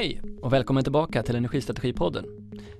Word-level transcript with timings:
Hej 0.00 0.22
och 0.42 0.52
välkommen 0.52 0.82
tillbaka 0.82 1.22
till 1.22 1.36
Energistrategipodden. 1.36 2.24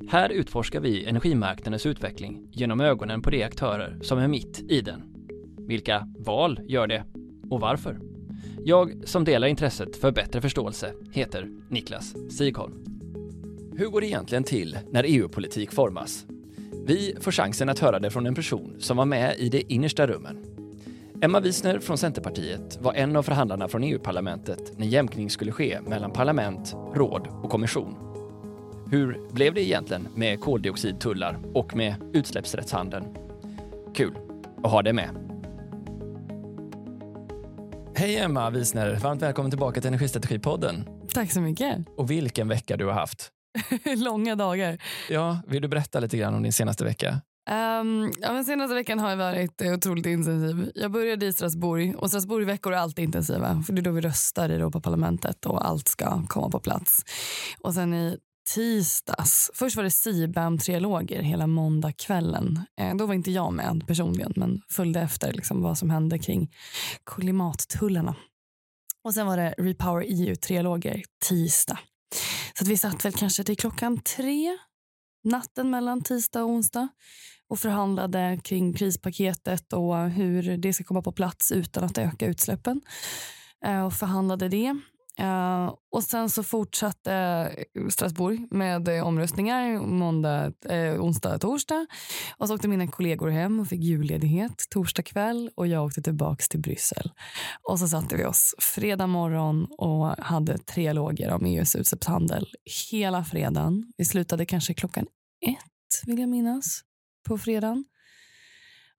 Här 0.08 0.30
utforskar 0.30 0.80
vi 0.80 1.04
energimarknadens 1.04 1.86
utveckling 1.86 2.48
genom 2.52 2.80
ögonen 2.80 3.22
på 3.22 3.30
de 3.30 3.44
aktörer 3.44 3.98
som 4.02 4.18
är 4.18 4.28
mitt 4.28 4.60
i 4.70 4.80
den. 4.80 5.02
Vilka 5.58 6.08
val 6.18 6.60
gör 6.68 6.86
det 6.86 7.04
och 7.50 7.60
varför? 7.60 8.00
Jag 8.64 9.08
som 9.08 9.24
delar 9.24 9.48
intresset 9.48 9.96
för 9.96 10.12
bättre 10.12 10.40
förståelse 10.40 10.92
heter 11.12 11.48
Niklas 11.68 12.14
Sigholm. 12.30 12.84
Hur 13.76 13.86
går 13.86 14.00
det 14.00 14.06
egentligen 14.06 14.44
till 14.44 14.78
när 14.90 15.04
EU-politik 15.06 15.72
formas? 15.72 16.26
Vi 16.86 17.16
får 17.20 17.32
chansen 17.32 17.68
att 17.68 17.78
höra 17.78 17.98
det 17.98 18.10
från 18.10 18.26
en 18.26 18.34
person 18.34 18.76
som 18.78 18.96
var 18.96 19.04
med 19.04 19.38
i 19.38 19.48
de 19.48 19.64
innersta 19.68 20.06
rummen. 20.06 20.49
Emma 21.22 21.40
Wiesner 21.40 21.78
från 21.78 21.98
Centerpartiet 21.98 22.78
var 22.80 22.94
en 22.94 23.16
av 23.16 23.22
förhandlarna 23.22 23.68
från 23.68 23.84
EU-parlamentet 23.84 24.78
när 24.78 24.86
jämkning 24.86 25.30
skulle 25.30 25.52
ske 25.52 25.80
mellan 25.80 26.12
parlament, 26.12 26.74
råd 26.94 27.28
och 27.42 27.50
kommission. 27.50 27.96
Hur 28.90 29.32
blev 29.32 29.54
det 29.54 29.62
egentligen 29.62 30.08
med 30.14 30.40
koldioxidtullar 30.40 31.38
och 31.54 31.76
med 31.76 31.94
utsläppsrättshandeln? 32.12 33.04
Kul 33.94 34.16
att 34.64 34.70
ha 34.70 34.82
det 34.82 34.92
med. 34.92 35.10
Hej 37.94 38.16
Emma 38.16 38.50
Wiesner, 38.50 38.94
varmt 38.94 39.22
välkommen 39.22 39.50
tillbaka 39.50 39.80
till 39.80 39.88
Energistrategipodden. 39.88 40.84
Tack 41.14 41.32
så 41.32 41.40
mycket. 41.40 41.76
Och 41.96 42.10
vilken 42.10 42.48
vecka 42.48 42.76
du 42.76 42.86
har 42.86 42.92
haft. 42.92 43.30
Långa 43.96 44.36
dagar. 44.36 44.78
Ja, 45.10 45.42
vill 45.46 45.62
du 45.62 45.68
berätta 45.68 46.00
lite 46.00 46.16
grann 46.16 46.34
om 46.34 46.42
din 46.42 46.52
senaste 46.52 46.84
vecka? 46.84 47.20
Um, 47.50 48.12
ja, 48.20 48.32
men 48.32 48.44
senaste 48.44 48.74
veckan 48.74 48.98
har 48.98 49.16
varit 49.16 49.60
eh, 49.60 49.72
otroligt 49.72 50.06
intensiv. 50.06 50.72
Jag 50.74 50.90
började 50.90 51.26
i 51.26 51.32
Strasbourg 51.32 51.96
och 51.96 52.08
Strasbourgveckor 52.08 52.72
är 52.72 52.76
alltid 52.76 53.04
intensiva 53.04 53.62
för 53.66 53.72
det 53.72 53.80
är 53.80 53.82
då 53.82 53.90
vi 53.90 54.00
röstar 54.00 54.48
i 54.48 54.54
Europaparlamentet 54.54 55.46
och 55.46 55.66
allt 55.66 55.88
ska 55.88 56.26
komma 56.26 56.50
på 56.50 56.60
plats. 56.60 57.04
Och 57.60 57.74
sen 57.74 57.94
i 57.94 58.18
tisdags, 58.54 59.50
först 59.54 59.76
var 59.76 59.84
det 59.84 59.90
CBAM-trialoger 59.90 61.22
hela 61.22 61.46
måndagskvällen. 61.46 62.60
Eh, 62.80 62.96
då 62.96 63.06
var 63.06 63.14
inte 63.14 63.30
jag 63.30 63.52
med 63.52 63.84
personligen 63.86 64.32
men 64.36 64.62
följde 64.68 65.00
efter 65.00 65.32
liksom, 65.32 65.62
vad 65.62 65.78
som 65.78 65.90
hände 65.90 66.18
kring 66.18 66.50
klimattullarna. 67.06 68.16
Och 69.04 69.14
sen 69.14 69.26
var 69.26 69.36
det 69.36 69.54
Repower 69.58 70.04
EU-trialoger 70.08 71.02
tisdag. 71.28 71.78
Så 72.54 72.64
att 72.64 72.68
vi 72.68 72.76
satt 72.76 73.04
väl 73.04 73.12
kanske 73.12 73.44
till 73.44 73.56
klockan 73.56 74.00
tre 74.00 74.58
natten 75.24 75.70
mellan 75.70 76.02
tisdag 76.02 76.42
och 76.42 76.50
onsdag 76.50 76.88
och 77.50 77.58
förhandlade 77.58 78.40
kring 78.44 78.72
krispaketet 78.72 79.72
och 79.72 80.10
hur 80.10 80.56
det 80.56 80.72
ska 80.72 80.84
komma 80.84 81.02
på 81.02 81.12
plats 81.12 81.52
utan 81.52 81.84
att 81.84 81.98
öka 81.98 82.26
utsläppen. 82.26 82.80
Eh, 83.64 83.86
och 83.86 83.92
förhandlade 83.92 84.48
det. 84.48 84.74
Uh, 85.20 85.74
och 85.92 86.04
sen 86.04 86.30
så 86.30 86.42
fortsatte 86.42 87.54
Strasbourg 87.90 88.46
med 88.50 88.88
uh, 88.88 89.06
omröstningar 89.06 89.80
måndag, 89.80 90.52
uh, 90.72 91.00
onsdag, 91.00 91.38
torsdag. 91.38 91.86
Och 92.36 92.48
så 92.48 92.54
åkte 92.54 92.68
mina 92.68 92.86
kollegor 92.86 93.28
hem 93.28 93.60
och 93.60 93.68
fick 93.68 93.80
julledighet 93.80 94.64
torsdag 94.70 95.02
kväll 95.02 95.50
och 95.56 95.66
jag 95.66 95.84
åkte 95.84 96.02
tillbaka 96.02 96.44
till 96.50 96.60
Bryssel. 96.60 97.10
Och 97.62 97.78
så 97.78 97.88
satte 97.88 98.16
vi 98.16 98.24
oss 98.24 98.54
fredag 98.58 99.06
morgon 99.06 99.66
och 99.78 100.06
hade 100.06 100.58
tre 100.58 100.92
loger 100.92 101.30
om 101.30 101.46
EUs 101.46 101.76
utsläppshandel 101.76 102.46
hela 102.90 103.24
fredagen. 103.24 103.92
Vi 103.96 104.04
slutade 104.04 104.46
kanske 104.46 104.74
klockan 104.74 105.06
ett, 105.46 106.06
vill 106.06 106.18
jag 106.18 106.28
minnas, 106.28 106.82
på 107.28 107.38
fredagen. 107.38 107.84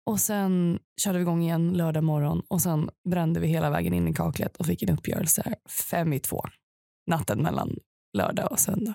Och 0.04 0.20
sen 0.20 0.78
körde 1.02 1.18
vi 1.18 1.22
igång 1.22 1.42
igen 1.42 1.72
lördag 1.72 2.04
morgon 2.04 2.42
och 2.48 2.60
sen 2.60 2.90
brände 3.10 3.40
vi 3.40 3.46
hela 3.46 3.70
vägen 3.70 3.94
in 3.94 4.08
i 4.08 4.14
kaklet 4.14 4.56
och 4.56 4.66
fick 4.66 4.82
en 4.82 4.90
uppgörelse 4.90 5.54
fem 5.90 6.12
i 6.12 6.20
två 6.20 6.44
natten 7.06 7.42
mellan 7.42 7.78
lördag 8.12 8.52
och 8.52 8.58
söndag. 8.58 8.94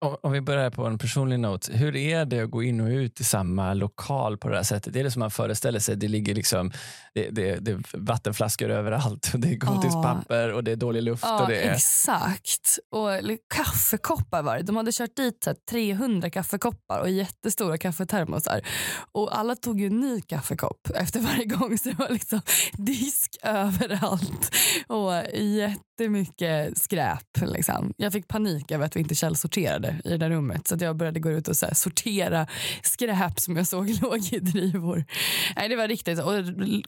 Om 0.00 0.32
vi 0.32 0.40
börjar 0.40 0.70
på 0.70 0.86
en 0.86 0.98
personlig 0.98 1.40
not. 1.40 1.68
Hur 1.72 1.96
är 1.96 2.24
det 2.24 2.40
att 2.40 2.50
gå 2.50 2.62
in 2.62 2.80
och 2.80 2.88
ut 2.88 3.20
i 3.20 3.24
samma 3.24 3.74
lokal 3.74 4.38
på 4.38 4.48
det 4.48 4.56
här 4.56 4.62
sättet? 4.62 4.92
Det 4.92 5.00
är 5.00 5.04
det 5.04 5.10
som 5.10 5.20
man 5.20 5.30
föreställer 5.30 5.80
sig. 5.80 5.96
Det 5.96 6.08
ligger 6.08 6.34
liksom 6.34 6.72
det, 7.14 7.30
det, 7.30 7.56
det 7.56 7.70
är 7.70 7.80
vattenflaskor 7.92 8.70
överallt. 8.70 9.30
Och 9.34 9.40
det 9.40 9.48
är 9.48 9.56
godispapper 9.56 10.52
och 10.52 10.64
det 10.64 10.72
är 10.72 10.76
dålig 10.76 11.02
luft. 11.02 11.24
Ja, 11.26 11.42
och 11.42 11.48
det 11.48 11.60
är... 11.60 11.72
exakt. 11.72 12.78
Och 12.90 13.08
kaffekoppar 13.54 14.42
var 14.42 14.56
det. 14.56 14.62
De 14.62 14.76
hade 14.76 14.92
kört 14.92 15.16
dit 15.16 15.44
så 15.44 15.54
300 15.70 16.30
kaffekoppar 16.30 17.00
och 17.00 17.10
jättestora 17.10 17.78
kaffetermosar. 17.78 18.60
Och 19.12 19.38
alla 19.38 19.56
tog 19.56 19.80
ju 19.80 19.86
en 19.86 20.00
ny 20.00 20.20
kaffekopp 20.20 20.90
efter 20.94 21.20
varje 21.20 21.44
gång. 21.44 21.78
Så 21.78 21.88
det 21.88 21.98
var 21.98 22.08
liksom 22.08 22.40
disk 22.72 23.36
överallt. 23.42 24.54
Och 24.86 25.12
jättemycket 25.98 26.78
skräp. 26.78 27.40
Liksom. 27.40 27.92
Jag 27.96 28.12
fick 28.12 28.28
panik 28.28 28.70
över 28.70 28.86
att 28.86 28.96
vi 28.96 29.00
inte 29.00 29.14
källsorterade 29.14 30.00
i 30.04 30.08
det 30.08 30.16
där 30.16 30.30
rummet. 30.30 30.68
Så 30.68 30.76
jag 30.80 30.96
började 30.96 31.20
gå 31.20 31.30
ut 31.30 31.48
och 31.48 31.56
så 31.56 31.66
sortera 31.74 32.46
skräp 32.82 33.40
som 33.40 33.56
jag 33.56 33.66
såg 33.66 33.88
låg 34.02 34.32
i 34.32 34.38
drivor. 34.38 35.04
Nej, 35.56 35.68
det 35.68 35.76
var 35.76 35.88
riktigt 35.88 36.18
och 36.18 36.32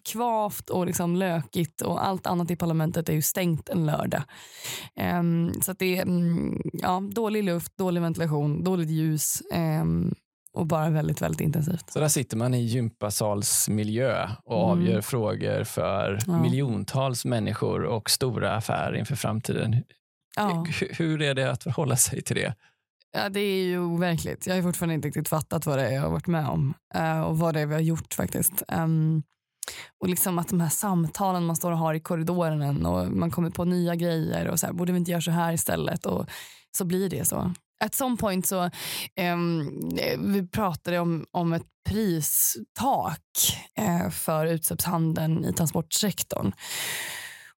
kvavt 0.03 0.70
och 0.70 0.87
liksom 0.87 1.16
lökigt 1.16 1.82
och 1.82 2.06
allt 2.06 2.26
annat 2.26 2.50
i 2.50 2.56
parlamentet 2.56 3.09
är 3.09 3.12
ju 3.12 3.22
stängt 3.22 3.69
en 3.69 3.87
lördag. 3.87 4.22
Um, 5.19 5.53
så 5.62 5.72
det 5.72 5.99
är 5.99 6.06
um, 6.06 6.62
ja, 6.72 7.03
dålig 7.12 7.44
luft, 7.44 7.76
dålig 7.76 8.00
ventilation, 8.00 8.65
dåligt 8.65 8.91
ljus. 8.91 9.43
Um, 9.54 10.15
och 10.53 10.66
bara 10.66 10.91
väldigt, 10.91 11.22
väldigt 11.22 11.41
intensivt. 11.41 11.91
Så 11.91 12.00
där 12.00 12.09
sitter 12.09 12.37
man 12.37 12.55
i 12.55 12.61
gympasalsmiljö 12.61 14.28
och 14.44 14.65
mm. 14.65 14.71
avgör 14.71 15.00
frågor 15.00 15.65
för 15.65 16.19
ja. 16.27 16.43
miljontals 16.43 17.25
människor 17.25 17.84
och 17.84 18.11
stora 18.11 18.56
affärer 18.56 18.97
inför 18.97 19.16
framtiden. 19.16 19.84
Ja. 20.37 20.66
Hur 20.91 21.22
är 21.22 21.34
det 21.34 21.50
att 21.50 21.62
förhålla 21.62 21.97
sig 21.97 22.22
till 22.22 22.37
det? 22.37 22.55
Ja, 23.12 23.28
det 23.28 23.41
är 23.41 23.65
ju 23.65 23.78
overkligt. 23.81 24.47
Jag 24.47 24.55
har 24.55 24.62
fortfarande 24.62 24.94
inte 24.94 25.09
riktigt 25.09 25.28
fattat 25.28 25.66
vad 25.66 25.78
det 25.78 25.87
är 25.87 25.94
jag 25.94 26.03
har 26.03 26.11
varit 26.11 26.27
med 26.27 26.49
om 26.49 26.75
uh, 26.97 27.21
och 27.21 27.38
vad 27.38 27.55
det 27.55 27.61
är 27.61 27.67
vi 27.67 27.75
har 27.75 27.81
gjort 27.81 28.15
faktiskt. 28.15 28.62
Um, 28.69 29.22
och 29.99 30.09
liksom 30.09 30.38
att 30.38 30.49
de 30.49 30.61
här 30.61 30.69
samtalen 30.69 31.47
man 31.47 31.56
står 31.56 31.72
och 31.72 31.78
har 31.78 31.94
i 31.94 32.00
korridoren 32.00 32.87
och 32.87 33.12
man 33.12 33.31
kommer 33.31 33.50
på 33.50 33.65
nya 33.65 33.94
grejer 33.94 34.49
och 34.49 34.61
så 34.61 34.67
här, 34.67 34.72
borde 34.72 34.93
vi 34.93 34.99
inte 34.99 35.11
göra 35.11 35.21
så 35.21 35.31
här 35.31 35.53
istället? 35.53 36.06
Och 36.06 36.27
så 36.77 36.84
blir 36.84 37.11
det 37.11 37.25
så. 37.25 37.53
At 37.85 37.95
some 37.95 38.17
point 38.17 38.47
så 38.47 38.71
um, 39.35 39.91
vi 40.19 40.49
pratade 40.53 40.99
om, 40.99 41.27
om 41.31 41.53
ett 41.53 41.67
pristak 41.89 43.21
uh, 43.81 44.11
för 44.11 44.47
utsläppshandeln 44.47 45.45
i 45.45 45.53
transportsektorn. 45.53 46.53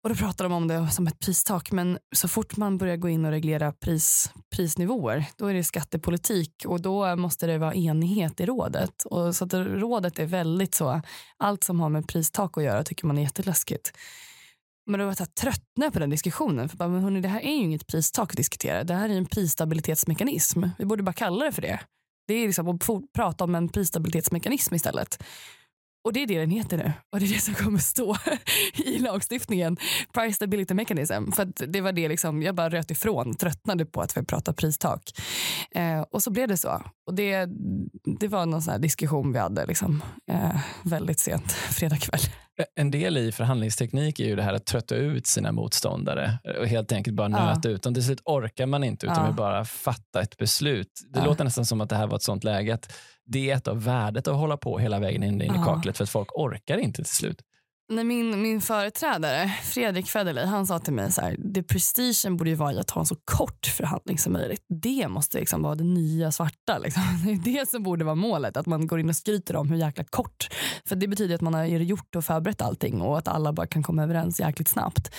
Och 0.03 0.09
Då 0.09 0.15
pratade 0.15 0.49
de 0.49 0.53
om 0.53 0.69
det 0.69 0.91
som 0.91 1.07
ett 1.07 1.19
pristak 1.19 1.73
men 1.73 1.99
så 2.15 2.29
fort 2.29 2.57
man 2.57 2.79
börjar 2.79 2.97
gå 2.97 3.09
in 3.09 3.25
och 3.25 3.31
reglera 3.31 3.73
pris, 3.73 4.33
prisnivåer 4.57 5.25
då 5.37 5.47
är 5.47 5.55
det 5.55 5.65
skattepolitik 5.65 6.65
och 6.67 6.81
då 6.81 7.17
måste 7.17 7.47
det 7.47 7.59
vara 7.59 7.75
enighet 7.75 8.41
i 8.41 8.47
rådet. 8.47 9.05
Och 9.05 9.37
så 9.37 9.45
att 9.45 9.55
rådet 9.55 10.19
är 10.19 10.27
väldigt 10.27 10.75
så, 10.75 11.03
allt 11.37 11.65
som 11.65 11.81
har 11.81 11.89
med 11.89 12.09
pristak 12.09 12.59
att 12.59 12.65
göra 12.65 12.85
tycker 12.85 13.07
man 13.07 13.19
är 13.19 13.23
jätteläskigt. 13.23 13.93
Men 14.87 15.01
då 15.01 15.07
var 15.07 15.17
jag 15.19 15.35
tröttna 15.35 15.91
på 15.91 15.99
den 15.99 16.11
diskussionen. 16.11 16.69
För 16.69 16.77
bara, 16.77 16.89
men 16.89 17.03
hörni, 17.03 17.21
det 17.21 17.29
här 17.29 17.41
är 17.41 17.51
ju 17.51 17.63
inget 17.63 17.87
pristak 17.87 18.31
att 18.31 18.37
diskutera. 18.37 18.85
Det 18.85 18.95
här 18.95 19.09
är 19.09 19.15
en 19.15 19.27
prisstabilitetsmekanism. 19.27 20.65
Vi 20.79 20.85
borde 20.85 21.03
bara 21.03 21.13
kalla 21.13 21.45
det 21.45 21.53
för 21.53 21.63
det. 21.63 21.81
Det 22.29 22.35
är 22.35 22.47
liksom 22.47 22.69
att 22.69 22.83
prata 23.15 23.45
om 23.45 23.55
en 23.55 23.69
prisstabilitetsmekanism 23.69 24.75
istället. 24.75 25.23
Och 26.05 26.13
det 26.13 26.23
är 26.23 26.27
det 26.27 26.39
den 26.39 26.51
heter 26.51 26.77
nu 26.77 26.93
och 27.13 27.21
det 27.21 27.27
är 27.27 27.29
det 27.29 27.41
som 27.41 27.55
kommer 27.55 27.79
stå 27.79 28.17
i 28.75 28.99
lagstiftningen. 28.99 29.77
Price 30.13 30.33
stability 30.33 30.75
mechanism. 30.75 31.33
För 31.33 31.67
det 31.67 31.81
var 31.81 31.93
det 31.93 32.09
liksom, 32.09 32.43
jag 32.43 32.55
bara 32.55 32.69
röt 32.69 32.91
ifrån, 32.91 33.35
tröttnade 33.35 33.87
på 33.87 34.01
att 34.01 34.17
vi 34.17 34.23
pratar 34.23 34.53
pristak. 34.53 35.11
Eh, 35.71 36.01
och 36.01 36.23
så 36.23 36.31
blev 36.31 36.49
det 36.49 36.57
så. 36.57 36.83
Och 37.07 37.15
det, 37.15 37.49
det 38.21 38.29
var 38.29 38.47
någon 38.47 38.63
sån 38.63 38.81
diskussion 38.81 39.33
vi 39.33 39.39
hade 39.39 39.67
liksom, 39.67 40.03
eh, 40.31 40.61
väldigt 40.83 41.21
sent 41.21 41.53
fredag 41.53 41.97
kväll. 41.97 42.21
En 42.75 42.91
del 42.91 43.17
i 43.17 43.33
förhandlingsteknik 43.33 44.21
är 44.21 44.25
ju 44.25 44.37
det 44.37 44.43
här 44.43 44.55
att 44.55 44.67
trötta 44.67 44.95
ut 44.95 45.27
sina 45.27 45.53
motståndare 45.53 46.39
och 46.61 46.67
helt 46.67 46.93
enkelt 46.93 47.17
bara 47.17 47.29
nöta 47.29 47.61
ja. 47.65 47.71
ut 47.71 47.83
dem. 47.83 47.95
Till 47.95 48.05
slut 48.05 48.21
orkar 48.25 48.67
man 48.67 48.85
inte 48.85 49.07
utan 49.07 49.19
ja. 49.19 49.27
vill 49.27 49.35
bara 49.35 49.65
fatta 49.65 50.23
ett 50.23 50.37
beslut. 50.37 51.03
Det 51.09 51.19
ja. 51.19 51.25
låter 51.25 51.45
nästan 51.45 51.67
som 51.67 51.81
att 51.81 51.89
det 51.89 51.97
här 51.97 52.07
var 52.07 52.17
ett 52.17 52.23
sånt 52.23 52.45
läge 52.45 52.75
att 52.75 52.93
det 53.25 53.51
är 53.51 53.57
ett 53.57 53.69
av 53.69 53.85
värdet 53.85 54.29
att 54.29 54.37
hålla 54.37 54.57
på 54.57 54.79
hela 54.79 54.99
vägen 54.99 55.23
in, 55.23 55.43
in 55.43 55.55
i 55.55 55.59
kaklet 55.65 55.97
för 55.97 56.05
att 56.05 56.11
folk 56.11 56.39
orkar 56.39 56.79
inte 56.79 57.03
till 57.03 57.15
slut. 57.15 57.43
När 57.89 58.05
min, 58.05 58.43
min 58.43 58.61
företrädare 58.61 59.49
Fredrik 59.63 60.07
Federley 60.07 60.47
han 60.47 60.67
sa 60.67 60.79
till 60.79 60.93
mig 60.93 61.13
så 61.13 61.21
här, 61.21 61.37
det 61.39 61.63
prestigen 61.63 62.37
borde 62.37 62.51
ju 62.51 62.57
vara 62.57 62.81
att 62.81 62.91
ha 62.91 63.01
en 63.01 63.07
så 63.07 63.17
kort 63.25 63.67
förhandling 63.67 64.19
som 64.19 64.33
möjligt. 64.33 64.65
Det 64.69 65.09
måste 65.09 65.39
liksom 65.39 65.63
vara 65.63 65.75
det 65.75 65.85
nya 65.85 66.33
svarta. 66.33 66.79
Liksom. 66.79 67.03
Det 67.45 67.51
är 67.51 67.61
det 67.61 67.69
som 67.69 67.83
borde 67.83 68.05
vara 68.05 68.15
målet, 68.15 68.57
att 68.57 68.67
man 68.67 68.87
går 68.87 69.01
in 69.01 69.09
och 69.09 69.17
skryter 69.17 69.57
om 69.57 69.71
hur 69.71 69.77
jäkla 69.77 70.05
kort. 70.05 70.49
För 70.85 70.97
det 70.97 71.09
betyder 71.09 71.35
att 71.35 71.41
man 71.41 71.55
har 71.55 71.65
gjort 71.65 72.17
och 72.17 72.25
förberett 72.25 72.63
allting 72.63 73.01
och 73.03 73.19
att 73.19 73.29
alla 73.29 73.53
bara 73.53 73.67
kan 73.67 73.83
komma 73.83 74.03
överens 74.03 74.41
jäkligt 74.41 74.69
snabbt. 74.69 75.15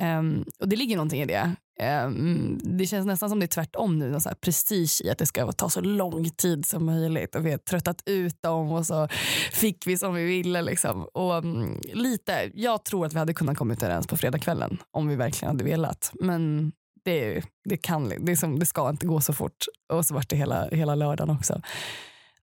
Um, 0.00 0.44
och 0.60 0.68
det 0.68 0.76
ligger 0.76 0.96
någonting 0.96 1.22
i 1.22 1.26
det. 1.26 1.56
Um, 1.80 2.60
det 2.64 2.86
känns 2.86 3.06
nästan 3.06 3.28
som 3.28 3.40
det 3.40 3.44
är 3.44 3.48
tvärtom 3.48 3.98
nu, 3.98 4.10
någon 4.10 4.20
så 4.20 4.28
här 4.28 4.36
prestige 4.36 5.00
i 5.04 5.10
att 5.10 5.18
det 5.18 5.26
ska 5.26 5.52
ta 5.52 5.68
så 5.68 5.80
lång 5.80 6.30
tid 6.30 6.66
som 6.66 6.86
möjligt 6.86 7.34
och 7.34 7.46
vi 7.46 7.50
har 7.50 7.58
tröttat 7.58 8.02
ut 8.06 8.42
dem 8.42 8.72
och 8.72 8.86
så 8.86 9.08
fick 9.52 9.86
vi 9.86 9.98
som 9.98 10.14
vi 10.14 10.24
ville. 10.24 10.62
Liksom. 10.62 11.04
Och, 11.04 11.32
um, 11.32 11.80
lite, 11.92 12.50
jag 12.54 12.84
tror 12.84 13.06
att 13.06 13.14
vi 13.14 13.18
hade 13.18 13.34
kunnat 13.34 13.58
komma 13.58 13.72
överens 13.72 14.06
på 14.06 14.16
fredagskvällen 14.16 14.78
om 14.90 15.08
vi 15.08 15.16
verkligen 15.16 15.54
hade 15.54 15.64
velat. 15.64 16.12
Men 16.20 16.72
det, 17.04 17.42
det, 17.64 17.76
kan, 17.76 18.12
det, 18.20 18.36
som, 18.36 18.58
det 18.58 18.66
ska 18.66 18.88
inte 18.88 19.06
gå 19.06 19.20
så 19.20 19.32
fort. 19.32 19.64
Och 19.92 20.06
så 20.06 20.14
vart 20.14 20.28
det 20.28 20.36
hela, 20.36 20.68
hela 20.68 20.94
lördagen 20.94 21.36
också. 21.36 21.60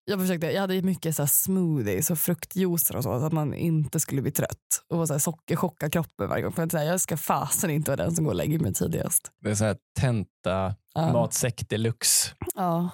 Jag, 0.10 0.20
försökte, 0.20 0.48
jag 0.48 0.62
hade 0.62 0.82
mycket 0.82 1.16
så 1.16 1.28
smoothies 1.28 2.12
och 2.12 2.20
fruktjuicer 2.20 2.96
och 2.96 3.04
så, 3.04 3.20
så 3.20 3.26
att 3.26 3.34
man 3.34 3.54
inte 3.54 4.00
skulle 4.00 4.22
bli 4.22 4.32
trött 4.32 4.84
och 4.88 5.08
så 5.08 5.14
här 5.14 5.20
sockerchocka 5.20 5.90
kroppen 5.90 6.30
varje 6.30 6.44
gång. 6.44 6.52
För 6.52 6.64
att 6.64 6.72
säga, 6.72 6.92
jag 6.92 7.02
ska 7.02 7.18
fasen 7.18 7.70
inte 7.70 7.92
vara 7.92 8.04
den 8.04 8.16
som 8.16 8.26
går 8.26 8.32
och 8.32 8.38
lägger 8.38 8.60
mig 8.60 8.74
tidigast. 8.74 9.32
Det 9.42 9.50
är 9.50 9.56
så 9.56 9.66
här 9.66 9.78
tenta 10.00 10.76
ja. 10.94 11.14
matsäck 11.14 11.70
deluxe. 11.70 12.30
Ja. 12.56 12.90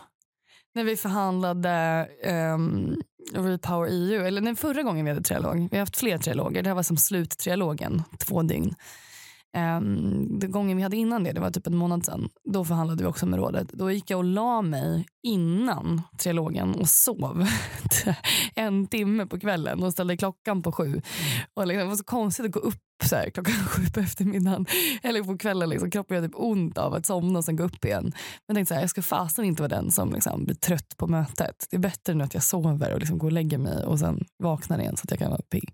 När 0.74 0.84
vi 0.84 0.96
förhandlade 0.96 2.08
um, 2.56 2.96
Repower 3.34 3.90
EU, 3.92 4.26
eller 4.26 4.42
den 4.42 4.56
förra 4.56 4.84
gången 4.84 5.06
vi 5.06 5.12
hade 5.12 5.24
trialog, 5.24 5.68
vi 5.72 5.78
har 5.78 5.80
haft 5.80 5.98
fler 5.98 6.18
trialoger, 6.18 6.64
det 6.64 6.70
här 6.70 6.76
var 6.76 6.84
som 6.84 6.98
sluttrialogen, 6.98 8.04
två 8.28 8.42
dygn. 8.42 8.76
Um, 9.58 10.40
den 10.40 10.52
gången 10.52 10.78
vi 10.78 10.84
hade 10.84 10.98
innan 10.98 11.24
det, 11.24 11.32
det 11.32 11.42
var 11.42 11.52
typ 11.52 11.68
en 11.68 11.78
månad 11.78 12.06
sedan, 12.06 12.30
då 12.44 12.66
förhandlade 12.66 13.04
vi 13.04 13.10
också 13.10 13.26
med 13.26 13.40
rådet. 13.40 13.70
Då 13.70 13.92
gick 13.92 14.10
jag 14.10 14.18
och 14.18 14.24
la 14.24 14.62
mig 14.62 15.06
innan 15.26 16.02
trilogen 16.18 16.76
och 16.76 16.90
sov 16.90 17.48
en 18.56 18.88
timme 18.88 19.26
på 19.26 19.40
kvällen 19.40 19.84
och 19.84 19.92
ställde 19.92 20.18
klockan 20.18 20.62
på 20.62 20.72
sju. 20.72 21.02
Och 21.54 21.68
liksom, 21.68 21.80
det 21.80 21.90
var 21.90 21.96
så 21.96 22.04
konstigt 22.04 22.46
att 22.46 22.52
gå 22.52 22.60
upp 22.60 22.82
så 23.04 23.16
här, 23.16 23.30
klockan 23.30 23.54
sju 23.68 23.82
på 23.94 24.00
eftermiddagen 24.00 24.66
eller 25.04 25.24
på 25.24 25.38
kvällen. 25.38 25.70
Liksom, 25.70 25.92
kroppen 25.92 26.18
gör 26.18 26.28
typ 26.28 26.36
ont 26.36 26.78
av 26.78 26.94
att 26.94 27.06
somna 27.06 27.40
och 27.40 27.46
sen 27.46 27.56
gå 27.56 27.64
upp 27.64 27.86
igen. 27.86 28.04
Men 28.04 28.14
jag 28.48 28.56
tänkte 28.56 28.70
så 28.70 28.74
här, 28.74 28.82
jag 28.82 28.90
ska 28.90 29.02
fasen 29.02 29.46
inte 29.46 29.62
vara 29.62 29.76
den 29.76 29.92
som 29.92 30.14
liksom, 30.14 30.46
blir 30.46 30.56
trött 30.56 30.98
på 30.98 31.08
mötet. 31.08 31.68
Det 31.70 31.78
är 31.78 31.82
bättre 31.82 32.14
nu 32.14 32.24
att 32.24 32.34
jag 32.34 32.44
sover 32.44 32.94
och 32.94 33.00
liksom 33.00 33.18
går 33.18 33.28
och 33.28 33.34
lägger 33.34 33.58
mig 33.58 33.86
och 33.86 34.00
sen 34.00 34.26
vaknar 34.44 34.80
igen 34.80 34.98
så 34.98 35.04
att 35.04 35.12
jag 35.12 35.20
kan 35.20 35.32
vara 35.32 35.42
pigg. 35.42 35.74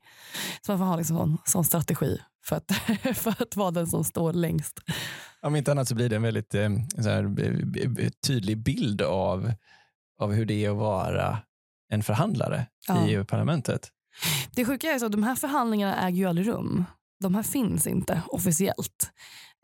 Så 0.65 0.71
man 0.71 0.79
får 0.79 0.85
ha 0.85 0.95
liksom 0.95 1.17
en 1.17 1.27
sån, 1.27 1.37
sån 1.45 1.63
strategi 1.63 2.17
för 2.45 2.55
att, 2.55 2.71
för 3.17 3.41
att 3.41 3.55
vara 3.55 3.71
den 3.71 3.87
som 3.87 4.03
står 4.03 4.33
längst. 4.33 4.79
Om 5.41 5.55
inte 5.55 5.71
annat 5.71 5.87
så 5.87 5.95
blir 5.95 6.09
det 6.09 6.15
en 6.15 6.21
väldigt 6.21 6.55
eh, 6.55 6.69
här, 6.97 8.21
tydlig 8.27 8.57
bild 8.57 9.01
av, 9.01 9.53
av 10.19 10.33
hur 10.33 10.45
det 10.45 10.65
är 10.65 10.69
att 10.69 10.77
vara 10.77 11.37
en 11.89 12.03
förhandlare 12.03 12.65
ja. 12.87 13.07
i 13.07 13.13
EU-parlamentet. 13.13 13.89
Det 14.55 14.65
sjuka 14.65 14.91
är 14.91 15.05
att 15.05 15.11
de 15.11 15.23
här 15.23 15.35
förhandlingarna 15.35 16.07
äger 16.07 16.17
ju 16.17 16.25
aldrig 16.25 16.47
rum. 16.47 16.85
De 17.19 17.35
här 17.35 17.43
finns 17.43 17.87
inte 17.87 18.21
officiellt. 18.27 19.11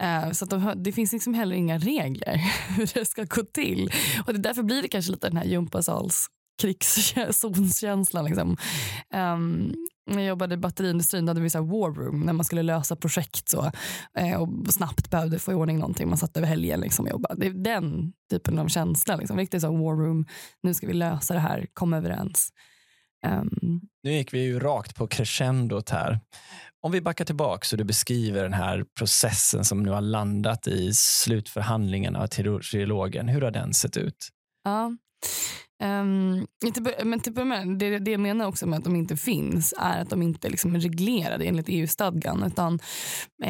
Uh, 0.04 0.32
så 0.32 0.46
de, 0.46 0.74
det 0.84 0.92
finns 0.92 1.12
liksom 1.14 1.34
heller 1.34 1.56
inga 1.56 1.78
regler 1.78 2.38
hur 2.78 2.92
det 2.94 3.06
ska 3.06 3.24
gå 3.24 3.44
till. 3.44 3.92
Och 4.28 4.34
det 4.34 4.40
Därför 4.40 4.64
blir 4.64 4.82
det 4.82 4.88
kanske 4.88 5.12
lite 5.12 5.28
den 5.28 5.38
här 5.38 5.46
gympasals 5.46 6.28
krigszonskänslan. 6.62 8.26
Liksom. 8.26 8.58
Um, 9.14 9.74
när 10.08 10.22
jag 10.22 10.30
jobbade 10.30 10.54
i 10.54 10.58
batteriindustrin 10.58 11.28
hade 11.28 11.42
vi 11.42 11.50
så 11.50 11.62
war 11.62 11.92
room 11.92 12.20
när 12.20 12.34
man 12.34 12.46
skulle 12.46 12.64
lösa 12.64 12.96
projekt 12.96 13.50
så, 13.50 13.72
eh, 14.18 14.42
och 14.42 14.74
snabbt 14.74 15.10
behövde 15.10 15.40
få 15.40 15.52
i 15.52 15.56
ordning 15.56 15.80
någonting. 15.80 16.10
Man 16.10 16.18
satt 16.18 16.38
över 16.38 16.48
helgen 16.48 16.80
liksom 16.80 17.06
och 17.06 17.12
jobbade. 17.12 17.36
Det 17.40 17.48
är 17.48 17.64
den 17.64 18.14
typen 18.30 18.60
av 18.60 18.68
känsla. 18.68 19.16
Liksom. 19.16 19.38
Riktigt 19.38 19.62
så 19.62 19.72
war 19.72 19.96
room. 19.96 20.26
Nu 20.64 20.74
ska 20.74 20.88
vi 20.88 20.94
lösa 20.94 21.34
det 21.34 21.40
här, 21.40 21.68
komma 21.74 21.98
överens. 21.98 22.50
Um. 23.26 23.82
Nu 24.04 24.12
gick 24.12 24.34
vi 24.34 24.44
ju 24.44 24.60
rakt 24.60 24.96
på 24.96 25.08
crescendot 25.08 25.90
här. 25.90 26.20
Om 26.82 26.92
vi 26.92 27.02
backar 27.02 27.26
tillbaka 27.26 27.66
så 27.66 27.76
du 27.76 27.84
beskriver 27.84 28.44
den 28.44 28.54
här 28.54 28.86
processen 28.98 29.66
som 29.66 29.84
nu 29.84 29.92
har 29.92 30.02
landat 30.02 30.68
i 30.68 30.94
slutförhandlingarna 30.94 32.20
av 32.20 32.28
trilogen. 32.28 33.28
Hur 33.28 33.42
har 33.42 33.52
den 33.52 33.74
sett 33.74 33.98
ut? 33.98 34.30
Ja. 34.64 34.92
Um, 35.84 36.48
men 37.04 37.20
typ, 37.20 37.36
men 37.36 37.78
det, 37.78 38.00
det 38.00 38.12
jag 38.12 38.20
menar 38.20 38.48
också 38.48 38.68
med 38.68 38.78
att 38.78 38.84
de 38.84 38.96
inte 38.96 39.18
finns 39.18 39.74
är 39.78 40.02
att 40.02 40.10
de 40.10 40.22
inte 40.22 40.50
liksom 40.50 40.76
är 40.76 40.80
reglerade 40.80 41.46
enligt 41.46 41.66
EU-stadgan. 41.70 42.44
Utan, 42.44 42.80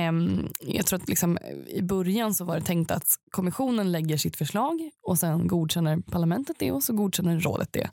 um, 0.10 0.50
jag 0.60 0.86
tror 0.86 1.00
att 1.00 1.10
liksom, 1.10 1.38
I 1.68 1.82
början 1.82 2.34
så 2.34 2.46
var 2.46 2.56
det 2.56 2.66
tänkt 2.66 2.92
att 2.92 3.08
kommissionen 3.32 3.92
lägger 3.92 4.18
sitt 4.18 4.36
förslag 4.36 4.90
och 5.08 5.18
sen 5.18 5.48
godkänner 5.48 5.98
parlamentet 5.98 6.56
det 6.60 6.72
och 6.72 6.84
så 6.84 6.94
godkänner 6.94 7.40
rådet 7.40 7.74
det. 7.74 7.90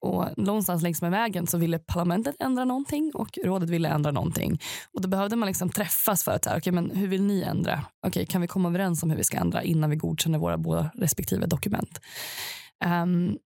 Och 0.00 0.38
någonstans 0.38 0.82
längs 0.82 1.02
med 1.02 1.10
vägen 1.10 1.46
så 1.46 1.58
ville 1.58 1.78
parlamentet 1.78 2.36
ändra 2.38 2.64
någonting 2.64 3.10
och 3.14 3.38
rådet 3.44 3.70
ville 3.70 3.88
ändra 3.88 4.10
någonting. 4.10 4.60
Och 4.92 5.00
Då 5.02 5.08
behövde 5.08 5.36
man 5.36 5.46
liksom 5.46 5.68
träffas 5.68 6.24
för 6.24 6.32
att 6.32 6.44
säga, 6.44 6.56
okay, 6.56 6.72
men 6.72 6.90
hur 6.90 7.08
vill 7.08 7.22
ni 7.22 7.42
ändra? 7.42 7.80
Okay, 8.06 8.26
kan 8.26 8.40
vi 8.40 8.46
komma 8.46 8.68
överens 8.68 9.02
om 9.02 9.10
hur 9.10 9.16
vi 9.16 9.24
ska 9.24 9.36
ändra 9.36 9.62
innan 9.62 9.90
vi 9.90 9.96
godkänner 9.96 10.38
våra 10.38 10.58
båda 10.58 10.90
respektive 10.94 11.46
dokument? 11.46 12.00
Um, 12.84 13.38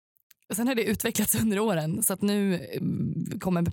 Sen 0.53 0.69
har 0.69 0.75
det 0.75 0.85
utvecklats 0.85 1.35
under 1.43 1.59
åren 1.59 2.03
så 2.03 2.13
att 2.13 2.23
nu 2.23 2.67
mm, 2.73 3.41
kommer 3.41 3.65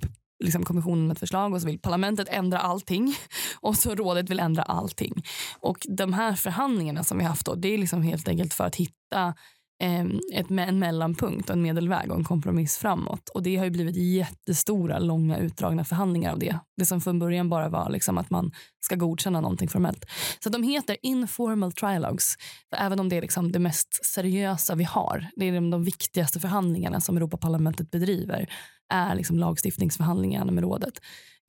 liksom 0.44 0.64
kommissionen 0.64 1.08
med 1.08 1.14
ett 1.14 1.20
förslag 1.20 1.54
och 1.54 1.62
så 1.62 1.68
vill 1.68 1.80
parlamentet 1.80 2.28
ändra 2.30 2.60
allting 2.60 3.16
och 3.60 3.76
så 3.76 3.96
rådet 3.96 4.30
vill 4.30 4.40
ändra 4.40 4.64
allting. 4.64 5.24
Och 5.60 5.78
de 5.90 6.14
här 6.14 6.36
förhandlingarna 6.36 7.04
som 7.04 7.18
vi 7.18 7.24
haft 7.24 7.46
då, 7.46 7.56
det 7.56 7.74
är 7.74 7.78
liksom 7.78 8.02
helt 8.02 8.28
enkelt 8.28 8.54
för 8.54 8.64
att 8.64 8.76
hitta 8.76 9.34
Ehm, 9.84 10.20
ett, 10.34 10.52
en 10.52 10.80
mellanpunkt, 10.80 11.50
en 11.50 11.62
medelväg 11.62 12.12
och 12.12 12.18
en 12.18 12.24
kompromiss 12.24 12.78
framåt. 12.78 13.30
Och 13.30 13.44
Det 13.44 13.56
har 13.56 13.66
ju 13.66 13.72
blivit 13.72 13.96
jättestora, 13.96 15.00
långa, 15.00 15.38
utdragna 15.38 15.84
förhandlingar 15.84 16.32
av 16.32 16.40
det. 16.40 16.60
Det 16.78 16.86
som 16.86 17.02
från 17.02 17.20
början 17.20 17.50
bara 17.50 17.70
var 17.70 17.90
liksom 17.90 18.18
att 18.18 18.30
man 18.30 18.52
ska 18.80 18.96
godkänna 18.96 19.42
någonting 19.42 19.70
formellt. 19.70 20.06
Så 20.44 20.50
de 20.50 20.64
heter 20.64 20.98
informal 21.02 21.72
trialogues. 21.72 22.36
För 22.70 22.86
även 22.86 23.00
om 23.00 23.10
det 23.10 23.18
är 23.18 23.22
liksom 23.22 23.52
det 23.52 23.60
mest 23.60 24.06
seriösa 24.06 24.76
vi 24.76 24.84
har, 24.84 25.28
det 25.36 25.46
är 25.46 25.52
de, 25.54 25.70
de 25.70 25.84
viktigaste 25.84 26.40
förhandlingarna 26.40 27.02
som 27.02 27.18
Europaparlamentet 27.18 27.92
bedriver, 27.92 28.50
är 28.94 29.16
liksom 29.16 29.40
lagstiftningsförhandlingarna 29.40 30.52
med 30.52 30.64
rådet. 30.64 30.94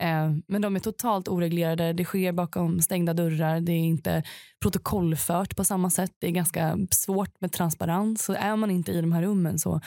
Eh, 0.03 0.33
men 0.49 0.63
de 0.63 0.77
är 0.77 0.81
totalt 0.81 1.29
oreglerade. 1.29 1.93
Det 1.93 2.05
sker 2.05 2.33
bakom 2.33 2.81
stängda 2.81 3.15
dörrar. 3.15 3.61
Det 3.61 3.73
är 3.73 3.77
inte 3.77 4.23
protokollfört 4.63 5.57
på 5.57 5.65
samma 5.65 5.91
sätt. 5.91 6.11
Det 6.19 6.27
är 6.27 6.31
ganska 6.31 6.79
svårt 6.91 7.41
med 7.41 7.53
transparens. 7.53 8.25
Så 8.25 8.33
är 8.33 8.57
man 8.57 8.71
inte 8.71 8.93
i 8.93 9.01
de 9.01 9.13
här 9.13 9.23
rummen 9.23 9.59
så, 9.59 9.81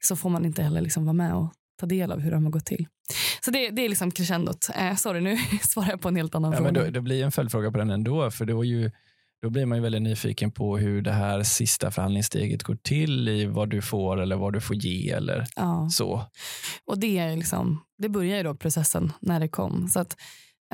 så 0.00 0.16
får 0.16 0.30
man 0.30 0.44
inte 0.44 0.62
heller 0.62 0.80
liksom 0.80 1.04
vara 1.04 1.12
med 1.14 1.34
och 1.34 1.52
ta 1.80 1.86
del 1.86 2.12
av 2.12 2.20
hur 2.20 2.30
de 2.30 2.44
har 2.44 2.50
gått 2.50 2.66
till. 2.66 2.86
Så 3.44 3.50
det, 3.50 3.70
det 3.70 3.84
är 3.84 3.88
liksom 3.88 4.10
crescendot. 4.10 4.68
Eh, 4.74 4.94
sorry, 4.94 5.20
nu 5.20 5.36
svarar 5.62 5.90
jag 5.90 6.00
på 6.00 6.08
en 6.08 6.16
helt 6.16 6.34
annan 6.34 6.52
ja, 6.52 6.58
fråga. 6.58 6.72
Men 6.72 6.84
då, 6.84 6.90
det 6.90 7.00
blir 7.00 7.24
en 7.24 7.32
följdfråga 7.32 7.70
på 7.70 7.78
den 7.78 7.90
ändå. 7.90 8.30
För 8.30 8.44
det 8.44 8.54
var 8.54 8.64
ju 8.64 8.90
då 9.42 9.50
blir 9.50 9.66
man 9.66 9.78
ju 9.78 9.82
väldigt 9.82 10.02
nyfiken 10.02 10.50
på 10.50 10.78
hur 10.78 11.02
det 11.02 11.12
här 11.12 11.42
sista 11.42 11.90
förhandlingssteget 11.90 12.62
går 12.62 12.76
till 12.76 13.28
i 13.28 13.46
vad 13.46 13.70
du 13.70 13.82
får 13.82 14.20
eller 14.20 14.36
vad 14.36 14.52
du 14.52 14.60
får 14.60 14.76
ge 14.76 15.10
eller 15.10 15.46
ja. 15.56 15.88
så. 15.90 16.24
Och 16.84 16.98
det, 16.98 17.18
är 17.18 17.36
liksom, 17.36 17.84
det 17.98 18.08
börjar 18.08 18.36
ju 18.36 18.42
då 18.42 18.54
processen 18.54 19.12
när 19.20 19.40
det 19.40 19.48
kom. 19.48 19.88
Så 19.88 20.00
att, 20.00 20.16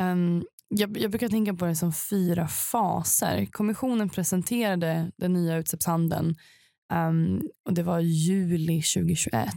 um, 0.01 0.45
jag, 0.69 0.99
jag, 0.99 1.11
brukar 1.11 1.29
tänka 1.29 1.55
på 1.55 1.67
det 1.67 1.77
som 1.77 1.93
fyra 1.93 2.49
faser. 2.49 3.47
Kommissionen 3.47 4.09
presenterade 4.09 5.11
den 5.17 5.33
nya 5.33 5.57
utsläppshandeln 5.57 6.35
Um, 6.93 7.43
och 7.65 7.75
Det 7.75 7.83
var 7.83 8.01
juli 8.01 8.83
2021. 8.83 9.49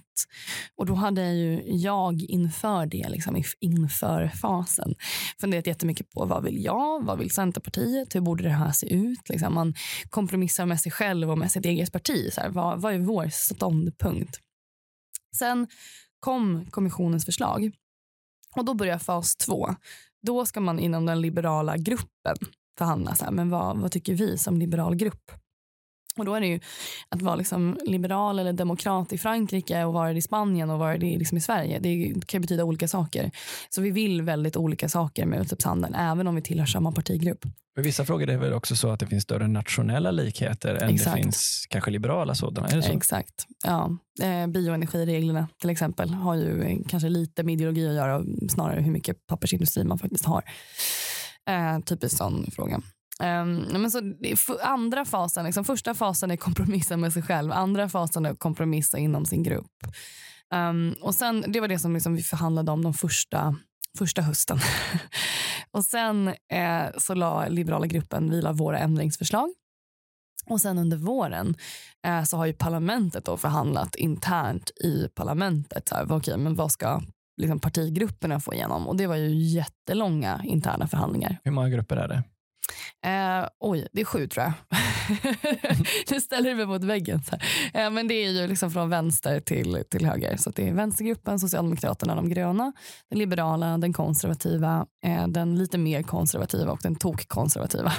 Och 0.76 0.86
Då 0.86 0.94
hade 0.94 1.22
jag 1.22 1.36
ju 1.36 1.64
jag 1.66 2.22
inför 2.22 2.86
det, 2.86 3.10
liksom, 3.10 3.44
inför 3.60 4.28
fasen 4.28 4.96
funderat 5.42 5.68
jättemycket 5.68 6.10
på 6.10 6.26
vad 6.26 6.44
vill 6.44 6.64
jag, 6.64 7.06
vad 7.06 7.20
vill 7.20 7.32
Centerpartiet, 7.32 8.16
hur 8.16 8.22
borde 8.22 8.44
det 8.44 8.50
här 8.50 8.72
se 8.72 8.94
ut? 8.94 9.30
Liksom, 9.30 9.54
man 9.54 9.74
kompromissar 10.10 10.66
med 10.66 10.80
sig 10.80 10.92
själv 10.92 11.32
och 11.32 11.38
med 11.38 11.52
sitt 11.52 11.66
eget 11.66 11.92
parti. 11.92 12.34
Så 12.34 12.42
här, 12.42 12.50
vad, 12.50 12.82
vad 12.82 12.94
är 12.94 13.00
vår 13.00 13.30
ståndpunkt? 13.30 14.40
Sen 15.38 15.68
kom 16.20 16.66
kommissionens 16.66 17.26
förslag 17.26 17.72
och 18.56 18.66
då 18.66 18.74
börjar 18.74 18.98
fas 18.98 19.36
två. 19.36 19.76
Då 20.22 20.46
ska 20.46 20.60
man 20.60 20.80
inom 20.80 21.06
den 21.06 21.22
liberala 21.22 21.78
gruppen 21.78 22.36
förhandla. 22.78 23.16
Så 23.16 23.26
här, 23.26 23.32
men 23.32 23.50
vad, 23.50 23.78
vad 23.78 23.92
tycker 23.92 24.14
vi 24.14 24.38
som 24.38 24.58
liberal 24.58 24.96
grupp? 24.96 25.32
Och 26.18 26.26
då 26.26 26.36
är 26.36 26.42
det 26.42 26.48
ju 26.48 26.60
att 27.10 27.22
vara 27.22 27.36
liksom 27.36 27.78
liberal 27.86 28.40
eller 28.40 28.54
demokrat 28.54 29.14
i 29.14 29.18
Frankrike 29.18 29.84
och 29.84 29.94
vara 29.94 30.12
det 30.12 30.18
i 30.18 30.22
Spanien 30.22 30.70
och 30.70 30.80
vara 30.80 30.98
det 30.98 31.18
liksom 31.18 31.38
i 31.38 31.42
Sverige. 31.42 31.80
Det 31.80 32.14
kan 32.26 32.42
betyda 32.42 32.64
olika 32.64 32.88
saker. 32.88 33.32
Så 33.70 33.82
vi 33.82 33.92
vill 33.92 34.22
väldigt 34.22 34.58
olika 34.58 34.90
saker 34.90 35.26
med 35.26 35.42
utsläppshandeln, 35.42 35.96
även 35.96 36.28
om 36.28 36.36
vi 36.36 36.42
tillhör 36.42 36.66
samma 36.66 36.92
partigrupp. 36.92 37.46
I 37.80 37.82
vissa 37.82 38.06
frågor 38.06 38.24
är 38.24 38.34
det 38.34 38.38
väl 38.38 38.54
också 38.54 38.76
så 38.76 38.90
att 38.90 39.00
det 39.00 39.08
finns 39.08 39.24
större 39.24 39.48
nationella 39.48 40.12
likheter 40.12 40.76
än 40.76 40.90
Exakt. 40.90 41.16
det 41.16 41.22
finns 41.22 41.66
kanske 41.70 41.92
liberala 41.92 42.36
sådana? 42.36 42.68
Är 42.68 42.76
det 42.76 42.84
så? 42.84 42.92
Exakt. 42.92 43.46
Ja. 43.64 43.98
Eh, 44.22 44.48
bioenergireglerna 44.48 45.48
till 45.62 45.70
exempel 45.70 46.10
har 46.10 46.36
ju 46.36 46.84
kanske 46.90 47.10
lite 47.10 47.44
med 47.44 47.54
ideologi 47.54 47.88
att 47.88 47.96
göra, 47.96 48.24
snarare 48.50 48.82
hur 48.82 48.92
mycket 48.92 49.28
pappersindustri 49.28 49.84
man 49.84 50.00
faktiskt 50.00 50.26
har. 50.26 50.44
Eh, 51.50 51.80
typiskt 51.80 52.18
sån 52.18 52.52
fråga. 52.52 52.82
Um, 53.22 53.82
men 53.82 53.92
så, 53.92 54.02
andra 54.64 55.06
fasen, 55.06 55.46
liksom, 55.46 55.66
första 55.66 55.94
fasen 55.94 56.32
är 56.32 56.38
kompromissa 56.38 56.98
med 56.98 57.14
sig 57.14 57.22
själv. 57.22 57.52
Andra 57.52 57.90
fasen 57.90 58.26
är 58.26 58.36
kompromissa 58.36 58.98
inom 58.98 59.26
sin 59.26 59.44
grupp. 59.44 59.72
Um, 60.54 60.96
och 61.02 61.16
sen, 61.16 61.46
Det 61.48 61.60
var 61.60 61.68
det 61.68 61.80
som 61.80 61.94
liksom 61.94 62.16
vi 62.16 62.24
förhandlade 62.24 62.72
om 62.72 62.84
de 62.84 62.94
första, 62.94 63.56
första 63.98 64.22
hösten. 64.22 64.60
och 65.72 65.86
Sen 65.86 66.28
eh, 66.28 66.86
så 66.98 67.14
la 67.14 67.48
liberala 67.48 67.88
gruppen 67.88 68.32
vila 68.32 68.52
våra 68.52 68.80
ändringsförslag. 68.80 69.50
Och 70.46 70.62
sen 70.62 70.78
under 70.78 70.98
våren 70.98 71.56
eh, 72.08 72.24
så 72.24 72.38
har 72.38 72.46
ju 72.46 72.54
parlamentet 72.54 73.26
då 73.26 73.38
förhandlat 73.38 73.96
internt 73.96 74.70
i 74.70 75.08
parlamentet. 75.16 75.88
Så 75.88 75.96
här, 75.96 76.12
okay, 76.12 76.38
men 76.38 76.56
vad 76.56 76.72
ska 76.72 77.02
liksom, 77.42 77.60
partigrupperna 77.60 78.40
få 78.40 78.54
igenom? 78.54 78.88
Och 78.88 78.98
Det 78.98 79.08
var 79.08 79.16
ju 79.16 79.30
jättelånga 79.36 80.42
interna 80.44 80.88
förhandlingar. 80.88 81.38
Hur 81.44 81.52
många 81.52 81.70
grupper 81.70 81.98
är 81.98 82.08
det? 82.08 82.24
Eh, 83.06 83.48
oj, 83.60 83.88
det 83.92 84.02
är 84.02 84.06
sju 84.06 84.28
tror 84.28 84.46
jag. 84.46 84.54
nu 86.12 86.22
ställer 86.22 86.50
du 86.50 86.56
mig 86.56 86.66
mot 86.66 86.84
väggen. 86.84 87.24
Så 87.24 87.36
eh, 87.74 87.90
men 87.90 88.08
det 88.08 88.14
är 88.14 88.30
ju 88.30 88.48
liksom 88.48 88.72
från 88.72 88.90
vänster 88.90 89.40
till, 89.40 89.84
till 89.90 90.06
höger. 90.06 90.38
Så 90.38 90.50
det 90.50 90.68
är 90.70 90.74
vänstergruppen, 90.74 91.40
Socialdemokraterna, 91.40 92.16
de 92.16 92.30
gröna, 92.30 92.74
den 93.10 93.20
liberala, 93.20 93.78
den 93.78 93.94
konservativa, 93.94 94.86
eh, 95.06 95.28
den 95.28 95.56
lite 95.56 95.78
mer 95.78 96.04
konservativa 96.04 96.72
och 96.72 96.80
den 96.84 96.96
tokkonservativa. 96.96 97.94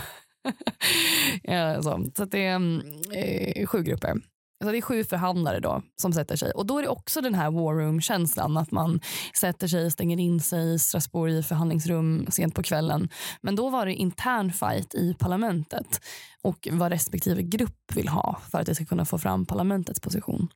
eh, 1.45 1.81
så 1.81 2.07
så 2.16 2.25
det 2.25 2.47
är 2.47 2.57
mm, 2.57 2.81
eh, 3.14 3.66
sju 3.66 3.83
grupper. 3.83 4.14
Så 4.62 4.73
det 4.73 4.78
är 4.78 4.83
sju 4.83 5.04
förhandlare 5.04 5.61
då 5.61 5.83
som 5.97 6.12
sätter 6.12 6.37
sig. 6.37 6.50
Och 6.50 6.66
då 6.66 6.78
är 6.78 6.83
det 6.83 6.88
också 6.88 7.21
den 7.21 7.35
här 7.35 7.50
war 7.50 7.75
room-känslan 7.75 8.57
att 8.57 8.71
man 8.71 9.00
sätter 9.40 9.69
sig, 9.69 9.90
stänger 9.90 10.21
in 10.21 10.40
sig 10.40 10.75
i 10.75 10.78
Strasbourg 10.78 11.33
i 11.33 11.42
förhandlingsrum 11.42 12.26
sent 12.31 12.54
på 12.54 12.62
kvällen. 12.62 13.09
Men 13.40 13.57
då 13.57 13.71
var 13.71 13.87
det 13.87 13.95
intern 13.95 14.52
fight 14.52 14.95
i 14.95 15.14
parlamentet 15.19 16.00
och 16.42 16.69
vad 16.71 16.92
respektive 16.92 17.42
grupp 17.42 17.92
vill 17.95 18.09
ha 18.09 18.40
för 18.50 18.59
att 18.59 18.66
det 18.66 18.75
ska 18.75 18.85
kunna 18.85 19.04
få 19.04 19.19
fram 19.19 19.47
parlamentets 19.47 20.00
position. 20.00 20.49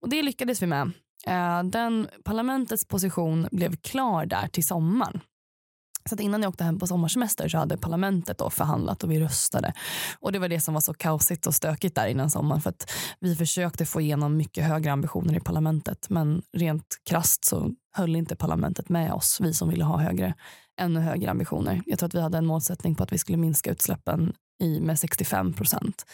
Och 0.00 0.08
det 0.08 0.22
lyckades 0.22 0.62
vi 0.62 0.66
med. 0.66 0.92
Eh, 1.26 1.62
den 1.62 2.08
parlamentets 2.24 2.84
position 2.84 3.48
blev 3.52 3.76
klar 3.76 4.26
där 4.26 4.48
till 4.48 4.64
sommaren. 4.64 5.20
Så 6.08 6.14
att 6.14 6.20
innan 6.20 6.42
jag 6.42 6.48
åkte 6.48 6.64
hem 6.64 6.78
på 6.78 6.86
sommarsemester 6.86 7.48
så 7.48 7.58
hade 7.58 7.76
parlamentet 7.76 8.38
då 8.38 8.50
förhandlat 8.50 9.04
och 9.04 9.10
vi 9.10 9.20
röstade. 9.20 9.72
Och 10.20 10.32
det 10.32 10.38
var 10.38 10.48
det 10.48 10.60
som 10.60 10.74
var 10.74 10.80
så 10.80 10.94
kaosigt 10.94 11.46
och 11.46 11.54
stökigt 11.54 11.94
där 11.94 12.06
innan 12.06 12.30
sommaren 12.30 12.62
för 12.62 12.70
att 12.70 12.90
vi 13.20 13.36
försökte 13.36 13.86
få 13.86 14.00
igenom 14.00 14.36
mycket 14.36 14.64
högre 14.64 14.92
ambitioner 14.92 15.36
i 15.36 15.40
parlamentet 15.40 16.06
men 16.10 16.42
rent 16.52 17.00
krast 17.04 17.44
så 17.44 17.70
höll 17.96 18.16
inte 18.16 18.36
parlamentet 18.36 18.88
med 18.88 19.12
oss, 19.12 19.38
vi 19.40 19.54
som 19.54 19.68
ville 19.68 19.84
ha 19.84 19.98
högre, 19.98 20.34
ännu 20.80 21.00
högre 21.00 21.30
ambitioner. 21.30 21.82
Jag 21.86 21.98
tror 21.98 22.06
att 22.06 22.14
vi 22.14 22.20
hade 22.20 22.38
en 22.38 22.46
målsättning 22.46 22.94
på 22.94 23.02
att 23.02 23.12
vi 23.12 23.18
skulle 23.18 23.38
minska 23.38 23.70
utsläppen 23.70 24.32
i, 24.62 24.80
med 24.80 24.98
65 24.98 25.52
procent. 25.52 26.04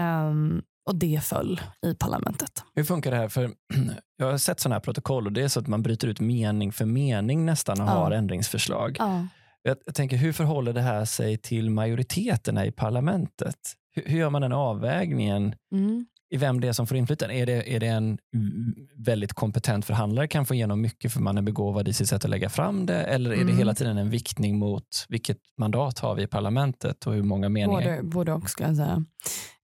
Um, 0.00 0.62
och 0.90 0.96
det 0.96 1.24
föll 1.24 1.60
i 1.86 1.94
parlamentet. 1.94 2.64
Hur 2.74 2.84
funkar 2.84 3.10
det 3.10 3.16
här? 3.16 3.28
För 3.28 3.50
jag 4.16 4.30
har 4.30 4.38
sett 4.38 4.60
sådana 4.60 4.74
här 4.74 4.80
protokoll 4.80 5.26
och 5.26 5.32
det 5.32 5.42
är 5.42 5.48
så 5.48 5.60
att 5.60 5.66
man 5.66 5.82
bryter 5.82 6.08
ut 6.08 6.20
mening 6.20 6.72
för 6.72 6.84
mening 6.84 7.46
nästan 7.46 7.80
och 7.80 7.86
ja. 7.86 7.92
har 7.92 8.10
ändringsförslag. 8.10 8.96
Ja. 8.98 9.26
Jag, 9.62 9.76
jag, 9.86 9.94
tänker, 9.94 10.16
hur 10.16 10.32
förhåller 10.32 10.72
det 10.72 10.80
här 10.80 11.04
sig 11.04 11.38
till 11.38 11.70
majoriteterna 11.70 12.66
i 12.66 12.72
parlamentet? 12.72 13.56
Hur, 13.94 14.02
hur 14.06 14.18
gör 14.18 14.30
man 14.30 14.42
den 14.42 14.52
avvägningen? 14.52 15.54
Mm 15.72 16.06
i 16.30 16.36
vem 16.36 16.60
det 16.60 16.68
är 16.68 16.72
som 16.72 16.86
får 16.86 16.96
inflytande. 16.96 17.34
Är 17.34 17.46
det, 17.46 17.74
är 17.74 17.80
det 17.80 17.86
en 17.86 18.18
väldigt 18.96 19.32
kompetent 19.32 19.84
förhandlare 19.84 20.28
kan 20.28 20.46
få 20.46 20.54
igenom 20.54 20.80
mycket 20.80 21.12
för 21.12 21.20
man 21.20 21.38
är 21.38 21.42
begåvad 21.42 21.88
i 21.88 21.92
sitt 21.92 22.08
sätt 22.08 22.24
att 22.24 22.30
lägga 22.30 22.48
fram 22.48 22.86
det 22.86 23.02
eller 23.02 23.30
är 23.30 23.34
mm. 23.34 23.46
det 23.46 23.52
hela 23.52 23.74
tiden 23.74 23.98
en 23.98 24.10
viktning 24.10 24.58
mot 24.58 25.06
vilket 25.08 25.38
mandat 25.58 25.98
har 25.98 26.14
vi 26.14 26.22
i 26.22 26.26
parlamentet 26.26 27.06
och 27.06 27.14
hur 27.14 27.22
många 27.22 27.48
meningar? 27.48 27.96
Både, 27.96 28.02
både 28.02 28.32
och 28.32 28.50
ska 28.50 28.64
jag 28.64 28.76
säga. 28.76 29.04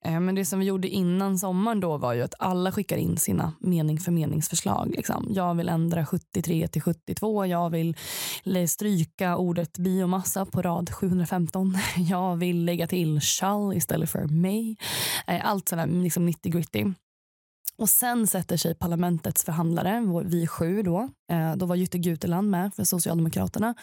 Eh, 0.07 0.21
men 0.21 0.35
det 0.35 0.45
som 0.45 0.59
vi 0.59 0.65
gjorde 0.65 0.89
innan 0.89 1.39
sommaren 1.39 1.81
då 1.81 1.97
var 1.97 2.15
ju 2.15 2.23
att 2.23 2.35
alla 2.39 2.73
skickade 2.73 3.01
in 3.01 3.17
sina 3.17 3.53
mening 3.61 4.01
för 4.01 4.13
meningsförslag. 4.13 4.91
Liksom. 4.97 5.27
Jag 5.31 5.55
vill 5.55 5.69
ändra 5.69 6.07
73 6.07 6.69
till 6.69 6.83
72. 6.83 7.47
Jag 7.47 7.71
vill 7.71 7.97
stryka 8.69 9.37
ordet 9.37 9.79
biomassa 9.79 10.47
på 10.47 10.63
rad 10.63 10.91
715. 10.91 11.79
Jag 11.97 12.37
vill 12.37 12.65
lägga 12.65 12.87
till 12.87 13.21
shall 13.21 13.73
istället 13.77 14.11
för 14.11 14.25
may. 14.25 14.77
Eh, 15.27 15.47
allt 15.51 15.69
sådär 15.69 15.87
liksom 15.87 16.27
90 16.27 16.53
gritty. 16.53 16.85
Och 17.79 17.89
sen 17.89 18.27
sätter 18.27 18.57
sig 18.57 18.75
parlamentets 18.75 19.45
förhandlare, 19.45 20.23
vi 20.25 20.47
sju 20.47 20.83
då. 20.83 21.09
Eh, 21.33 21.57
då 21.57 21.67
var 21.67 21.77
Jytte 21.77 21.99
Guteland 21.99 22.51
med 22.51 22.75
för 22.75 22.85
Socialdemokraterna. 22.85 23.75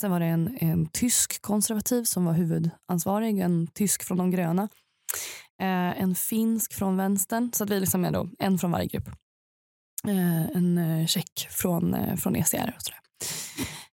Sen 0.00 0.10
var 0.10 0.20
det 0.20 0.26
en, 0.26 0.58
en 0.60 0.86
tysk 0.86 1.42
konservativ 1.42 2.04
som 2.04 2.24
var 2.24 2.32
huvudansvarig, 2.32 3.38
en 3.38 3.66
tysk 3.66 4.02
från 4.02 4.18
de 4.18 4.30
gröna 4.30 4.68
eh, 5.60 6.02
en 6.02 6.14
finsk 6.14 6.72
från 6.72 6.96
vänstern. 6.96 7.50
Så 7.52 7.64
att 7.64 7.70
vi 7.70 7.80
liksom 7.80 8.04
är 8.04 8.12
då 8.12 8.28
en 8.38 8.58
från 8.58 8.70
varje 8.70 8.86
grupp. 8.86 9.08
Eh, 10.08 10.42
en 10.42 10.78
eh, 10.78 11.06
tjeck 11.06 11.48
från, 11.50 11.94
eh, 11.94 12.16
från 12.16 12.36
ECR 12.36 12.74
och 12.76 12.82
sådär. 12.82 13.00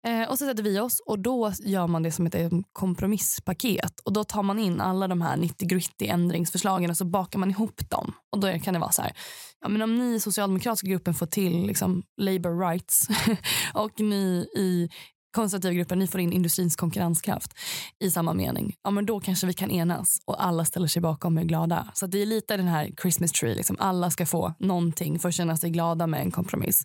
Eh, 0.07 0.29
och 0.29 0.37
så 0.37 0.45
sätter 0.45 0.63
vi 0.63 0.79
oss 0.79 0.99
och 1.05 1.19
då 1.19 1.51
gör 1.59 1.87
man 1.87 2.03
det 2.03 2.11
som 2.11 2.25
ett 2.25 2.35
eh, 2.35 2.49
kompromisspaket. 2.73 3.99
Och 3.99 4.13
då 4.13 4.23
tar 4.23 4.43
man 4.43 4.59
in 4.59 4.81
alla 4.81 5.07
de 5.07 5.21
här 5.21 5.37
90 5.37 5.67
gritty 5.67 6.07
ändringsförslagen 6.07 6.89
och 6.89 6.97
så 6.97 7.05
bakar 7.05 7.39
man 7.39 7.49
ihop 7.49 7.89
dem. 7.89 8.13
Och 8.31 8.39
då 8.39 8.59
kan 8.59 8.73
det 8.73 8.79
vara 8.79 8.91
så 8.91 9.01
här. 9.01 9.13
Ja, 9.61 9.69
men 9.69 9.81
om 9.81 9.95
ni 9.95 10.15
i 10.15 10.19
socialdemokratiska 10.19 10.87
gruppen 10.87 11.13
får 11.13 11.25
till 11.25 11.67
liksom, 11.67 12.03
labor 12.21 12.69
rights 12.69 13.07
och 13.73 13.99
ni 13.99 14.47
i 14.57 14.89
konservativa 15.35 15.73
gruppen, 15.73 15.99
ni 15.99 16.07
får 16.07 16.21
in 16.21 16.33
industrins 16.33 16.75
konkurrenskraft 16.75 17.53
i 17.99 18.11
samma 18.11 18.33
mening. 18.33 18.75
Ja, 18.83 18.91
men 18.91 19.05
då 19.05 19.19
kanske 19.19 19.47
vi 19.47 19.53
kan 19.53 19.71
enas 19.71 20.17
och 20.25 20.45
alla 20.45 20.65
ställer 20.65 20.87
sig 20.87 21.01
bakom 21.01 21.37
och 21.37 21.43
är 21.43 21.47
glada. 21.47 21.91
Så 21.93 22.07
det 22.07 22.21
är 22.21 22.25
lite 22.25 22.57
den 22.57 22.67
här 22.67 22.91
Christmas 23.01 23.31
tree. 23.31 23.55
Liksom. 23.55 23.75
Alla 23.79 24.11
ska 24.11 24.25
få 24.25 24.53
någonting 24.59 25.19
för 25.19 25.29
att 25.29 25.35
känna 25.35 25.57
sig 25.57 25.69
glada 25.69 26.07
med 26.07 26.21
en 26.21 26.31
kompromiss. 26.31 26.83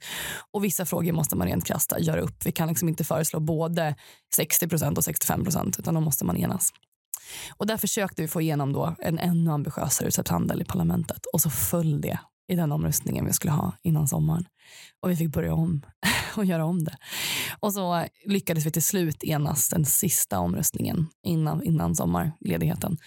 Och 0.53 0.65
vissa 0.65 0.85
frågor 0.85 1.13
måste 1.13 1.37
man 1.37 1.47
rent 1.47 1.65
krasta 1.65 2.01
göra 2.01 2.21
upp. 2.21 2.47
Vi 2.47 2.53
kan 2.53 2.69
liksom 2.69 2.89
inte 2.89 3.05
föreslå 3.05 3.41
både 3.41 3.95
60% 4.39 4.97
och 4.97 5.03
65% 5.03 5.79
utan 5.79 5.95
då 5.95 6.01
måste 6.01 6.25
man 6.25 6.37
enas. 6.37 6.71
Och 7.57 7.67
där 7.67 7.77
försökte 7.77 8.23
vi 8.23 8.29
få 8.29 8.41
igenom 8.41 8.73
då 8.73 8.95
en 8.99 9.19
ännu 9.19 9.51
ambitiösare 9.51 10.09
utsläppshandel 10.09 10.63
i 10.63 10.65
parlamentet 10.65 11.27
och 11.33 11.41
så 11.41 11.51
föll 11.51 12.01
det 12.01 12.19
i 12.51 12.57
den 12.57 12.73
omröstningen 12.73 13.27
vi 13.27 13.33
skulle 13.33 13.53
ha 13.53 13.73
innan 13.83 14.09
sommaren. 14.09 14.45
Och 15.01 15.11
vi 15.11 15.17
fick 15.17 15.33
börja 15.33 15.55
om 15.55 15.83
och 16.37 16.45
göra 16.45 16.65
om 16.65 16.85
det. 16.85 16.97
Och 17.61 17.73
så 17.73 18.07
lyckades 18.25 18.67
vi 18.67 18.71
till 18.71 18.83
slut 18.83 19.25
enas 19.25 19.69
den 19.69 19.85
sista 19.85 20.39
omröstningen 20.39 21.07
innan, 21.27 21.63
innan 21.63 21.95
sommarledigheten. 21.95 22.99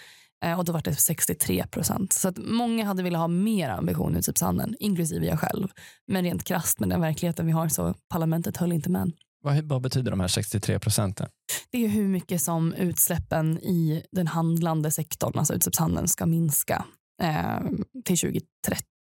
Eh, 0.45 0.59
och 0.59 0.65
då 0.65 0.71
var 0.71 0.81
det 0.81 0.95
63 0.95 1.67
procent. 1.67 2.13
Så 2.13 2.27
att 2.27 2.37
många 2.37 2.85
hade 2.85 3.03
velat 3.03 3.19
ha 3.19 3.27
mer 3.27 3.69
ambition 3.69 4.15
i 4.15 4.19
utsläppshandeln, 4.19 4.75
inklusive 4.79 5.25
jag 5.25 5.39
själv. 5.39 5.67
Men 6.07 6.23
rent 6.23 6.43
krasst 6.43 6.79
med 6.79 6.89
den 6.89 7.01
verkligheten 7.01 7.45
vi 7.45 7.51
har 7.51 7.67
så 7.67 7.93
parlamentet 8.09 8.57
höll 8.57 8.71
inte 8.71 8.89
med. 8.89 9.11
Vad, 9.43 9.63
vad 9.63 9.81
betyder 9.81 10.11
de 10.11 10.19
här 10.19 10.27
63 10.27 10.79
procenten? 10.79 11.27
Det 11.71 11.85
är 11.85 11.87
hur 11.87 12.07
mycket 12.07 12.41
som 12.41 12.73
utsläppen 12.73 13.57
i 13.57 14.03
den 14.11 14.27
handlande 14.27 14.91
sektorn, 14.91 15.33
alltså 15.37 15.53
utsläppshandeln, 15.53 16.07
ska 16.07 16.25
minska 16.25 16.85
eh, 17.21 17.59
till 18.05 18.17
2030. 18.17 18.92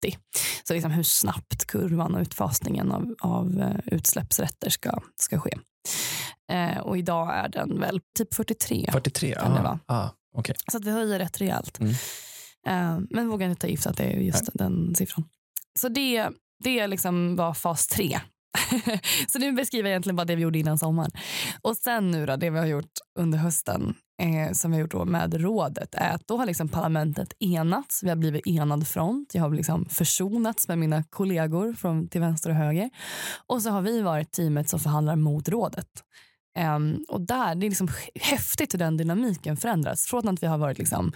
Så 0.64 0.74
liksom 0.74 0.90
hur 0.90 1.02
snabbt 1.02 1.66
kurvan 1.66 2.14
och 2.14 2.20
utfasningen 2.20 2.92
av, 2.92 3.14
av 3.20 3.74
utsläppsrätter 3.86 4.70
ska, 4.70 5.00
ska 5.16 5.38
ske. 5.38 5.58
Eh, 6.52 6.78
och 6.78 6.98
idag 6.98 7.34
är 7.34 7.48
den 7.48 7.80
väl 7.80 8.00
typ 8.18 8.34
43. 8.34 8.88
43, 8.92 9.34
kan 9.34 9.54
det 9.54 9.62
vara. 9.62 9.78
Okay. 10.34 10.54
Så 10.70 10.76
att 10.76 10.84
vi 10.84 10.90
höjer 10.90 11.18
rätt 11.18 11.40
rejält. 11.40 11.80
Mm. 11.80 11.92
Eh, 12.66 13.06
men 13.10 13.28
vågar 13.28 13.48
inte 13.48 13.60
ta 13.60 13.66
gift 13.66 13.86
att 13.86 13.96
det 13.96 14.04
är 14.04 14.16
just 14.16 14.42
Nej. 14.42 14.50
den 14.54 14.94
siffran. 14.94 15.24
Så 15.78 15.88
det, 15.88 16.28
det 16.64 16.86
liksom 16.86 17.36
var 17.36 17.54
fas 17.54 17.86
3 17.86 18.20
så 19.28 19.38
nu 19.38 19.52
beskriver 19.52 19.88
jag 19.88 19.92
egentligen 19.92 20.16
bara 20.16 20.24
det 20.24 20.36
vi 20.36 20.42
gjorde 20.42 20.58
innan 20.58 20.78
sommaren. 20.78 21.10
Och 21.62 21.76
sen 21.76 22.10
nu 22.10 22.26
då, 22.26 22.36
det 22.36 22.50
vi 22.50 22.58
har 22.58 22.66
gjort 22.66 22.92
under 23.18 23.38
hösten 23.38 23.94
eh, 24.22 24.52
som 24.52 24.70
vi 24.70 24.76
har 24.76 24.80
gjort 24.80 24.90
då 24.90 25.04
med 25.04 25.34
rådet 25.34 25.94
är 25.94 26.14
att 26.14 26.28
då 26.28 26.36
har 26.36 26.46
liksom 26.46 26.68
parlamentet 26.68 27.32
enats. 27.38 28.02
Vi 28.02 28.08
har 28.08 28.16
blivit 28.16 28.46
enad 28.46 28.88
front. 28.88 29.34
Jag 29.34 29.42
har 29.42 29.50
liksom 29.50 29.84
försonats 29.84 30.68
med 30.68 30.78
mina 30.78 31.02
kollegor 31.02 31.72
från 31.72 32.08
till 32.08 32.20
vänster 32.20 32.50
och 32.50 32.56
höger. 32.56 32.90
Och 33.46 33.62
så 33.62 33.70
har 33.70 33.82
vi 33.82 34.02
varit 34.02 34.32
teamet 34.32 34.68
som 34.68 34.80
förhandlar 34.80 35.16
mot 35.16 35.48
rådet. 35.48 35.88
Um, 36.76 37.04
och 37.08 37.20
där, 37.20 37.54
Det 37.54 37.66
är 37.66 37.70
liksom 37.70 37.88
häftigt 38.14 38.74
hur 38.74 38.78
den 38.78 38.96
dynamiken 38.96 39.56
förändras. 39.56 40.06
Från 40.06 40.28
att 40.28 40.42
vi 40.42 40.46
har 40.46 40.58
varit 40.58 40.78
liksom 40.78 41.12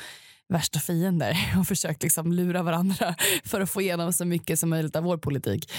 värsta 0.49 0.79
fiender 0.79 1.55
och 1.59 1.67
försökt 1.67 2.03
liksom 2.03 2.33
lura 2.33 2.63
varandra 2.63 3.15
för 3.45 3.61
att 3.61 3.71
få 3.71 3.81
igenom 3.81 4.13
så 4.13 4.25
mycket 4.25 4.59
som 4.59 4.71
möjligt 4.71 4.97
av 4.97 5.05
vår 5.05 5.19
politik 5.19 5.73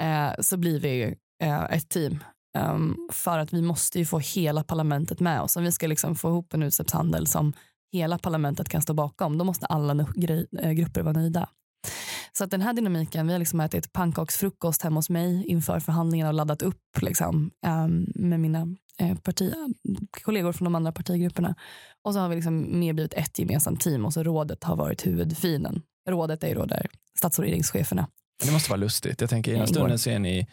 eh, 0.00 0.30
så 0.38 0.56
blir 0.56 0.80
vi 0.80 1.14
eh, 1.42 1.64
ett 1.64 1.88
team. 1.88 2.24
Um, 2.58 3.08
för 3.12 3.38
att 3.38 3.52
vi 3.52 3.62
måste 3.62 3.98
ju 3.98 4.04
få 4.04 4.18
hela 4.18 4.64
parlamentet 4.64 5.20
med 5.20 5.40
oss. 5.40 5.56
Om 5.56 5.64
vi 5.64 5.72
ska 5.72 5.86
liksom 5.86 6.16
få 6.16 6.28
ihop 6.28 6.54
en 6.54 6.62
utsläppshandel 6.62 7.26
som 7.26 7.52
hela 7.92 8.18
parlamentet 8.18 8.68
kan 8.68 8.82
stå 8.82 8.94
bakom, 8.94 9.38
då 9.38 9.44
måste 9.44 9.66
alla 9.66 10.06
eh, 10.58 10.70
grupper 10.70 11.02
vara 11.02 11.12
nöjda. 11.12 11.48
Så 12.32 12.44
att 12.44 12.50
den 12.50 12.60
här 12.60 12.72
dynamiken, 12.72 13.26
vi 13.26 13.32
har 13.32 13.38
liksom 13.38 13.60
ätit 13.60 13.92
pannkaksfrukost 13.92 14.82
hemma 14.82 14.98
hos 14.98 15.10
mig 15.10 15.46
inför 15.46 15.80
förhandlingarna 15.80 16.28
och 16.28 16.34
laddat 16.34 16.62
upp 16.62 17.02
liksom, 17.02 17.50
um, 17.66 18.06
med 18.14 18.40
mina 18.40 18.76
eh, 18.98 19.18
parti, 19.18 19.54
kollegor 20.10 20.52
från 20.52 20.64
de 20.64 20.74
andra 20.74 20.92
partigrupperna. 20.92 21.54
Och 22.04 22.14
så 22.14 22.20
har 22.20 22.28
vi 22.28 22.34
liksom 22.34 22.78
mer 22.78 22.92
blivit 22.92 23.14
ett 23.14 23.38
gemensamt 23.38 23.80
team 23.80 24.04
och 24.04 24.12
så 24.12 24.22
rådet 24.22 24.64
har 24.64 24.76
varit 24.76 25.06
huvudfinen. 25.06 25.82
Rådet 26.08 26.44
är 26.44 26.48
ju 26.48 26.54
då 26.54 26.64
där 26.64 26.86
stats 27.18 27.38
och 27.38 27.44
regeringscheferna 27.44 28.08
det 28.46 28.52
måste 28.52 28.70
vara 28.70 28.80
lustigt. 28.80 29.20
Jag 29.20 29.30
tänker 29.30 29.54
ena 29.54 29.66
stunden 29.66 29.98
så 29.98 30.10
är 30.10 30.18
ni 30.18 30.46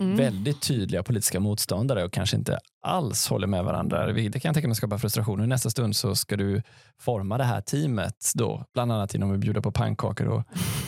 mm. 0.00 0.16
väldigt 0.16 0.60
tydliga 0.60 1.02
politiska 1.02 1.40
motståndare 1.40 2.04
och 2.04 2.12
kanske 2.12 2.36
inte 2.36 2.58
alls 2.82 3.28
håller 3.28 3.46
med 3.46 3.64
varandra. 3.64 4.12
Det 4.12 4.22
kan 4.22 4.48
jag 4.48 4.54
tänka 4.54 4.68
mig 4.68 4.76
skapa 4.76 4.98
frustration. 4.98 5.44
I 5.44 5.46
nästa 5.46 5.70
stund 5.70 5.96
så 5.96 6.14
ska 6.14 6.36
du 6.36 6.62
forma 7.00 7.38
det 7.38 7.44
här 7.44 7.60
teamet 7.60 8.32
då, 8.34 8.64
bland 8.74 8.92
annat 8.92 9.14
genom 9.14 9.34
att 9.34 9.40
bjuda 9.40 9.62
på 9.62 9.72
pannkakor 9.72 10.26
och 10.28 10.42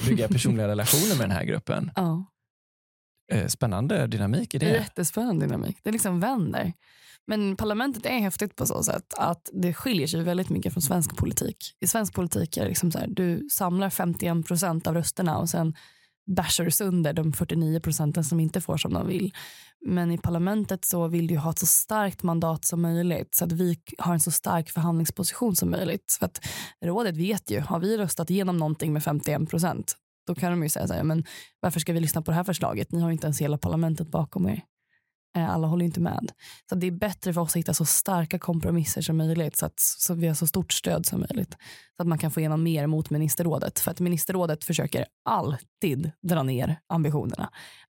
bygga 0.08 0.28
personliga 0.28 0.68
relationer 0.68 1.18
med 1.18 1.28
den 1.28 1.36
här 1.36 1.44
gruppen. 1.44 1.90
Ja. 1.96 2.26
eh, 3.32 3.46
spännande 3.46 4.06
dynamik 4.06 4.54
i 4.54 4.58
det. 4.58 4.66
jättespännande 4.66 5.46
dynamik. 5.46 5.76
Det 5.82 5.92
liksom 5.92 6.20
vänder. 6.20 6.72
Men 7.26 7.56
parlamentet 7.56 8.06
är 8.06 8.18
häftigt 8.18 8.56
på 8.56 8.66
så 8.66 8.82
sätt 8.82 9.14
att 9.16 9.50
det 9.52 9.74
skiljer 9.74 10.06
sig 10.06 10.22
väldigt 10.22 10.48
mycket 10.48 10.72
från 10.72 10.82
svensk 10.82 11.16
politik. 11.16 11.76
I 11.80 11.86
svensk 11.86 12.14
politik 12.14 12.56
är 12.56 12.62
det 12.62 12.68
liksom 12.68 12.92
så 12.92 12.98
här, 12.98 13.06
du 13.06 13.48
samlar 13.52 13.90
51 13.90 14.46
procent 14.46 14.86
av 14.86 14.94
rösterna 14.94 15.38
och 15.38 15.48
sen 15.48 15.74
bärsar 16.34 16.64
du 16.64 16.70
sönder 16.70 17.12
de 17.12 17.32
49 17.32 17.80
procenten 17.80 18.24
som 18.24 18.40
inte 18.40 18.60
får 18.60 18.76
som 18.76 18.92
de 18.92 19.06
vill. 19.06 19.32
Men 19.86 20.10
i 20.10 20.18
parlamentet 20.18 20.84
så 20.84 21.08
vill 21.08 21.26
du 21.26 21.36
ha 21.36 21.50
ett 21.50 21.58
så 21.58 21.66
starkt 21.66 22.22
mandat 22.22 22.64
som 22.64 22.82
möjligt 22.82 23.34
så 23.34 23.44
att 23.44 23.52
vi 23.52 23.80
har 23.98 24.12
en 24.12 24.20
så 24.20 24.30
stark 24.30 24.70
förhandlingsposition 24.70 25.56
som 25.56 25.70
möjligt. 25.70 26.16
För 26.18 26.26
att 26.26 26.46
rådet 26.84 27.16
vet 27.16 27.50
ju, 27.50 27.60
har 27.60 27.80
vi 27.80 27.98
röstat 27.98 28.30
igenom 28.30 28.56
någonting 28.56 28.92
med 28.92 29.04
51 29.04 29.50
procent 29.50 29.96
då 30.26 30.34
kan 30.34 30.50
de 30.50 30.62
ju 30.62 30.68
säga 30.68 30.86
så 30.86 30.94
här, 30.94 31.02
men 31.02 31.24
varför 31.60 31.80
ska 31.80 31.92
vi 31.92 32.00
lyssna 32.00 32.22
på 32.22 32.30
det 32.30 32.34
här 32.34 32.44
förslaget? 32.44 32.92
Ni 32.92 33.00
har 33.00 33.10
inte 33.10 33.26
ens 33.26 33.40
hela 33.40 33.58
parlamentet 33.58 34.08
bakom 34.08 34.48
er. 34.48 34.62
Eh, 35.36 35.50
alla 35.50 35.66
håller 35.66 35.84
inte 35.84 36.00
med. 36.00 36.32
Så 36.68 36.74
det 36.74 36.86
är 36.86 36.90
bättre 36.90 37.32
för 37.32 37.40
oss 37.40 37.52
att 37.52 37.56
hitta 37.56 37.74
så 37.74 37.84
starka 37.84 38.38
kompromisser 38.38 39.02
som 39.02 39.16
möjligt 39.16 39.56
så 39.56 39.66
att 39.66 39.80
så 39.80 40.14
vi 40.14 40.26
har 40.26 40.34
så 40.34 40.46
stort 40.46 40.72
stöd 40.72 41.06
som 41.06 41.20
möjligt. 41.20 41.56
Så 41.96 42.02
att 42.02 42.08
man 42.08 42.18
kan 42.18 42.30
få 42.30 42.40
igenom 42.40 42.62
mer 42.62 42.86
mot 42.86 43.10
ministerrådet. 43.10 43.78
För 43.78 43.90
att 43.90 44.00
ministerrådet 44.00 44.64
försöker 44.64 45.06
alltid 45.24 46.10
dra 46.22 46.42
ner 46.42 46.76
ambitionerna. 46.88 47.50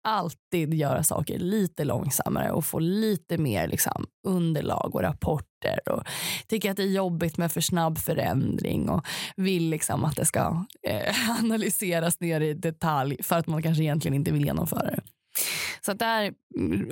Alltid 0.09 0.75
göra 0.75 1.03
saker 1.03 1.39
lite 1.39 1.85
långsammare 1.85 2.51
och 2.51 2.65
få 2.65 2.79
lite 2.79 3.39
mer 3.39 3.69
liksom, 3.69 4.07
underlag 4.27 4.95
och 4.95 5.03
rapporter. 5.03 5.89
Och 5.89 6.03
tycker 6.49 6.71
att 6.71 6.77
det 6.77 6.83
är 6.83 6.91
jobbigt 6.91 7.37
med 7.37 7.53
för 7.53 7.61
snabb 7.61 7.99
förändring 7.99 8.89
och 8.89 9.07
vill 9.37 9.69
liksom 9.71 10.05
att 10.05 10.17
det 10.17 10.27
ska 10.27 10.65
eh, 10.89 11.31
analyseras 11.41 12.21
ner 12.21 12.41
i 12.41 12.55
detalj 12.55 13.23
för 13.23 13.37
att 13.37 13.47
man 13.47 13.63
kanske 13.63 13.83
egentligen 13.83 14.15
inte 14.15 14.33
vill 14.33 14.45
genomföra 14.45 14.87
det. 14.87 15.01
Så 15.81 15.93
där, 15.93 16.35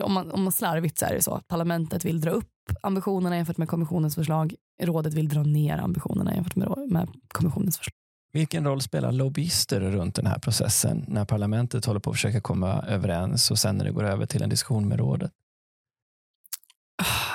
om 0.02 0.12
man, 0.12 0.30
om 0.30 0.42
man 0.42 0.52
slarvigt 0.52 0.98
så 0.98 1.06
är 1.06 1.14
det 1.14 1.22
så 1.22 1.34
att 1.34 1.48
parlamentet 1.48 2.04
vill 2.04 2.20
dra 2.20 2.30
upp 2.30 2.48
ambitionerna 2.80 3.36
jämfört 3.36 3.56
med 3.56 3.68
kommissionens 3.68 4.14
förslag. 4.14 4.54
Rådet 4.82 5.14
vill 5.14 5.28
dra 5.28 5.42
ner 5.42 5.78
ambitionerna 5.78 6.34
jämfört 6.34 6.56
med, 6.56 6.68
med 6.88 7.08
kommissionens 7.28 7.78
förslag. 7.78 7.94
Vilken 8.32 8.64
roll 8.64 8.80
spelar 8.80 9.12
lobbyister 9.12 9.80
runt 9.80 10.14
den 10.14 10.26
här 10.26 10.38
processen 10.38 11.04
när 11.08 11.24
parlamentet 11.24 11.84
håller 11.84 12.00
på 12.00 12.10
att 12.10 12.16
försöka 12.16 12.40
komma 12.40 12.84
överens 12.88 13.50
och 13.50 13.58
sen 13.58 13.76
när 13.76 13.84
det 13.84 13.90
går 13.90 14.04
över 14.04 14.26
till 14.26 14.42
en 14.42 14.48
diskussion 14.48 14.88
med 14.88 14.98
rådet? 14.98 15.32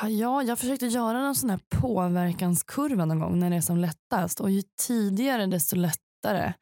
Ja, 0.04 0.44
jag 0.44 0.60
försökte 0.60 0.86
göra 0.86 1.20
en 1.28 1.36
sån 1.36 1.50
här 1.50 1.60
påverkanskurva 1.70 3.06
någon 3.06 3.20
gång 3.20 3.40
när 3.40 3.50
det 3.50 3.56
är 3.56 3.62
som 3.62 3.78
lättast 3.78 4.40
och 4.40 4.52
ju 4.52 4.62
tidigare 4.88 5.46
desto 5.46 5.76
lättare. 5.76 6.54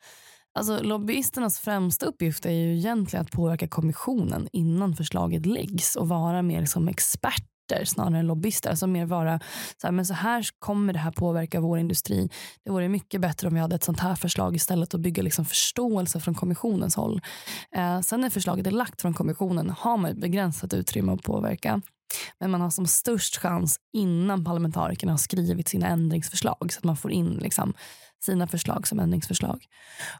Alltså, 0.57 0.83
lobbyisternas 0.83 1.59
främsta 1.59 2.05
uppgift 2.05 2.45
är 2.45 2.51
ju 2.51 2.77
egentligen 2.77 3.25
att 3.25 3.31
påverka 3.31 3.67
kommissionen 3.67 4.47
innan 4.51 4.95
förslaget 4.95 5.45
läggs 5.45 5.95
och 5.95 6.07
vara 6.07 6.41
mer 6.41 6.65
som 6.65 6.87
experter 6.87 7.85
snarare 7.85 8.19
än 8.19 8.27
lobbyister. 8.27 8.69
Alltså 8.69 8.87
mer 8.87 9.05
vara 9.05 9.39
så 9.81 9.87
här, 9.87 9.91
men 9.91 10.05
så 10.05 10.13
här 10.13 10.47
kommer 10.59 10.93
det 10.93 10.99
här 10.99 11.11
påverka 11.11 11.59
vår 11.59 11.79
industri. 11.79 12.29
Det 12.65 12.71
vore 12.71 12.89
mycket 12.89 13.21
bättre 13.21 13.47
om 13.47 13.53
vi 13.53 13.59
hade 13.59 13.75
ett 13.75 13.83
sånt 13.83 13.99
här 13.99 14.15
förslag 14.15 14.55
istället 14.55 14.93
och 14.93 14.99
bygga 14.99 15.23
liksom 15.23 15.45
förståelse 15.45 16.19
från 16.19 16.35
kommissionens 16.35 16.95
håll. 16.95 17.21
Eh, 17.75 18.01
sen 18.01 18.21
när 18.21 18.29
förslaget 18.29 18.67
är 18.67 18.71
lagt 18.71 19.01
från 19.01 19.13
kommissionen 19.13 19.69
har 19.69 19.97
man 19.97 20.11
ett 20.11 20.21
begränsat 20.21 20.73
utrymme 20.73 21.11
att 21.11 21.23
påverka. 21.23 21.81
Men 22.39 22.51
man 22.51 22.61
har 22.61 22.69
som 22.69 22.87
störst 22.87 23.37
chans 23.37 23.79
innan 23.93 24.43
parlamentarikerna 24.43 25.13
har 25.13 25.17
skrivit 25.17 25.67
sina 25.67 25.87
ändringsförslag 25.87 26.67
så 26.73 26.77
att 26.77 26.83
man 26.83 26.97
får 26.97 27.11
in 27.11 27.33
liksom 27.33 27.73
sina 28.23 28.47
förslag 28.47 28.87
som 28.87 28.99
ändringsförslag. 28.99 29.65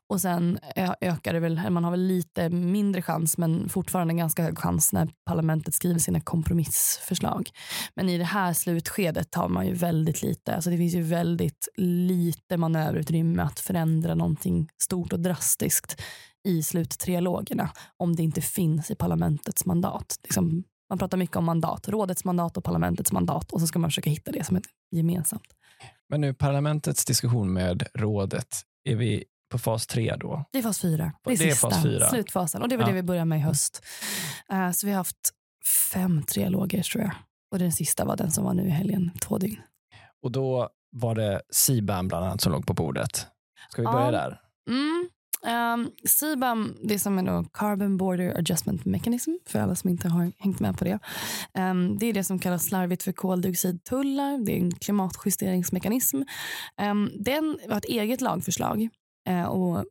Och 0.10 0.22
sen 0.22 0.60
ökar 1.01 1.34
det 1.34 1.39
väl, 1.39 1.70
man 1.70 1.84
har 1.84 1.92
väl 1.92 2.08
lite 2.08 2.50
mindre 2.50 3.01
chans 3.01 3.38
men 3.38 3.70
fortfarande 3.70 4.12
en 4.12 4.18
ganska 4.18 4.44
hög 4.44 4.60
chans 4.60 4.94
när 4.94 5.10
parlamentet 5.25 5.74
skriver 5.74 6.00
sina 6.00 6.22
kompromissförslag. 6.22 7.50
Men 7.96 8.10
i 8.10 8.18
det 8.18 8.24
här 8.24 8.54
slutskedet 8.54 9.36
har 9.36 9.50
man 9.50 9.68
ju 9.68 9.74
väldigt 9.74 10.22
lite, 10.22 10.56
alltså 10.56 10.70
det 10.70 10.77
finns 10.77 10.96
ju 10.96 11.01
väldigt 11.01 11.68
lite 11.77 12.58
manöverutrymme 12.58 13.44
att 13.44 13.60
förändra 13.60 14.15
någonting 14.15 14.69
stort 14.84 15.13
och 15.13 15.19
drastiskt 15.19 16.02
i 16.48 16.63
sluttrialogerna 16.63 17.69
om 17.98 18.15
det 18.15 18.24
inte 18.24 18.41
finns 18.41 18.91
i 18.91 18.95
parlamentets 18.95 19.65
mandat. 19.65 20.15
Liksom, 20.24 20.63
man 20.89 20.98
pratar 20.98 21.17
mycket 21.17 21.36
om 21.36 21.45
mandat, 21.45 21.88
rådets 21.88 22.26
mandat 22.26 22.58
och 22.58 22.63
parlamentets 22.63 23.12
mandat 23.12 23.52
och 23.52 23.62
så 23.62 23.67
ska 23.67 23.80
man 23.80 23.89
försöka 23.89 24.10
hitta 24.10 24.32
det 24.32 24.43
som 24.43 24.56
ett 24.56 24.65
gemensamt. 24.91 25.57
Men 26.10 26.22
nu 26.22 26.34
parlamentets 26.34 27.06
diskussion 27.06 27.54
med 27.54 27.88
rådet, 27.94 28.62
är 28.84 28.96
vi 28.96 29.24
på 29.52 29.58
fas 29.58 29.88
tre 29.88 30.16
då? 30.16 30.46
Det 30.52 30.58
är 30.58 30.63
fas 30.63 30.82
fyra. 30.82 31.12
Det 31.24 31.34
är, 31.34 31.38
det 31.38 31.50
är 31.50 31.56
fas 31.56 31.84
fyra. 31.84 32.10
slutfasen. 32.10 32.62
Och 32.62 32.70
det 32.70 32.78
var 32.78 32.84
ja. 32.84 32.88
det 32.88 32.96
vi 32.96 33.04
började 33.04 33.26
med 33.26 33.40
i 33.40 33.42
höst. 33.42 33.86
Uh, 34.54 34.72
så 34.72 34.88
vi 34.88 34.92
har 34.92 34.98
haft 34.98 35.30
fem 35.94 36.24
trialoger 36.24 36.84
tror 36.84 37.04
jag. 37.04 37.13
Och 37.52 37.60
den 37.60 37.72
sista 37.72 38.06
var 38.06 38.18
den 38.18 38.32
som 38.32 38.44
var 38.44 38.54
nu 38.54 38.68
i 38.68 38.70
helgen, 38.70 39.12
två 39.22 39.38
dygn. 39.38 39.62
Och 40.22 40.32
då 40.32 40.70
var 40.92 41.16
det 41.16 41.42
CBAM 41.68 42.08
bland 42.08 42.26
annat 42.26 42.42
som 42.42 42.52
låg 42.52 42.68
på 42.68 42.74
bordet. 42.74 43.28
Ska 43.70 43.82
vi 43.82 43.86
börja 43.86 44.06
ja. 44.06 44.12
där? 44.12 44.42
Mm. 44.70 45.10
Ehm, 45.45 45.80
um, 45.80 45.91
CBAM, 46.06 46.76
det 46.84 47.00
som 47.00 47.17
är 47.17 47.23
då 47.23 47.43
Carbon 47.54 47.97
Border 47.97 48.38
Adjustment 48.38 48.86
Mechanism, 48.86 49.32
för 49.45 49.60
alla 49.60 49.76
som 49.76 49.89
inte 49.89 50.10
har 50.10 50.32
hängt 50.38 50.60
med 50.60 50.78
på 50.78 50.84
det. 50.84 51.00
Um, 51.54 51.97
det 51.97 52.06
är 52.06 52.13
det 52.13 52.23
som 52.23 52.39
kallas 52.39 52.65
slarvigt 52.65 53.04
för 53.04 53.12
koldioxidtullar. 53.12 54.45
Det 54.45 54.52
är 54.52 54.58
en 54.58 54.71
klimatjusteringsmekanism. 54.71 56.21
Um, 56.82 57.12
den 57.19 57.60
var 57.67 57.78
ett 57.78 57.86
eget 57.86 58.21
lagförslag 58.21 58.89
uh, 59.30 59.43
och 59.43 59.86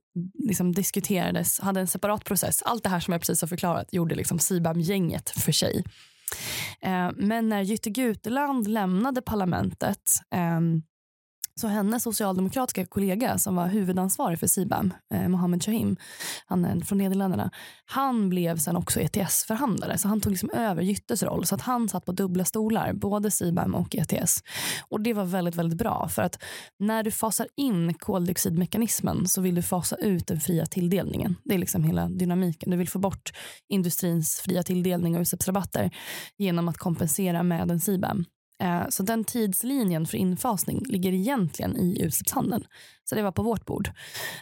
liksom 0.48 0.72
diskuterades, 0.72 1.60
hade 1.60 1.80
en 1.80 1.86
separat 1.86 2.24
process. 2.24 2.62
Allt 2.62 2.82
det 2.82 2.88
här 2.88 3.00
som 3.00 3.12
jag 3.12 3.20
precis 3.20 3.40
har 3.40 3.48
förklarat 3.48 3.92
gjorde 3.92 4.14
liksom 4.14 4.38
CBAM-gänget 4.38 5.30
för 5.30 5.52
sig. 5.52 5.84
Uh, 6.86 7.10
men 7.16 7.48
när 7.48 7.62
Jytte 7.62 7.90
Guteland 7.90 8.66
lämnade 8.66 9.22
parlamentet 9.22 10.10
så 11.60 11.68
hennes 11.68 12.02
socialdemokratiska 12.02 12.86
kollega 12.86 13.38
som 13.38 13.56
var 13.56 13.66
huvudansvarig 13.66 14.40
för 14.40 14.46
CBAM, 14.46 14.94
eh, 15.14 15.28
Mohammed 15.28 15.62
Shahim, 15.62 15.96
han 16.46 16.64
är 16.64 16.80
från 16.80 16.98
Nederländerna, 16.98 17.50
han 17.84 18.28
blev 18.28 18.56
sen 18.56 18.76
också 18.76 19.00
ETS-förhandlare. 19.00 19.98
Så 19.98 20.08
han 20.08 20.20
tog 20.20 20.32
liksom 20.32 20.50
över 20.50 20.82
Jyttes 20.82 21.22
roll. 21.22 21.46
Så 21.46 21.54
att 21.54 21.60
han 21.60 21.88
satt 21.88 22.04
på 22.04 22.12
dubbla 22.12 22.44
stolar, 22.44 22.92
både 22.92 23.30
CBAM 23.30 23.74
och 23.74 23.96
ETS. 23.96 24.42
Och 24.88 25.00
det 25.00 25.12
var 25.12 25.24
väldigt, 25.24 25.54
väldigt 25.54 25.78
bra. 25.78 26.08
För 26.08 26.22
att 26.22 26.42
när 26.78 27.02
du 27.02 27.10
fasar 27.10 27.48
in 27.56 27.94
koldioxidmekanismen 27.94 29.28
så 29.28 29.40
vill 29.40 29.54
du 29.54 29.62
fasa 29.62 29.96
ut 29.96 30.26
den 30.26 30.40
fria 30.40 30.66
tilldelningen. 30.66 31.36
Det 31.44 31.54
är 31.54 31.58
liksom 31.58 31.84
hela 31.84 32.08
dynamiken. 32.08 32.70
Du 32.70 32.76
vill 32.76 32.88
få 32.88 32.98
bort 32.98 33.32
industrins 33.68 34.40
fria 34.40 34.62
tilldelning 34.62 35.16
och 35.16 35.20
utsläppsrabatter 35.20 35.90
genom 36.36 36.68
att 36.68 36.78
kompensera 36.78 37.42
med 37.42 37.70
en 37.70 37.80
CBAM. 37.80 38.24
Eh, 38.62 38.88
så 38.88 39.02
den 39.02 39.24
tidslinjen 39.24 40.06
för 40.06 40.18
infasning 40.18 40.84
ligger 40.88 41.12
egentligen 41.12 41.76
i 41.76 42.02
utsläppshandeln. 42.02 42.64
Så 43.04 43.14
det 43.14 43.22
var 43.22 43.32
på 43.32 43.42
vårt 43.42 43.66
bord. 43.66 43.90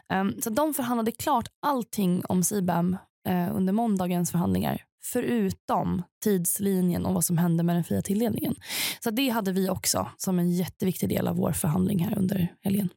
Ehm, 0.08 0.34
så 0.42 0.50
de 0.50 0.74
förhandlade 0.74 1.12
klart 1.12 1.48
allting 1.66 2.24
om 2.24 2.42
CBAM 2.42 2.96
eh, 3.28 3.56
under 3.56 3.72
måndagens 3.72 4.30
förhandlingar 4.30 4.82
förutom 5.04 6.02
tidslinjen 6.24 7.06
och 7.06 7.14
vad 7.14 7.24
som 7.24 7.38
hände 7.38 7.62
med 7.62 7.76
den 7.76 7.84
fria 7.84 8.02
tilldelningen. 8.02 8.54
Så 9.00 9.10
det 9.10 9.28
hade 9.28 9.52
vi 9.52 9.68
också 9.68 10.08
som 10.16 10.38
en 10.38 10.50
jätteviktig 10.50 11.08
del 11.08 11.28
av 11.28 11.36
vår 11.36 11.52
förhandling 11.52 11.98
här 11.98 12.18
under 12.18 12.52
helgen. 12.62 12.88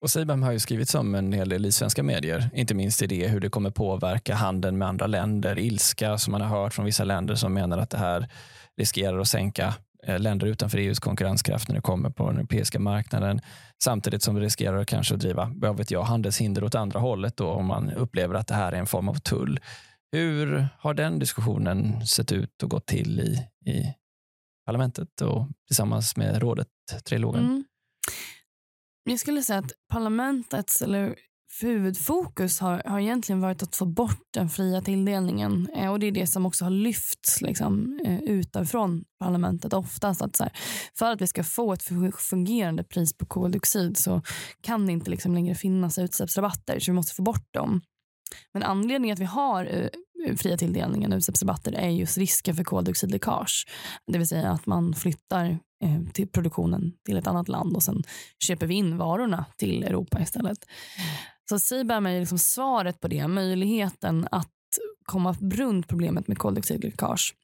Och 0.00 0.10
CBAM 0.10 0.42
har 0.42 0.52
ju 0.52 0.58
skrivits 0.58 0.94
om 0.94 1.14
en 1.14 1.32
hel 1.32 1.48
del 1.48 1.66
i 1.66 1.72
svenska 1.72 2.02
medier, 2.02 2.50
inte 2.54 2.74
minst 2.74 3.02
i 3.02 3.06
det 3.06 3.28
hur 3.28 3.40
det 3.40 3.48
kommer 3.48 3.70
påverka 3.70 4.34
handeln 4.34 4.78
med 4.78 4.88
andra 4.88 5.06
länder, 5.06 5.58
ilska 5.58 6.18
som 6.18 6.32
man 6.32 6.40
har 6.40 6.48
hört 6.48 6.74
från 6.74 6.84
vissa 6.84 7.04
länder 7.04 7.34
som 7.34 7.54
menar 7.54 7.78
att 7.78 7.90
det 7.90 7.98
här 7.98 8.28
riskerar 8.76 9.18
att 9.18 9.28
sänka 9.28 9.74
Eh, 10.02 10.18
länder 10.18 10.46
utanför 10.46 10.78
EUs 10.78 10.98
konkurrenskraft 10.98 11.68
när 11.68 11.74
det 11.76 11.82
kommer 11.82 12.10
på 12.10 12.26
den 12.26 12.36
europeiska 12.36 12.78
marknaden. 12.78 13.40
Samtidigt 13.82 14.22
som 14.22 14.34
vi 14.34 14.40
riskerar 14.40 14.84
kanske 14.84 15.14
att 15.14 15.20
driva 15.20 15.52
vad 15.54 15.76
vet 15.76 15.90
jag, 15.90 16.02
handelshinder 16.02 16.64
åt 16.64 16.74
andra 16.74 17.00
hållet 17.00 17.36
då, 17.36 17.48
om 17.48 17.66
man 17.66 17.90
upplever 17.90 18.34
att 18.34 18.46
det 18.46 18.54
här 18.54 18.72
är 18.72 18.76
en 18.76 18.86
form 18.86 19.08
av 19.08 19.14
tull. 19.14 19.60
Hur 20.12 20.68
har 20.78 20.94
den 20.94 21.18
diskussionen 21.18 22.06
sett 22.06 22.32
ut 22.32 22.62
och 22.62 22.70
gått 22.70 22.86
till 22.86 23.20
i, 23.20 23.48
i 23.70 23.94
parlamentet 24.66 25.20
och 25.20 25.48
tillsammans 25.66 26.16
med 26.16 26.38
rådet, 26.42 26.68
trilogen? 27.04 27.44
Mm. 27.44 27.64
Jag 29.04 29.18
skulle 29.18 29.42
säga 29.42 29.58
att 29.58 29.72
parlamentets 29.88 30.82
eller 30.82 31.14
huvudfokus 31.62 32.60
har, 32.60 32.82
har 32.86 33.00
egentligen 33.00 33.40
varit 33.40 33.62
att 33.62 33.76
få 33.76 33.86
bort 33.86 34.26
den 34.34 34.48
fria 34.48 34.80
tilldelningen. 34.80 35.68
Eh, 35.74 35.90
och 35.90 35.98
Det 35.98 36.06
är 36.06 36.12
det 36.12 36.26
som 36.26 36.46
också 36.46 36.64
har 36.64 36.70
lyfts 36.70 37.40
liksom, 37.40 38.00
eh, 38.04 38.18
utanför 38.18 39.02
parlamentet 39.20 39.72
oftast. 39.72 40.22
Att 40.22 40.36
så 40.36 40.42
här, 40.42 40.52
för 40.98 41.12
att 41.12 41.20
vi 41.20 41.26
ska 41.26 41.44
få 41.44 41.72
ett 41.72 41.82
fungerande 42.18 42.84
pris 42.84 43.18
på 43.18 43.26
koldioxid 43.26 43.96
så 43.96 44.22
kan 44.60 44.86
det 44.86 44.92
inte 44.92 45.10
liksom 45.10 45.34
längre 45.34 45.54
finnas 45.54 45.98
utsläppsrabatter. 45.98 46.80
Så 46.80 46.90
vi 46.90 46.94
måste 46.94 47.14
få 47.14 47.22
bort 47.22 47.46
dem. 47.50 47.80
Men 48.52 48.62
anledningen 48.62 49.14
att 49.14 49.20
vi 49.20 49.24
har 49.24 49.64
eh, 49.64 50.36
fria 50.36 50.56
tilldelningen 50.56 51.12
utsläppsrabatter 51.12 51.72
är 51.72 51.88
just 51.88 52.18
risken 52.18 52.56
för 52.56 52.64
koldioxidläckage. 52.64 53.66
Det 54.12 54.18
vill 54.18 54.28
säga 54.28 54.50
att 54.50 54.66
man 54.66 54.94
flyttar 54.94 55.58
eh, 55.84 56.12
till 56.12 56.28
produktionen 56.28 56.92
till 57.04 57.16
ett 57.16 57.26
annat 57.26 57.48
land 57.48 57.76
och 57.76 57.82
sen 57.82 58.02
köper 58.44 58.66
vi 58.66 58.74
in 58.74 58.96
varorna 58.96 59.44
till 59.56 59.84
Europa 59.84 60.20
istället. 60.20 60.58
Så 61.48 61.58
CBAM 61.58 62.06
är 62.06 62.20
liksom 62.20 62.38
svaret 62.38 63.00
på 63.00 63.08
det. 63.08 63.28
Möjligheten 63.28 64.28
att 64.30 64.48
komma 65.04 65.36
runt 65.40 65.88
problemet 65.88 66.28
med 66.28 66.38
koldioxidläckage. 66.38 67.34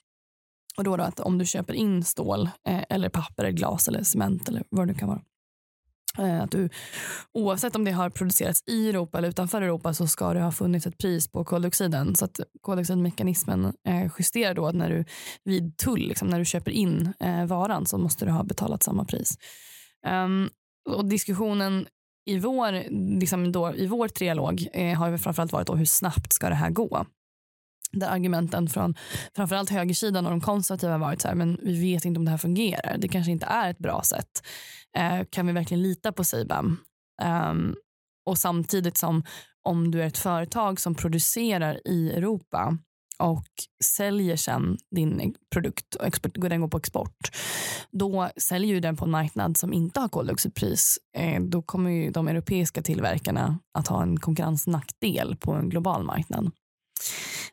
Och 0.77 0.85
då, 0.85 0.97
då 0.97 1.03
att 1.03 1.21
om 1.21 1.39
du 1.39 1.47
köper 1.47 1.75
in 1.75 2.05
stål 2.05 2.51
eh, 2.69 2.85
eller 2.89 3.09
papper, 3.09 3.45
eller 3.45 3.57
glas 3.57 3.89
eller 3.89 4.03
cement 4.03 4.49
eller 4.49 4.65
vad 4.71 4.87
det 4.87 4.93
nu 4.93 4.99
kan 4.99 5.09
vara. 5.09 5.23
Eh, 6.19 6.43
att 6.43 6.51
du, 6.51 6.69
oavsett 7.33 7.77
om 7.77 7.85
det 7.85 7.91
har 7.91 8.11
producerats 8.11 8.63
i 8.67 8.89
Europa 8.89 9.19
eller 9.19 9.29
utanför 9.29 9.63
Europa 9.63 9.95
så 9.95 10.07
ska 10.07 10.35
det 10.35 10.41
ha 10.41 10.53
funnits 10.53 10.87
ett 10.87 10.99
pris 10.99 11.29
på 11.29 11.45
koldioxiden. 11.45 12.17
Så 12.17 12.25
att 12.25 12.41
koldioxidmekanismen 12.61 13.65
eh, 13.89 14.11
justerar 14.19 14.55
då 14.55 14.67
att 14.67 14.75
när 14.75 14.91
du 14.91 15.05
vid 15.45 15.77
tull, 15.77 16.09
liksom, 16.09 16.29
när 16.29 16.39
du 16.39 16.45
köper 16.45 16.71
in 16.71 17.13
eh, 17.21 17.47
varan 17.47 17.87
så 17.87 17.99
måste 17.99 18.25
du 18.25 18.31
ha 18.31 18.43
betalat 18.43 18.83
samma 18.83 19.05
pris. 19.05 19.39
Um, 20.07 20.51
och 20.89 21.05
diskussionen 21.05 21.87
i 22.27 22.39
vår, 22.39 22.91
liksom 23.21 23.53
då, 23.53 23.75
i 23.75 23.87
vår 23.87 24.09
trialog 24.09 24.69
eh, 24.73 24.99
har 24.99 25.19
framförallt 25.19 25.53
varit 25.53 25.67
då 25.67 25.75
hur 25.75 25.85
snabbt 25.85 26.33
ska 26.33 26.49
det 26.49 26.55
här 26.55 26.71
gå? 26.71 27.07
Där 27.93 28.09
argumenten 28.09 28.69
från 28.69 28.95
framförallt 29.37 29.71
högersidan 29.71 30.27
och 30.27 30.31
de 30.31 30.41
konservativa 30.41 30.93
har 30.93 30.99
varit 30.99 31.21
så 31.21 31.29
här, 31.29 31.35
men 31.35 31.59
vi 31.63 31.81
vet 31.81 32.05
inte 32.05 32.19
om 32.19 32.25
det 32.25 32.31
här 32.31 32.39
fungerar. 32.39 32.97
Det 32.99 33.09
kanske 33.09 33.33
inte 33.33 33.47
är 33.47 33.71
ett 33.71 33.79
bra 33.79 34.03
sätt. 34.03 34.47
Eh, 34.97 35.25
kan 35.31 35.47
vi 35.47 35.53
verkligen 35.53 35.83
lita 35.83 36.13
på 36.13 36.25
CBAM? 36.25 36.67
Um, 36.67 36.79
ehm, 37.23 37.75
och 38.27 38.39
samtidigt 38.39 38.97
som 38.97 39.25
om 39.63 39.91
du 39.91 40.03
är 40.03 40.07
ett 40.07 40.19
företag 40.19 40.81
som 40.81 40.95
producerar 40.95 41.81
i 41.89 42.11
Europa 42.11 42.79
och 43.19 43.47
säljer 43.85 44.37
sen 44.37 44.79
din 44.91 45.35
produkt 45.53 45.95
och 45.95 46.07
export, 46.07 46.33
den 46.35 46.61
går 46.61 46.69
på 46.69 46.77
export, 46.77 47.31
då 47.91 48.31
säljer 48.37 48.75
du 48.75 48.81
den 48.81 48.97
på 48.97 49.05
en 49.05 49.11
marknad 49.11 49.57
som 49.57 49.73
inte 49.73 50.01
har 50.01 50.09
koldioxidpris. 50.09 50.99
Eh, 51.17 51.43
då 51.43 51.63
kommer 51.63 51.91
ju 51.91 52.11
de 52.11 52.29
europeiska 52.29 52.83
tillverkarna 52.83 53.59
att 53.79 53.89
ha 53.89 54.03
en 54.03 54.21
konkurrensnackdel 54.21 55.37
på 55.37 55.53
en 55.53 55.69
global 55.69 56.05
marknad. 56.05 56.51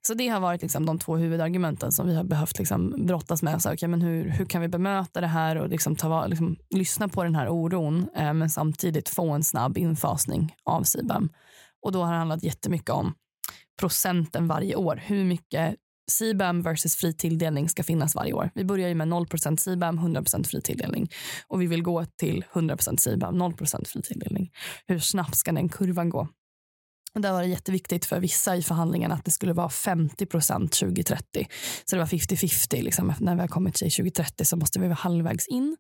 Så 0.08 0.14
det 0.14 0.28
har 0.28 0.40
varit 0.40 0.62
liksom 0.62 0.86
de 0.86 1.00
två 1.00 1.16
huvudargumenten 1.18 1.92
som 1.92 2.08
vi 2.08 2.16
har 2.16 2.24
behövt 2.24 2.58
liksom 2.58 3.06
brottas 3.06 3.44
med. 3.44 3.62
Så, 3.62 3.74
okay, 3.74 3.90
men 3.90 4.02
hur, 4.02 4.30
hur 4.30 4.46
kan 4.46 4.62
vi 4.62 4.68
bemöta 4.68 5.22
det 5.22 5.28
här 5.28 5.56
och 5.56 5.70
liksom 5.70 5.96
ta, 5.96 6.28
liksom, 6.28 6.58
lyssna 6.70 7.08
på 7.08 7.24
den 7.24 7.36
här 7.36 7.50
oron 7.50 8.10
eh, 8.16 8.34
men 8.34 8.50
samtidigt 8.50 9.10
få 9.10 9.30
en 9.30 9.44
snabb 9.44 9.78
infasning 9.78 10.56
av 10.64 10.84
CBAM. 10.84 11.30
Och 11.82 11.92
då 11.92 12.04
har 12.04 12.12
det 12.12 12.18
handlat 12.18 12.44
jättemycket 12.44 12.90
om 12.90 13.14
procenten 13.82 14.48
varje 14.48 14.76
år. 14.76 15.02
Hur 15.06 15.24
mycket 15.26 15.76
CBAM 16.12 16.62
versus 16.62 16.96
fri 16.96 17.14
tilldelning 17.14 17.70
ska 17.70 17.84
finnas 17.84 18.16
varje 18.16 18.34
år. 18.34 18.52
Vi 18.56 18.66
börjar 18.66 18.90
ju 18.90 18.96
med 18.96 19.08
0% 19.08 19.58
CBAM, 19.58 19.98
100 19.98 20.24
fri 20.44 20.62
tilldelning. 20.62 21.10
Och 21.48 21.62
vi 21.62 21.68
vill 21.68 21.84
gå 21.84 22.06
till 22.06 22.46
100% 22.54 23.16
CBAM, 23.16 23.38
0 23.38 23.54
fri 23.86 24.02
tilldelning. 24.02 24.52
Hur 24.88 25.00
snabbt 25.00 25.36
ska 25.36 25.52
den 25.52 25.70
kurvan 25.70 26.10
gå? 26.10 26.28
Och 27.14 27.22
där 27.22 27.32
var 27.32 27.42
det 27.42 27.48
jätteviktigt 27.48 28.06
för 28.06 28.20
vissa 28.20 28.56
i 28.56 28.64
förhandlingarna 28.64 29.16
att 29.16 29.26
det 29.26 29.32
skulle 29.32 29.54
vara 29.54 29.70
50 29.70 30.26
2030. 30.26 31.48
Så 31.86 31.96
det 31.96 32.00
var 32.00 32.08
50-50. 32.08 32.84
Liksom. 32.84 33.14
När 33.20 33.36
vi 33.36 33.42
har 33.42 33.48
kommit 33.48 33.76
till 33.76 33.92
2030 33.92 34.46
så 34.46 34.58
måste 34.58 34.80
vi 34.80 34.88
vara 34.88 34.96
halvvägs 34.96 35.48
in. 35.48 35.78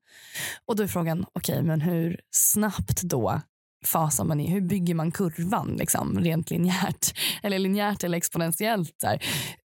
Och 0.65 0.75
då 0.75 0.83
är 0.83 0.87
frågan, 0.87 1.25
okej, 1.33 1.53
okay, 1.53 1.67
men 1.67 1.81
hur 1.81 2.19
snabbt 2.31 3.01
då 3.01 3.41
fasar 3.85 4.23
man 4.23 4.39
i? 4.39 4.47
Hur 4.47 4.61
bygger 4.61 4.95
man 4.95 5.11
kurvan 5.11 5.75
liksom, 5.79 6.19
rent 6.19 6.49
linjärt? 6.49 7.13
Eller 7.43 7.59
linjärt 7.59 8.03
eller 8.03 8.17
exponentiellt? 8.17 8.99
Där. 9.01 9.23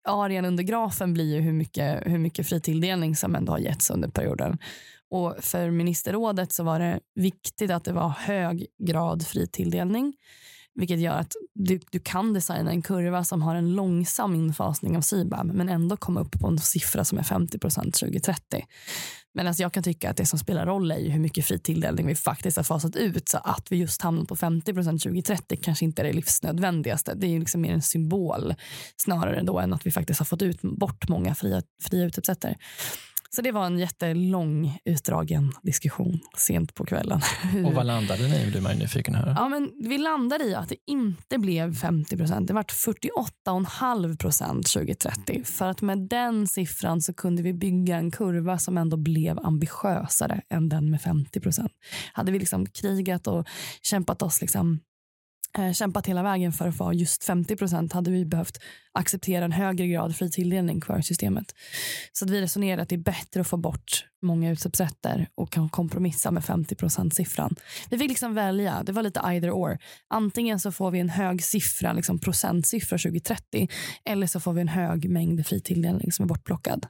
Arean 0.09 0.44
under 0.44 0.64
grafen 0.64 1.12
blir 1.12 1.35
ju 1.35 1.40
hur 1.40 1.52
mycket, 1.52 2.02
hur 2.07 2.18
mycket 2.18 2.48
fri 2.48 2.61
tilldelning 2.61 3.16
som 3.16 3.35
ändå 3.35 3.52
har 3.52 3.59
getts 3.59 3.90
under 3.90 4.09
perioden. 4.09 4.59
Och 5.11 5.37
för 5.40 5.70
ministerrådet 5.70 6.52
så 6.52 6.64
var 6.64 6.79
det 6.79 7.00
viktigt 7.14 7.70
att 7.70 7.85
det 7.85 7.92
var 7.92 8.09
hög 8.09 8.66
grad 8.79 9.26
fri 9.26 9.46
tilldelning. 9.46 10.14
Vilket 10.77 11.01
gör 11.01 11.19
att 11.19 11.33
du, 11.55 11.81
du 11.91 11.99
kan 11.99 12.33
designa 12.33 12.71
en 12.71 12.83
kurva 12.83 13.25
som 13.25 13.43
har 13.43 13.55
en 13.55 13.75
långsam 13.75 14.35
infasning 14.35 14.97
av 14.97 15.01
CBAM 15.03 15.47
men 15.47 15.69
ändå 15.69 15.97
komma 15.97 16.21
upp 16.21 16.41
på 16.41 16.47
en 16.47 16.59
siffra 16.59 17.05
som 17.05 17.19
är 17.19 17.23
50% 17.23 17.93
2030. 17.93 18.67
Men 19.37 19.47
alltså 19.47 19.62
jag 19.62 19.73
kan 19.73 19.83
tycka 19.83 20.11
att 20.11 20.17
det 20.17 20.27
som 20.27 20.39
spelar 20.39 20.67
roll 20.67 20.91
är 20.91 21.11
hur 21.11 21.21
mycket 21.21 21.47
fri 21.47 21.59
tilldelning 21.59 22.07
vi 22.07 22.15
faktiskt 22.15 22.57
har 22.57 22.65
fasat 22.65 22.97
ut. 22.97 23.29
Så 23.29 23.39
att 23.39 23.73
vi 23.73 23.77
just 23.77 24.03
hamnar 24.03 24.25
på 24.25 24.37
50% 24.37 24.85
2030 25.03 25.59
kanske 25.62 25.85
inte 25.85 26.03
är 26.03 26.07
det 26.07 26.12
livsnödvändigaste. 26.12 27.15
Det 27.15 27.27
är 27.27 27.39
liksom 27.41 27.61
mer 27.61 27.73
en 27.73 27.83
symbol 27.83 28.55
snarare 28.97 29.43
då 29.43 29.59
än 29.59 29.73
att 29.73 29.87
vi 29.87 29.91
faktiskt 29.91 30.21
har 30.21 30.25
fått 30.25 30.43
ut 30.43 30.62
bort 30.62 31.09
många 31.09 31.35
fria, 31.35 31.62
fria 31.83 32.05
utsläppsrätter. 32.05 32.57
Så 33.31 33.43
det 33.43 33.53
var 33.53 33.67
en 33.67 33.79
jättelång 33.79 34.79
utdragen 34.85 35.53
diskussion 35.62 36.21
sent 36.37 36.75
på 36.75 36.85
kvällen. 36.85 37.21
Och 37.67 37.75
vad 37.75 37.87
landade 37.87 38.29
ni 38.29 38.51
blir 38.51 38.61
man 38.61 38.77
nyfiken 38.77 39.15
här. 39.15 39.35
Ja, 39.37 39.49
men 39.49 39.73
vi 39.83 39.99
landade 39.99 40.45
i 40.45 40.55
att 40.55 40.69
det 40.69 40.77
inte 40.87 41.39
blev 41.39 41.75
50 41.75 42.17
procent. 42.17 42.49
Det 42.49 42.55
var 42.55 42.62
48,5 42.62 44.19
procent 44.19 44.67
2030. 44.67 45.45
För 45.45 45.69
att 45.69 45.83
med 45.83 45.99
den 45.99 46.47
siffran 46.47 47.01
så 47.01 47.15
kunde 47.15 47.43
vi 47.43 47.53
bygga 47.53 47.97
en 47.97 48.11
kurva 48.11 48.59
som 48.59 48.79
ändå 48.79 48.97
blev 48.97 49.39
ambitiösare 49.39 50.43
än 50.51 50.69
den 50.69 50.91
med 50.91 51.01
50 51.01 51.41
procent. 51.41 51.73
Hade 52.12 52.33
vi 52.33 52.39
liksom 52.39 52.67
krigat 52.67 53.27
och 53.27 53.47
kämpat 53.83 54.23
oss 54.23 54.41
liksom 54.41 54.81
Eh, 55.59 55.73
kämpat 55.73 56.07
hela 56.07 56.23
vägen 56.23 56.53
för 56.53 56.69
att 56.69 56.77
få 56.77 56.92
just 56.92 57.25
50 57.25 57.57
procent 57.57 57.92
hade 57.92 58.11
vi 58.11 58.25
behövt 58.25 58.59
acceptera 58.92 59.45
en 59.45 59.53
högre 59.53 59.87
grad 59.87 60.16
fri 60.16 60.31
tilldelning 60.31 60.83
för 60.83 61.01
systemet. 61.01 61.55
Så 62.12 62.25
att 62.25 62.31
vi 62.31 62.40
resonerade 62.40 62.83
att 62.83 62.88
det 62.88 62.95
är 62.95 62.99
bättre 62.99 63.40
att 63.40 63.47
få 63.47 63.57
bort 63.57 64.07
många 64.23 64.51
utsläppsrätter 64.51 65.29
och 65.35 65.53
kan 65.53 65.69
kompromissa 65.69 66.31
med 66.31 66.45
50 66.45 66.75
procent 66.75 67.14
siffran. 67.14 67.57
Vi 67.90 67.99
fick 67.99 68.09
liksom 68.09 68.35
välja, 68.35 68.83
det 68.83 68.92
var 68.92 69.03
lite 69.03 69.21
either 69.21 69.51
or. 69.51 69.79
Antingen 70.09 70.61
så 70.61 70.73
får 70.73 70.90
vi 70.90 71.01
en 71.01 71.11
hög 71.11 71.42
siffra, 71.42 71.92
liksom 71.92 72.19
procentsiffra 72.19 72.99
2030 72.99 73.69
eller 74.05 74.27
så 74.27 74.40
får 74.40 74.53
vi 74.53 74.61
en 74.61 74.69
hög 74.69 75.11
mängd 75.11 75.47
fri 75.47 75.61
tilldelning 75.61 76.12
som 76.12 76.23
är 76.23 76.29
bortplockad. 76.29 76.87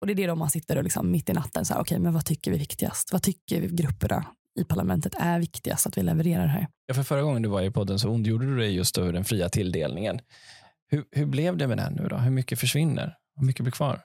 Och 0.00 0.06
det 0.06 0.12
är 0.12 0.14
det 0.14 0.26
då 0.26 0.34
man 0.34 0.50
sitter 0.50 0.76
och 0.76 0.84
liksom 0.84 1.10
mitt 1.10 1.28
i 1.28 1.32
natten, 1.32 1.64
så 1.64 1.74
här, 1.74 1.80
okay, 1.80 1.98
men 1.98 2.12
vad 2.12 2.24
tycker 2.24 2.50
vi 2.50 2.56
är 2.56 2.60
viktigast? 2.60 3.12
Vad 3.12 3.22
tycker 3.22 3.60
vi 3.60 3.68
grupperna 3.68 4.26
i 4.60 4.64
parlamentet 4.64 5.14
är 5.18 5.38
viktigast 5.38 5.86
att 5.86 5.98
vi 5.98 6.02
levererar 6.02 6.46
här. 6.46 6.68
Ja, 6.86 6.94
för 6.94 7.02
förra 7.02 7.22
gången 7.22 7.42
du 7.42 7.48
var 7.48 7.62
i 7.62 7.70
podden 7.70 7.98
så 7.98 8.08
ondgjorde 8.08 8.46
du 8.46 8.56
dig 8.56 8.74
just 8.74 8.98
över 8.98 9.12
den 9.12 9.24
fria 9.24 9.48
tilldelningen. 9.48 10.20
Hur, 10.88 11.04
hur 11.10 11.26
blev 11.26 11.56
det 11.56 11.66
med 11.66 11.78
den 11.78 11.92
nu 11.92 12.08
då? 12.08 12.16
Hur 12.16 12.30
mycket 12.30 12.60
försvinner? 12.60 13.16
Hur 13.36 13.46
mycket 13.46 13.62
blir 13.62 13.72
kvar? 13.72 14.00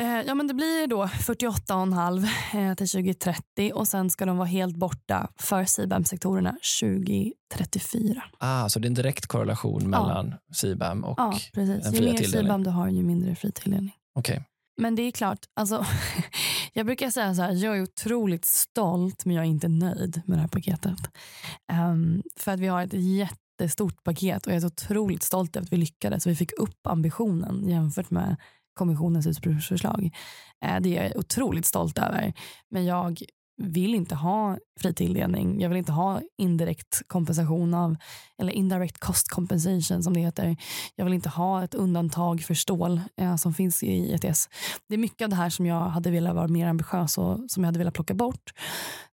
Eh, 0.00 0.20
ja, 0.26 0.34
men 0.34 0.46
det 0.46 0.54
blir 0.54 0.86
då 0.86 1.04
48,5 1.04 2.68
eh, 2.68 2.74
till 2.74 2.88
2030 2.88 3.72
och 3.74 3.88
sen 3.88 4.10
ska 4.10 4.26
de 4.26 4.36
vara 4.36 4.48
helt 4.48 4.76
borta 4.76 5.28
för 5.36 5.64
CBAM-sektorerna 5.64 6.56
2034. 6.80 8.22
Ah, 8.38 8.68
så 8.68 8.78
det 8.78 8.86
är 8.86 8.90
en 8.90 8.94
direkt 8.94 9.26
korrelation 9.26 9.90
mellan 9.90 10.34
ja. 10.46 10.54
CBAM 10.54 11.04
och 11.04 11.14
ja, 11.16 11.38
precis. 11.54 11.84
den 11.84 11.92
fria 11.92 12.14
Ju 12.14 12.32
mer 12.32 12.42
CBAM 12.42 12.64
du 12.64 12.70
har, 12.70 12.88
ju 12.88 13.02
mindre 13.02 13.34
fri 13.34 13.52
tilldelning. 13.52 13.94
Okay. 14.14 14.40
Men 14.76 14.94
det 14.94 15.02
är 15.02 15.10
klart, 15.10 15.38
alltså, 15.54 15.86
jag 16.76 16.86
brukar 16.86 17.10
säga 17.10 17.34
så 17.34 17.42
här, 17.42 17.52
jag 17.52 17.76
är 17.76 17.82
otroligt 17.82 18.44
stolt 18.44 19.24
men 19.24 19.36
jag 19.36 19.44
är 19.44 19.48
inte 19.48 19.68
nöjd 19.68 20.22
med 20.26 20.38
det 20.38 20.40
här 20.40 20.48
paketet. 20.48 20.98
Um, 21.72 22.22
för 22.36 22.52
att 22.52 22.60
vi 22.60 22.66
har 22.66 22.82
ett 22.82 22.92
jättestort 22.92 24.02
paket 24.04 24.46
och 24.46 24.52
jag 24.52 24.56
är 24.56 24.60
så 24.60 24.66
otroligt 24.66 25.22
stolt 25.22 25.56
över 25.56 25.66
att 25.66 25.72
vi 25.72 25.76
lyckades. 25.76 26.26
Vi 26.26 26.36
fick 26.36 26.52
upp 26.52 26.86
ambitionen 26.86 27.68
jämfört 27.68 28.10
med 28.10 28.36
kommissionens 28.74 29.26
ursprungsförslag. 29.26 30.10
Uh, 30.64 30.74
eh, 30.74 30.80
det 30.80 30.98
är 30.98 31.02
jag 31.04 31.16
otroligt 31.16 31.66
stolt 31.66 31.98
över. 31.98 32.34
Men 32.70 32.84
jag 32.84 33.22
vill 33.56 33.94
inte 33.94 34.14
ha 34.14 34.58
fri 34.80 34.94
tilldelning. 34.94 35.60
Jag 35.60 35.68
vill 35.68 35.78
inte 35.78 35.92
ha 35.92 36.20
indirekt 36.38 37.02
kompensation 37.06 37.74
av, 37.74 37.96
eller 38.38 38.52
indirect 38.52 38.98
cost 38.98 39.28
compensation 39.28 40.02
som 40.02 40.14
det 40.14 40.20
heter. 40.20 40.56
Jag 40.94 41.04
vill 41.04 41.14
inte 41.14 41.28
ha 41.28 41.64
ett 41.64 41.74
undantag 41.74 42.40
för 42.40 42.54
stål 42.54 43.00
eh, 43.16 43.36
som 43.36 43.54
finns 43.54 43.82
i 43.82 44.12
ETS. 44.14 44.48
Det 44.88 44.94
är 44.94 44.98
mycket 44.98 45.24
av 45.24 45.30
det 45.30 45.36
här 45.36 45.50
som 45.50 45.66
jag 45.66 45.80
hade 45.80 46.10
velat 46.10 46.34
vara 46.34 46.48
mer 46.48 46.66
ambitiös 46.66 47.18
och 47.18 47.38
som 47.48 47.62
jag 47.62 47.68
hade 47.68 47.78
velat 47.78 47.94
plocka 47.94 48.14
bort. 48.14 48.52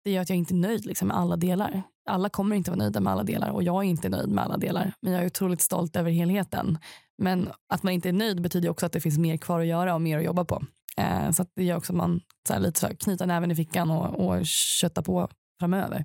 Det 0.05 0.11
gör 0.11 0.23
att 0.23 0.29
jag 0.29 0.39
inte 0.39 0.55
är 0.55 0.57
nöjd 0.57 0.87
liksom, 0.87 1.09
med 1.09 1.17
alla 1.17 1.37
delar. 1.37 1.83
Alla 2.11 2.29
kommer 2.29 2.57
inte 2.57 2.71
vara 2.71 2.79
nöjda 2.79 3.01
med 3.01 3.13
alla 3.13 3.23
delar 3.23 3.51
och 3.51 3.63
jag 3.63 3.85
är 3.85 3.89
inte 3.89 4.09
nöjd 4.09 4.29
med 4.29 4.45
alla 4.45 4.57
delar. 4.57 4.93
Men 5.01 5.13
jag 5.13 5.23
är 5.23 5.27
otroligt 5.27 5.61
stolt 5.61 5.97
över 5.97 6.11
helheten. 6.11 6.79
Men 7.23 7.49
att 7.69 7.83
man 7.83 7.93
inte 7.93 8.09
är 8.09 8.13
nöjd 8.13 8.43
betyder 8.43 8.69
också 8.69 8.87
att 8.87 8.93
det 8.93 9.01
finns 9.01 9.19
mer 9.19 9.37
kvar 9.37 9.61
att 9.61 9.67
göra 9.67 9.95
och 9.95 10.01
mer 10.01 10.19
att 10.19 10.25
jobba 10.25 10.45
på. 10.45 10.63
Eh, 10.99 11.31
så 11.31 11.47
det 11.57 11.65
gör 11.65 11.77
också 11.77 11.93
att 11.93 11.97
man 11.97 12.21
så 12.49 12.53
här, 12.53 12.61
lite 12.61 12.81
så 12.81 12.87
här, 12.87 12.95
knyter 12.95 13.27
näven 13.27 13.51
i 13.51 13.55
fickan 13.55 13.91
och, 13.91 14.27
och 14.27 14.47
köttar 14.47 15.03
på 15.03 15.29
framöver. 15.61 16.05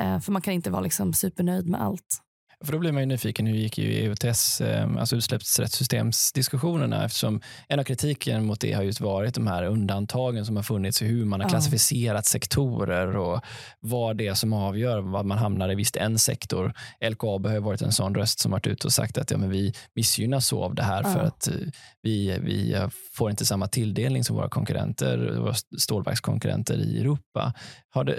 Eh, 0.00 0.20
för 0.20 0.32
man 0.32 0.42
kan 0.42 0.54
inte 0.54 0.70
vara 0.70 0.82
liksom 0.82 1.12
supernöjd 1.12 1.68
med 1.68 1.82
allt. 1.82 2.20
För 2.64 2.72
då 2.72 2.78
blir 2.78 2.92
man 2.92 3.02
ju 3.02 3.06
nyfiken, 3.06 3.46
hur 3.46 3.54
gick 3.54 3.78
ju 3.78 3.92
EUTS, 3.92 4.60
eh, 4.60 4.88
alltså 4.98 5.16
utsläppsrättssystemsdiskussionerna? 5.16 7.04
Eftersom 7.04 7.40
en 7.68 7.80
av 7.80 7.84
kritiken 7.84 8.44
mot 8.44 8.60
det 8.60 8.72
har 8.72 8.82
just 8.82 9.00
varit 9.00 9.34
de 9.34 9.46
här 9.46 9.64
undantagen 9.64 10.46
som 10.46 10.56
har 10.56 10.62
funnits, 10.62 11.02
hur 11.02 11.24
man 11.24 11.40
har 11.40 11.48
klassificerat 11.48 12.26
sektorer 12.26 13.16
och 13.16 13.40
vad 13.80 14.16
det 14.16 14.26
är 14.26 14.34
som 14.34 14.52
avgör 14.52 15.00
vad 15.00 15.26
man 15.26 15.38
hamnar 15.38 15.72
i 15.72 15.74
visst 15.74 15.96
en 15.96 16.18
sektor. 16.18 16.72
LKAB 17.10 17.46
har 17.46 17.60
varit 17.60 17.82
en 17.82 17.92
sån 17.92 18.14
röst 18.14 18.40
som 18.40 18.50
varit 18.50 18.66
ute 18.66 18.86
och 18.86 18.92
sagt 18.92 19.18
att 19.18 19.30
ja, 19.30 19.38
men 19.38 19.50
vi 19.50 19.74
missgynnas 19.94 20.46
så 20.46 20.64
av 20.64 20.74
det 20.74 20.82
här 20.82 21.02
för 21.02 21.20
att 21.20 21.48
eh, 21.48 21.54
vi, 22.02 22.38
vi 22.40 22.76
får 23.12 23.30
inte 23.30 23.46
samma 23.46 23.68
tilldelning 23.68 24.24
som 24.24 24.36
våra 24.36 24.48
konkurrenter, 24.48 25.36
våra 25.38 25.54
stålverkskonkurrenter 25.78 26.74
i 26.74 27.00
Europa. 27.00 27.52
Har 27.90 28.04
det, 28.04 28.16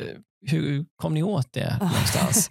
hur 0.47 0.85
kom 0.95 1.13
ni 1.13 1.23
åt 1.23 1.53
det 1.53 1.77
någonstans? 1.81 2.49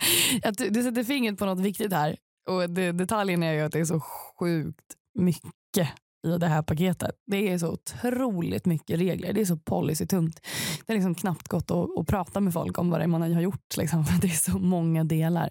du, 0.70 0.82
sätter 0.82 1.04
fingret 1.04 1.38
på 1.38 1.44
något 1.44 1.60
viktigt 1.60 1.92
här. 1.92 2.16
Och 2.48 2.70
det, 2.70 2.92
detaljen 2.92 3.42
är 3.42 3.52
ju 3.52 3.60
att 3.60 3.72
det 3.72 3.80
är 3.80 3.84
så 3.84 4.00
sjukt 4.00 4.96
mycket 5.18 5.88
i 6.26 6.38
det 6.38 6.46
här 6.46 6.62
paketet. 6.62 7.14
Det 7.26 7.52
är 7.52 7.58
så 7.58 7.68
otroligt 7.68 8.66
mycket 8.66 8.98
regler. 8.98 9.32
Det 9.32 9.40
är 9.40 9.44
så 9.44 9.56
policytungt. 9.56 10.40
Det 10.86 10.92
är 10.92 10.94
liksom 10.94 11.14
knappt 11.14 11.48
gått 11.48 11.70
att, 11.70 11.98
att 11.98 12.06
prata 12.06 12.40
med 12.40 12.52
folk 12.52 12.78
om 12.78 12.90
vad 12.90 13.00
det 13.00 13.04
är 13.04 13.08
man 13.08 13.34
har 13.34 13.40
gjort. 13.40 13.76
Liksom. 13.76 14.04
Det 14.20 14.26
är 14.26 14.50
så 14.50 14.58
många 14.58 15.04
delar. 15.04 15.50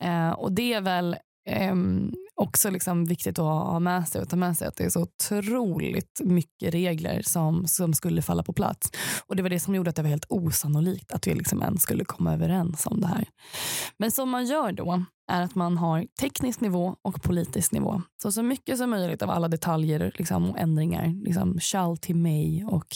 Eh, 0.00 0.30
och 0.30 0.52
det 0.52 0.72
är 0.72 0.80
väl 0.80 1.16
eh, 1.48 1.74
också 2.38 2.70
liksom 2.70 3.04
viktigt 3.04 3.38
att 3.38 3.44
ha 3.44 3.78
med 3.78 4.08
sig 4.08 4.22
och 4.22 4.28
ta 4.28 4.36
med 4.36 4.58
sig 4.58 4.68
att 4.68 4.76
det 4.76 4.84
är 4.84 4.90
så 4.90 5.02
otroligt 5.02 6.20
mycket 6.24 6.74
regler 6.74 7.22
som, 7.22 7.66
som 7.66 7.94
skulle 7.94 8.22
falla 8.22 8.42
på 8.42 8.52
plats. 8.52 8.90
Och 9.26 9.36
Det 9.36 9.42
var 9.42 9.50
det 9.50 9.60
som 9.60 9.74
gjorde 9.74 9.90
att 9.90 9.96
det 9.96 10.02
var 10.02 10.08
helt 10.08 10.26
osannolikt 10.28 11.12
att 11.12 11.26
vi 11.26 11.34
liksom 11.34 11.62
ens 11.62 11.82
skulle 11.82 12.04
komma 12.04 12.34
överens 12.34 12.86
om 12.86 13.00
det 13.00 13.06
här. 13.06 13.28
Men 13.98 14.10
som 14.10 14.30
man 14.30 14.46
gör 14.46 14.72
då 14.72 15.04
är 15.30 15.42
att 15.42 15.54
man 15.54 15.78
har 15.78 16.06
teknisk 16.20 16.60
nivå 16.60 16.96
och 17.02 17.22
politisk 17.22 17.72
nivå. 17.72 18.02
Så 18.22 18.32
så 18.32 18.42
mycket 18.42 18.78
som 18.78 18.90
möjligt 18.90 19.22
av 19.22 19.30
alla 19.30 19.48
detaljer 19.48 20.12
liksom, 20.14 20.50
och 20.50 20.58
ändringar 20.58 21.24
liksom, 21.24 21.60
shall 21.60 21.96
till 21.96 22.16
mig 22.16 22.64
och 22.64 22.86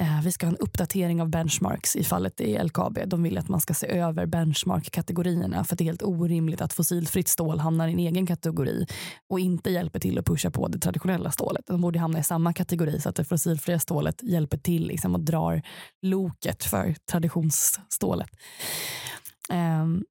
Eh, 0.00 0.22
vi 0.22 0.32
ska 0.32 0.46
ha 0.46 0.52
en 0.52 0.56
uppdatering 0.56 1.22
av 1.22 1.28
benchmarks 1.28 1.96
i 1.96 2.04
fallet 2.04 2.40
i 2.40 2.58
LKAB. 2.64 2.98
De 3.06 3.22
vill 3.22 3.38
att 3.38 3.48
man 3.48 3.60
ska 3.60 3.74
se 3.74 3.86
över 3.86 4.26
benchmark-kategorierna 4.26 5.64
för 5.64 5.76
det 5.76 5.84
är 5.84 5.86
helt 5.86 6.02
orimligt 6.02 6.60
att 6.60 6.72
fossilfritt 6.72 7.28
stål 7.28 7.58
hamnar 7.58 7.88
i 7.88 7.92
en 7.92 7.98
egen 7.98 8.26
kategori 8.26 8.86
och 9.28 9.40
inte 9.40 9.70
hjälper 9.70 10.00
till 10.00 10.18
att 10.18 10.26
pusha 10.26 10.50
på 10.50 10.68
det 10.68 10.78
traditionella 10.78 11.30
stålet. 11.30 11.66
De 11.66 11.80
borde 11.80 11.98
hamna 11.98 12.18
i 12.18 12.22
samma 12.22 12.52
kategori 12.52 13.00
så 13.00 13.08
att 13.08 13.16
det 13.16 13.24
fossilfria 13.24 13.78
stålet 13.78 14.22
hjälper 14.22 14.58
till 14.58 14.86
liksom, 14.86 15.14
och 15.14 15.20
drar 15.20 15.62
loket 16.02 16.64
för 16.64 16.94
traditionsstålet. 17.10 18.30
Ehm, 19.50 20.04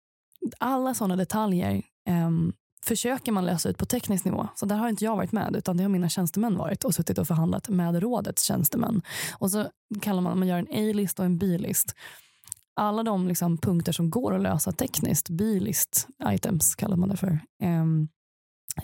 alla 0.59 0.93
sådana 0.93 1.15
detaljer 1.15 1.81
ehm, 2.09 2.53
försöker 2.87 3.31
man 3.31 3.45
lösa 3.45 3.69
ut 3.69 3.77
på 3.77 3.85
teknisk 3.85 4.25
nivå. 4.25 4.47
Så 4.55 4.65
där 4.65 4.75
har 4.75 4.89
inte 4.89 5.05
jag 5.05 5.15
varit 5.15 5.31
med, 5.31 5.55
utan 5.55 5.77
det 5.77 5.83
har 5.83 5.89
mina 5.89 6.09
tjänstemän 6.09 6.57
varit 6.57 6.83
och 6.83 6.95
suttit 6.95 7.17
och 7.17 7.27
förhandlat 7.27 7.69
med 7.69 8.01
rådets 8.03 8.43
tjänstemän. 8.43 9.01
Och 9.39 9.51
så 9.51 9.67
kallar 10.01 10.21
man, 10.21 10.39
man 10.39 10.47
gör 10.47 10.57
en 10.57 10.89
A-list 10.89 11.19
och 11.19 11.25
en 11.25 11.37
B-list. 11.37 11.95
Alla 12.75 13.03
de 13.03 13.27
liksom 13.27 13.57
punkter 13.57 13.91
som 13.91 14.09
går 14.09 14.35
att 14.35 14.41
lösa 14.41 14.71
tekniskt, 14.71 15.29
B-list 15.29 16.07
items 16.29 16.75
kallar 16.75 16.97
man 16.97 17.09
det 17.09 17.17
för, 17.17 17.39
um, 17.63 18.07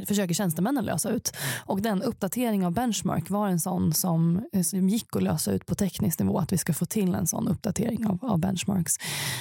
försöker 0.07 0.33
tjänstemännen 0.33 0.85
lösa 0.85 1.09
ut. 1.09 1.33
Och 1.65 1.81
den 1.81 2.01
uppdatering 2.01 2.65
av 2.65 2.73
benchmark 2.73 3.29
var 3.29 3.47
en 3.47 3.59
sån 3.59 3.93
som, 3.93 4.45
som 4.63 4.89
gick 4.89 5.15
att 5.15 5.23
lösa 5.23 5.51
ut 5.51 5.65
på 5.65 5.75
teknisk 5.75 6.19
nivå, 6.19 6.39
att 6.39 6.53
vi 6.53 6.57
ska 6.57 6.73
få 6.73 6.85
till 6.85 7.15
en 7.15 7.27
sån 7.27 7.47
uppdatering 7.47 8.07
av, 8.07 8.19
av 8.21 8.39
benchmarks 8.39 8.97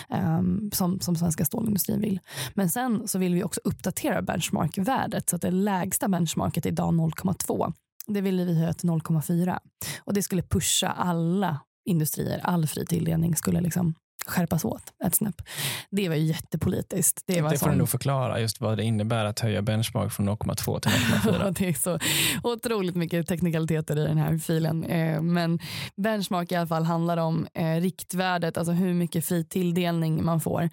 um, 0.08 0.70
som, 0.72 1.00
som 1.00 1.16
svenska 1.16 1.44
stålindustrin 1.44 2.00
vill. 2.00 2.20
Men 2.54 2.70
sen 2.70 3.08
så 3.08 3.18
vill 3.18 3.34
vi 3.34 3.44
också 3.44 3.60
uppdatera 3.64 4.22
benchmarkvärdet 4.22 5.28
så 5.28 5.36
att 5.36 5.42
det 5.42 5.50
lägsta 5.50 6.08
benchmarket 6.08 6.66
är 6.66 6.70
idag 6.70 6.94
0,2. 6.94 7.72
Det 8.06 8.20
ville 8.20 8.44
vi 8.44 8.58
höja 8.58 8.72
till 8.72 8.90
0,4 8.90 9.58
och 9.98 10.14
det 10.14 10.22
skulle 10.22 10.42
pusha 10.42 10.88
alla 10.88 11.60
industrier, 11.84 12.40
all 12.44 12.66
fri 12.66 12.86
tilldelning 12.86 13.36
skulle 13.36 13.60
liksom 13.60 13.94
skärpas 14.26 14.64
åt 14.64 14.82
ett 15.04 15.14
snäpp. 15.14 15.42
Det 15.90 16.08
var 16.08 16.16
ju 16.16 16.22
jättepolitiskt. 16.22 17.22
Det, 17.26 17.40
var 17.40 17.50
det 17.50 17.58
får 17.58 17.66
som... 17.66 17.72
du 17.72 17.78
nog 17.78 17.88
förklara 17.88 18.40
just 18.40 18.60
vad 18.60 18.76
det 18.76 18.84
innebär 18.84 19.24
att 19.24 19.40
höja 19.40 19.62
benchmark 19.62 20.12
från 20.12 20.28
0,2 20.28 20.80
till 20.80 20.90
0,4. 20.90 21.54
det 21.58 21.68
är 21.68 21.72
så 21.72 21.98
otroligt 22.42 22.96
mycket 22.96 23.26
teknikaliteter 23.26 23.98
i 23.98 24.04
den 24.04 24.18
här 24.18 24.38
filen. 24.38 24.84
Eh, 24.84 25.22
men 25.22 25.58
benchmark 25.96 26.52
i 26.52 26.54
alla 26.54 26.66
fall 26.66 26.84
handlar 26.84 27.16
om 27.16 27.46
eh, 27.54 27.80
riktvärdet, 27.80 28.58
alltså 28.58 28.72
hur 28.72 28.94
mycket 28.94 29.26
fri 29.26 29.44
tilldelning 29.44 30.24
man 30.24 30.40
får 30.40 30.70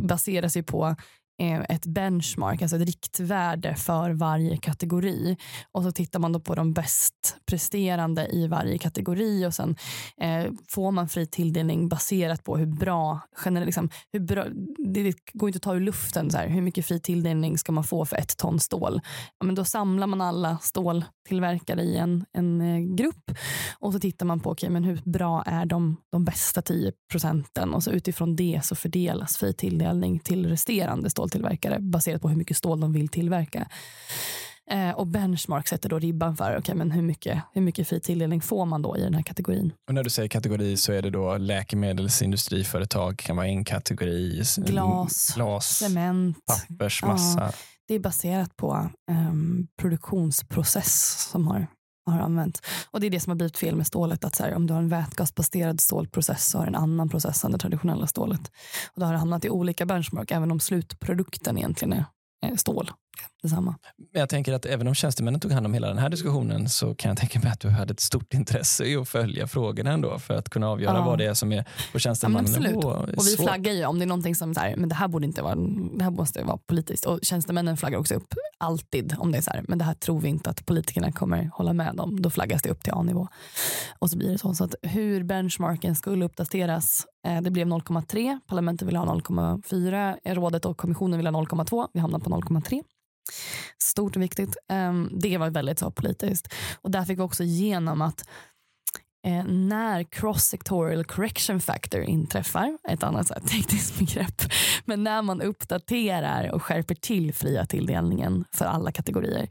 baseras 0.00 0.56
ju 0.56 0.62
på 0.62 0.96
Eh, 1.42 1.60
ett 1.68 1.86
benchmark, 1.86 2.62
alltså 2.62 2.76
ett 2.76 2.86
riktvärde 2.86 3.74
för 3.74 4.10
varje 4.10 4.56
kategori. 4.56 5.36
Och 5.72 5.82
så 5.82 5.92
tittar 5.92 6.20
man 6.20 6.32
då 6.32 6.40
på 6.40 6.54
de 6.54 6.72
bäst 6.72 7.36
presterande 7.46 8.28
i 8.32 8.46
varje 8.46 8.78
kategori 8.78 9.46
och 9.46 9.54
sen 9.54 9.76
eh, 10.20 10.52
får 10.68 10.90
man 10.90 11.08
fri 11.08 11.26
tilldelning 11.26 11.88
baserat 11.88 12.44
på 12.44 12.56
hur 12.56 12.66
bra, 12.66 13.20
generellt, 13.44 13.66
liksom, 13.66 13.90
hur 14.12 14.20
bra 14.20 14.44
det 14.92 15.14
går 15.32 15.48
inte 15.48 15.56
att 15.56 15.62
ta 15.62 15.74
ur 15.74 15.80
luften 15.80 16.30
så 16.30 16.38
här, 16.38 16.48
hur 16.48 16.62
mycket 16.62 16.86
fri 16.86 17.00
tilldelning 17.00 17.58
ska 17.58 17.72
man 17.72 17.84
få 17.84 18.04
för 18.04 18.16
ett 18.16 18.36
ton 18.36 18.60
stål. 18.60 19.00
Ja, 19.38 19.46
men 19.46 19.54
då 19.54 19.64
samlar 19.64 20.06
man 20.06 20.20
alla 20.20 20.58
ståltillverkare 20.58 21.82
i 21.82 21.96
en, 21.96 22.24
en 22.32 22.60
eh, 22.60 22.94
grupp 22.96 23.30
och 23.78 23.92
så 23.92 24.00
tittar 24.00 24.26
man 24.26 24.40
på 24.40 24.50
okay, 24.50 24.70
men 24.70 24.84
hur 24.84 25.00
bra 25.04 25.42
är 25.46 25.66
de, 25.66 25.96
de 26.12 26.24
bästa 26.24 26.62
10 26.62 26.92
procenten 27.10 27.74
och 27.74 27.82
så 27.82 27.90
utifrån 27.90 28.36
det 28.36 28.60
så 28.64 28.74
fördelas 28.74 29.36
fri 29.36 29.52
tilldelning 29.52 30.18
till 30.18 30.46
resterande 30.46 31.10
stål 31.10 31.31
ståltillverkare 31.32 31.78
baserat 31.80 32.22
på 32.22 32.28
hur 32.28 32.36
mycket 32.36 32.56
stål 32.56 32.80
de 32.80 32.92
vill 32.92 33.08
tillverka. 33.08 33.68
Eh, 34.70 34.90
och 34.90 35.06
Benchmark 35.06 35.68
sätter 35.68 35.88
då 35.88 35.98
ribban 35.98 36.36
för 36.36 36.58
okay, 36.58 36.74
men 36.74 36.90
hur, 36.90 37.02
mycket, 37.02 37.38
hur 37.52 37.62
mycket 37.62 37.88
fri 37.88 38.00
tilldelning 38.00 38.40
får 38.40 38.66
man 38.66 38.82
då 38.82 38.96
i 38.96 39.00
den 39.00 39.14
här 39.14 39.22
kategorin. 39.22 39.72
Och 39.88 39.94
när 39.94 40.04
du 40.04 40.10
säger 40.10 40.28
kategori 40.28 40.76
så 40.76 40.92
är 40.92 41.02
det 41.02 41.10
då 41.10 41.36
läkemedelsindustriföretag 41.36 43.18
kan 43.18 43.36
vara 43.36 43.46
en 43.46 43.64
kategori. 43.64 44.42
Glas, 44.56 45.34
Glas 45.34 45.78
cement, 45.78 46.36
pappersmassa. 46.46 47.40
Ja, 47.40 47.52
det 47.88 47.94
är 47.94 47.98
baserat 47.98 48.56
på 48.56 48.90
um, 49.10 49.66
produktionsprocess 49.80 51.28
som 51.30 51.46
har 51.46 51.66
har 52.06 52.18
använt. 52.18 52.60
Och 52.90 53.00
Det 53.00 53.06
är 53.06 53.10
det 53.10 53.20
som 53.20 53.30
har 53.30 53.36
blivit 53.36 53.58
fel 53.58 53.76
med 53.76 53.86
stålet. 53.86 54.24
Att 54.24 54.34
så 54.34 54.42
här, 54.42 54.54
om 54.54 54.66
du 54.66 54.74
har 54.74 54.80
en 54.80 54.88
vätgasbaserad 54.88 55.80
stålprocess 55.80 56.50
så 56.50 56.58
har 56.58 56.66
en 56.66 56.74
annan 56.74 57.08
process 57.08 57.44
än 57.44 57.52
det 57.52 57.58
traditionella 57.58 58.06
stålet. 58.06 58.40
Och 58.94 59.00
Då 59.00 59.06
har 59.06 59.12
det 59.12 59.18
hamnat 59.18 59.44
i 59.44 59.50
olika 59.50 59.86
benchmark 59.86 60.30
även 60.30 60.50
om 60.50 60.60
slutprodukten 60.60 61.58
egentligen 61.58 62.04
är 62.46 62.56
stål. 62.56 62.90
Detsamma. 63.42 63.74
Jag 64.12 64.28
tänker 64.28 64.52
att 64.52 64.66
även 64.66 64.88
om 64.88 64.94
tjänstemännen 64.94 65.40
tog 65.40 65.52
hand 65.52 65.66
om 65.66 65.74
hela 65.74 65.88
den 65.88 65.98
här 65.98 66.08
diskussionen 66.08 66.68
så 66.68 66.94
kan 66.94 67.08
jag 67.08 67.18
tänka 67.18 67.40
mig 67.40 67.52
att 67.52 67.60
du 67.60 67.68
hade 67.68 67.92
ett 67.92 68.00
stort 68.00 68.34
intresse 68.34 68.84
i 68.84 68.96
att 68.96 69.08
följa 69.08 69.46
frågorna 69.46 69.92
ändå 69.92 70.18
för 70.18 70.34
att 70.34 70.48
kunna 70.48 70.68
avgöra 70.68 70.96
ja. 70.96 71.04
vad 71.04 71.18
det 71.18 71.26
är 71.26 71.34
som 71.34 71.52
är 71.52 71.64
på 71.92 71.98
tjänstemannanivå. 71.98 72.80
Ja, 72.82 73.06
och 73.16 73.26
vi 73.26 73.36
flaggar 73.36 73.72
ju 73.72 73.84
om 73.84 73.98
det 73.98 74.04
är 74.04 74.06
någonting 74.06 74.34
som 74.34 74.54
så 74.54 74.60
här, 74.60 74.76
men 74.76 74.88
det 74.88 74.94
här 74.94 75.08
borde 75.08 75.26
inte 75.26 75.42
vara, 75.42 75.54
det 75.98 76.04
här 76.04 76.10
måste 76.10 76.44
vara 76.44 76.56
politiskt. 76.56 77.06
Och 77.06 77.18
tjänstemännen 77.22 77.76
flaggar 77.76 77.98
också 77.98 78.14
upp 78.14 78.34
alltid 78.58 79.14
om 79.18 79.32
det 79.32 79.38
är 79.38 79.42
så 79.42 79.50
här, 79.50 79.64
men 79.68 79.78
det 79.78 79.84
här 79.84 79.94
tror 79.94 80.20
vi 80.20 80.28
inte 80.28 80.50
att 80.50 80.66
politikerna 80.66 81.12
kommer 81.12 81.50
hålla 81.54 81.72
med 81.72 82.00
om. 82.00 82.22
Då 82.22 82.30
flaggas 82.30 82.62
det 82.62 82.70
upp 82.70 82.82
till 82.82 82.92
A-nivå. 82.92 83.28
Och 83.98 84.10
så 84.10 84.18
blir 84.18 84.32
det 84.32 84.38
så. 84.38 84.54
så 84.54 84.64
att 84.64 84.74
hur 84.82 85.24
benchmarken 85.24 85.96
skulle 85.96 86.24
uppdateras, 86.24 87.06
eh, 87.26 87.40
det 87.40 87.50
blev 87.50 87.66
0,3. 87.66 88.40
Parlamentet 88.46 88.88
vill 88.88 88.96
ha 88.96 89.04
0,4. 89.04 90.34
Rådet 90.34 90.64
och 90.64 90.76
kommissionen 90.76 91.18
vill 91.18 91.26
ha 91.26 91.32
0,2. 91.32 91.88
Vi 91.92 92.00
hamnar 92.00 92.18
på 92.18 92.30
0,3. 92.30 92.82
Stort 93.82 94.16
och 94.16 94.22
viktigt. 94.22 94.56
Ehm, 94.68 95.10
det 95.12 95.38
var 95.38 95.50
väldigt 95.50 95.78
så 95.78 95.90
politiskt. 95.90 96.54
Och 96.82 96.90
där 96.90 97.04
fick 97.04 97.18
vi 97.18 97.22
också 97.22 97.42
igenom 97.42 98.02
att 98.02 98.28
eh, 99.26 99.44
när 99.44 100.02
cross-sectorial 100.02 101.04
correction 101.04 101.60
factor 101.60 102.00
inträffar, 102.00 102.78
ett 102.88 103.02
annat 103.02 103.26
så 103.26 103.34
här, 103.34 103.40
tekniskt 103.40 103.98
begrepp, 103.98 104.42
men 104.84 105.04
när 105.04 105.22
man 105.22 105.42
uppdaterar 105.42 106.50
och 106.50 106.62
skärper 106.62 106.94
till 106.94 107.34
fria 107.34 107.66
tilldelningen 107.66 108.44
för 108.52 108.64
alla 108.64 108.92
kategorier, 108.92 109.48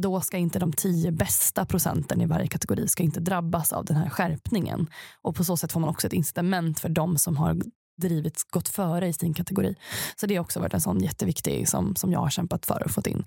då 0.00 0.20
ska 0.20 0.36
inte 0.36 0.58
de 0.58 0.72
tio 0.72 1.12
bästa 1.12 1.64
procenten 1.64 2.20
i 2.20 2.26
varje 2.26 2.48
kategori 2.48 2.88
ska 2.88 3.02
inte 3.02 3.20
drabbas 3.20 3.72
av 3.72 3.84
den 3.84 3.96
här 3.96 4.10
skärpningen. 4.10 4.86
Och 5.22 5.36
på 5.36 5.44
så 5.44 5.56
sätt 5.56 5.72
får 5.72 5.80
man 5.80 5.90
också 5.90 6.06
ett 6.06 6.12
incitament 6.12 6.80
för 6.80 6.88
de 6.88 7.18
som 7.18 7.36
har 7.36 7.60
drivits, 7.96 8.44
gått 8.44 8.68
före 8.68 9.08
i 9.08 9.12
sin 9.12 9.34
kategori. 9.34 9.74
Så 10.16 10.26
det 10.26 10.36
har 10.36 10.44
också 10.44 10.60
varit 10.60 10.74
en 10.74 10.80
sån 10.80 11.00
jätteviktig 11.00 11.68
som, 11.68 11.96
som 11.96 12.12
jag 12.12 12.20
har 12.20 12.30
kämpat 12.30 12.66
för 12.66 12.82
att 12.84 12.92
få 12.92 13.02
in. 13.06 13.24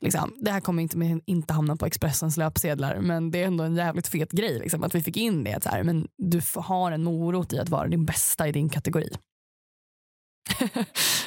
Liksom, 0.00 0.34
det 0.40 0.50
här 0.50 0.60
kommer 0.60 0.82
inte, 0.82 1.20
inte 1.26 1.52
hamna 1.52 1.76
på 1.76 1.86
Expressens 1.86 2.36
löpsedlar 2.36 3.00
men 3.00 3.30
det 3.30 3.42
är 3.42 3.46
ändå 3.46 3.64
en 3.64 3.76
jävligt 3.76 4.08
fet 4.08 4.30
grej 4.30 4.58
liksom, 4.58 4.82
att 4.82 4.94
vi 4.94 5.02
fick 5.02 5.16
in 5.16 5.44
det. 5.44 5.62
Så 5.62 5.68
här, 5.68 5.82
men 5.82 6.08
du 6.16 6.40
har 6.54 6.92
en 6.92 7.04
morot 7.04 7.52
i 7.52 7.58
att 7.58 7.68
vara 7.68 7.88
din 7.88 8.06
bästa 8.06 8.48
i 8.48 8.52
din 8.52 8.68
kategori. 8.68 9.08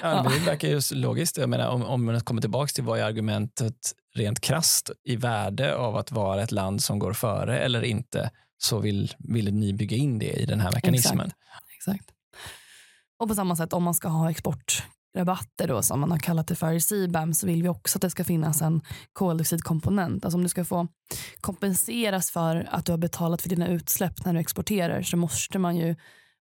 ja, 0.02 0.24
det 0.24 0.40
verkar 0.46 0.68
ju 0.68 0.82
logiskt. 0.92 1.38
Jag 1.38 1.50
menar, 1.50 1.70
om, 1.70 1.84
om 1.84 2.06
man 2.06 2.22
kommer 2.22 2.42
tillbaka 2.42 2.68
till 2.68 2.84
vad 2.84 3.00
är 3.00 3.04
argumentet 3.04 3.94
rent 4.16 4.42
krast 4.42 4.92
i 5.04 5.16
värde 5.16 5.76
av 5.76 5.96
att 5.96 6.12
vara 6.12 6.44
ett 6.44 6.52
land 6.52 6.84
som 6.84 7.00
går 7.00 7.14
före 7.14 7.60
eller 7.60 7.82
inte 7.82 8.32
så 8.58 8.80
vill, 8.80 9.14
vill 9.20 9.54
ni 9.54 9.74
bygga 9.74 9.98
in 9.98 10.20
det 10.20 10.32
i 10.32 10.46
den 10.46 10.60
här 10.60 10.72
mekanismen. 10.72 11.26
Exakt. 11.28 11.38
Exakt. 11.78 12.21
Och 13.22 13.28
på 13.28 13.36
samma 13.36 13.56
sätt 13.56 13.74
om 13.74 13.84
man 13.84 13.94
ska 13.94 14.08
ha 14.08 14.32
exportrabatter 14.32 15.68
då, 15.68 15.82
som 15.82 16.00
man 16.00 16.12
har 16.12 16.18
kallat 16.18 16.48
det 16.48 16.56
för 16.56 16.74
i 16.74 16.82
CBAM 16.82 17.34
så 17.34 17.48
vill 17.48 17.64
vi 17.64 17.70
också 17.70 17.98
att 17.98 18.02
det 18.02 18.10
ska 18.10 18.24
finnas 18.24 18.62
en 18.62 18.82
koldioxidkomponent. 19.14 20.26
Alltså 20.26 20.38
om 20.38 20.44
du 20.44 20.50
ska 20.50 20.66
få 20.66 20.88
kompenseras 21.42 22.32
för 22.32 22.68
att 22.72 22.86
du 22.86 22.92
har 22.92 22.98
betalat 22.98 23.42
för 23.42 23.50
dina 23.50 23.68
utsläpp 23.68 24.26
när 24.26 24.34
du 24.34 24.40
exporterar 24.40 25.02
så 25.02 25.18
måste 25.18 25.60
man 25.60 25.78
ju, 25.78 25.96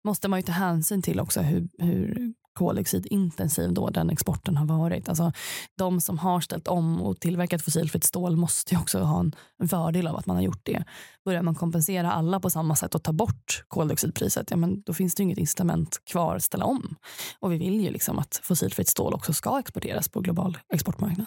måste 0.04 0.28
man 0.28 0.38
ju 0.38 0.42
ta 0.42 0.52
hänsyn 0.52 1.02
till 1.02 1.20
också 1.20 1.40
hur, 1.40 1.68
hur 1.78 2.34
koldioxidintensiv 2.52 3.72
då 3.72 3.90
den 3.90 4.10
exporten 4.10 4.56
har 4.56 4.66
varit. 4.66 5.08
Alltså, 5.08 5.32
de 5.78 6.00
som 6.00 6.18
har 6.18 6.40
ställt 6.40 6.68
om 6.68 7.02
och 7.02 7.20
tillverkat 7.20 7.62
fossilfritt 7.62 8.04
stål 8.04 8.36
måste 8.36 8.74
ju 8.74 8.80
också 8.80 8.98
ha 8.98 9.20
en, 9.20 9.34
en 9.62 9.68
fördel 9.68 10.06
av 10.06 10.16
att 10.16 10.26
man 10.26 10.36
har 10.36 10.42
gjort 10.42 10.60
det. 10.62 10.84
Börjar 11.24 11.42
man 11.42 11.54
kompensera 11.54 12.12
alla 12.12 12.40
på 12.40 12.50
samma 12.50 12.76
sätt 12.76 12.94
och 12.94 13.02
ta 13.02 13.12
bort 13.12 13.64
koldioxidpriset, 13.68 14.50
ja, 14.50 14.56
men 14.56 14.82
då 14.82 14.92
finns 14.92 15.14
det 15.14 15.20
ju 15.20 15.24
inget 15.24 15.38
incitament 15.38 16.00
kvar 16.04 16.36
att 16.36 16.42
ställa 16.42 16.64
om. 16.64 16.96
Och 17.40 17.52
vi 17.52 17.58
vill 17.58 17.80
ju 17.80 17.90
liksom 17.90 18.18
att 18.18 18.40
fossilfritt 18.42 18.88
stål 18.88 19.14
också 19.14 19.32
ska 19.32 19.58
exporteras 19.58 20.08
på 20.08 20.20
global 20.20 20.58
exportmarknad. 20.72 21.26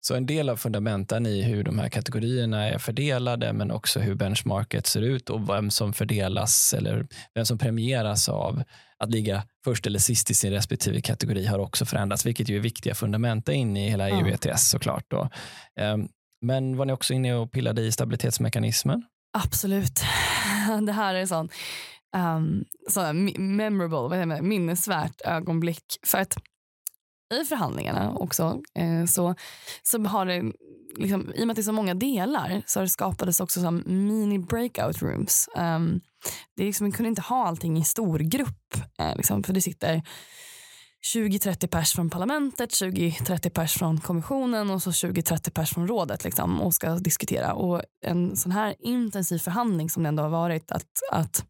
Så 0.00 0.14
en 0.14 0.26
del 0.26 0.48
av 0.48 0.56
fundamenten 0.56 1.26
i 1.26 1.42
hur 1.42 1.64
de 1.64 1.78
här 1.78 1.88
kategorierna 1.88 2.68
är 2.68 2.78
fördelade 2.78 3.52
men 3.52 3.70
också 3.70 4.00
hur 4.00 4.14
benchmarket 4.14 4.86
ser 4.86 5.02
ut 5.02 5.30
och 5.30 5.48
vem 5.48 5.70
som 5.70 5.92
fördelas 5.92 6.74
eller 6.78 7.06
vem 7.34 7.44
som 7.44 7.58
premieras 7.58 8.28
av 8.28 8.62
att 8.98 9.10
ligga 9.10 9.42
först 9.64 9.86
eller 9.86 9.98
sist 9.98 10.30
i 10.30 10.34
sin 10.34 10.52
respektive 10.52 11.00
kategori 11.00 11.46
har 11.46 11.58
också 11.58 11.84
förändrats, 11.84 12.26
vilket 12.26 12.48
ju 12.48 12.56
är 12.56 12.60
viktiga 12.60 12.94
fundamenta 12.94 13.52
in 13.52 13.76
i 13.76 13.90
hela 13.90 14.10
EU 14.10 14.26
ETS 14.26 14.70
såklart. 14.70 15.04
Då. 15.08 15.28
Ehm, 15.80 16.08
men 16.40 16.76
var 16.76 16.84
ni 16.84 16.92
också 16.92 17.14
inne 17.14 17.34
och 17.34 17.52
pillade 17.52 17.82
i 17.82 17.92
stabilitetsmekanismen? 17.92 19.02
Absolut. 19.32 20.00
Det 20.86 20.92
här 20.92 21.14
är 21.14 21.26
sån, 21.26 21.48
um, 22.16 22.64
sån 22.88 23.32
memorable, 23.56 24.42
minnesvärt 24.42 25.20
ögonblick. 25.24 25.84
För 26.06 26.18
att 26.18 26.36
i 27.34 27.44
förhandlingarna 27.44 28.14
också 28.14 28.60
eh, 28.74 29.04
så, 29.04 29.34
så 29.82 30.04
har 30.04 30.26
det, 30.26 30.52
liksom, 30.96 31.32
i 31.34 31.42
och 31.42 31.46
med 31.46 31.50
att 31.50 31.56
det 31.56 31.60
är 31.60 31.62
så 31.62 31.72
många 31.72 31.94
delar 31.94 32.62
så 32.66 32.80
har 32.80 32.84
det 32.84 32.88
skapades 32.88 33.40
också 33.40 33.60
som 33.60 33.82
mini 33.86 34.38
breakout 34.38 35.02
rooms. 35.02 35.48
Um, 35.56 36.00
det 36.56 36.64
liksom, 36.64 36.84
man 36.84 36.92
kunde 36.92 37.08
inte 37.08 37.22
ha 37.22 37.46
allting 37.46 37.78
i 37.78 37.84
stor 37.84 38.18
grupp 38.18 38.76
eh, 38.98 39.16
liksom, 39.16 39.42
för 39.42 39.52
det 39.52 39.62
sitter 39.62 40.02
20-30 41.14 41.66
pers 41.66 41.92
från 41.92 42.10
parlamentet, 42.10 42.70
20-30 42.70 43.50
pers 43.50 43.74
från 43.74 44.00
kommissionen 44.00 44.70
och 44.70 44.82
så 44.82 44.90
20-30 44.90 45.50
pers 45.50 45.70
från 45.70 45.88
rådet 45.88 46.24
liksom, 46.24 46.60
och 46.60 46.74
ska 46.74 46.94
diskutera. 46.94 47.52
Och 47.52 47.82
en 48.06 48.36
sån 48.36 48.52
här 48.52 48.74
intensiv 48.78 49.38
förhandling 49.38 49.90
som 49.90 50.02
det 50.02 50.08
ändå 50.08 50.22
har 50.22 50.30
varit 50.30 50.72
att, 50.72 50.86
att, 51.12 51.44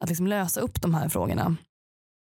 att 0.00 0.08
liksom 0.08 0.26
lösa 0.26 0.60
upp 0.60 0.82
de 0.82 0.94
här 0.94 1.08
frågorna 1.08 1.56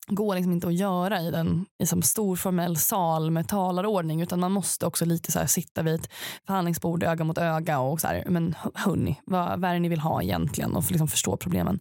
går 0.08 0.36
liksom 0.36 0.54
inte 0.54 0.67
att 0.67 0.74
göra 0.74 1.22
i 1.22 1.28
en 1.36 1.65
liksom 1.80 2.02
stor 2.02 2.36
formell 2.36 2.78
sal 2.78 3.32
med 3.32 3.48
talarordning 3.48 4.22
utan 4.22 4.39
man 4.39 4.52
måste 4.52 4.86
också 4.86 5.06
lite 5.06 5.32
så 5.32 5.48
sitta 5.48 5.82
vid 5.82 5.96
ett 5.96 6.10
förhandlingsbord 6.48 7.04
öga 7.04 7.24
mot 7.24 7.38
öga 7.38 7.80
och 7.80 8.02
så 8.02 8.08
här, 8.08 8.24
men 8.28 8.56
hörni, 8.74 9.22
vad, 9.26 9.60
vad 9.60 9.70
är 9.70 9.74
det 9.74 9.80
ni 9.80 9.89
vill 9.89 10.00
ha 10.00 10.24
egentligen 10.24 10.76
och 10.76 10.91
liksom 10.91 11.08
förstå 11.08 11.38
problemen. 11.38 11.80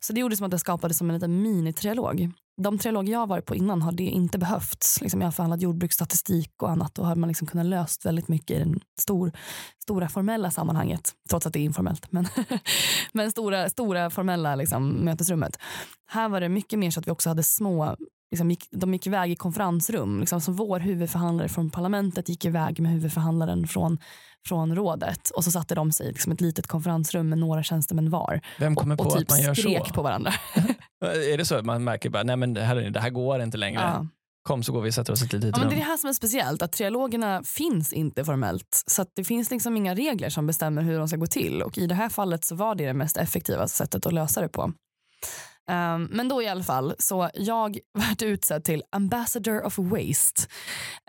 Så 0.00 0.12
det 0.12 0.20
gjorde 0.20 0.36
som 0.36 0.44
att 0.44 0.50
det 0.50 0.58
skapades 0.58 0.98
som 0.98 1.10
en 1.10 1.14
liten 1.14 1.42
minitrialog 1.42 2.32
de 2.56 2.78
triloger 2.78 3.12
jag 3.12 3.18
har 3.18 3.26
varit 3.26 3.46
på 3.46 3.54
innan 3.54 3.82
har 3.82 3.92
det 3.92 4.02
inte 4.02 4.38
behövts. 4.38 5.00
Liksom 5.00 5.20
jag 5.20 5.26
har 5.26 5.32
förhandlat 5.32 5.60
jordbruksstatistik 5.60 6.62
och 6.62 6.70
annat. 6.70 6.94
Då 6.94 7.02
har 7.02 7.16
man 7.16 7.28
liksom 7.28 7.46
kunnat 7.46 7.66
löst 7.66 8.06
väldigt 8.06 8.28
mycket 8.28 8.60
i 8.60 8.64
det 8.64 8.80
stor, 9.00 9.32
stora 9.82 10.08
formella 10.08 10.50
sammanhanget. 10.50 11.12
Trots 11.30 11.46
att 11.46 11.52
det 11.52 11.58
är 11.58 11.64
informellt. 11.64 12.12
Men, 12.12 12.28
men 13.12 13.30
stora, 13.30 13.68
stora 13.68 14.10
formella 14.10 14.54
liksom, 14.54 14.88
mötesrummet. 14.88 15.58
Här 16.06 16.28
var 16.28 16.40
det 16.40 16.48
mycket 16.48 16.78
mer 16.78 16.90
så 16.90 17.00
att 17.00 17.06
vi 17.06 17.10
också 17.10 17.28
hade 17.28 17.42
små 17.42 17.96
liksom 18.32 18.50
gick, 18.50 18.68
de 18.70 18.92
gick 18.92 19.06
iväg 19.06 19.32
i 19.32 19.36
konferensrum. 19.36 20.20
Liksom, 20.20 20.40
så 20.40 20.52
vår 20.52 20.80
huvudförhandlare 20.80 21.48
från 21.48 21.70
parlamentet 21.70 22.28
gick 22.28 22.44
iväg 22.44 22.80
med 22.80 22.92
huvudförhandlaren 22.92 23.66
från, 23.66 23.98
från 24.46 24.76
rådet. 24.76 25.30
Och 25.30 25.44
så 25.44 25.50
satte 25.50 25.74
de 25.74 25.92
sig 25.92 26.06
i 26.06 26.12
liksom 26.12 26.32
ett 26.32 26.40
litet 26.40 26.66
konferensrum 26.66 27.28
med 27.28 27.38
några 27.38 27.62
tjänstemän 27.62 28.10
var. 28.10 28.40
Vem 28.58 28.76
kommer 28.76 28.94
och, 28.94 28.98
på 28.98 29.04
och 29.04 29.18
typ 29.18 29.22
att 29.22 29.30
man 29.30 29.42
gör 29.42 29.54
skrek 29.54 29.88
så? 29.88 29.94
på 29.94 30.02
varandra. 30.02 30.32
är 31.06 31.38
det 31.38 31.44
så 31.44 31.54
att 31.54 31.64
man 31.64 31.84
märker 31.84 32.10
bara, 32.10 32.22
nej 32.22 32.36
men 32.36 32.54
det 32.54 32.60
här, 32.60 32.76
det 32.76 33.00
här 33.00 33.10
går 33.10 33.42
inte 33.42 33.58
längre? 33.58 33.80
Ja. 33.80 34.06
Kom 34.42 34.62
så 34.62 34.72
går 34.72 34.82
vi 34.82 34.90
och 34.90 34.94
sätter 34.94 35.12
oss 35.12 35.22
i 35.22 35.24
ett 35.24 35.32
litet 35.32 35.50
ja. 35.56 35.58
Men 35.58 35.68
det 35.68 35.74
är 35.74 35.78
det 35.78 35.84
här 35.84 35.96
som 35.96 36.08
är 36.08 36.12
speciellt, 36.12 36.62
att 36.62 36.72
trialogerna 36.72 37.42
finns 37.44 37.92
inte 37.92 38.24
formellt. 38.24 38.82
Så 38.86 39.06
det 39.16 39.24
finns 39.24 39.50
liksom 39.50 39.76
inga 39.76 39.94
regler 39.94 40.30
som 40.30 40.46
bestämmer 40.46 40.82
hur 40.82 40.98
de 40.98 41.08
ska 41.08 41.16
gå 41.16 41.26
till. 41.26 41.62
Och 41.62 41.78
i 41.78 41.86
det 41.86 41.94
här 41.94 42.08
fallet 42.08 42.44
så 42.44 42.54
var 42.54 42.74
det 42.74 42.86
det 42.86 42.94
mest 42.94 43.16
effektiva 43.16 43.68
sättet 43.68 44.06
att 44.06 44.12
lösa 44.12 44.40
det 44.40 44.48
på. 44.48 44.72
Um, 45.70 46.08
men 46.10 46.28
då 46.28 46.42
i 46.42 46.48
alla 46.48 46.62
fall, 46.62 46.94
så 46.98 47.30
jag 47.34 47.78
vart 47.98 48.22
utsedd 48.22 48.64
till 48.64 48.82
ambassador 48.90 49.66
of 49.66 49.78
waste. 49.78 50.42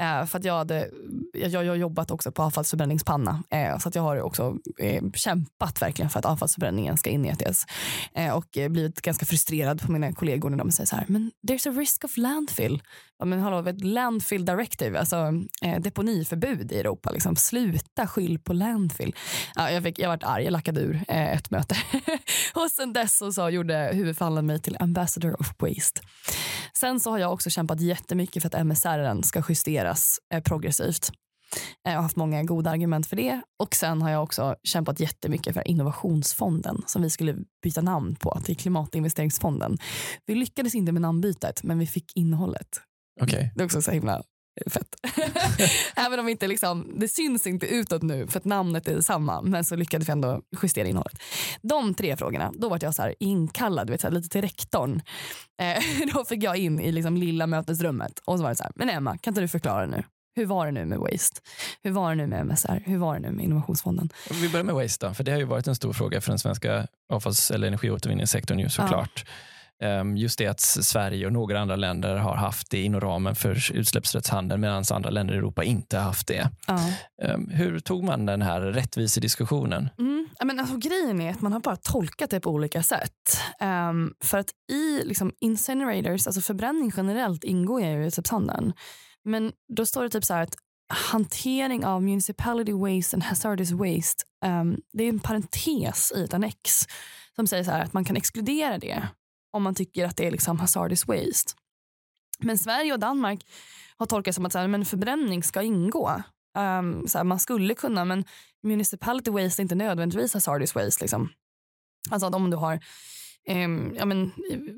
Uh, 0.02 0.26
för 0.26 0.40
att 0.40 0.46
jag, 0.46 0.54
hade, 0.54 0.90
jag, 1.34 1.66
har 1.66 1.76
jobbat 1.76 2.12
också 2.12 2.32
på 2.32 2.44
avfallsförbränningspanna. 2.44 3.44
Uh, 3.56 3.78
så 3.80 3.90
att 3.90 3.96
jag 3.96 4.02
har 4.02 4.22
också 4.22 4.58
uh, 4.84 5.12
kämpat 5.14 5.82
verkligen 5.82 6.10
för 6.10 6.20
att 6.20 6.26
avfallsförbränningen 6.26 6.98
ska 6.98 7.10
in 7.10 7.26
i 7.26 7.30
ETS. 7.30 7.66
och 8.36 8.58
eh, 8.58 8.70
blivit 8.70 9.02
ganska 9.02 9.26
frustrerad 9.26 9.82
på 9.82 9.92
mina 9.92 10.14
kollegor 10.14 10.50
när 10.50 10.58
de 10.58 10.72
säger 10.72 10.88
så 10.88 10.96
här, 10.96 11.06
men 11.08 11.32
there's 11.48 11.70
a 11.70 11.72
risk 11.72 12.04
of 12.04 12.18
landfill. 12.18 12.82
Ja, 13.20 13.26
men 13.26 13.40
hallå, 13.40 13.70
ett 13.70 13.84
landfill 13.84 14.46
directive, 14.46 15.00
alltså 15.00 15.16
eh, 15.62 15.80
deponiförbud 15.80 16.72
i 16.72 16.80
Europa. 16.80 17.12
Liksom. 17.12 17.36
Sluta 17.36 18.08
skyll 18.08 18.40
på 18.40 18.54
landfill. 18.54 19.16
Ja, 19.56 19.72
jag, 19.72 19.84
fick, 19.84 20.00
jag 20.00 20.10
vart 20.10 20.24
arg, 20.24 20.44
jag 20.44 20.52
lackade 20.52 20.82
ur 20.82 21.04
eh, 21.08 21.34
ett 21.34 21.52
möte. 21.52 21.76
och 22.54 22.72
sen 22.72 22.94
dess 22.94 23.18
så, 23.18 23.32
så 23.32 23.50
gjorde 23.50 23.92
mig 24.44 24.60
till 24.60 24.78
ambassador 24.80 25.42
of 25.42 25.54
waste. 25.60 26.02
Sen 26.78 27.00
så 27.00 27.12
har 27.12 27.18
jag 27.18 27.34
också 27.34 27.50
kämpat 27.50 27.82
jättemycket 27.82 28.44
för 28.44 28.48
att 28.48 28.66
MSR 28.66 29.22
ska 29.22 29.44
justeras 29.50 30.20
eh, 30.34 30.44
progressivt. 30.44 31.12
Jag 31.84 31.92
har 31.92 32.02
haft 32.02 32.16
många 32.16 32.44
goda 32.44 32.70
argument 32.70 33.08
för 33.08 33.16
det 33.16 33.42
och 33.60 33.76
sen 33.76 34.02
har 34.02 34.10
jag 34.10 34.24
också 34.24 34.56
kämpat 34.64 35.00
jättemycket 35.00 35.54
för 35.54 35.68
innovationsfonden 35.68 36.82
som 36.88 37.02
vi 37.02 37.10
skulle 37.10 37.38
byta 37.64 37.82
namn 37.82 38.16
på 38.16 38.40
till 38.44 38.58
klimatinvesteringsfonden. 38.58 39.78
Vi 40.26 40.36
lyckades 40.36 40.76
inte 40.76 40.92
med 40.92 41.02
namnbytet 41.02 41.64
men 41.64 41.80
vi 41.80 41.88
fick 41.88 42.12
innehållet. 42.16 42.68
Okay. 43.22 43.50
Det 43.56 43.62
är 43.62 43.66
också 43.66 43.82
så 43.82 43.92
himla 43.92 44.24
fett. 44.68 44.96
Även 45.96 46.20
om 46.20 46.28
inte 46.28 46.48
liksom, 46.48 46.92
det 47.00 47.08
syns 47.08 47.48
inte 47.48 47.68
utåt 47.68 48.02
nu 48.02 48.28
för 48.28 48.40
att 48.40 48.46
namnet 48.46 48.88
är 48.88 48.96
detsamma 48.96 49.42
men 49.42 49.66
så 49.66 49.76
lyckades 49.76 50.08
vi 50.08 50.12
ändå 50.12 50.42
justera 50.64 50.88
innehållet. 50.88 51.22
De 51.62 51.94
tre 51.94 52.18
frågorna, 52.18 52.52
då 52.56 52.70
var 52.70 52.80
jag 52.82 52.96
så 52.96 53.02
här 53.02 53.16
inkallad 53.20 53.90
vet, 53.90 54.02
så 54.02 54.08
här, 54.08 54.14
lite 54.14 54.30
till 54.30 54.42
rektorn. 54.42 55.02
Eh, 55.62 55.84
då 56.14 56.26
fick 56.26 56.44
jag 56.44 56.58
in 56.58 56.80
i 56.80 56.92
liksom 56.92 57.18
lilla 57.18 57.48
mötesrummet 57.48 58.20
och 58.26 58.38
så 58.38 58.44
var 58.44 58.50
det 58.50 58.56
så 58.56 58.64
här, 58.64 58.72
men 58.76 58.90
Emma 58.90 59.18
kan 59.18 59.32
inte 59.32 59.42
du 59.42 59.48
förklara 59.48 59.86
nu? 59.86 60.04
Hur 60.36 60.46
var 60.46 60.66
det 60.66 60.72
nu 60.72 60.86
med 60.86 61.00
Waste? 61.00 61.42
Hur 61.84 61.92
var 61.92 62.10
det 62.10 62.16
nu 62.16 62.28
med 62.28 62.46
MSR? 62.46 62.84
Hur 62.86 62.98
var 62.98 63.14
det 63.14 63.20
nu 63.20 63.32
med 63.32 63.46
Innovationsfonden? 63.46 64.10
Vi 64.32 64.50
börjar 64.50 64.64
med 64.64 64.76
Waste 64.76 65.08
då, 65.08 65.14
för 65.14 65.24
det 65.24 65.32
har 65.32 65.40
ju 65.40 65.46
varit 65.46 65.68
en 65.68 65.76
stor 65.76 65.94
fråga 65.94 66.22
för 66.22 66.32
den 66.32 66.40
svenska 66.40 66.88
avfalls 67.10 67.52
eller 67.52 67.68
energiåtervinningssektorn 67.68 68.60
ju 68.60 68.70
såklart. 68.70 69.24
Ja. 69.26 69.32
Ehm, 69.84 70.18
just 70.18 70.38
det 70.38 70.48
att 70.48 70.60
Sverige 70.60 71.26
och 71.26 71.34
några 71.34 71.60
andra 71.60 71.76
länder 71.76 72.16
har 72.16 72.36
haft 72.36 72.72
det 72.72 72.82
inom 72.82 73.02
ramen 73.02 73.36
för 73.36 73.72
utsläppsrättshandeln 73.72 74.62
medan 74.62 74.84
andra 74.92 75.10
länder 75.10 75.34
i 75.34 75.38
Europa 75.38 75.64
inte 75.64 75.98
har 75.98 76.04
haft 76.04 76.28
det. 76.28 76.50
Ja. 76.68 76.80
Ehm, 77.24 77.50
hur 77.50 77.80
tog 77.80 78.04
man 78.04 78.26
den 78.26 78.42
här 78.42 78.62
rättvisediskussionen? 78.62 79.90
Mm. 80.00 80.28
Men 80.44 80.60
alltså, 80.60 80.78
grejen 80.78 81.22
är 81.22 81.32
att 81.32 81.42
man 81.42 81.54
har 81.54 81.60
bara 81.60 81.76
tolkat 81.76 82.30
det 82.30 82.40
på 82.40 82.50
olika 82.50 82.84
sätt. 82.84 83.40
Um, 83.90 84.14
för 84.24 84.38
att 84.38 84.50
i 84.72 85.06
liksom, 85.06 85.32
incinerators, 85.40 86.28
alltså 86.28 86.42
förbränning 86.42 86.92
generellt 86.98 87.44
ingår 87.44 87.82
i 87.82 88.06
utsläppshandeln. 88.06 88.74
Men 89.24 89.52
då 89.76 89.86
står 89.86 90.04
det 90.04 90.10
typ 90.10 90.26
så 90.26 90.34
här 90.34 90.42
att 90.42 90.56
hantering 91.12 91.86
av 91.86 92.04
municipality 92.04 92.72
waste 92.72 93.16
and 93.16 93.24
hazardous 93.24 93.72
waste, 93.72 94.24
um, 94.46 94.78
det 94.94 95.04
är 95.04 95.10
en 95.10 95.20
parentes 95.20 96.14
i 96.16 96.24
ett 96.24 96.34
annex 96.34 96.88
som 97.36 97.48
säger 97.48 97.64
så 97.64 97.72
här 97.72 97.84
att 97.84 97.94
man 97.94 98.06
kan 98.06 98.18
exkludera 98.18 98.78
det 98.78 99.08
om 99.54 99.64
man 99.64 99.76
tycker 99.76 100.06
att 100.06 100.18
det 100.18 100.28
är 100.28 100.32
liksom 100.32 100.60
hazardous 100.60 101.08
waste. 101.08 101.54
Men 102.40 102.58
Sverige 102.58 102.94
och 102.94 103.00
Danmark 103.00 103.46
har 103.98 104.06
tolkat 104.06 104.36
som 104.36 104.46
att 104.46 104.52
så 104.52 104.60
här, 104.60 104.68
men 104.68 104.86
förbränning 104.86 105.44
ska 105.44 105.62
ingå. 105.62 106.24
Um, 106.58 107.08
så 107.08 107.18
här, 107.18 107.24
man 107.24 107.40
skulle 107.40 107.76
kunna 107.76 108.06
men 108.06 108.26
municipality 108.64 109.32
waste 109.32 109.62
är 109.62 109.64
inte 109.64 109.76
nödvändigtvis 109.76 110.34
hazardous 110.34 110.76
waste. 110.76 111.04
Liksom. 111.04 111.30
Alltså 112.10 112.28
att 112.28 112.36
om 112.36 112.50
du 112.50 112.58
har 112.58 112.80
um, 113.50 113.96
ja, 113.96 114.06
men, 114.06 114.32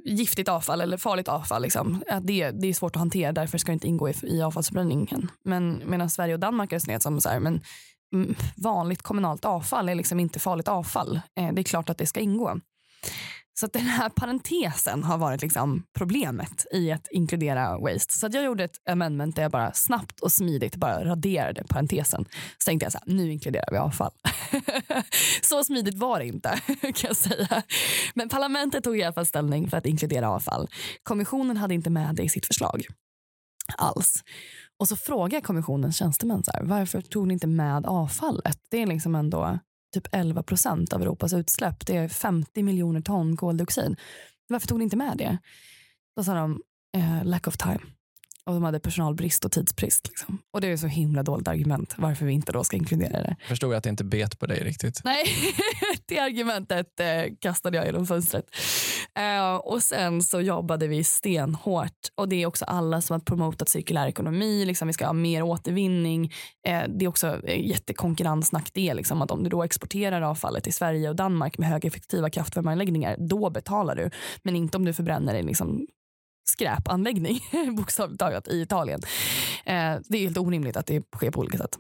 giftigt 0.06 0.50
avfall 0.50 0.82
eller 0.82 0.98
farligt 0.98 1.28
avfall, 1.28 1.62
liksom, 1.62 2.04
att 2.10 2.28
det, 2.28 2.52
det 2.52 2.68
är 2.68 2.74
svårt 2.74 2.96
att 2.96 3.00
hantera 3.00 3.32
därför 3.32 3.58
ska 3.58 3.72
det 3.72 3.74
inte 3.74 3.88
ingå 3.88 4.10
i, 4.10 4.14
i 4.24 4.42
avfallsförbränningen. 4.42 5.32
Men 5.44 5.82
medan 5.86 6.10
Sverige 6.10 6.34
och 6.34 6.40
Danmark 6.40 6.74
resonerat 6.74 7.04
som 7.04 7.22
så 7.22 7.30
här, 7.30 7.40
men 7.40 7.62
mm, 8.14 8.36
vanligt 8.56 9.02
kommunalt 9.02 9.46
avfall 9.46 9.90
är 9.90 9.96
liksom 9.96 10.20
inte 10.20 10.40
farligt 10.40 10.68
avfall. 10.68 11.22
Eh, 11.40 11.54
det 11.54 11.62
är 11.62 11.64
klart 11.64 11.90
att 11.90 11.98
det 11.98 12.06
ska 12.06 12.20
ingå. 12.20 12.60
Så 13.60 13.68
den 13.68 13.82
här 13.82 14.10
parentesen 14.10 15.04
har 15.04 15.18
varit 15.18 15.42
liksom 15.42 15.84
problemet 15.94 16.66
i 16.72 16.92
att 16.92 17.08
inkludera 17.12 17.78
waste. 17.78 18.14
Så 18.14 18.30
jag 18.32 18.44
gjorde 18.44 18.64
ett 18.64 18.90
amendment 18.90 19.36
där 19.36 19.44
jag 19.44 19.52
bara 19.52 19.74
snabbt 19.74 20.20
och 20.20 20.32
smidigt 20.32 20.76
bara 20.76 21.06
raderade 21.06 21.64
parentesen. 21.70 22.26
Så 22.58 22.66
tänkte 22.66 22.86
jag 22.86 22.92
så 22.92 23.00
här, 23.06 23.14
nu 23.14 23.32
inkluderar 23.32 23.68
vi 23.72 23.78
avfall. 23.78 24.12
så 25.42 25.64
smidigt 25.64 25.98
var 25.98 26.20
det 26.20 26.26
inte 26.26 26.50
kan 26.82 27.08
jag 27.08 27.18
säga. 27.18 27.64
Men 28.14 28.30
parlamentet 28.30 28.84
tog 28.84 28.98
i 28.98 29.04
alla 29.04 29.14
fall 29.14 29.26
ställning 29.26 29.70
för 29.70 29.78
att 29.78 29.86
inkludera 29.86 30.30
avfall. 30.30 30.68
Kommissionen 31.04 31.58
hade 31.58 31.74
inte 31.74 31.90
med 31.90 32.16
det 32.16 32.24
i 32.24 32.30
sitt 32.30 32.46
förslag 32.46 32.86
alls. 33.78 34.24
Och 34.80 34.88
så 34.88 34.96
frågar 34.96 35.42
kommissionens 35.42 35.98
tjänstemän 35.98 36.44
så 36.44 36.52
här, 36.52 36.64
varför 36.64 37.02
tog 37.02 37.28
ni 37.28 37.34
inte 37.34 37.48
med 37.48 37.86
avfallet? 37.86 38.58
Det 38.70 38.82
är 38.82 38.88
liksom 38.88 39.16
ändå 39.16 39.60
typ 39.96 40.08
11 40.12 40.44
procent 40.44 40.94
av 40.94 41.02
Europas 41.02 41.34
utsläpp. 41.34 41.86
Det 41.86 41.98
är 41.98 42.08
50 42.08 42.64
miljoner 42.64 43.02
ton 43.02 43.38
koldioxid. 43.38 44.00
Varför 44.48 44.68
tog 44.68 44.78
ni 44.78 44.84
inte 44.84 44.98
med 44.98 45.18
det? 45.18 45.38
Då 46.16 46.24
sa 46.24 46.34
de 46.34 46.62
eh, 46.98 47.24
lack 47.24 47.48
of 47.48 47.58
time. 47.58 47.80
Och 48.46 48.54
de 48.54 48.64
hade 48.64 48.80
personalbrist 48.80 49.46
och 49.46 49.52
tidsbrist. 49.52 50.08
Liksom. 50.08 50.40
Och 50.54 50.62
det 50.62 50.68
är 50.68 50.78
så 50.78 50.88
himla 50.88 51.24
dåligt 51.24 51.48
argument 51.48 51.94
varför 51.98 52.26
vi 52.26 52.34
inte 52.34 52.52
då 52.52 52.64
ska 52.64 52.78
inkludera 52.78 53.22
det. 53.22 53.36
Jag 53.40 53.48
förstod 53.48 53.74
att 53.74 53.84
det 53.84 53.90
inte 53.90 54.04
bet 54.04 54.40
på 54.40 54.46
dig 54.46 54.64
riktigt. 54.64 55.02
Nej, 55.04 55.26
det 56.06 56.20
argumentet 56.20 57.00
eh, 57.00 57.34
kastade 57.40 57.78
jag 57.78 57.86
genom 57.86 58.08
fönstret. 58.08 58.46
Uh, 59.20 59.56
och 59.56 59.84
sen 59.84 60.22
så 60.22 60.42
jobbade 60.42 60.88
vi 60.88 61.04
stenhårt 61.04 61.92
och 62.16 62.30
det 62.30 62.44
är 62.44 62.46
också 62.46 62.66
alla 62.66 63.02
som 63.02 63.14
har 63.14 63.20
promotat 63.20 63.70
cirkulär 63.70 64.08
ekonomi, 64.08 64.66
liksom 64.66 64.88
vi 64.88 64.94
ska 64.94 65.06
ha 65.06 65.14
mer 65.14 65.42
återvinning. 65.42 66.24
Uh, 66.24 66.84
det 66.88 67.06
är 67.06 67.08
också 67.08 67.48
jättekonkurrensnackdel 67.48 68.98
liksom, 68.98 69.22
att 69.22 69.32
om 69.32 69.44
du 69.44 69.50
då 69.50 69.64
exporterar 69.64 70.22
avfallet 70.22 70.64
till 70.64 70.74
Sverige 70.74 71.10
och 71.10 71.16
Danmark 71.16 71.58
med 71.58 71.70
högeffektiva 71.70 72.30
kraftvärmeanläggningar, 72.30 73.16
då 73.20 73.50
betalar 73.50 73.96
du. 73.96 74.10
Men 74.44 74.56
inte 74.56 74.78
om 74.78 74.86
du 74.86 74.94
förbränner 74.94 75.34
det 75.34 75.42
liksom 75.42 75.88
skräpanläggning 76.46 77.40
bokstavligt 77.78 78.20
talat 78.20 78.48
i 78.48 78.62
Italien. 78.62 79.02
Eh, 79.66 79.96
det 80.08 80.18
är 80.18 80.22
helt 80.22 80.38
orimligt 80.38 80.78
att 80.78 80.86
det 80.86 81.04
sker 81.16 81.32
på 81.32 81.40
olika 81.40 81.58
sätt. 81.58 81.78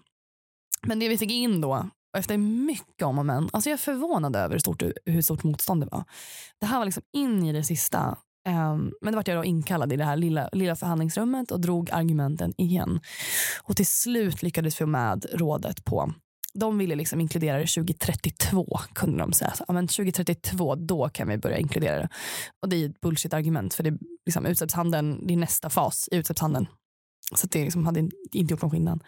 Men 0.87 0.99
det 0.99 1.09
vi 1.09 1.17
fick 1.17 1.31
in 1.31 1.61
då 1.61 1.89
efter 2.17 2.37
mycket 2.37 3.03
om 3.03 3.19
och 3.19 3.25
men, 3.25 3.49
alltså 3.53 3.69
jag 3.69 3.73
är 3.73 3.81
förvånad 3.81 4.35
över 4.35 4.51
hur 4.51 4.59
stort, 4.59 4.83
hur 5.05 5.21
stort 5.21 5.43
motstånd 5.43 5.81
det 5.81 5.87
var. 5.91 6.03
Det 6.59 6.65
här 6.65 6.77
var 6.77 6.85
liksom 6.85 7.03
in 7.13 7.45
i 7.45 7.53
det 7.53 7.63
sista. 7.63 8.17
Ehm, 8.47 8.91
men 9.01 9.13
då 9.13 9.15
var 9.15 9.23
jag 9.27 9.37
då 9.37 9.45
inkallad 9.45 9.93
i 9.93 9.95
det 9.95 10.05
här 10.05 10.17
lilla, 10.17 10.49
lilla 10.51 10.75
förhandlingsrummet 10.75 11.51
och 11.51 11.59
drog 11.59 11.91
argumenten 11.91 12.53
igen. 12.57 12.99
Och 13.63 13.75
till 13.75 13.87
slut 13.87 14.43
lyckades 14.43 14.75
vi 14.75 14.77
få 14.77 14.85
med 14.85 15.25
rådet 15.33 15.85
på 15.85 16.13
de 16.55 16.77
ville 16.77 16.95
liksom 16.95 17.21
inkludera 17.21 17.57
det 17.57 17.67
2032 17.67 18.79
kunde 18.93 19.17
de 19.17 19.33
säga. 19.33 19.53
Så, 19.53 19.73
men 19.73 19.87
2032 19.87 20.75
då 20.75 21.09
kan 21.09 21.27
vi 21.27 21.37
börja 21.37 21.57
inkludera 21.57 21.99
det. 21.99 22.09
Och 22.61 22.69
det 22.69 22.75
är 22.75 22.89
ett 22.89 23.01
bullshit 23.01 23.33
argument 23.33 23.73
för 23.73 23.83
det, 23.83 23.97
liksom, 24.25 24.45
utsläppshandeln, 24.45 25.27
det 25.27 25.33
är 25.33 25.37
nästa 25.37 25.69
fas 25.69 26.09
i 26.11 26.15
utsläppshandeln. 26.15 26.67
Så 27.35 27.47
det 27.47 27.63
liksom 27.63 27.85
hade 27.85 27.99
inte 28.31 28.53
gjort 28.53 28.61
någon 28.61 28.71
skillnad. 28.71 29.03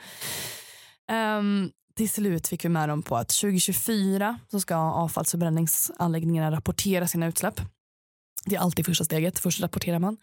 Ehm, 1.11 1.39
um, 1.39 1.71
till 1.95 2.09
slut 2.09 2.47
fick 2.47 2.65
vi 2.65 2.69
med 2.69 2.89
dem 2.89 3.03
på 3.03 3.17
att 3.17 3.29
2024 3.29 4.39
så 4.51 4.59
ska 4.59 4.75
avfallsförbränningsanläggningarna 4.75 6.51
rapportera 6.51 7.07
sina 7.07 7.27
utsläpp. 7.27 7.61
Det 8.45 8.55
är 8.55 8.59
alltid 8.59 8.85
första 8.85 9.03
steget. 9.03 9.39
Först 9.39 9.61
rapporterar 9.61 9.99
man. 9.99 10.17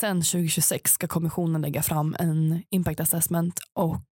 Sen 0.00 0.16
2026 0.16 0.92
ska 0.92 1.08
kommissionen 1.08 1.62
lägga 1.62 1.82
fram 1.82 2.16
en 2.18 2.62
impact 2.70 3.00
assessment 3.00 3.60
och 3.74 4.06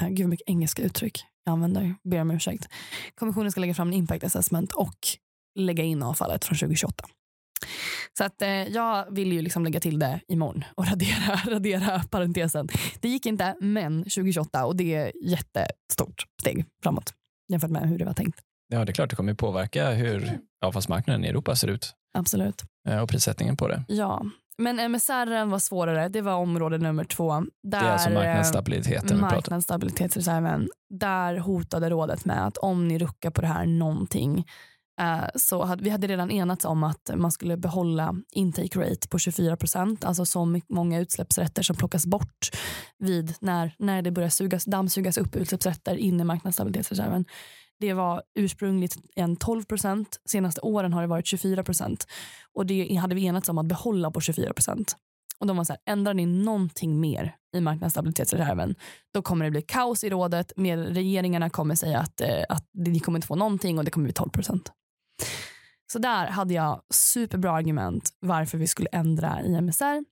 eh, 0.00 0.08
gud 0.08 0.28
mycket 0.28 0.48
engelska 0.48 0.82
uttryck 0.82 1.24
jag 1.44 1.52
använder. 1.52 1.94
Ber 2.04 2.20
om 2.20 2.30
ursäkt. 2.30 2.68
Kommissionen 3.14 3.50
ska 3.50 3.60
lägga 3.60 3.74
fram 3.74 3.88
en 3.88 3.94
impact 3.94 4.24
assessment 4.24 4.72
och 4.72 4.98
lägga 5.58 5.84
in 5.84 6.02
avfallet 6.02 6.44
från 6.44 6.58
2028. 6.58 7.04
Så 8.18 8.24
att, 8.24 8.42
eh, 8.42 8.48
jag 8.48 9.14
vill 9.14 9.32
ju 9.32 9.42
liksom 9.42 9.64
lägga 9.64 9.80
till 9.80 9.98
det 9.98 10.20
imorgon 10.28 10.64
och 10.74 10.86
radera, 10.90 11.40
radera 11.46 12.02
parentesen. 12.02 12.68
Det 13.00 13.08
gick 13.08 13.26
inte, 13.26 13.56
men 13.60 14.02
2028 14.02 14.64
och 14.64 14.76
det 14.76 14.94
är 14.94 15.12
jättestort 15.24 16.26
steg 16.40 16.64
framåt 16.82 17.14
jämfört 17.48 17.70
med 17.70 17.88
hur 17.88 17.98
det 17.98 18.04
var 18.04 18.14
tänkt. 18.14 18.40
Ja, 18.68 18.84
det 18.84 18.90
är 18.90 18.94
klart 18.94 19.10
det 19.10 19.16
kommer 19.16 19.34
påverka 19.34 19.90
hur 19.90 20.38
avfallsmarknaden 20.64 21.24
i 21.24 21.28
Europa 21.28 21.56
ser 21.56 21.68
ut. 21.68 21.94
Absolut. 22.14 22.62
Eh, 22.88 22.98
och 22.98 23.08
prissättningen 23.08 23.56
på 23.56 23.68
det. 23.68 23.84
Ja, 23.88 24.22
men 24.58 24.78
MSR 24.78 25.44
var 25.44 25.58
svårare. 25.58 26.08
Det 26.08 26.20
var 26.20 26.34
område 26.34 26.78
nummer 26.78 27.04
två. 27.04 27.32
Där, 27.32 27.46
det 27.62 27.76
är 27.76 27.92
alltså 27.92 28.10
marknadsstabiliteten. 28.10 29.20
Marknadsstabilitetsreserven. 29.20 30.68
Där 30.90 31.36
hotade 31.36 31.90
rådet 31.90 32.24
med 32.24 32.46
att 32.46 32.56
om 32.56 32.88
ni 32.88 32.98
ruckar 32.98 33.30
på 33.30 33.40
det 33.40 33.46
här 33.46 33.66
någonting 33.66 34.44
Eh, 35.00 35.24
så 35.34 35.64
hade, 35.64 35.84
vi 35.84 35.90
hade 35.90 36.06
redan 36.06 36.30
enats 36.30 36.64
om 36.64 36.84
att 36.84 37.10
man 37.14 37.32
skulle 37.32 37.56
behålla 37.56 38.14
intake 38.30 38.78
rate 38.78 39.08
på 39.08 39.18
24 39.18 39.56
procent, 39.56 40.04
alltså 40.04 40.26
så 40.26 40.60
många 40.68 41.00
utsläppsrätter 41.00 41.62
som 41.62 41.76
plockas 41.76 42.06
bort 42.06 42.50
vid 42.98 43.34
när, 43.40 43.74
när 43.78 44.02
det 44.02 44.10
börjar 44.10 44.28
sugas, 44.28 44.64
dammsugas 44.64 45.18
upp 45.18 45.36
utsläppsrätter 45.36 45.96
in 45.96 46.20
i 46.20 46.24
marknadsstabilitetsreserven. 46.24 47.24
Det 47.80 47.92
var 47.92 48.22
ursprungligt 48.34 48.96
en 49.14 49.36
12 49.36 49.64
procent, 49.64 50.20
senaste 50.24 50.60
åren 50.60 50.92
har 50.92 51.00
det 51.00 51.08
varit 51.08 51.26
24 51.26 51.64
procent 51.64 52.06
och 52.52 52.66
det 52.66 52.94
hade 52.94 53.14
vi 53.14 53.26
enats 53.26 53.48
om 53.48 53.58
att 53.58 53.66
behålla 53.66 54.10
på 54.10 54.20
24 54.20 54.52
procent. 54.52 54.96
Och 55.38 55.46
de 55.46 55.56
var 55.56 55.64
så 55.64 55.72
här, 55.72 55.80
ändrar 55.92 56.14
ni 56.14 56.26
någonting 56.26 57.00
mer 57.00 57.36
i 57.56 57.60
marknadsstabilitetsreserven 57.60 58.74
då 59.14 59.22
kommer 59.22 59.44
det 59.44 59.50
bli 59.50 59.62
kaos 59.62 60.04
i 60.04 60.10
rådet. 60.10 60.52
Med 60.56 60.94
regeringarna 60.94 61.50
kommer 61.50 61.74
säga 61.74 61.98
att, 61.98 62.20
eh, 62.20 62.44
att 62.48 62.68
ni 62.72 63.00
kommer 63.00 63.18
inte 63.18 63.26
få 63.26 63.36
någonting 63.36 63.78
och 63.78 63.84
det 63.84 63.90
kommer 63.90 64.04
bli 64.04 64.12
12 64.12 64.30
procent. 64.30 64.72
Så 65.92 65.98
där 65.98 66.26
hade 66.26 66.54
jag 66.54 66.82
superbra 66.90 67.52
argument 67.52 68.10
varför 68.20 68.58
vi 68.58 68.66
skulle 68.66 68.88
ändra 68.92 69.42
i 69.42 69.54
MSR. 69.54 70.04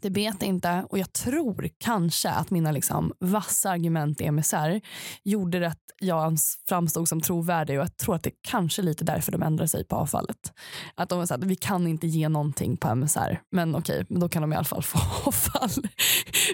Det 0.00 0.10
vet 0.10 0.42
inte 0.42 0.86
och 0.90 0.98
jag 0.98 1.12
tror 1.12 1.68
kanske 1.78 2.30
att 2.30 2.50
mina 2.50 2.72
liksom 2.72 3.12
vassa 3.20 3.70
argument 3.70 4.20
i 4.20 4.24
MSR 4.24 4.80
gjorde 5.24 5.66
att 5.66 5.78
jag 6.00 6.38
framstod 6.68 7.08
som 7.08 7.20
trovärdig 7.20 7.78
och 7.78 7.84
jag 7.84 7.96
tror 7.96 8.14
att 8.14 8.22
det 8.22 8.30
är 8.30 8.34
kanske 8.48 8.82
lite 8.82 9.04
därför 9.04 9.32
de 9.32 9.42
ändrade 9.42 9.68
sig 9.68 9.84
på 9.84 9.96
avfallet. 9.96 10.52
Att 10.94 11.08
de 11.08 11.26
sa 11.26 11.34
att 11.34 11.44
vi 11.44 11.56
kan 11.56 11.86
inte 11.86 12.06
ge 12.06 12.28
någonting 12.28 12.76
på 12.76 12.88
MSR 12.88 13.40
men 13.52 13.74
okej, 13.74 14.06
men 14.08 14.20
då 14.20 14.28
kan 14.28 14.42
de 14.42 14.52
i 14.52 14.56
alla 14.56 14.64
fall 14.64 14.82
få 14.82 14.98
avfall. 15.28 15.88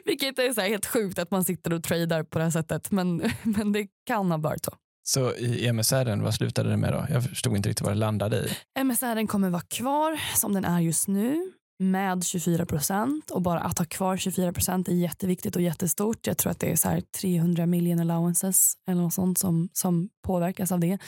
Vilket 0.04 0.38
är 0.38 0.52
så 0.52 0.60
helt 0.60 0.86
sjukt 0.86 1.18
att 1.18 1.30
man 1.30 1.44
sitter 1.44 1.72
och 1.72 1.82
tradar 1.82 2.22
på 2.22 2.38
det 2.38 2.44
här 2.44 2.50
sättet 2.50 2.90
men, 2.90 3.16
men 3.42 3.72
det 3.72 3.86
kan 4.06 4.30
ha 4.30 4.38
varit 4.38 4.64
så. 4.64 4.72
Så 5.06 5.34
i 5.34 5.66
MSR, 5.72 6.22
vad 6.22 6.34
slutade 6.34 6.70
det 6.70 6.76
med 6.76 6.92
då? 6.92 7.06
Jag 7.10 7.24
förstod 7.24 7.56
inte 7.56 7.68
riktigt 7.68 7.84
vad 7.84 7.92
det 7.92 7.98
landade 7.98 8.36
i. 8.36 8.80
MSR 8.80 9.26
kommer 9.26 9.50
vara 9.50 9.62
kvar 9.62 10.20
som 10.36 10.54
den 10.54 10.64
är 10.64 10.80
just 10.80 11.08
nu 11.08 11.52
med 11.78 12.24
24 12.24 12.66
procent 12.66 13.30
och 13.30 13.42
bara 13.42 13.60
att 13.60 13.78
ha 13.78 13.84
kvar 13.84 14.16
24 14.16 14.52
procent 14.52 14.88
är 14.88 14.92
jätteviktigt 14.92 15.56
och 15.56 15.62
jättestort. 15.62 16.26
Jag 16.26 16.38
tror 16.38 16.50
att 16.50 16.60
det 16.60 16.72
är 16.72 16.76
så 16.76 16.88
här 16.88 17.00
300 17.20 17.66
million 17.66 18.00
allowances 18.00 18.74
eller 18.86 19.02
något 19.02 19.14
sånt 19.14 19.38
som, 19.38 19.68
som 19.72 20.08
påverkas 20.22 20.72
av 20.72 20.80
det. 20.80 20.98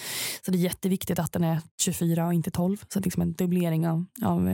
Så 0.45 0.51
det 0.51 0.59
är 0.59 0.61
jätteviktigt 0.61 1.19
att 1.19 1.33
den 1.33 1.45
är 1.45 1.61
24 1.81 2.27
och 2.27 2.35
inte 2.35 2.51
12. 2.51 2.77
Så 2.77 2.99
det 2.99 3.03
är 3.03 3.05
liksom 3.05 3.23
en 3.23 3.33
dubblering 3.33 3.89
av, 3.89 4.05
av, 4.23 4.49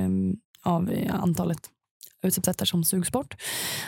av 0.62 0.90
eh, 0.90 1.14
antalet 1.14 1.70
utsläppsrätter 2.22 2.64
som 2.64 2.84
sugs 2.84 3.12
bort. 3.12 3.34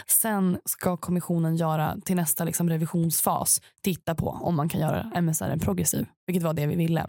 Sen 0.07 0.59
ska 0.64 0.97
kommissionen 0.97 1.57
göra 1.57 1.97
till 2.05 2.16
nästa 2.16 2.45
liksom 2.45 2.70
revisionsfas 2.70 3.61
titta 3.83 4.14
på 4.14 4.29
om 4.29 4.57
man 4.57 4.68
kan 4.68 4.81
göra 4.81 5.12
MSR 5.14 5.59
progressiv, 5.59 6.07
vilket 6.27 6.43
var 6.43 6.55
det 6.55 6.66
vi 6.66 6.77
ville. 6.77 7.07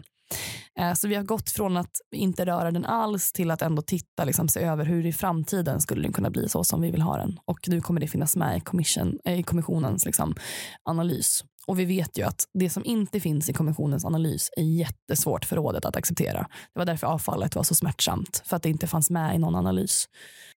Eh, 0.80 0.94
så 0.94 1.08
vi 1.08 1.14
har 1.14 1.22
gått 1.22 1.50
från 1.50 1.76
att 1.76 1.90
inte 2.14 2.46
röra 2.46 2.70
den 2.70 2.84
alls 2.84 3.32
till 3.32 3.50
att 3.50 3.62
ändå 3.62 3.82
titta, 3.82 4.24
liksom, 4.24 4.48
se 4.48 4.60
över 4.60 4.84
hur 4.84 5.06
i 5.06 5.12
framtiden 5.12 5.80
skulle 5.80 6.02
den 6.02 6.12
kunna 6.12 6.30
bli 6.30 6.48
så 6.48 6.64
som 6.64 6.80
vi 6.80 6.90
vill 6.90 7.02
ha 7.02 7.16
den. 7.16 7.38
Och 7.44 7.68
nu 7.68 7.80
kommer 7.80 8.00
det 8.00 8.08
finnas 8.08 8.36
med 8.36 8.56
i, 8.56 8.60
commission, 8.60 9.18
eh, 9.24 9.40
i 9.40 9.42
kommissionens 9.42 10.04
liksom, 10.06 10.34
analys. 10.82 11.44
Och 11.66 11.78
vi 11.78 11.84
vet 11.84 12.18
ju 12.18 12.22
att 12.22 12.44
det 12.54 12.70
som 12.70 12.84
inte 12.84 13.20
finns 13.20 13.48
i 13.48 13.52
kommissionens 13.52 14.04
analys 14.04 14.50
är 14.56 14.62
jättesvårt 14.62 15.44
för 15.44 15.56
rådet 15.56 15.84
att 15.84 15.96
acceptera. 15.96 16.46
Det 16.74 16.78
var 16.78 16.86
därför 16.86 17.06
avfallet 17.06 17.54
var 17.54 17.62
så 17.62 17.74
smärtsamt, 17.74 18.42
för 18.44 18.56
att 18.56 18.62
det 18.62 18.70
inte 18.70 18.86
fanns 18.86 19.10
med 19.10 19.34
i 19.34 19.38
någon 19.38 19.54
analys. 19.54 20.08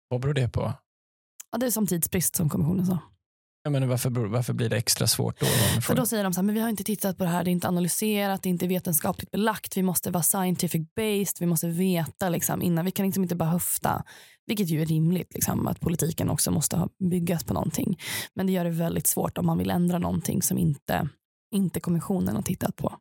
Vad 0.08 0.20
beror 0.20 0.34
det 0.34 0.48
på? 0.48 0.72
Ja, 1.52 1.58
det 1.58 1.66
är 1.66 1.70
som 1.70 1.86
tidsbrist 1.86 2.36
som 2.36 2.48
kommissionen 2.48 2.86
sa. 2.86 2.98
Ja, 3.66 3.70
men 3.70 3.88
varför, 3.88 4.10
varför 4.10 4.52
blir 4.52 4.68
det 4.68 4.76
extra 4.76 5.06
svårt 5.06 5.40
då? 5.40 5.46
För 5.80 5.94
då 5.94 6.06
säger 6.06 6.24
de 6.24 6.32
så 6.32 6.38
här, 6.40 6.42
men 6.42 6.54
vi 6.54 6.60
har 6.60 6.68
inte 6.68 6.84
tittat 6.84 7.18
på 7.18 7.24
det 7.24 7.30
här, 7.30 7.44
det 7.44 7.50
är 7.50 7.52
inte 7.52 7.68
analyserat, 7.68 8.42
det 8.42 8.48
är 8.48 8.50
inte 8.50 8.66
vetenskapligt 8.66 9.30
belagt, 9.30 9.76
vi 9.76 9.82
måste 9.82 10.10
vara 10.10 10.22
scientific 10.22 10.82
based, 10.96 11.36
vi 11.40 11.46
måste 11.46 11.68
veta 11.68 12.28
liksom, 12.28 12.62
innan, 12.62 12.84
vi 12.84 12.90
kan 12.90 13.06
liksom 13.06 13.22
inte 13.22 13.36
bara 13.36 13.48
höfta. 13.48 14.04
Vilket 14.46 14.68
ju 14.68 14.82
är 14.82 14.86
rimligt, 14.86 15.34
liksom, 15.34 15.66
att 15.66 15.80
politiken 15.80 16.30
också 16.30 16.50
måste 16.50 16.88
byggas 17.10 17.44
på 17.44 17.54
någonting. 17.54 17.98
Men 18.34 18.46
det 18.46 18.52
gör 18.52 18.64
det 18.64 18.70
väldigt 18.70 19.06
svårt 19.06 19.38
om 19.38 19.46
man 19.46 19.58
vill 19.58 19.70
ändra 19.70 19.98
någonting 19.98 20.42
som 20.42 20.58
inte, 20.58 21.08
inte 21.54 21.80
kommissionen 21.80 22.36
har 22.36 22.42
tittat 22.42 22.76
på. 22.76 22.94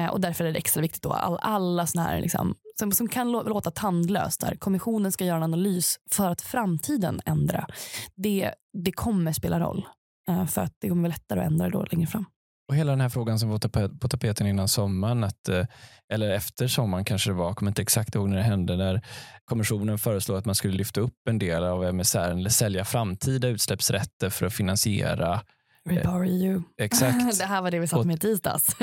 Eh, 0.00 0.08
och 0.08 0.20
därför 0.20 0.44
är 0.44 0.52
det 0.52 0.58
extra 0.58 0.80
viktigt 0.82 1.02
då 1.02 1.12
all, 1.12 1.38
alla 1.42 1.86
såna 1.86 2.04
här 2.04 2.20
liksom, 2.20 2.54
som, 2.78 2.92
som 2.92 3.08
kan 3.08 3.32
låta 3.32 3.70
tandlöst 3.70 4.40
där 4.40 4.54
kommissionen 4.54 5.12
ska 5.12 5.24
göra 5.24 5.36
en 5.36 5.42
analys 5.42 5.98
för 6.10 6.30
att 6.30 6.42
framtiden 6.42 7.20
ändra. 7.24 7.66
Det, 8.14 8.54
det 8.84 8.92
kommer 8.92 9.32
spela 9.32 9.60
roll 9.60 9.86
eh, 10.28 10.46
för 10.46 10.60
att 10.60 10.72
det 10.80 10.88
kommer 10.88 11.02
vara 11.02 11.12
lättare 11.12 11.40
att 11.40 11.46
ändra 11.46 11.68
då 11.68 11.86
längre 11.90 12.06
fram. 12.06 12.24
Och 12.68 12.76
hela 12.76 12.92
den 12.92 13.00
här 13.00 13.08
frågan 13.08 13.38
som 13.38 13.48
var 13.48 13.88
på 13.98 14.08
tapeten 14.08 14.46
innan 14.46 14.68
sommaren, 14.68 15.24
att, 15.24 15.48
eh, 15.48 15.66
eller 16.12 16.30
efter 16.30 16.68
sommaren 16.68 17.04
kanske 17.04 17.30
det 17.30 17.34
var, 17.34 17.46
jag 17.46 17.56
kommer 17.56 17.70
inte 17.70 17.82
exakt 17.82 18.14
ihåg 18.14 18.28
när 18.28 18.36
det 18.36 18.42
hände, 18.42 18.76
när 18.76 19.02
kommissionen 19.44 19.98
föreslog 19.98 20.38
att 20.38 20.44
man 20.44 20.54
skulle 20.54 20.74
lyfta 20.74 21.00
upp 21.00 21.28
en 21.28 21.38
del 21.38 21.64
av 21.64 21.84
MSR 21.84 22.30
eller 22.30 22.50
sälja 22.50 22.84
framtida 22.84 23.48
utsläppsrätter 23.48 24.30
för 24.30 24.46
att 24.46 24.54
finansiera 24.54 25.40
Repower 25.88 26.26
EU. 26.26 26.62
Exakt. 26.80 27.38
det 27.38 27.44
här 27.44 27.62
var 27.62 27.70
det 27.70 27.78
vi 27.78 27.86
satt 27.86 28.06
med 28.06 28.16
i 28.16 28.18
tisdags. 28.18 28.66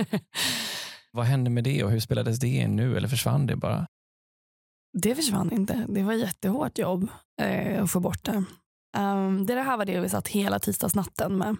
Vad 1.15 1.25
hände 1.25 1.49
med 1.49 1.63
det 1.63 1.83
och 1.83 1.91
hur 1.91 1.99
spelades 1.99 2.39
det 2.39 2.47
in 2.47 2.75
nu 2.75 2.97
eller 2.97 3.07
försvann 3.07 3.47
det 3.47 3.55
bara? 3.55 3.87
Det 4.97 5.15
försvann 5.15 5.51
inte. 5.51 5.85
Det 5.89 6.03
var 6.03 6.13
jättehårt 6.13 6.77
jobb 6.77 7.07
eh, 7.41 7.83
att 7.83 7.91
få 7.91 7.99
bort 7.99 8.23
det. 8.23 8.43
Um, 8.97 9.45
det 9.45 9.61
här 9.61 9.77
var 9.77 9.85
det 9.85 9.99
vi 9.99 10.09
satt 10.09 10.27
hela 10.27 10.59
tisdagsnatten 10.59 11.37
med. 11.37 11.57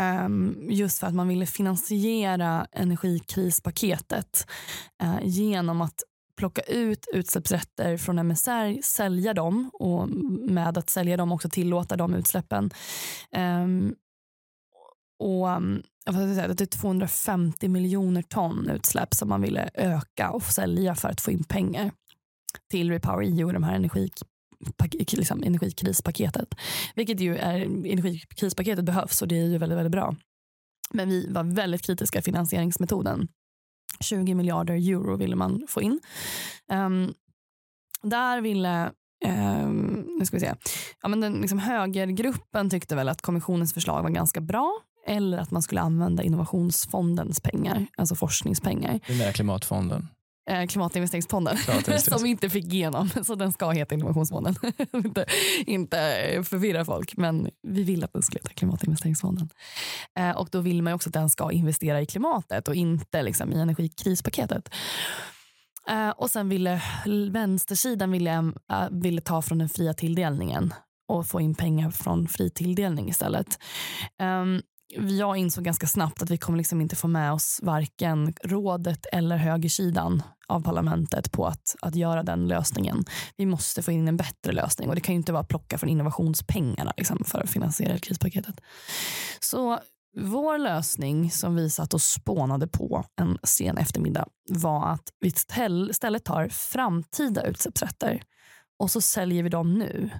Um, 0.00 0.68
just 0.70 0.98
för 0.98 1.06
att 1.06 1.14
man 1.14 1.28
ville 1.28 1.46
finansiera 1.46 2.66
energikrispaketet 2.72 4.46
uh, 5.02 5.18
genom 5.22 5.80
att 5.80 6.02
plocka 6.36 6.62
ut 6.62 7.06
utsläppsrätter 7.12 7.96
från 7.96 8.18
MSR, 8.18 8.82
sälja 8.82 9.34
dem 9.34 9.70
och 9.72 10.08
med 10.50 10.78
att 10.78 10.90
sälja 10.90 11.16
dem 11.16 11.32
också 11.32 11.48
tillåta 11.48 11.96
de 11.96 12.14
utsläppen. 12.14 12.70
Um, 13.36 13.94
och 15.24 15.48
um, 15.48 15.82
det 16.06 16.62
är 16.62 16.66
250 16.66 17.68
miljoner 17.68 18.22
ton 18.22 18.70
utsläpp 18.70 19.14
som 19.14 19.28
man 19.28 19.42
ville 19.42 19.70
öka 19.74 20.30
och 20.30 20.42
sälja 20.42 20.94
för 20.94 21.08
att 21.08 21.20
få 21.20 21.30
in 21.30 21.44
pengar. 21.44 21.90
till 22.70 22.90
Repower 22.90 23.22
EU 23.22 23.46
och 23.46 23.52
de 23.52 23.62
här 23.62 23.74
energi, 23.74 24.10
liksom, 25.12 25.42
energikrispaketet. 25.42 26.54
Vilket 26.94 27.20
ju 27.20 27.36
är, 27.36 27.60
energikrispaketet 27.64 28.84
behövs 28.84 29.22
och 29.22 29.28
det 29.28 29.40
är 29.40 29.46
ju 29.46 29.58
väldigt, 29.58 29.78
väldigt 29.78 29.92
bra. 29.92 30.16
Men 30.90 31.08
vi 31.08 31.32
var 31.32 31.44
väldigt 31.44 31.82
kritiska 31.82 32.18
till 32.18 32.24
finansieringsmetoden. 32.24 33.28
20 34.00 34.34
miljarder 34.34 34.74
euro 34.74 35.16
ville 35.16 35.36
man 35.36 35.66
få 35.68 35.82
in. 35.82 36.00
Um, 36.72 37.14
där 38.02 38.40
ville 38.40 38.92
um, 39.26 40.06
nu 40.18 40.26
ska 40.26 40.36
vi 40.36 40.40
se. 40.40 40.54
Ja, 41.02 41.08
men 41.08 41.20
den 41.20 41.32
liksom, 41.32 41.58
högergruppen 41.58 42.70
tyckte 42.70 42.96
väl 42.96 43.08
att 43.08 43.22
kommissionens 43.22 43.74
förslag 43.74 44.02
var 44.02 44.10
ganska 44.10 44.40
bra 44.40 44.80
eller 45.06 45.38
att 45.38 45.50
man 45.50 45.62
skulle 45.62 45.80
använda 45.80 46.22
innovationsfondens 46.22 47.40
pengar, 47.40 47.86
alltså 47.96 48.14
forskningspengar. 48.14 49.00
Det 49.06 49.24
är 49.24 49.32
klimatfonden. 49.32 50.08
Eh, 50.50 50.66
klimatinvesteringsfonden 50.66 51.56
som 51.98 52.22
vi 52.22 52.28
inte 52.28 52.50
fick 52.50 52.64
igenom. 52.64 53.10
Så 53.24 53.34
den 53.34 53.52
ska 53.52 53.70
heta 53.70 53.94
innovationsfonden. 53.94 54.54
inte, 54.92 55.26
inte 55.66 55.96
förvirra 56.44 56.84
folk, 56.84 57.16
men 57.16 57.50
vi 57.62 57.82
vill 57.82 58.04
att 58.04 58.12
den 58.12 58.22
ska 58.22 58.38
heta 58.38 58.48
klimatinvesteringsfonden. 58.48 59.48
Eh, 60.18 60.30
och 60.30 60.48
då 60.52 60.60
vill 60.60 60.82
man 60.82 60.92
också 60.92 61.08
att 61.08 61.14
den 61.14 61.30
ska 61.30 61.52
investera 61.52 62.00
i 62.00 62.06
klimatet 62.06 62.68
och 62.68 62.74
inte 62.74 63.22
liksom, 63.22 63.52
i 63.52 63.60
energikrispaketet. 63.60 64.68
Eh, 65.88 66.10
och 66.10 66.30
sen 66.30 66.48
ville 66.48 66.82
vänstersidan 67.30 68.10
ville, 68.10 68.52
ville 68.90 69.20
ta 69.20 69.42
från 69.42 69.58
den 69.58 69.68
fria 69.68 69.94
tilldelningen 69.94 70.74
och 71.08 71.26
få 71.26 71.40
in 71.40 71.54
pengar 71.54 71.90
från 71.90 72.28
fri 72.28 72.50
tilldelning 72.50 73.08
istället. 73.08 73.58
Um, 74.22 74.62
jag 74.88 75.36
insåg 75.36 75.64
ganska 75.64 75.86
snabbt 75.86 76.22
att 76.22 76.30
vi 76.30 76.38
kommer 76.38 76.58
liksom 76.58 76.80
inte 76.80 76.96
få 76.96 77.08
med 77.08 77.32
oss 77.32 77.60
varken 77.62 78.34
rådet 78.44 79.06
eller 79.12 79.36
högersidan 79.36 80.22
av 80.46 80.62
parlamentet 80.62 81.32
på 81.32 81.46
att, 81.46 81.76
att 81.80 81.94
göra 81.94 82.22
den 82.22 82.48
lösningen. 82.48 83.04
Vi 83.36 83.46
måste 83.46 83.82
få 83.82 83.92
in 83.92 84.08
en 84.08 84.16
bättre 84.16 84.52
lösning 84.52 84.88
och 84.88 84.94
det 84.94 85.00
kan 85.00 85.14
ju 85.14 85.16
inte 85.16 85.32
vara 85.32 85.42
att 85.42 85.48
plocka 85.48 85.78
från 85.78 85.90
innovationspengarna 85.90 86.92
liksom, 86.96 87.24
för 87.24 87.40
att 87.40 87.50
finansiera 87.50 87.98
krispaketet. 87.98 88.60
Så 89.40 89.78
vår 90.16 90.58
lösning 90.58 91.30
som 91.30 91.56
vi 91.56 91.70
satt 91.70 91.94
och 91.94 92.00
spånade 92.00 92.66
på 92.66 93.04
en 93.20 93.38
sen 93.42 93.78
eftermiddag 93.78 94.28
var 94.50 94.88
att 94.88 95.08
vi 95.20 95.28
istället 95.88 96.24
tar 96.24 96.48
framtida 96.48 97.46
utsläppsrätter 97.46 98.22
och 98.78 98.90
så 98.90 99.00
säljer 99.00 99.42
vi 99.42 99.48
dem 99.48 99.74
nu. 99.74 100.10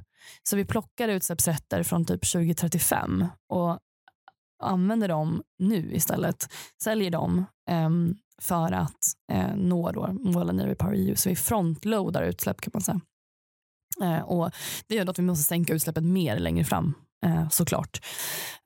Så 0.43 0.57
vi 0.57 0.65
plockar 0.65 1.09
utsläppsrätter 1.09 1.83
från 1.83 2.05
typ 2.05 2.33
2035 2.33 3.27
och 3.49 3.79
använder 4.65 5.09
dem 5.09 5.43
nu 5.59 5.93
istället. 5.93 6.49
Säljer 6.83 7.11
dem 7.11 7.45
um, 7.71 8.17
för 8.43 8.73
att 8.73 8.99
uh, 9.33 9.57
nå 9.57 9.93
då 9.93 10.13
målen 10.13 10.61
i 10.61 10.67
Repower 10.67 10.95
EU. 10.95 11.17
Så 11.17 11.29
vi 11.29 11.37
frontloadar 11.37 12.23
utsläpp 12.23 12.61
kan 12.61 12.71
man 12.75 12.83
säga. 12.83 13.01
Uh, 14.03 14.21
och 14.21 14.51
det 14.87 14.95
gör 14.95 15.11
att 15.11 15.19
vi 15.19 15.23
måste 15.23 15.45
sänka 15.45 15.75
utsläppet 15.75 16.05
mer 16.05 16.39
längre 16.39 16.65
fram 16.65 16.95
uh, 17.27 17.49
såklart. 17.49 18.01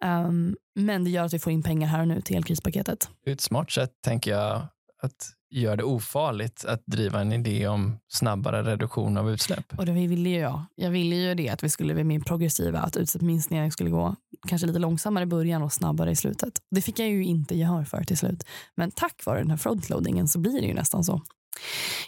Um, 0.05 0.57
men 0.75 1.05
det 1.05 1.11
gör 1.11 1.25
att 1.25 1.33
vi 1.33 1.39
får 1.39 1.53
in 1.53 1.63
pengar 1.63 1.89
här 1.89 2.01
och 2.01 2.09
nu 2.09 2.21
till 2.21 2.37
elkrispaketet. 2.37 3.11
Ett 3.27 3.41
smart 3.41 3.71
sätt 3.71 3.93
tänker 4.05 4.31
jag 4.31 4.67
att 5.03 5.38
gör 5.51 5.77
det 5.77 5.85
ofarligt 5.85 6.65
att 6.65 6.83
driva 6.87 7.21
en 7.21 7.33
idé 7.33 7.69
om 7.69 7.99
snabbare 8.09 8.63
reduktion 8.63 9.17
av 9.17 9.31
utsläpp. 9.31 9.79
Och 9.79 9.87
det 9.87 9.93
ville 9.93 10.29
ju 10.29 10.39
jag. 10.39 10.65
Jag 10.75 10.91
ville 10.91 11.17
ju 11.17 11.35
det 11.35 11.49
att 11.49 11.63
vi 11.63 11.69
skulle 11.69 11.95
bli 11.95 12.05
mer 12.05 12.21
progressiva, 12.21 12.79
att 12.79 12.97
utsläppsminskningen 12.97 13.71
skulle 13.71 13.91
gå 13.91 14.17
kanske 14.49 14.67
lite 14.67 14.79
långsammare 14.79 15.23
i 15.23 15.27
början 15.27 15.63
och 15.63 15.73
snabbare 15.73 16.11
i 16.11 16.17
slutet. 16.17 16.53
Det 16.71 16.83
fick 16.83 16.99
jag 16.99 17.09
ju 17.09 17.25
inte 17.25 17.55
gehör 17.55 17.85
för 17.85 18.05
till 18.05 18.19
slut. 18.19 18.45
Men 18.75 18.91
tack 18.91 19.27
vare 19.27 19.39
den 19.39 19.51
här 19.51 19.57
frontloadingen 19.57 20.29
så 20.29 20.39
blir 20.39 20.61
det 20.61 20.67
ju 20.67 20.75
nästan 20.75 21.05
så. 21.05 21.23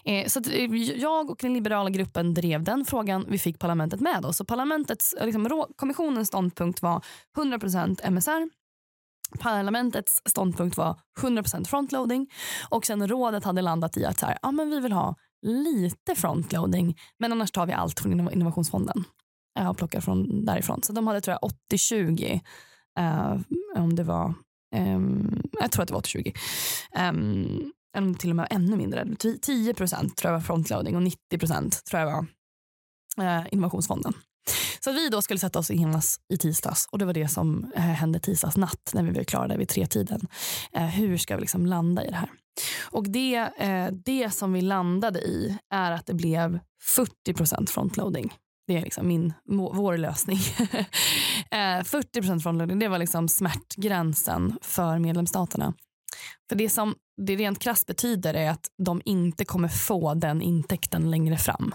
Eh, 0.04 0.26
så 0.26 0.40
eh, 0.50 0.74
jag 0.76 1.30
och 1.30 1.38
den 1.40 1.54
liberala 1.54 1.90
gruppen 1.90 2.34
drev 2.34 2.64
den 2.64 2.84
frågan. 2.84 3.26
Vi 3.28 3.38
fick 3.38 3.58
parlamentet 3.58 4.00
med 4.00 4.24
oss. 4.24 4.36
Så 4.36 4.44
parlamentets, 4.44 5.12
eh, 5.12 5.26
liksom, 5.26 5.64
kommissionens 5.76 6.28
ståndpunkt 6.28 6.82
var 6.82 7.04
100% 7.36 8.00
MSR 8.04 8.48
Parlamentets 9.38 10.22
ståndpunkt 10.24 10.76
var 10.76 11.00
100% 11.20 11.64
frontloading 11.64 12.30
och 12.68 12.86
sen 12.86 13.08
rådet 13.08 13.44
hade 13.44 13.62
landat 13.62 13.96
i 13.96 14.04
att 14.04 14.18
så 14.18 14.26
här, 14.26 14.38
ja, 14.42 14.50
men 14.50 14.70
vi 14.70 14.80
vill 14.80 14.92
ha 14.92 15.16
lite 15.46 16.14
frontloading 16.14 16.96
men 17.18 17.32
annars 17.32 17.50
tar 17.50 17.66
vi 17.66 17.72
allt 17.72 18.00
från 18.00 18.32
innovationsfonden 18.32 19.04
och 19.68 19.76
plockar 19.76 20.00
från 20.00 20.44
därifrån. 20.44 20.82
Så 20.82 20.92
de 20.92 21.06
hade 21.06 21.20
tror 21.20 21.36
jag 21.40 21.50
80-20 21.72 22.40
eh, 22.98 23.36
om 23.76 23.96
det 23.96 24.04
var, 24.04 24.34
eh, 24.74 25.00
jag 25.60 25.70
tror 25.70 25.82
att 25.82 25.88
det 25.88 25.94
var 25.94 26.00
80-20. 26.00 26.26
Um, 26.26 26.34
ehm, 26.94 27.72
eller 27.96 28.14
till 28.14 28.30
och 28.30 28.36
med 28.36 28.46
ännu 28.50 28.76
mindre. 28.76 29.04
10% 29.04 30.14
tror 30.14 30.32
jag 30.32 30.32
var 30.32 30.40
frontloading 30.40 30.96
och 30.96 31.02
90% 31.02 31.84
tror 31.84 32.00
jag 32.00 32.06
var 32.06 32.26
eh, 33.26 33.46
innovationsfonden. 33.50 34.14
Så 34.80 34.92
vi 34.92 35.08
då 35.08 35.22
skulle 35.22 35.40
sätta 35.40 35.58
oss 35.58 35.70
i 35.70 35.76
himlas 35.76 36.20
i 36.28 36.36
tisdags 36.36 36.86
och 36.92 36.98
det 36.98 37.04
var 37.04 37.12
det 37.12 37.28
som 37.28 37.72
eh, 37.76 37.82
hände 37.82 38.20
tisdags 38.20 38.56
natt 38.56 38.90
när 38.94 39.02
vi 39.02 39.10
blev 39.10 39.24
klara 39.24 39.48
där 39.48 39.58
vid 39.58 39.68
tretiden. 39.68 40.28
Eh, 40.72 40.86
hur 40.86 41.18
ska 41.18 41.34
vi 41.34 41.40
liksom 41.40 41.66
landa 41.66 42.04
i 42.04 42.10
det 42.10 42.16
här? 42.16 42.30
Och 42.90 43.10
det, 43.10 43.36
eh, 43.36 43.86
det 44.04 44.30
som 44.30 44.52
vi 44.52 44.60
landade 44.60 45.20
i 45.20 45.58
är 45.70 45.92
att 45.92 46.06
det 46.06 46.14
blev 46.14 46.58
40% 46.96 47.70
frontloading. 47.70 48.32
Det 48.66 48.76
är 48.76 48.82
liksom 48.82 49.08
min, 49.08 49.32
vår 49.48 49.96
lösning. 49.96 50.38
40% 51.50 52.40
frontloading 52.40 52.78
det 52.78 52.88
var 52.88 52.98
liksom 52.98 53.28
smärtgränsen 53.28 54.58
för 54.62 54.98
medlemsstaterna. 54.98 55.74
För 56.48 56.56
det 56.56 56.68
som 56.68 56.94
det 57.26 57.36
rent 57.36 57.58
krasst 57.58 57.86
betyder 57.86 58.34
är 58.34 58.50
att 58.50 58.70
de 58.84 59.02
inte 59.04 59.44
kommer 59.44 59.68
få 59.68 60.14
den 60.14 60.42
intäkten 60.42 61.10
längre 61.10 61.36
fram. 61.36 61.74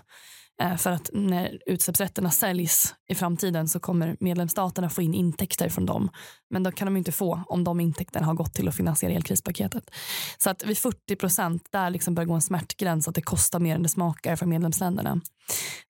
Eh, 0.61 0.75
för 0.75 0.91
att 0.91 1.09
när 1.13 1.59
utsläppsrätterna 1.65 2.31
säljs 2.31 2.95
i 3.09 3.15
framtiden 3.15 3.69
så 3.69 3.79
kommer 3.79 4.17
medlemsstaterna 4.19 4.89
få 4.89 5.01
in 5.01 5.13
intäkter 5.13 5.69
från 5.69 5.85
dem. 5.85 6.09
Men 6.49 6.63
då 6.63 6.71
kan 6.71 6.85
de 6.85 6.97
inte 6.97 7.11
få 7.11 7.43
om 7.47 7.63
de 7.63 7.79
intäkterna 7.79 8.25
har 8.25 8.33
gått 8.33 8.53
till 8.53 8.67
att 8.67 8.75
finansiera 8.75 9.13
elkrispaketet. 9.13 9.91
Så 10.37 10.49
att 10.49 10.65
vid 10.65 10.77
40 10.77 11.15
procent 11.15 11.67
där 11.71 11.89
liksom 11.89 12.15
börjar 12.15 12.27
gå 12.27 12.33
en 12.33 12.41
smärtgräns 12.41 13.07
att 13.07 13.15
det 13.15 13.21
kostar 13.21 13.59
mer 13.59 13.75
än 13.75 13.83
det 13.83 13.89
smakar 13.89 14.35
för 14.35 14.45
medlemsländerna. 14.45 15.21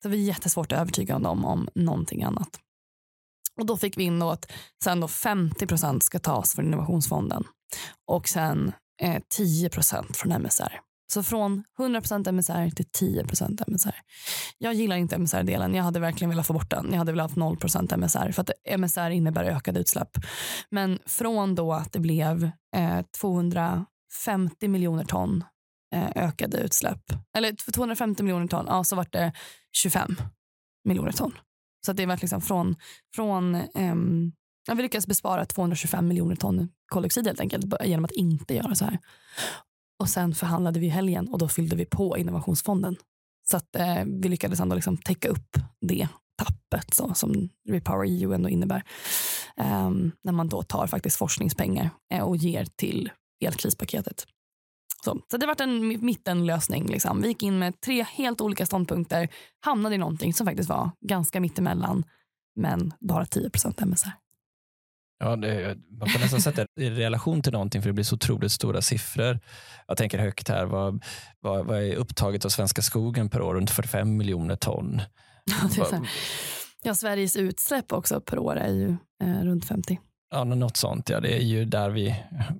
Så 0.01 0.09
vi 0.09 0.23
är 0.23 0.27
jättesvårt 0.27 0.71
att 0.71 0.79
övertyga 0.79 1.19
dem 1.19 1.45
om 1.45 1.69
någonting 1.75 2.23
annat. 2.23 2.59
Och 3.59 3.65
då 3.65 3.77
fick 3.77 3.97
vi 3.97 4.03
in 4.03 4.19
då 4.19 4.29
att 4.29 4.51
sen 4.83 4.99
då 4.99 5.07
50 5.07 5.67
procent 5.67 6.03
ska 6.03 6.19
tas 6.19 6.55
från 6.55 6.65
innovationsfonden 6.65 7.43
och 8.07 8.27
sen 8.27 8.71
eh, 9.01 9.21
10 9.29 9.69
procent 9.69 10.17
från 10.17 10.31
MSR. 10.31 10.81
Så 11.07 11.23
från 11.23 11.63
100% 11.77 12.31
MSR 12.31 12.69
till 12.69 12.85
10% 12.85 13.63
MSR. 13.67 13.95
Jag 14.57 14.73
gillar 14.73 14.95
inte 14.95 15.15
MSR-delen. 15.15 15.73
Jag 15.73 15.83
hade 15.83 15.99
verkligen 15.99 16.29
velat 16.29 16.47
få 16.47 16.53
bort 16.53 16.69
den. 16.69 16.87
Jag 16.91 16.97
hade 16.97 17.11
velat 17.11 17.31
ha 17.31 17.41
0% 17.41 17.93
MSR 17.97 18.31
för 18.31 18.41
att 18.41 18.49
MSR 18.77 19.09
innebär 19.09 19.43
ökade 19.43 19.79
utsläpp. 19.79 20.09
Men 20.69 20.99
från 21.05 21.55
då 21.55 21.73
att 21.73 21.93
det 21.93 21.99
blev 21.99 22.51
eh, 22.75 23.01
250 23.19 24.67
miljoner 24.67 25.03
ton 25.03 25.43
eh, 25.95 26.09
ökade 26.15 26.57
utsläpp, 26.57 27.01
eller 27.37 27.71
250 27.71 28.23
miljoner 28.23 28.47
ton, 28.47 28.65
ja, 28.67 28.83
så 28.83 28.95
vart 28.95 29.13
det 29.13 29.33
25 29.71 30.15
miljoner 30.83 31.11
ton. 31.11 31.33
Så 31.85 31.91
att 31.91 31.97
det 31.97 32.05
var 32.05 32.17
liksom 32.21 32.41
från, 32.41 32.75
från 33.15 33.55
eh, 33.55 33.95
vi 34.75 34.81
lyckades 34.81 35.07
bespara 35.07 35.45
225 35.45 36.07
miljoner 36.07 36.35
ton 36.35 36.69
koldioxid 36.85 37.27
helt 37.27 37.39
enkelt 37.39 37.73
genom 37.83 38.05
att 38.05 38.11
inte 38.11 38.55
göra 38.55 38.75
så 38.75 38.85
här. 38.85 38.99
Och 39.99 40.09
sen 40.09 40.35
förhandlade 40.35 40.79
vi 40.79 40.85
i 40.85 40.89
helgen 40.89 41.27
och 41.27 41.37
då 41.37 41.47
fyllde 41.47 41.75
vi 41.75 41.85
på 41.85 42.17
innovationsfonden. 42.17 42.95
Så 43.49 43.57
att 43.57 43.75
eh, 43.75 44.03
vi 44.05 44.29
lyckades 44.29 44.59
ändå 44.59 44.75
liksom 44.75 44.97
täcka 44.97 45.29
upp 45.29 45.57
det 45.81 46.07
tappet 46.37 46.93
så, 46.93 47.13
som 47.13 47.49
Repower 47.69 48.05
EU 48.07 48.33
ändå 48.33 48.49
innebär. 48.49 48.83
Um, 49.57 50.11
när 50.23 50.31
man 50.31 50.49
då 50.49 50.63
tar 50.63 50.87
faktiskt 50.87 51.17
forskningspengar 51.17 51.89
eh, 52.13 52.23
och 52.23 52.37
ger 52.37 52.65
till 52.65 53.11
elkrispaketet. 53.45 54.25
Så, 55.05 55.21
så 55.31 55.37
det 55.37 55.45
var 55.45 55.61
en 55.61 56.05
mittenlösning. 56.05 56.85
Liksom. 56.87 57.21
Vi 57.21 57.27
gick 57.27 57.43
in 57.43 57.59
med 57.59 57.81
tre 57.81 58.03
helt 58.03 58.41
olika 58.41 58.65
ståndpunkter, 58.65 59.29
hamnade 59.59 59.95
i 59.95 59.97
någonting 59.97 60.33
som 60.33 60.47
faktiskt 60.47 60.69
var 60.69 60.91
ganska 61.01 61.39
mittemellan, 61.39 62.03
men 62.55 62.93
bara 62.99 63.23
10% 63.23 63.85
MSR. 63.85 64.11
Ja, 65.19 65.35
det, 65.35 65.77
man 65.99 66.09
får 66.09 66.19
nästan 66.19 66.41
sätta 66.41 66.65
det 66.75 66.83
i 66.83 66.89
relation 66.89 67.41
till 67.41 67.51
någonting 67.51 67.81
för 67.81 67.89
det 67.89 67.93
blir 67.93 68.03
så 68.03 68.15
otroligt 68.15 68.51
stora 68.51 68.81
siffror. 68.81 69.39
Jag 69.87 69.97
tänker 69.97 70.19
högt 70.19 70.49
här. 70.49 70.65
Vad, 70.65 71.03
vad, 71.39 71.65
vad 71.65 71.83
är 71.83 71.95
upptaget 71.95 72.45
av 72.45 72.49
svenska 72.49 72.81
skogen 72.81 73.29
per 73.29 73.41
år? 73.41 73.55
Runt 73.55 73.69
45 73.69 74.17
miljoner 74.17 74.55
ton. 74.55 75.01
Ja, 75.77 76.01
ja, 76.83 76.95
Sveriges 76.95 77.35
utsläpp 77.35 77.93
också 77.93 78.21
per 78.21 78.39
år 78.39 78.55
är 78.55 78.71
ju 78.71 78.95
eh, 79.23 79.43
runt 79.43 79.65
50. 79.65 79.99
Ja, 80.31 80.43
något 80.43 80.77
sånt. 80.77 81.09
Ja, 81.09 81.19
det 81.19 81.33
är 81.37 81.43
ju 81.43 81.65
där 81.65 81.89
vi 81.89 82.15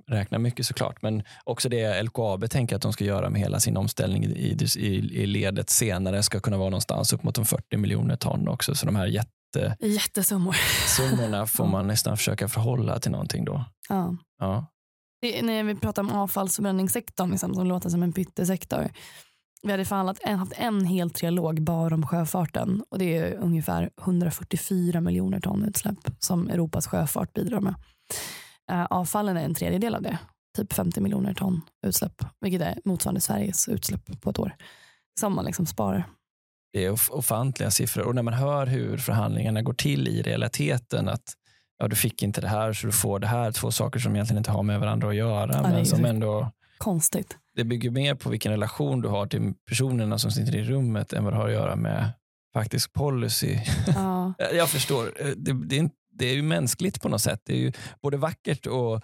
räknar 0.08 0.40
mycket 0.40 0.66
såklart. 0.66 1.02
Men 1.02 1.24
också 1.44 1.70
det 1.70 2.04
LKAB 2.04 2.50
tänker 2.50 2.76
att 2.76 2.82
de 2.82 2.94
ska 2.94 3.04
göra 3.04 3.30
med 3.30 3.42
hela 3.42 3.60
sin 3.60 3.78
omställning 3.78 4.26
i, 4.26 4.58
i, 4.78 4.88
i 5.22 5.26
ledet 5.26 5.70
senare 5.70 6.24
ska 6.24 6.40
kunna 6.40 6.58
vara 6.58 6.70
någonstans 6.70 7.14
upp 7.14 7.24
mot 7.24 7.36
de 7.36 7.46
40 7.46 7.78
miljoner 7.78 8.16
ton 8.16 8.48
också. 8.48 8.76
Så 8.76 8.86
de 8.86 8.96
här 8.96 9.08
jätte 9.08 9.35
jätte, 9.60 9.86
jättesummor. 9.86 10.56
Summorna 10.88 11.48
får 11.48 11.68
man 11.68 11.88
nästan 11.88 12.18
försöka 12.18 12.48
förhålla 12.48 13.00
till 13.00 13.12
någonting 13.12 13.46
då. 13.46 13.66
Ja. 13.90 14.16
ja. 14.40 14.66
Det, 15.22 15.42
när 15.42 15.64
vi 15.64 15.76
pratar 15.76 16.02
om 16.02 16.10
avfallsförbränningssektorn 16.10 17.32
liksom, 17.32 17.54
som 17.54 17.68
låter 17.68 17.90
som 17.90 18.04
en 18.04 18.14
pyttesektor 18.14 18.90
Vi 19.64 19.72
hade 19.72 19.86
förhandlat, 19.86 20.24
haft 20.24 20.54
en 20.56 20.86
hel 20.86 21.10
trialog 21.10 21.62
bara 21.62 21.96
om 21.96 22.08
sjöfarten 22.08 22.84
och 22.90 23.00
det 23.00 23.18
är 23.18 23.34
ungefär 23.34 23.90
144 24.02 25.02
miljoner 25.02 25.40
ton 25.40 25.64
utsläpp 25.64 25.98
som 26.20 26.50
Europas 26.50 26.88
sjöfart 26.88 27.34
bidrar 27.34 27.60
med. 27.60 27.76
Uh, 28.72 28.86
avfallen 28.90 29.38
är 29.38 29.46
en 29.46 29.54
tredjedel 29.54 29.96
av 29.96 30.02
det, 30.02 30.18
typ 30.58 30.74
50 30.74 31.02
miljoner 31.02 31.34
ton 31.34 31.62
utsläpp, 31.88 32.24
vilket 32.42 32.62
är 32.62 32.80
motsvarande 32.86 33.22
Sveriges 33.22 33.68
utsläpp 33.68 34.22
på 34.22 34.30
ett 34.30 34.40
år 34.40 34.56
som 35.20 35.36
man 35.36 35.46
liksom 35.46 35.66
sparar. 35.66 36.06
Det 36.76 36.86
är 36.86 36.92
ofantliga 37.12 37.72
siffror 37.72 38.04
och 38.04 38.16
när 38.16 38.22
man 38.22 38.34
hör 38.34 38.66
hur 38.66 38.98
förhandlingarna 38.98 39.62
går 39.62 39.74
till 39.74 40.08
i 40.08 40.22
realiteten 40.22 41.10
att 41.10 41.34
ja, 41.80 41.88
du 41.88 41.96
fick 41.96 42.24
inte 42.24 42.42
det 42.42 42.48
här 42.48 42.74
så 42.74 42.88
du 42.88 42.94
får 42.94 43.20
det 43.20 43.28
här, 43.28 43.52
två 43.52 43.72
saker 43.72 44.00
som 44.00 44.16
egentligen 44.16 44.38
inte 44.38 44.52
har 44.52 44.64
med 44.64 44.80
varandra 44.80 45.10
att 45.10 45.16
göra 45.16 45.52
ja, 45.54 45.62
men 45.62 45.86
som 45.86 46.06
ändå 46.06 46.52
konstigt. 46.78 47.38
Det 47.56 47.64
bygger 47.64 47.90
mer 47.90 48.16
på 48.16 48.30
vilken 48.30 48.52
relation 48.52 49.02
du 49.02 49.08
har 49.08 49.28
till 49.28 49.54
personerna 49.70 50.18
som 50.18 50.32
sitter 50.32 50.56
i 50.56 50.64
rummet 50.64 51.14
än 51.14 51.24
vad 51.24 51.34
det 51.34 51.38
har 51.38 51.48
att 51.48 51.54
göra 51.54 51.76
med 51.76 52.10
faktisk 52.54 52.94
policy. 52.94 53.60
Ja. 53.96 54.34
Jag 54.54 54.70
förstår. 54.70 55.14
Det, 55.36 55.54
det, 55.54 55.80
är, 55.80 55.90
det 56.14 56.26
är 56.26 56.34
ju 56.34 56.42
mänskligt 56.42 57.02
på 57.02 57.10
något 57.10 57.22
sätt. 57.22 57.42
Det 57.46 57.54
är 57.54 57.58
ju 57.58 57.72
både 58.02 58.18
vackert 58.18 58.66
och 58.66 59.02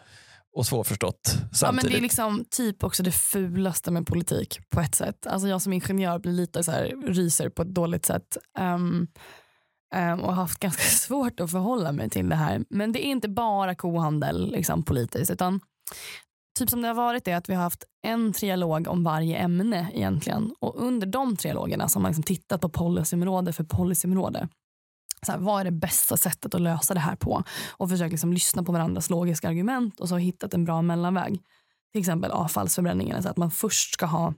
och 0.54 0.66
svårförstått 0.66 1.22
samtidigt. 1.26 1.62
Ja, 1.62 1.72
men 1.72 1.86
det 1.86 1.98
är 1.98 2.02
liksom 2.02 2.46
typ 2.50 2.84
också 2.84 3.04
det 3.04 3.12
fulaste 3.12 3.92
med 3.92 4.08
politik 4.08 4.60
på 4.70 4.80
ett 4.80 4.96
sätt. 4.96 5.28
Alltså 5.28 5.48
jag 5.48 5.62
som 5.62 5.74
ingenjör 5.74 6.20
blir 6.20 6.34
lite 6.34 6.64
så 6.64 6.72
här, 6.72 6.94
ryser 7.08 7.50
på 7.50 7.62
ett 7.62 7.74
dåligt 7.74 8.06
sätt. 8.06 8.38
Um, 8.60 9.08
um, 9.96 10.20
och 10.20 10.36
har 10.36 10.42
haft 10.42 10.60
ganska 10.60 10.84
svårt 10.84 11.40
att 11.40 11.52
förhålla 11.52 11.92
mig 11.92 12.10
till 12.10 12.30
det 12.30 12.36
här. 12.36 12.66
Men 12.70 12.92
det 12.92 13.06
är 13.06 13.10
inte 13.12 13.30
bara 13.30 13.76
kohandel 13.76 14.52
liksom, 14.52 14.84
politiskt 14.84 15.32
utan 15.32 15.60
typ 16.60 16.70
som 16.70 16.82
det 16.82 16.88
har 16.88 16.96
varit 16.96 17.28
är 17.28 17.36
att 17.36 17.50
vi 17.50 17.54
har 17.54 17.64
haft 17.64 17.84
en 18.04 18.34
trialog 18.34 18.88
om 18.88 19.04
varje 19.04 19.38
ämne 19.38 19.88
egentligen. 19.94 20.54
Och 20.60 20.84
under 20.84 21.08
de 21.08 21.36
trialogerna 21.36 21.88
så 21.88 22.00
har 22.00 22.02
man 22.02 22.10
liksom 22.10 22.24
tittat 22.24 22.62
på 22.62 22.70
policyområde 22.70 23.54
för 23.54 23.64
policyområde. 23.64 24.48
Så 25.26 25.32
här, 25.32 25.40
vad 25.40 25.60
är 25.60 25.66
det 25.66 25.72
bästa 25.72 26.18
sättet 26.18 26.56
att 26.56 26.62
lösa 26.62 26.94
det 26.94 27.00
här 27.00 27.16
på? 27.16 27.44
Och 27.72 27.90
försökt 27.90 28.12
liksom 28.12 28.34
lyssna 28.34 28.64
på 28.64 28.72
varandras 28.72 29.10
logiska 29.10 29.50
argument 29.50 30.00
och 30.00 30.10
så 30.10 30.18
hittat 30.18 30.54
en 30.54 30.66
bra 30.66 30.82
mellanväg. 30.82 31.42
Till 31.92 32.00
exempel 32.00 32.32
avfallsförbränningen, 32.32 33.24
så 33.24 33.30
att 33.30 33.38
man 33.38 33.52
först 33.52 33.94
ska 33.94 34.06
ha 34.06 34.34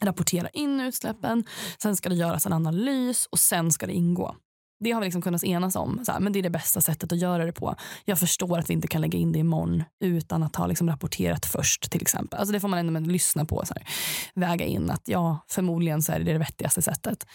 rapportera 0.00 0.48
in 0.48 0.80
utsläppen, 0.80 1.44
sen 1.82 1.96
ska 1.96 2.08
det 2.08 2.14
göras 2.14 2.46
en 2.46 2.52
analys 2.52 3.26
och 3.30 3.38
sen 3.38 3.72
ska 3.72 3.86
det 3.86 3.92
ingå. 3.92 4.36
Det 4.80 4.92
har 4.92 5.00
vi 5.00 5.06
liksom 5.06 5.22
kunnat 5.22 5.44
enas 5.44 5.76
om. 5.76 6.00
Så 6.06 6.12
här, 6.12 6.20
men 6.20 6.32
Det 6.32 6.38
är 6.38 6.42
det 6.42 6.50
bästa 6.50 6.80
sättet 6.80 7.12
att 7.12 7.18
göra 7.18 7.44
det 7.46 7.52
på. 7.52 7.76
Jag 8.04 8.18
förstår 8.18 8.58
att 8.58 8.70
vi 8.70 8.74
inte 8.74 8.88
kan 8.88 9.00
lägga 9.00 9.18
in 9.18 9.32
det 9.32 9.38
imorgon 9.38 9.84
utan 10.00 10.42
att 10.42 10.56
ha 10.56 10.66
liksom 10.66 10.88
rapporterat 10.88 11.46
först. 11.46 11.90
till 11.90 12.02
exempel. 12.02 12.38
Alltså 12.38 12.52
Det 12.52 12.60
får 12.60 12.68
man 12.68 12.78
ändå 12.78 13.00
lyssna 13.00 13.44
på. 13.44 13.62
Så 13.66 13.74
här, 13.74 13.88
väga 14.34 14.64
in 14.64 14.90
att 14.90 15.08
ja, 15.08 15.38
förmodligen 15.48 16.02
så 16.02 16.12
är 16.12 16.18
det 16.18 16.32
det 16.32 16.38
vettigaste 16.38 16.82
sättet. 16.82 17.26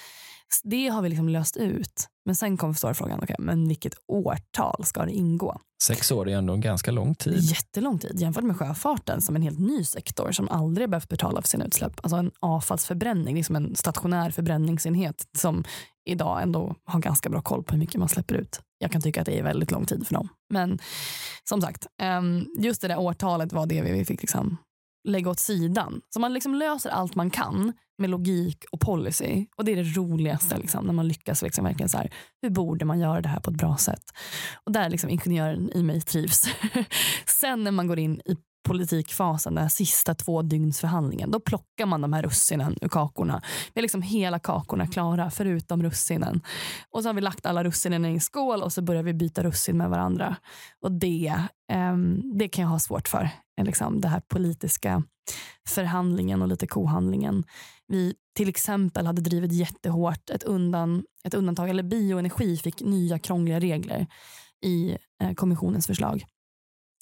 Det 0.64 0.88
har 0.88 1.02
vi 1.02 1.10
liksom 1.10 1.30
löst 1.30 1.58
ut. 1.58 2.08
Men 2.26 2.36
sen 2.36 2.58
kom 2.58 2.76
frågan, 2.76 3.24
okay, 3.24 3.36
men 3.40 3.68
vilket 3.68 3.94
årtal 4.08 4.86
ska 4.86 5.06
det 5.06 5.12
ingå? 5.12 5.62
Sex 5.84 6.12
år 6.12 6.30
är 6.30 6.38
ändå 6.38 6.54
en 6.54 6.62
ganska 6.62 6.92
lång 6.92 7.16
tid. 7.16 7.40
Jättelång 7.40 8.00
tid 8.00 8.20
jämfört 8.20 8.44
med 8.44 8.58
sjöfarten 8.58 9.22
som 9.22 9.36
en 9.36 9.42
helt 9.42 9.60
ny 9.60 9.84
sektor 9.84 10.32
som 10.32 10.50
aldrig 10.50 10.90
behövt 10.90 11.10
betala 11.10 11.42
för 11.42 11.50
sina 11.50 11.66
utsläpp. 11.66 12.00
Alltså 12.04 12.18
en 12.18 12.32
avfallsförbränning, 12.40 13.36
liksom 13.36 13.56
en 13.56 13.76
stationär 13.76 14.32
förbränningsenhet 14.32 15.26
som 15.38 15.64
idag 16.10 16.42
ändå 16.42 16.76
har 16.86 17.00
ganska 17.00 17.30
bra 17.30 17.42
koll 17.42 17.64
på 17.64 17.74
hur 17.74 17.80
mycket 17.80 18.00
man 18.00 18.10
släpper 18.10 18.36
ut. 18.36 18.62
Jag 18.78 18.92
kan 18.92 19.02
tycka 19.02 19.22
att 19.22 19.26
det 19.26 19.40
är 19.40 19.44
väldigt 19.44 19.72
lång 19.72 19.86
tid 19.86 20.08
för 20.08 20.14
dem. 20.14 20.30
Men 20.50 20.80
som 21.50 21.62
sagt, 21.62 21.88
ehm, 22.02 22.46
just 22.58 22.82
det 22.82 22.88
där 22.88 23.00
årtalet 23.00 23.54
var 23.54 23.66
det 23.66 23.82
vi 23.82 24.06
fick 24.06 24.22
liksom 24.22 24.58
lägga 25.10 25.30
åt 25.30 25.40
sidan. 25.40 26.02
Så 26.10 26.20
man 26.20 26.34
liksom 26.34 26.56
löser 26.56 26.90
allt 26.90 27.16
man 27.16 27.30
kan 27.30 27.74
med 27.98 28.10
logik 28.10 28.66
och 28.72 28.80
policy. 28.80 29.46
Och 29.56 29.66
Det 29.66 29.72
är 29.72 29.76
det 29.76 29.98
roligaste 29.98 30.58
liksom, 30.58 30.86
när 30.86 30.94
man 30.94 31.08
lyckas. 31.08 31.42
Liksom 31.42 31.64
verkligen 31.64 31.90
så 31.90 31.98
här, 31.98 32.14
hur 32.42 32.50
borde 32.50 32.86
man 32.86 33.00
göra 33.00 33.22
det 33.22 33.30
här 33.30 33.40
på 33.40 33.52
ett 33.52 33.58
bra 33.58 33.78
sätt? 33.78 34.04
Och 34.64 34.72
Där 34.72 34.90
liksom 34.90 35.10
ingenjören 35.10 35.72
i 35.74 35.84
mig 35.84 36.02
trivs. 36.02 36.50
Sen 37.40 37.64
när 37.64 37.72
man 37.72 37.88
går 37.88 38.00
in 38.00 38.22
i 38.26 38.36
politikfasen, 38.70 39.56
den 39.56 39.62
här 39.62 39.70
sista 39.70 40.16
två 40.16 40.42
dygns 40.42 40.80
förhandlingen, 40.80 41.32
då 41.32 41.40
plockar 41.40 41.86
man 41.86 42.02
de 42.02 42.14
här 42.14 42.24
russinen 42.24 42.76
ur 42.82 42.88
kakorna. 42.88 43.42
Vi 43.74 43.80
har 43.80 43.82
liksom 43.82 44.02
hela 44.02 44.40
kakorna 44.40 44.88
klara 44.88 45.32
förutom 45.32 45.84
russinen. 45.84 46.42
Och 46.92 47.04
så 47.04 47.10
har 47.10 47.14
vi 47.14 47.22
lagt 47.22 47.46
alla 47.46 47.64
russinen 47.64 48.06
i 48.06 48.10
en 48.10 48.20
skål 48.20 48.64
och 48.64 48.74
så 48.74 48.82
börjar 48.82 49.04
vi 49.04 49.14
byta 49.14 49.44
russin 49.44 49.78
med 49.78 49.90
varandra. 49.90 50.36
Och 50.82 50.92
det, 50.92 51.34
um, 51.74 52.38
det 52.38 52.48
kan 52.48 52.62
jag 52.62 52.70
ha 52.70 52.80
svårt 52.80 53.08
för. 53.08 53.30
Eh, 53.60 53.66
liksom, 53.66 54.02
det 54.02 54.08
här 54.08 54.22
politiska 54.28 55.04
förhandlingen 55.68 56.42
och 56.42 56.48
lite 56.48 56.68
kohandlingen. 56.68 57.44
Vi 57.88 58.14
till 58.36 58.50
exempel 58.50 59.06
hade 59.06 59.22
drivit 59.22 59.52
jättehårt 59.52 60.30
ett, 60.30 60.44
undan, 60.44 61.04
ett 61.24 61.34
undantag, 61.34 61.70
eller 61.70 61.84
bioenergi 61.84 62.58
fick 62.58 62.82
nya 62.82 63.20
krångliga 63.20 63.60
regler 63.60 64.08
i 64.66 64.98
eh, 65.24 65.34
kommissionens 65.34 65.88
förslag 65.88 66.26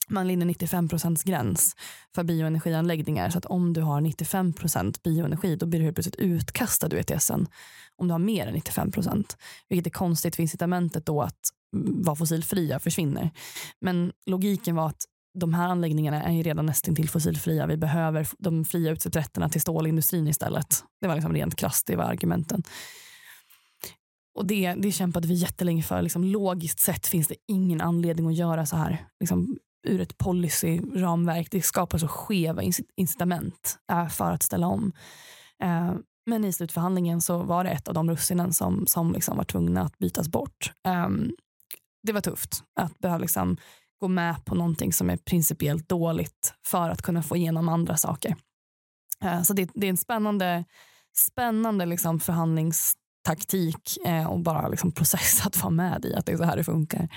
man 0.09 0.27
linjer 0.27 0.45
95 0.45 0.89
gräns 1.25 1.75
för 2.15 2.23
bioenergianläggningar. 2.23 3.29
Så 3.29 3.37
att 3.37 3.45
om 3.45 3.73
du 3.73 3.81
har 3.81 4.01
95% 4.01 4.95
bioenergi 5.03 5.55
då 5.55 5.65
blir 5.65 5.79
du 5.79 5.85
helt 5.85 5.95
plötsligt 5.95 6.15
utkastad 6.15 6.87
ur 6.87 6.99
ETSen 6.99 7.47
om 7.95 8.07
du 8.07 8.11
har 8.11 8.19
mer 8.19 8.47
än 8.47 8.55
95% 8.55 9.35
Vilket 9.69 9.87
är 9.87 9.97
konstigt 9.97 10.35
för 10.35 10.43
incitamentet 10.43 11.05
då 11.05 11.21
att 11.21 11.39
vara 12.03 12.15
fossilfria 12.15 12.79
försvinner. 12.79 13.31
Men 13.81 14.11
logiken 14.25 14.75
var 14.75 14.87
att 14.87 15.05
de 15.39 15.53
här 15.53 15.67
anläggningarna 15.67 16.23
är 16.23 16.33
ju 16.33 16.43
redan 16.43 16.65
nästan 16.65 16.95
till 16.95 17.09
fossilfria. 17.09 17.67
Vi 17.67 17.77
behöver 17.77 18.27
de 18.37 18.65
fria 18.65 18.91
utsläppsrätterna 18.91 19.49
till 19.49 19.61
stålindustrin 19.61 20.27
istället. 20.27 20.83
Det 21.01 21.07
var 21.07 21.15
liksom 21.15 21.33
rent 21.33 21.55
krasst, 21.55 21.87
det 21.87 21.95
var 21.95 22.03
argumenten. 22.03 22.63
Och 24.35 24.45
det, 24.45 24.73
det 24.73 24.91
kämpade 24.91 25.27
vi 25.27 25.33
jättelänge 25.33 25.83
för. 25.83 26.01
Liksom, 26.01 26.23
logiskt 26.23 26.79
sett 26.79 27.07
finns 27.07 27.27
det 27.27 27.35
ingen 27.47 27.81
anledning 27.81 28.27
att 28.27 28.35
göra 28.35 28.65
så 28.65 28.75
här. 28.75 29.05
Liksom, 29.19 29.57
ur 29.88 30.01
ett 30.01 30.17
policyramverk. 30.17 31.47
Det 31.51 31.61
skapar 31.61 31.97
så 31.97 32.07
skeva 32.07 32.61
incitament 32.95 33.79
eh, 33.91 34.07
för 34.07 34.31
att 34.31 34.43
ställa 34.43 34.67
om. 34.67 34.91
Eh, 35.63 35.93
men 36.25 36.45
i 36.45 36.53
slutförhandlingen 36.53 37.21
så 37.21 37.38
var 37.38 37.63
det 37.63 37.69
ett 37.69 37.88
av 37.88 37.93
de 37.93 38.09
russinen 38.09 38.53
som, 38.53 38.88
som 38.88 39.13
liksom 39.13 39.38
var 39.38 39.43
tvungna 39.43 39.81
att 39.81 39.97
bytas 39.97 40.29
bort. 40.29 40.71
Ehm, 40.83 41.31
det 42.03 42.13
var 42.13 42.21
tufft 42.21 42.63
att 42.79 42.99
behöva 42.99 43.17
liksom 43.17 43.57
gå 44.01 44.07
med 44.07 44.45
på 44.45 44.55
någonting 44.55 44.93
som 44.93 45.09
är 45.09 45.17
principiellt 45.17 45.89
dåligt 45.89 46.53
för 46.65 46.89
att 46.89 47.01
kunna 47.01 47.23
få 47.23 47.35
igenom 47.35 47.69
andra 47.69 47.97
saker. 47.97 48.35
Eh, 49.23 49.41
så 49.41 49.53
det, 49.53 49.69
det, 49.73 49.88
är 49.88 49.89
en 49.89 49.97
spännande, 49.97 50.63
spännande 51.17 51.85
liksom 51.85 52.19
förhandlingstaktik 52.19 53.97
och 54.29 54.39
bara 54.39 54.67
liksom 54.67 54.91
process 54.91 55.45
att 55.45 55.63
vara 55.63 55.69
med 55.69 56.05
i 56.05 56.15
att 56.15 56.25
det 56.25 56.31
är 56.31 56.38
så 56.38 56.43
här 56.43 56.57
det 56.57 56.63
funkar. 56.63 57.09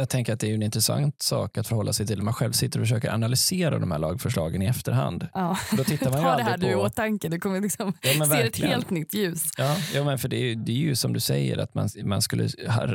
Jag 0.00 0.08
tänker 0.08 0.32
att 0.32 0.40
det 0.40 0.50
är 0.50 0.54
en 0.54 0.62
intressant 0.62 1.22
sak 1.22 1.58
att 1.58 1.66
förhålla 1.66 1.92
sig 1.92 2.06
till 2.06 2.22
man 2.22 2.34
själv 2.34 2.52
sitter 2.52 2.80
och 2.80 2.86
försöker 2.86 3.10
analysera 3.10 3.78
de 3.78 3.90
här 3.90 3.98
lagförslagen 3.98 4.62
i 4.62 4.66
efterhand. 4.66 5.28
Ja. 5.34 5.58
Då 5.76 5.84
tittar 5.84 6.10
man 6.10 6.20
ju 6.20 6.26
Ta 6.26 6.36
det 6.36 6.42
här 6.42 6.58
på... 6.58 6.60
du 6.60 6.70
i 6.70 6.74
åtanke, 6.74 7.28
du 7.28 7.38
kommer 7.38 7.60
liksom 7.60 7.92
ja, 8.00 8.26
se 8.26 8.42
ett 8.42 8.56
helt 8.56 8.90
nytt 8.90 9.14
ljus. 9.14 9.42
Ja, 9.58 9.76
ja 9.94 10.04
men 10.04 10.18
för 10.18 10.28
det 10.28 10.36
är, 10.36 10.56
det 10.56 10.72
är 10.72 10.76
ju 10.76 10.96
som 10.96 11.12
du 11.12 11.20
säger 11.20 11.58
att 11.58 11.74
man, 11.74 11.88
man 12.04 12.22
skulle 12.22 12.48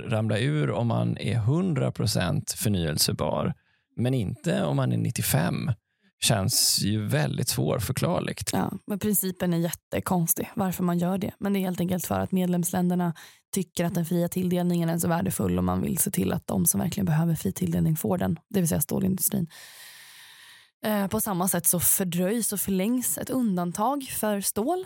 ramla 0.07 0.39
ur 0.39 0.71
om 0.71 0.87
man 0.87 1.17
är 1.17 1.35
100% 1.35 2.57
förnyelsebar, 2.57 3.53
men 3.95 4.13
inte 4.13 4.63
om 4.63 4.75
man 4.75 4.91
är 4.91 4.97
95 4.97 5.71
känns 6.19 6.79
ju 6.81 7.05
väldigt 7.05 7.47
svårförklarligt. 7.47 8.49
Ja, 8.53 8.73
men 8.87 8.99
principen 8.99 9.53
är 9.53 9.57
jättekonstig 9.57 10.51
varför 10.55 10.83
man 10.83 10.97
gör 10.97 11.17
det. 11.17 11.31
Men 11.39 11.53
det 11.53 11.59
är 11.59 11.61
helt 11.61 11.79
enkelt 11.79 12.05
för 12.05 12.19
att 12.19 12.31
medlemsländerna 12.31 13.13
tycker 13.55 13.85
att 13.85 13.93
den 13.93 14.05
fria 14.05 14.27
tilldelningen 14.27 14.89
är 14.89 14.97
så 14.97 15.07
värdefull 15.07 15.57
och 15.57 15.63
man 15.63 15.81
vill 15.81 15.97
se 15.97 16.11
till 16.11 16.33
att 16.33 16.47
de 16.47 16.65
som 16.65 16.79
verkligen 16.79 17.05
behöver 17.05 17.35
fri 17.35 17.51
tilldelning 17.51 17.95
får 17.95 18.17
den, 18.17 18.39
det 18.49 18.59
vill 18.59 18.69
säga 18.69 18.81
stålindustrin. 18.81 19.47
Eh, 20.85 21.07
på 21.07 21.21
samma 21.21 21.47
sätt 21.47 21.67
så 21.67 21.79
fördröjs 21.79 22.53
och 22.53 22.59
förlängs 22.59 23.17
ett 23.17 23.29
undantag 23.29 24.03
för 24.03 24.41
stål. 24.41 24.85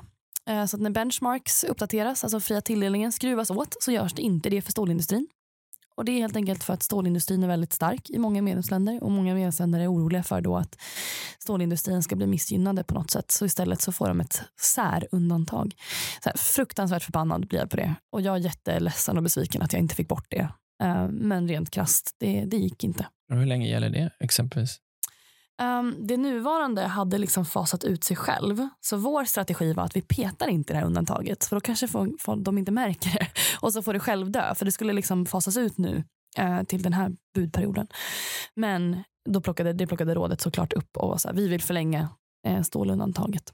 Eh, 0.49 0.65
så 0.65 0.77
att 0.77 0.81
när 0.81 0.89
benchmarks 0.89 1.63
uppdateras, 1.63 2.23
alltså 2.23 2.39
fria 2.39 2.61
tilldelningen 2.61 3.11
skruvas 3.11 3.51
åt, 3.51 3.75
så 3.79 3.91
görs 3.91 4.13
det 4.13 4.21
inte 4.21 4.49
det 4.49 4.61
för 4.61 4.71
stålindustrin. 4.71 5.27
Och 5.99 6.05
Det 6.05 6.11
är 6.11 6.19
helt 6.19 6.35
enkelt 6.35 6.63
för 6.63 6.73
att 6.73 6.83
stålindustrin 6.83 7.43
är 7.43 7.47
väldigt 7.47 7.73
stark 7.73 8.09
i 8.09 8.17
många 8.17 8.41
medlemsländer 8.41 9.03
och 9.03 9.11
många 9.11 9.33
medlemsländer 9.33 9.79
är 9.79 9.93
oroliga 9.93 10.23
för 10.23 10.41
då 10.41 10.57
att 10.57 10.77
stålindustrin 11.39 12.03
ska 12.03 12.15
bli 12.15 12.27
missgynnade 12.27 12.83
på 12.83 12.93
något 12.93 13.11
sätt. 13.11 13.31
Så 13.31 13.45
istället 13.45 13.81
så 13.81 13.91
får 13.91 14.07
de 14.07 14.19
ett 14.21 14.41
särundantag. 14.61 15.75
Så 16.23 16.29
här, 16.29 16.37
fruktansvärt 16.37 17.03
förbannad 17.03 17.47
blir 17.47 17.59
jag 17.59 17.69
på 17.69 17.77
det 17.77 17.95
och 18.11 18.21
jag 18.21 18.35
är 18.35 18.39
jätteledsen 18.39 19.17
och 19.17 19.23
besviken 19.23 19.61
att 19.61 19.73
jag 19.73 19.79
inte 19.79 19.95
fick 19.95 20.07
bort 20.07 20.25
det. 20.29 20.49
Eh, 20.83 21.07
men 21.07 21.47
rent 21.47 21.71
krast, 21.71 22.15
det, 22.19 22.45
det 22.45 22.57
gick 22.57 22.83
inte. 22.83 23.05
hur 23.29 23.45
länge 23.45 23.69
gäller 23.69 23.89
det 23.89 24.09
exempelvis? 24.19 24.77
Um, 25.61 25.95
det 26.07 26.17
nuvarande 26.17 26.81
hade 26.81 27.17
liksom 27.17 27.45
fasat 27.45 27.83
ut 27.83 28.03
sig 28.03 28.17
själv. 28.17 28.67
Så 28.79 28.97
vår 28.97 29.25
strategi 29.25 29.73
var 29.73 29.83
att 29.83 29.95
vi 29.95 30.01
petar 30.01 30.47
inte 30.47 30.73
det 30.73 30.79
här 30.79 30.85
undantaget. 30.85 31.45
För 31.45 31.55
då 31.55 31.59
kanske 31.59 31.87
får, 31.87 32.17
får 32.19 32.35
de 32.35 32.57
inte 32.57 32.71
märker 32.71 33.09
det. 33.09 33.27
Och 33.61 33.73
så 33.73 33.81
får 33.81 33.93
det 33.93 33.99
själv 33.99 34.31
dö. 34.31 34.55
För 34.55 34.65
det 34.65 34.71
skulle 34.71 34.93
liksom 34.93 35.25
fasas 35.25 35.57
ut 35.57 35.77
nu 35.77 36.03
uh, 36.39 36.63
till 36.63 36.81
den 36.81 36.93
här 36.93 37.11
budperioden. 37.35 37.87
Men 38.55 39.03
då 39.29 39.41
plockade, 39.41 39.73
det 39.73 39.87
plockade 39.87 40.15
rådet 40.15 40.41
såklart 40.41 40.73
upp 40.73 40.97
och 40.97 41.09
var 41.09 41.17
så 41.17 41.27
här, 41.27 41.35
vi 41.35 41.47
vill 41.47 41.61
förlänga 41.61 42.09
uh, 42.47 42.61
stålundantaget. 42.61 43.53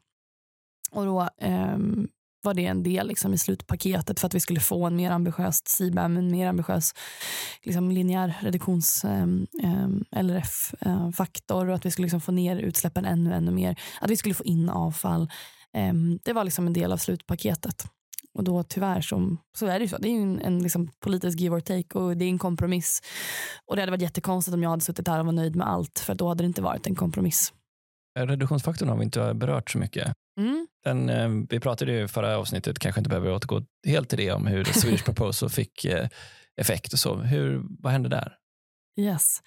Och 0.91 1.05
då 1.05 1.29
um, 1.41 2.07
var 2.45 2.53
det 2.53 2.65
en 2.65 2.83
del 2.83 3.07
liksom, 3.07 3.33
i 3.33 3.37
slutpaketet 3.37 4.19
för 4.19 4.27
att 4.27 4.33
vi 4.33 4.39
skulle 4.39 4.59
få 4.59 4.85
en 4.85 4.95
mer 4.95 5.11
ambitiös 5.11 5.61
CBAM, 5.77 6.17
en 6.17 6.31
mer 6.31 6.47
ambitiös 6.47 6.93
liksom, 7.63 7.91
linjär 7.91 8.37
reduktions 8.41 9.05
ehm, 9.05 9.47
ehm, 9.63 10.05
eh, 10.11 10.23
LRF-faktor 10.23 11.69
och 11.69 11.75
att 11.75 11.85
vi 11.85 11.91
skulle 11.91 12.05
liksom, 12.05 12.21
få 12.21 12.31
ner 12.31 12.57
utsläppen 12.57 13.05
ännu, 13.05 13.33
ännu 13.33 13.51
mer. 13.51 13.79
Att 14.01 14.09
vi 14.09 14.17
skulle 14.17 14.35
få 14.35 14.43
in 14.43 14.69
avfall. 14.69 15.29
Ehm, 15.73 16.19
det 16.23 16.33
var 16.33 16.43
liksom 16.43 16.67
en 16.67 16.73
del 16.73 16.91
av 16.91 16.97
slutpaketet. 16.97 17.85
Och 18.33 18.43
då 18.43 18.63
tyvärr 18.63 19.01
så, 19.01 19.37
så 19.57 19.65
är 19.65 19.79
det 19.79 19.85
ju 19.85 19.89
så. 19.89 19.97
Det 19.97 20.09
är 20.09 20.21
en, 20.21 20.41
en 20.41 20.63
liksom 20.63 20.91
politisk 20.99 21.39
give 21.39 21.55
or 21.55 21.59
take 21.59 21.99
och 21.99 22.17
det 22.17 22.25
är 22.25 22.29
en 22.29 22.39
kompromiss. 22.39 23.01
Och 23.65 23.75
det 23.75 23.81
hade 23.81 23.91
varit 23.91 24.01
jättekonstigt 24.01 24.53
om 24.53 24.63
jag 24.63 24.69
hade 24.69 24.81
suttit 24.81 25.07
här 25.07 25.19
och 25.19 25.25
var 25.25 25.33
nöjd 25.33 25.55
med 25.55 25.67
allt 25.67 25.99
för 25.99 26.15
då 26.15 26.27
hade 26.27 26.43
det 26.43 26.47
inte 26.47 26.61
varit 26.61 26.87
en 26.87 26.95
kompromiss. 26.95 27.53
Reduktionsfaktorn 28.15 28.89
har 28.89 28.97
vi 28.97 29.03
inte 29.03 29.33
berört 29.33 29.71
så 29.71 29.77
mycket. 29.77 30.13
Mm. 30.39 30.67
Den, 30.83 31.09
eh, 31.09 31.29
vi 31.49 31.59
pratade 31.59 32.01
i 32.01 32.07
förra 32.07 32.37
avsnittet, 32.37 32.79
kanske 32.79 32.99
inte 32.99 33.09
behöver 33.09 33.33
återgå 33.33 33.61
helt 33.87 34.09
till 34.09 34.17
det, 34.17 34.31
om 34.31 34.47
hur 34.47 34.63
Swedish 34.73 35.05
Proposal 35.05 35.49
fick 35.49 35.85
eh, 35.85 36.07
effekt 36.61 36.93
och 36.93 36.99
så. 36.99 37.15
Hur, 37.15 37.61
vad 37.79 37.91
hände 37.91 38.09
där? 38.09 38.37
Yes. 38.99 39.41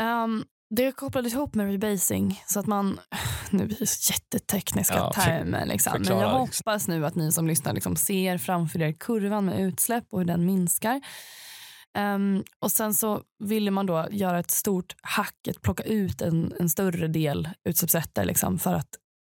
Um, 0.00 0.44
det 0.70 0.92
kopplades 0.92 1.32
ihop 1.32 1.54
med 1.54 1.66
rebasing 1.66 2.42
så 2.46 2.60
att 2.60 2.66
man, 2.66 3.00
nu 3.50 3.66
blir 3.66 3.78
det 3.78 4.10
jättetekniska 4.10 4.94
ja, 4.94 5.12
termer, 5.12 5.66
liksom. 5.66 5.92
men 5.92 6.18
jag 6.18 6.40
liksom. 6.42 6.66
hoppas 6.66 6.88
nu 6.88 7.06
att 7.06 7.14
ni 7.14 7.32
som 7.32 7.46
lyssnar 7.46 7.72
liksom 7.72 7.96
ser 7.96 8.38
framför 8.38 8.82
er 8.82 8.92
kurvan 8.92 9.44
med 9.44 9.60
utsläpp 9.60 10.04
och 10.10 10.18
hur 10.18 10.26
den 10.26 10.46
minskar. 10.46 11.00
Um, 11.98 12.44
och 12.60 12.72
sen 12.72 12.94
så 12.94 13.22
ville 13.38 13.70
man 13.70 13.86
då 13.86 14.06
göra 14.10 14.38
ett 14.38 14.50
stort 14.50 14.96
hack, 15.02 15.48
att 15.48 15.62
plocka 15.62 15.82
ut 15.82 16.22
en, 16.22 16.54
en 16.60 16.68
större 16.68 17.08
del 17.08 17.48
utsläppsrätter 17.64 18.24
liksom, 18.24 18.58
för 18.58 18.74
att 18.74 18.88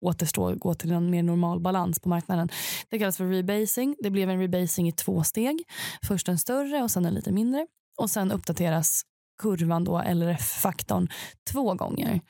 återstå 0.05 0.55
gå 0.55 0.73
till 0.73 0.91
en 0.91 1.09
mer 1.09 1.23
normal 1.23 1.59
balans 1.59 1.99
på 1.99 2.09
marknaden. 2.09 2.49
Det 2.89 2.99
kallas 2.99 3.17
för 3.17 3.25
rebasing. 3.25 3.95
Det 3.99 4.09
blev 4.09 4.29
en 4.29 4.39
rebasing 4.39 4.87
i 4.87 4.91
två 4.91 5.23
steg. 5.23 5.63
Först 6.07 6.29
en 6.29 6.37
större 6.37 6.83
och 6.83 6.91
sen 6.91 7.05
en 7.05 7.13
lite 7.13 7.31
mindre. 7.31 7.67
Och 7.97 8.09
sen 8.09 8.31
uppdateras 8.31 9.01
kurvan, 9.41 9.83
då, 9.83 10.01
LRF-faktorn, 10.01 11.07
två 11.51 11.73
gånger. 11.73 12.21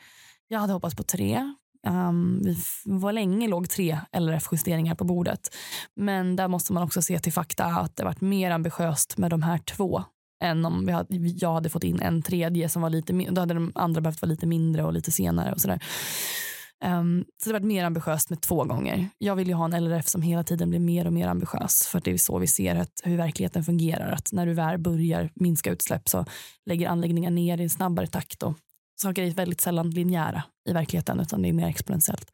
Jag 0.48 0.60
hade 0.60 0.74
hoppats 0.74 0.96
på 0.96 1.04
tre. 1.04 1.54
Um, 1.88 2.42
vi 2.44 2.58
var 2.86 3.12
länge 3.12 3.48
låg 3.48 3.70
tre 3.70 4.00
LRF-justeringar 4.12 4.96
på 4.96 5.04
bordet. 5.04 5.56
Men 5.96 6.36
där 6.36 6.48
måste 6.48 6.74
man 6.74 6.84
också 6.84 7.02
se 7.02 7.20
till 7.20 7.34
fakta 7.34 7.66
att 7.66 7.96
det 7.96 8.04
varit 8.04 8.22
mer 8.22 8.52
ambitiöst 8.52 9.18
med 9.18 9.32
de 9.32 9.44
här 9.44 9.58
två 9.58 10.04
än 10.44 10.66
om 10.66 10.86
vi 10.86 10.92
hade, 10.92 11.18
jag 11.18 11.54
hade 11.54 11.70
fått 11.70 11.84
in 11.84 12.00
en 12.00 12.22
tredje 12.22 12.70
som 12.70 12.82
var 12.82 12.90
lite 12.90 13.14
Då 13.14 13.42
hade 13.42 13.54
de 13.54 13.72
andra 13.76 14.02
behövt 14.02 14.22
vara 14.22 14.30
lite 14.30 14.48
mindre 14.48 14.84
och 14.84 14.94
lite 14.94 15.12
senare. 15.12 15.52
och 15.52 15.62
sådär. 15.62 15.84
Um, 16.86 17.26
så 17.44 17.50
det 17.50 17.54
har 17.54 17.60
varit 17.60 17.68
mer 17.68 17.84
ambitiöst 17.84 18.30
med 18.30 18.42
två 18.42 18.64
gånger. 18.64 19.10
Jag 19.18 19.36
vill 19.36 19.48
ju 19.48 19.54
ha 19.54 19.66
en 19.66 19.84
LRF 19.84 20.08
som 20.08 20.22
hela 20.22 20.44
tiden 20.44 20.70
blir 20.70 20.80
mer 20.80 21.08
och 21.08 21.14
mer 21.14 21.28
ambitiös. 21.28 21.88
För 21.88 22.02
det 22.04 22.12
är 22.12 22.18
så 22.18 22.40
vi 22.40 22.48
ser 22.48 22.76
att, 22.76 23.02
hur 23.04 23.18
verkligheten 23.18 23.64
fungerar. 23.64 24.12
Att 24.12 24.32
när 24.32 24.46
du 24.46 24.54
väl 24.54 24.78
börjar 24.78 25.32
minska 25.36 25.72
utsläpp 25.72 26.10
så 26.10 26.26
lägger 26.66 26.90
anläggningar 26.90 27.32
ner 27.32 27.58
i 27.58 27.64
en 27.64 27.70
snabbare 27.70 28.08
takt. 28.08 28.44
Och 28.44 28.58
saker 29.02 29.24
är 29.24 29.32
väldigt 29.32 29.62
sällan 29.62 29.90
linjära 29.90 30.44
i 30.70 30.74
verkligheten 30.74 31.20
utan 31.20 31.42
det 31.42 31.50
är 31.50 31.54
mer 31.54 31.68
exponentiellt. 31.68 32.32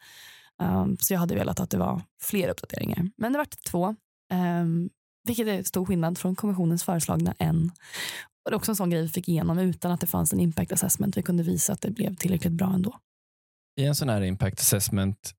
Um, 0.61 0.97
så 0.99 1.13
jag 1.13 1.19
hade 1.19 1.35
velat 1.35 1.59
att 1.59 1.69
det 1.69 1.77
var 1.77 2.01
fler 2.21 2.49
uppdateringar. 2.49 3.09
Men 3.17 3.31
det 3.31 3.37
vart 3.37 3.63
två. 3.71 3.95
Um, 4.33 4.89
vilket 5.23 5.47
är 5.47 5.63
stor 5.63 5.85
skillnad 5.85 6.17
från 6.17 6.35
kommissionens 6.35 6.83
föreslagna 6.83 7.35
en. 7.37 7.71
Och 8.45 8.51
det 8.51 8.53
är 8.53 8.55
också 8.55 8.71
en 8.71 8.75
sån 8.75 8.89
grej 8.89 9.01
vi 9.01 9.09
fick 9.09 9.29
igenom 9.29 9.59
utan 9.59 9.91
att 9.91 10.01
det 10.01 10.07
fanns 10.07 10.33
en 10.33 10.39
impact 10.39 10.71
assessment. 10.71 11.17
Vi 11.17 11.23
kunde 11.23 11.43
visa 11.43 11.73
att 11.73 11.81
det 11.81 11.91
blev 11.91 12.15
tillräckligt 12.15 12.53
bra 12.53 12.73
ändå. 12.73 12.99
I 13.79 13.85
en 13.85 13.95
sån 13.95 14.09
här 14.09 14.21
impact 14.21 14.59
assessment 14.59 15.33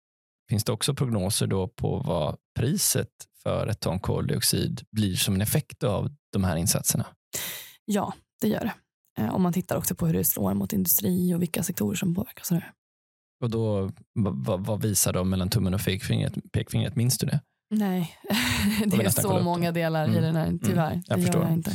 finns 0.49 0.65
det 0.65 0.73
också 0.73 0.95
prognoser 0.95 1.47
då 1.47 1.69
på 1.69 1.99
vad 1.99 2.37
priset 2.59 3.11
för 3.43 3.67
ett 3.67 3.81
ton 3.81 4.01
koldioxid 4.01 4.83
blir 4.91 5.17
som 5.17 5.35
en 5.35 5.41
effekt 5.41 5.83
av 5.83 6.11
de 6.33 6.45
här 6.45 6.57
insatserna? 6.57 7.07
Ja, 7.85 8.13
det 8.41 8.49
gör 8.49 8.61
det. 8.61 8.75
Eh, 9.23 9.35
om 9.35 9.43
man 9.43 9.53
tittar 9.53 9.77
också 9.77 9.95
på 9.95 10.07
hur 10.07 10.15
det 10.15 10.25
slår 10.25 10.55
mot 10.55 10.73
industri 10.73 11.35
och 11.35 11.43
vilka 11.43 11.63
sektorer 11.63 11.97
som 11.97 12.15
påverkas. 12.15 12.53
Och 13.41 13.51
då, 13.51 13.91
vad, 14.13 14.67
vad 14.67 14.83
visar 14.83 15.13
de 15.13 15.31
mellan 15.31 15.51
tummen 15.51 15.75
och 15.75 15.85
pekfingret? 15.85 16.53
pekfingret 16.53 16.97
minns 16.97 17.19
du 17.19 17.27
det? 17.27 17.41
Nej, 17.79 18.17
det 18.87 18.97
är 18.97 19.11
så 19.11 19.41
många 19.41 19.73
delar 19.73 20.05
mm. 20.05 20.17
i 20.17 20.21
den 20.21 20.37
här, 20.37 20.47
mm. 20.47 20.59
tyvärr. 20.59 20.91
Mm. 20.91 21.03
Jag 21.07 21.19
det 21.19 21.23
förstår. 21.23 21.43
Jag, 21.43 21.53
inte. 21.53 21.71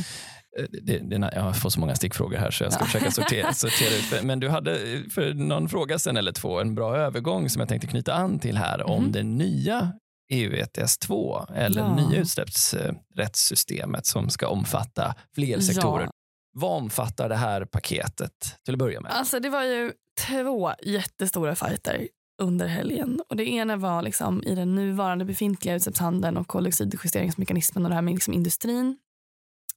Eh, 0.58 0.64
det, 0.82 0.98
det, 0.98 1.30
jag 1.34 1.56
får 1.56 1.70
så 1.70 1.80
många 1.80 1.94
stickfrågor 1.94 2.36
här 2.36 2.50
så 2.50 2.64
jag 2.64 2.72
ska 2.72 2.82
ja. 2.82 2.86
försöka 2.86 3.10
sortera, 3.10 3.52
sortera 3.54 4.18
ut. 4.18 4.24
Men 4.24 4.40
du 4.40 4.48
hade 4.48 5.02
för 5.10 5.34
någon 5.34 5.68
fråga 5.68 5.98
sen 5.98 6.16
eller 6.16 6.32
två 6.32 6.60
en 6.60 6.74
bra 6.74 6.96
övergång 6.96 7.48
som 7.48 7.60
jag 7.60 7.68
tänkte 7.68 7.86
knyta 7.86 8.14
an 8.14 8.38
till 8.38 8.56
här 8.56 8.74
mm. 8.74 8.90
om 8.90 9.12
det 9.12 9.22
nya 9.22 9.92
EU 10.30 10.52
ETS 10.52 10.98
2 10.98 11.46
eller 11.54 11.80
ja. 11.80 11.94
nya 11.94 12.20
utsläppsrättssystemet 12.20 14.06
som 14.06 14.30
ska 14.30 14.48
omfatta 14.48 15.14
fler 15.34 15.60
sektorer. 15.60 16.04
Ja. 16.04 16.10
Vad 16.52 16.76
omfattar 16.76 17.28
det 17.28 17.36
här 17.36 17.64
paketet 17.64 18.32
till 18.64 18.74
att 18.74 18.78
börja 18.78 19.00
med? 19.00 19.12
Alltså 19.12 19.40
det 19.40 19.48
var 19.48 19.62
ju 19.62 19.92
två 20.26 20.72
jättestora 20.82 21.54
fighter 21.54 22.08
under 22.40 22.66
helgen. 22.66 23.20
Och 23.28 23.36
Det 23.36 23.48
ena 23.48 23.76
var 23.76 24.02
liksom 24.02 24.42
i 24.44 24.54
den 24.54 24.74
nuvarande 24.74 25.24
befintliga 25.24 25.74
utsläppshandeln 25.74 26.36
och 26.36 26.48
koldioxidjusteringsmekanismen 26.48 27.84
och 27.84 27.90
det 27.90 27.94
här 27.94 28.02
med 28.02 28.14
liksom 28.14 28.34
industrin. 28.34 28.96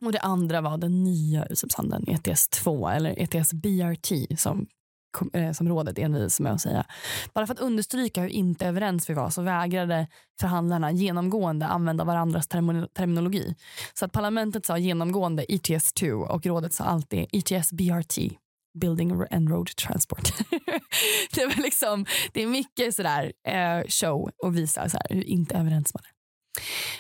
Och 0.02 0.12
Det 0.12 0.20
andra 0.20 0.62
var 0.62 0.78
den 0.78 1.04
nya 1.04 1.46
utsläppshandeln, 1.46 2.06
ETS 2.08 2.50
2 2.50 2.90
eller 2.90 3.16
ETS 3.20 3.54
BRT 3.54 4.40
som 4.40 4.68
eh, 5.34 5.52
som 5.52 5.70
rådet 5.70 6.00
envis 6.00 6.40
med 6.40 6.52
att 6.52 6.62
säga. 6.62 6.86
Bara 7.34 7.48
för 7.48 7.54
att 7.54 7.60
understryka 7.60 8.22
hur 8.22 8.30
inte 8.30 8.68
överens 8.68 9.10
vi 9.10 9.14
var 9.14 9.30
så 9.30 9.42
vägrade 9.42 10.08
förhandlarna 10.40 10.92
genomgående 10.92 11.66
använda 11.66 12.04
varandras 12.04 12.48
terminologi. 12.48 13.56
Så 13.94 14.06
att 14.06 14.12
parlamentet 14.12 14.66
sa 14.66 14.78
genomgående 14.78 15.46
ETS 15.54 15.94
2 15.94 16.08
och 16.08 16.46
rådet 16.46 16.74
sa 16.74 16.84
alltid 16.84 17.28
ETS 17.32 17.72
BRT. 17.72 18.18
Building 18.82 19.12
and 19.32 19.50
Road 19.50 19.76
Transport. 19.76 20.24
det, 21.34 21.42
är 21.42 21.62
liksom, 21.62 22.06
det 22.34 22.44
är 22.44 22.48
mycket 22.48 22.96
sådär, 22.96 23.34
eh, 23.48 23.88
show 23.88 24.32
och 24.44 24.58
visa 24.58 24.90
så 24.90 24.98
hur 25.10 25.24
inte 25.24 25.56
överens 25.56 25.94
man 25.94 26.04
är. 26.04 26.12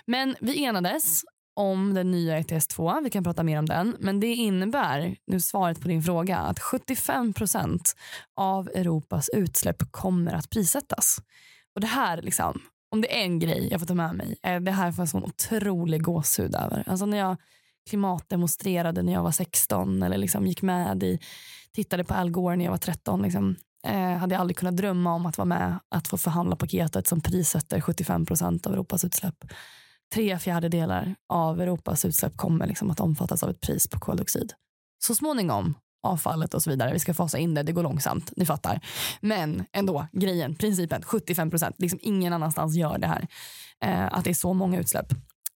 Men 0.05 0.35
vi 0.39 0.63
enades 0.63 1.23
om 1.55 1.93
den 1.93 2.11
nya 2.11 2.37
ETS 2.37 2.67
2. 2.67 2.99
Vi 3.03 3.09
kan 3.09 3.23
prata 3.23 3.43
mer 3.43 3.59
om 3.59 3.65
den. 3.65 3.97
Men 3.99 4.19
det 4.19 4.33
innebär, 4.33 5.15
nu 5.27 5.39
svaret 5.39 5.81
på 5.81 5.87
din 5.87 6.03
fråga, 6.03 6.37
att 6.37 6.59
75 6.59 7.33
procent 7.33 7.95
av 8.35 8.69
Europas 8.69 9.29
utsläpp 9.29 9.91
kommer 9.91 10.33
att 10.33 10.49
prissättas. 10.49 11.17
Och 11.75 11.81
det 11.81 11.87
här, 11.87 12.21
liksom, 12.21 12.61
om 12.91 13.01
det 13.01 13.19
är 13.19 13.23
en 13.23 13.39
grej 13.39 13.67
jag 13.71 13.79
får 13.79 13.87
ta 13.87 13.93
med 13.93 14.15
mig, 14.15 14.35
eh, 14.43 14.59
det 14.59 14.71
här 14.71 14.91
får 14.91 15.01
jag 15.01 15.09
sån 15.09 15.23
otrolig 15.23 16.03
gåshud 16.03 16.55
över. 16.55 16.83
Alltså 16.87 17.05
när 17.05 17.17
jag 17.17 17.37
klimatdemonstrerade 17.89 19.03
när 19.03 19.13
jag 19.13 19.23
var 19.23 19.31
16 19.31 20.03
eller 20.03 20.17
liksom 20.17 20.47
gick 20.47 20.61
med 20.61 21.03
i, 21.03 21.19
tittade 21.75 22.03
på 22.03 22.13
Al 22.13 22.31
Gore 22.31 22.55
när 22.55 22.65
jag 22.65 22.71
var 22.71 22.77
13. 22.77 23.21
Liksom, 23.21 23.55
eh, 23.87 24.17
hade 24.17 24.35
jag 24.35 24.39
aldrig 24.39 24.57
kunnat 24.57 24.77
drömma 24.77 25.13
om 25.13 25.25
att 25.25 25.37
vara 25.37 25.45
med 25.45 25.79
att 25.89 26.07
få 26.07 26.17
förhandla 26.17 26.55
paketet 26.55 27.07
som 27.07 27.21
prissätter 27.21 27.81
75 27.81 28.25
procent 28.25 28.67
av 28.67 28.73
Europas 28.73 29.05
utsläpp 29.05 29.45
tre 30.13 30.39
fjärdedelar 30.39 31.15
av 31.29 31.61
Europas 31.61 32.05
utsläpp 32.05 32.37
kommer 32.37 32.67
liksom 32.67 32.91
att 32.91 32.99
omfattas 32.99 33.43
av 33.43 33.49
ett 33.49 33.61
pris 33.61 33.87
på 33.87 33.99
koldioxid. 33.99 34.53
Så 35.05 35.15
småningom, 35.15 35.73
avfallet 36.03 36.53
och 36.53 36.63
så 36.63 36.69
vidare, 36.69 36.93
vi 36.93 36.99
ska 36.99 37.13
fasa 37.13 37.37
in 37.37 37.53
det, 37.53 37.63
det 37.63 37.71
går 37.71 37.83
långsamt, 37.83 38.33
ni 38.35 38.45
fattar. 38.45 38.79
Men 39.21 39.65
ändå, 39.73 40.07
grejen, 40.11 40.55
principen, 40.55 41.01
75 41.01 41.49
procent, 41.49 41.75
liksom 41.79 41.99
ingen 42.01 42.33
annanstans 42.33 42.75
gör 42.75 42.97
det 42.97 43.07
här. 43.07 43.27
Eh, 43.83 44.13
att 44.13 44.23
det 44.23 44.29
är 44.29 44.33
så 44.33 44.53
många 44.53 44.79
utsläpp. 44.79 45.13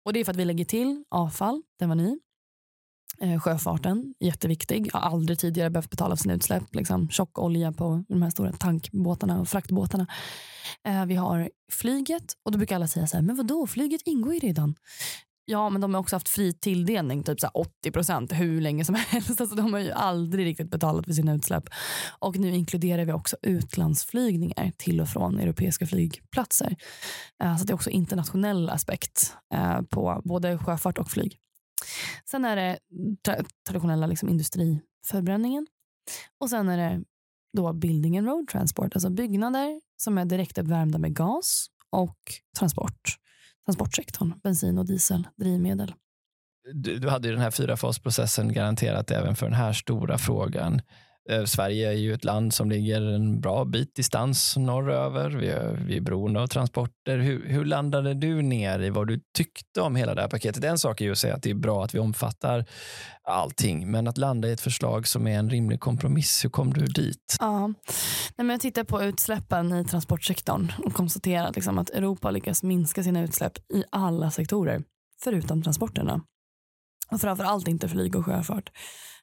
Och 0.07 0.13
det 0.13 0.19
är 0.19 0.25
för 0.25 0.31
att 0.31 0.37
vi 0.37 0.45
lägger 0.45 0.65
till 0.65 1.03
avfall, 1.09 1.61
den 1.79 1.89
var 1.89 1.95
ny. 1.95 2.19
Eh, 3.21 3.39
sjöfarten, 3.39 4.13
jätteviktig. 4.19 4.89
Har 4.93 4.99
aldrig 4.99 5.39
tidigare 5.39 5.69
behövt 5.69 5.89
betala 5.89 6.15
för 6.15 6.21
sina 6.23 6.33
utsläpp. 6.33 6.75
Liksom, 6.75 7.09
tjock 7.09 7.39
olja 7.39 7.71
på 7.71 8.03
de 8.07 8.21
här 8.21 8.29
stora 8.29 8.51
tankbåtarna 8.51 9.39
och 9.39 9.47
fraktbåtarna. 9.47 10.07
Eh, 10.87 11.05
vi 11.05 11.15
har 11.15 11.49
flyget 11.71 12.23
och 12.43 12.51
då 12.51 12.57
brukar 12.57 12.75
alla 12.75 12.87
säga 12.87 13.07
så 13.07 13.17
här, 13.17 13.21
men 13.23 13.35
vadå, 13.35 13.67
flyget 13.67 14.01
ingår 14.05 14.33
ju 14.33 14.39
redan. 14.39 14.75
Ja, 15.49 15.69
men 15.69 15.81
de 15.81 15.93
har 15.93 16.01
också 16.01 16.15
haft 16.15 16.29
fri 16.29 16.53
tilldelning, 16.53 17.23
typ 17.23 17.39
så 17.39 17.47
80 17.47 17.91
procent 17.91 18.31
hur 18.31 18.61
länge 18.61 18.85
som 18.85 18.95
helst. 19.07 19.41
Alltså, 19.41 19.55
de 19.55 19.73
har 19.73 19.79
ju 19.79 19.91
aldrig 19.91 20.45
riktigt 20.45 20.71
betalat 20.71 21.05
för 21.05 21.13
sina 21.13 21.33
utsläpp. 21.33 21.63
Och 22.19 22.37
nu 22.37 22.55
inkluderar 22.55 23.05
vi 23.05 23.11
också 23.11 23.37
utlandsflygningar 23.41 24.71
till 24.77 25.01
och 25.01 25.09
från 25.09 25.39
europeiska 25.39 25.87
flygplatser. 25.87 26.75
Eh, 27.43 27.57
så 27.57 27.65
det 27.65 27.71
är 27.71 27.75
också 27.75 27.89
internationell 27.89 28.69
aspekt 28.69 29.33
eh, 29.53 29.81
på 29.81 30.21
både 30.25 30.57
sjöfart 30.57 30.97
och 30.97 31.11
flyg. 31.11 31.37
Sen 32.25 32.45
är 32.45 32.55
det 32.55 32.79
tra 33.25 33.35
traditionella 33.67 34.07
liksom 34.07 34.29
industriförbränningen. 34.29 35.67
Och 36.39 36.49
sen 36.49 36.69
är 36.69 36.77
det 36.77 37.03
då 37.57 37.73
building 37.73 38.17
and 38.17 38.27
road 38.27 38.47
transport, 38.47 38.95
alltså 38.95 39.09
byggnader 39.09 39.81
som 39.97 40.17
är 40.17 40.25
direktuppvärmda 40.25 40.97
med 40.97 41.15
gas 41.15 41.67
och 41.89 42.17
transport. 42.57 43.17
Transportsektorn, 43.67 44.33
bensin 44.43 44.77
och 44.77 44.85
diesel, 44.85 45.27
drivmedel. 45.35 45.93
Du, 46.73 46.99
du 46.99 47.09
hade 47.09 47.27
ju 47.27 47.33
den 47.33 47.41
här 47.41 47.51
fyrafasprocessen 47.51 48.53
garanterat 48.53 49.11
även 49.11 49.35
för 49.35 49.45
den 49.45 49.55
här 49.55 49.73
stora 49.73 50.17
frågan. 50.17 50.81
Eh, 51.29 51.43
Sverige 51.43 51.87
är 51.87 51.93
ju 51.93 52.13
ett 52.13 52.23
land 52.23 52.53
som 52.53 52.69
ligger 52.69 53.01
en 53.01 53.41
bra 53.41 53.65
bit 53.65 53.95
distans 53.95 54.57
norröver. 54.57 55.29
Vi 55.29 55.47
är, 55.47 55.83
vi 55.87 55.97
är 55.97 56.01
beroende 56.01 56.41
av 56.41 56.47
transporter. 56.47 57.17
Hur, 57.17 57.47
hur 57.47 57.65
landade 57.65 58.13
du 58.13 58.41
ner 58.41 58.79
i 58.79 58.89
vad 58.89 59.07
du 59.07 59.19
tyckte 59.37 59.81
om 59.81 59.95
hela 59.95 60.15
det 60.15 60.21
här 60.21 60.29
paketet? 60.29 60.63
En 60.63 60.77
sak 60.77 61.01
är 61.01 61.05
ju 61.05 61.11
att 61.11 61.17
säga 61.17 61.35
att 61.35 61.43
det 61.43 61.49
är 61.49 61.55
bra 61.55 61.83
att 61.83 61.95
vi 61.95 61.99
omfattar 61.99 62.65
allting, 63.23 63.91
men 63.91 64.07
att 64.07 64.17
landa 64.17 64.47
i 64.47 64.51
ett 64.51 64.61
förslag 64.61 65.07
som 65.07 65.27
är 65.27 65.39
en 65.39 65.49
rimlig 65.49 65.79
kompromiss, 65.79 66.45
hur 66.45 66.49
kom 66.49 66.73
du 66.73 66.85
dit? 66.85 67.37
Ja, 67.39 67.67
Nej, 67.67 67.73
men 68.37 68.49
jag 68.49 68.61
tittar 68.61 68.83
på 68.83 69.03
utsläppen 69.03 69.73
i 69.73 69.85
transportsektorn 69.85 70.71
och 70.85 70.93
konstaterar 70.93 71.51
liksom 71.55 71.77
att 71.77 71.89
Europa 71.89 72.31
lyckas 72.31 72.63
minska 72.63 73.03
sina 73.03 73.23
utsläpp 73.23 73.57
i 73.57 73.83
alla 73.91 74.31
sektorer, 74.31 74.83
förutom 75.23 75.63
transporterna. 75.63 76.21
Och 77.11 77.21
framför 77.21 77.43
allt 77.43 77.67
inte 77.67 77.89
flyg 77.89 78.15
och 78.15 78.25
sjöfart. 78.25 78.69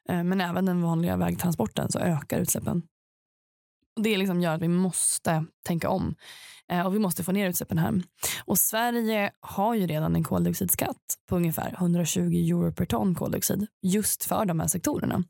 Eh, 0.08 0.24
men 0.24 0.40
även 0.40 0.64
den 0.64 0.82
vanliga 0.82 1.16
vägtransporten 1.16 1.92
så 1.92 1.98
ökar 1.98 2.40
utsläppen. 2.40 2.82
Det 4.00 4.16
liksom 4.16 4.40
gör 4.40 4.54
att 4.54 4.62
vi 4.62 4.68
måste 4.68 5.44
tänka 5.66 5.88
om 5.88 6.14
eh, 6.72 6.86
och 6.86 6.94
vi 6.94 6.98
måste 6.98 7.24
få 7.24 7.32
ner 7.32 7.48
utsläppen 7.48 7.78
här. 7.78 8.02
Och 8.44 8.58
Sverige 8.58 9.30
har 9.40 9.74
ju 9.74 9.86
redan 9.86 10.16
en 10.16 10.24
koldioxidskatt 10.24 11.18
på 11.28 11.36
ungefär 11.36 11.74
120 11.78 12.20
euro 12.20 12.72
per 12.72 12.84
ton 12.84 13.14
koldioxid 13.14 13.66
just 13.82 14.24
för 14.24 14.44
de 14.44 14.60
här 14.60 14.66
sektorerna. 14.66 15.24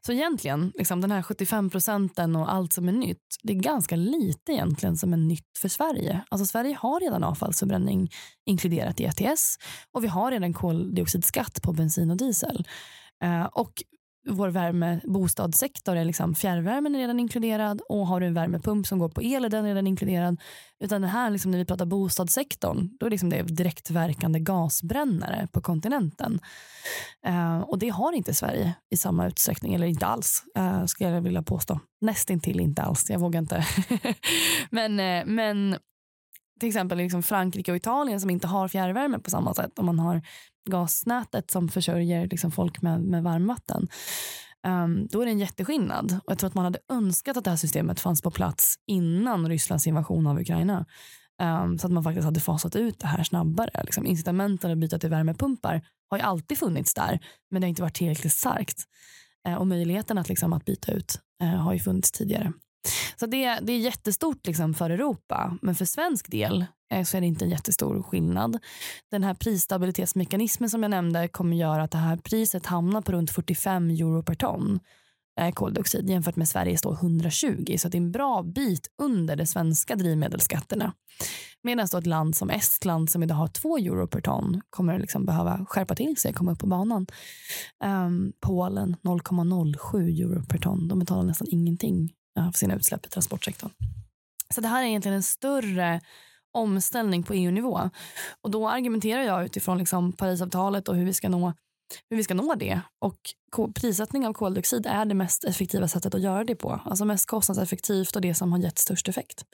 Så 0.00 0.12
egentligen, 0.12 0.72
liksom 0.74 1.00
den 1.00 1.10
här 1.10 1.22
75 1.22 1.70
procenten 1.70 2.36
och 2.36 2.52
allt 2.52 2.72
som 2.72 2.88
är 2.88 2.92
nytt, 2.92 3.36
det 3.42 3.52
är 3.52 3.56
ganska 3.56 3.96
lite 3.96 4.52
egentligen 4.52 4.96
som 4.96 5.12
är 5.12 5.16
nytt 5.16 5.58
för 5.58 5.68
Sverige. 5.68 6.24
Alltså 6.28 6.46
Sverige 6.46 6.76
har 6.80 7.00
redan 7.00 7.24
avfallsförbränning 7.24 8.10
inkluderat 8.46 9.00
i 9.00 9.04
ETS 9.04 9.56
och 9.92 10.04
vi 10.04 10.08
har 10.08 10.30
redan 10.30 10.54
koldioxidskatt 10.54 11.62
på 11.62 11.72
bensin 11.72 12.10
och 12.10 12.16
diesel. 12.16 12.66
Eh, 13.24 13.44
och 13.44 13.72
vår 14.28 14.48
värmebostadssektor 14.48 15.96
är 15.96 16.04
liksom 16.04 16.34
fjärrvärmen 16.34 16.94
är 16.94 16.98
redan 16.98 17.20
inkluderad 17.20 17.80
och 17.88 18.06
har 18.06 18.20
du 18.20 18.26
en 18.26 18.34
värmepump 18.34 18.86
som 18.86 18.98
går 18.98 19.08
på 19.08 19.22
el 19.22 19.44
är 19.44 19.48
den 19.48 19.64
redan 19.64 19.86
inkluderad. 19.86 20.40
Utan 20.80 21.02
det 21.02 21.08
här 21.08 21.30
liksom 21.30 21.50
när 21.50 21.58
vi 21.58 21.64
pratar 21.64 21.86
bostadssektorn 21.86 22.88
då 23.00 23.06
är 23.06 23.10
liksom 23.10 23.30
det 23.30 23.42
direktverkande 23.42 24.40
gasbrännare 24.40 25.48
på 25.52 25.60
kontinenten. 25.60 26.40
Eh, 27.26 27.60
och 27.60 27.78
det 27.78 27.88
har 27.88 28.12
inte 28.12 28.34
Sverige 28.34 28.74
i 28.90 28.96
samma 28.96 29.26
utsträckning 29.26 29.74
eller 29.74 29.86
inte 29.86 30.06
alls 30.06 30.42
eh, 30.56 30.84
skulle 30.84 31.10
jag 31.10 31.20
vilja 31.20 31.42
påstå. 31.42 31.80
Nästintill 32.00 32.60
inte 32.60 32.82
alls, 32.82 33.10
jag 33.10 33.18
vågar 33.18 33.40
inte. 33.40 33.64
men, 34.70 35.00
eh, 35.00 35.26
men 35.26 35.76
till 36.60 36.68
exempel 36.68 36.98
liksom 36.98 37.22
Frankrike 37.22 37.72
och 37.72 37.76
Italien 37.76 38.20
som 38.20 38.30
inte 38.30 38.46
har 38.46 38.68
fjärrvärme 38.68 39.18
på 39.18 39.30
samma 39.30 39.54
sätt. 39.54 39.78
Om 39.78 39.86
man 39.86 39.98
har 39.98 40.22
gasnätet 40.68 41.50
som 41.50 41.68
försörjer 41.68 42.28
liksom 42.28 42.50
folk 42.50 42.82
med, 42.82 43.00
med 43.00 43.22
varmvatten. 43.22 43.88
Um, 44.66 45.06
då 45.10 45.20
är 45.20 45.26
det 45.26 45.32
en 45.32 45.38
jätteskillnad. 45.38 46.20
Och 46.24 46.32
jag 46.32 46.38
tror 46.38 46.48
att 46.48 46.54
man 46.54 46.64
hade 46.64 46.78
önskat 46.88 47.36
att 47.36 47.44
det 47.44 47.50
här 47.50 47.56
systemet 47.56 48.00
fanns 48.00 48.22
på 48.22 48.30
plats 48.30 48.74
innan 48.86 49.48
Rysslands 49.48 49.86
invasion 49.86 50.26
av 50.26 50.40
Ukraina. 50.40 50.86
Um, 51.42 51.78
så 51.78 51.86
att 51.86 51.92
man 51.92 52.04
faktiskt 52.04 52.24
hade 52.24 52.40
fasat 52.40 52.76
ut 52.76 52.98
det 52.98 53.06
här 53.06 53.24
snabbare. 53.24 53.82
Liksom, 53.84 54.06
incitamenten 54.06 54.70
att 54.70 54.78
byta 54.78 54.98
till 54.98 55.10
värmepumpar 55.10 55.82
har 56.10 56.18
ju 56.18 56.24
alltid 56.24 56.58
funnits 56.58 56.94
där, 56.94 57.20
men 57.50 57.60
det 57.60 57.66
har 57.66 57.68
inte 57.68 57.82
varit 57.82 57.94
tillräckligt 57.94 58.32
starkt. 58.32 58.84
Uh, 59.48 59.54
och 59.54 59.66
möjligheten 59.66 60.18
att, 60.18 60.28
liksom, 60.28 60.52
att 60.52 60.64
byta 60.64 60.92
ut 60.92 61.20
uh, 61.42 61.48
har 61.48 61.72
ju 61.72 61.78
funnits 61.78 62.12
tidigare. 62.12 62.52
Så 63.16 63.26
det, 63.26 63.58
det 63.62 63.72
är 63.72 63.78
jättestort 63.78 64.46
liksom 64.46 64.74
för 64.74 64.90
Europa, 64.90 65.58
men 65.62 65.74
för 65.74 65.84
svensk 65.84 66.30
del 66.30 66.66
Eh, 66.90 67.04
så 67.04 67.16
är 67.16 67.20
det 67.20 67.26
inte 67.26 67.44
en 67.44 67.50
jättestor 67.50 68.02
skillnad. 68.02 68.58
Den 69.10 69.24
här 69.24 69.34
prisstabilitetsmekanismen 69.34 70.70
som 70.70 70.82
jag 70.82 70.90
nämnde 70.90 71.28
kommer 71.28 71.56
göra 71.56 71.82
att 71.82 71.90
det 71.90 71.98
här 71.98 72.16
priset 72.16 72.66
hamnar 72.66 73.00
på 73.00 73.12
runt 73.12 73.30
45 73.30 73.90
euro 73.90 74.22
per 74.22 74.34
ton 74.34 74.80
eh, 75.40 75.52
koldioxid 75.52 76.10
jämfört 76.10 76.36
med 76.36 76.48
Sveriges 76.48 76.82
då 76.82 76.92
120 76.92 77.76
så 77.78 77.88
det 77.88 77.96
är 77.98 78.00
en 78.00 78.12
bra 78.12 78.42
bit 78.42 78.90
under 79.02 79.36
de 79.36 79.46
svenska 79.46 79.96
drivmedelsskatterna. 79.96 80.92
Medan 81.62 81.88
då 81.92 81.98
ett 81.98 82.06
land 82.06 82.36
som 82.36 82.50
Estland 82.50 83.10
som 83.10 83.22
idag 83.22 83.34
har 83.34 83.48
2 83.48 83.78
euro 83.78 84.06
per 84.06 84.20
ton 84.20 84.60
kommer 84.70 84.98
liksom 84.98 85.24
behöva 85.24 85.66
skärpa 85.68 85.94
till 85.94 86.16
sig, 86.16 86.32
komma 86.32 86.52
upp 86.52 86.58
på 86.58 86.66
banan. 86.66 87.06
Um, 87.84 88.32
Polen 88.40 88.96
0,07 89.02 90.22
euro 90.22 90.44
per 90.44 90.58
ton. 90.58 90.88
De 90.88 90.98
betalar 90.98 91.22
nästan 91.22 91.48
ingenting 91.50 92.12
eh, 92.38 92.50
för 92.52 92.58
sina 92.58 92.74
utsläpp 92.74 93.06
i 93.06 93.08
transportsektorn. 93.08 93.70
Så 94.54 94.60
det 94.60 94.68
här 94.68 94.82
är 94.82 94.86
egentligen 94.86 95.16
en 95.16 95.22
större 95.22 96.00
omställning 96.52 97.22
på 97.22 97.34
EU-nivå. 97.34 97.90
Och 98.42 98.50
då 98.50 98.68
argumenterar 98.68 99.22
jag 99.22 99.44
utifrån 99.44 99.78
liksom 99.78 100.12
Parisavtalet 100.12 100.88
och 100.88 100.96
hur 100.96 101.04
vi 101.04 101.14
ska 101.14 101.28
nå 101.28 101.52
hur 102.10 102.16
vi 102.16 102.24
ska 102.24 102.34
nå 102.34 102.54
det. 102.54 102.80
Och 102.98 103.18
prissättning 103.74 104.26
av 104.26 104.32
koldioxid 104.32 104.86
är 104.86 105.04
det 105.04 105.14
mest 105.14 105.44
effektiva 105.44 105.88
sättet 105.88 106.14
att 106.14 106.20
göra 106.20 106.44
det 106.44 106.54
på. 106.54 106.80
Alltså 106.84 107.04
mest 107.04 107.26
kostnadseffektivt 107.26 108.16
och 108.16 108.22
det 108.22 108.34
som 108.34 108.52
har 108.52 108.58
gett 108.58 108.78
störst 108.78 109.08
effekt. 109.08 109.44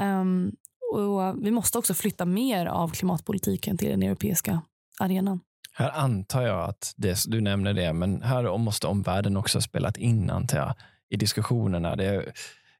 Um, 0.00 0.52
och 0.94 1.44
vi 1.46 1.50
måste 1.50 1.78
också 1.78 1.94
flytta 1.94 2.24
mer 2.24 2.66
av 2.66 2.88
klimatpolitiken 2.88 3.78
till 3.78 3.88
den 3.88 4.02
europeiska 4.02 4.62
arenan. 4.98 5.40
Här 5.72 5.90
antar 5.90 6.42
jag 6.42 6.68
att 6.68 6.94
det, 6.96 7.24
du 7.26 7.40
nämner 7.40 7.74
det, 7.74 7.92
men 7.92 8.22
här 8.22 8.58
måste 8.58 8.86
omvärlden 8.86 9.36
också 9.36 9.58
ha 9.58 9.62
spelat 9.62 9.96
in 9.96 10.30
antar 10.30 10.58
jag 10.58 10.74
i 11.10 11.16
diskussionerna. 11.16 11.96
Det, 11.96 12.32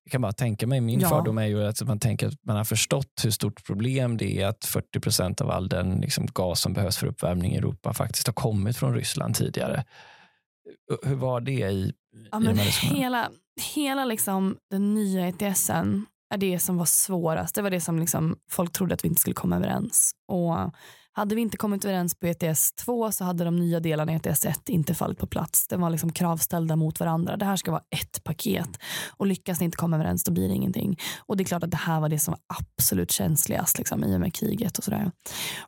jag 0.07 0.13
kan 0.13 0.23
bara 0.23 0.33
tänka 0.33 0.67
mig, 0.67 0.81
min 0.81 1.01
ja. 1.01 1.09
fördom 1.09 1.39
är 1.39 1.47
ju 1.47 1.67
att 1.67 1.83
man 1.83 1.99
tänker 1.99 2.27
att 2.27 2.45
man 2.45 2.57
har 2.57 2.65
förstått 2.65 3.21
hur 3.25 3.31
stort 3.31 3.65
problem 3.65 4.17
det 4.17 4.41
är 4.41 4.47
att 4.47 4.65
40 4.65 5.01
procent 5.01 5.41
av 5.41 5.51
all 5.51 5.69
den 5.69 6.01
liksom 6.01 6.27
gas 6.27 6.61
som 6.61 6.73
behövs 6.73 6.97
för 6.97 7.07
uppvärmning 7.07 7.55
i 7.55 7.57
Europa 7.57 7.95
faktiskt 7.95 8.27
har 8.27 8.35
kommit 8.35 8.77
från 8.77 8.95
Ryssland 8.95 9.35
tidigare. 9.35 9.85
Hur 11.03 11.15
var 11.15 11.41
det 11.41 11.53
i, 11.53 11.93
ja, 12.31 12.39
men 12.39 12.57
Hela, 12.83 13.31
hela 13.75 14.05
liksom 14.05 14.57
den 14.71 14.95
nya 14.95 15.29
ETSen 15.29 16.07
är 16.35 16.39
det 16.39 16.59
som 16.59 16.77
var 16.77 16.87
svårast. 16.87 17.55
Det 17.55 17.63
var 17.63 17.71
det 17.71 17.81
som 17.81 17.99
liksom 17.99 18.37
folk 18.51 18.73
trodde 18.73 18.95
att 18.95 19.05
vi 19.05 19.09
inte 19.09 19.21
skulle 19.21 19.35
komma 19.35 19.57
överens. 19.57 20.13
Och 20.29 20.75
hade 21.17 21.35
vi 21.35 21.41
inte 21.41 21.57
kommit 21.57 21.85
överens 21.85 22.14
på 22.14 22.27
ETS 22.27 22.73
2 22.73 23.12
så 23.12 23.25
hade 23.25 23.45
de 23.45 23.57
nya 23.57 23.81
delarna 23.81 24.12
i 24.12 24.17
ETS 24.17 24.45
1 24.45 24.69
inte 24.69 24.95
fallit 24.95 25.19
på 25.19 25.27
plats. 25.27 25.69
Det 25.69 25.77
var 25.77 25.91
liksom 25.91 26.12
kravställda 26.12 26.77
mot 26.77 27.01
varandra. 27.01 27.37
Det 27.37 27.45
här 27.45 27.57
ska 27.57 27.71
vara 27.71 27.83
ett 27.91 28.25
paket 28.25 28.69
och 29.17 29.27
lyckas 29.27 29.61
ni 29.61 29.64
inte 29.64 29.77
komma 29.77 29.97
överens 29.97 30.25
då 30.25 30.33
blir 30.33 30.49
det 30.49 30.55
ingenting. 30.55 30.99
Och 31.27 31.37
det 31.37 31.43
är 31.43 31.45
klart 31.45 31.62
att 31.62 31.71
det 31.71 31.77
här 31.77 32.01
var 32.01 32.09
det 32.09 32.19
som 32.19 32.33
var 32.33 32.59
absolut 32.59 33.11
känsligast 33.11 33.79
liksom, 33.79 34.05
i 34.05 34.17
och 34.17 34.21
med 34.21 34.35
kriget 34.35 34.79
och 34.79 34.85
sådär. 34.85 35.11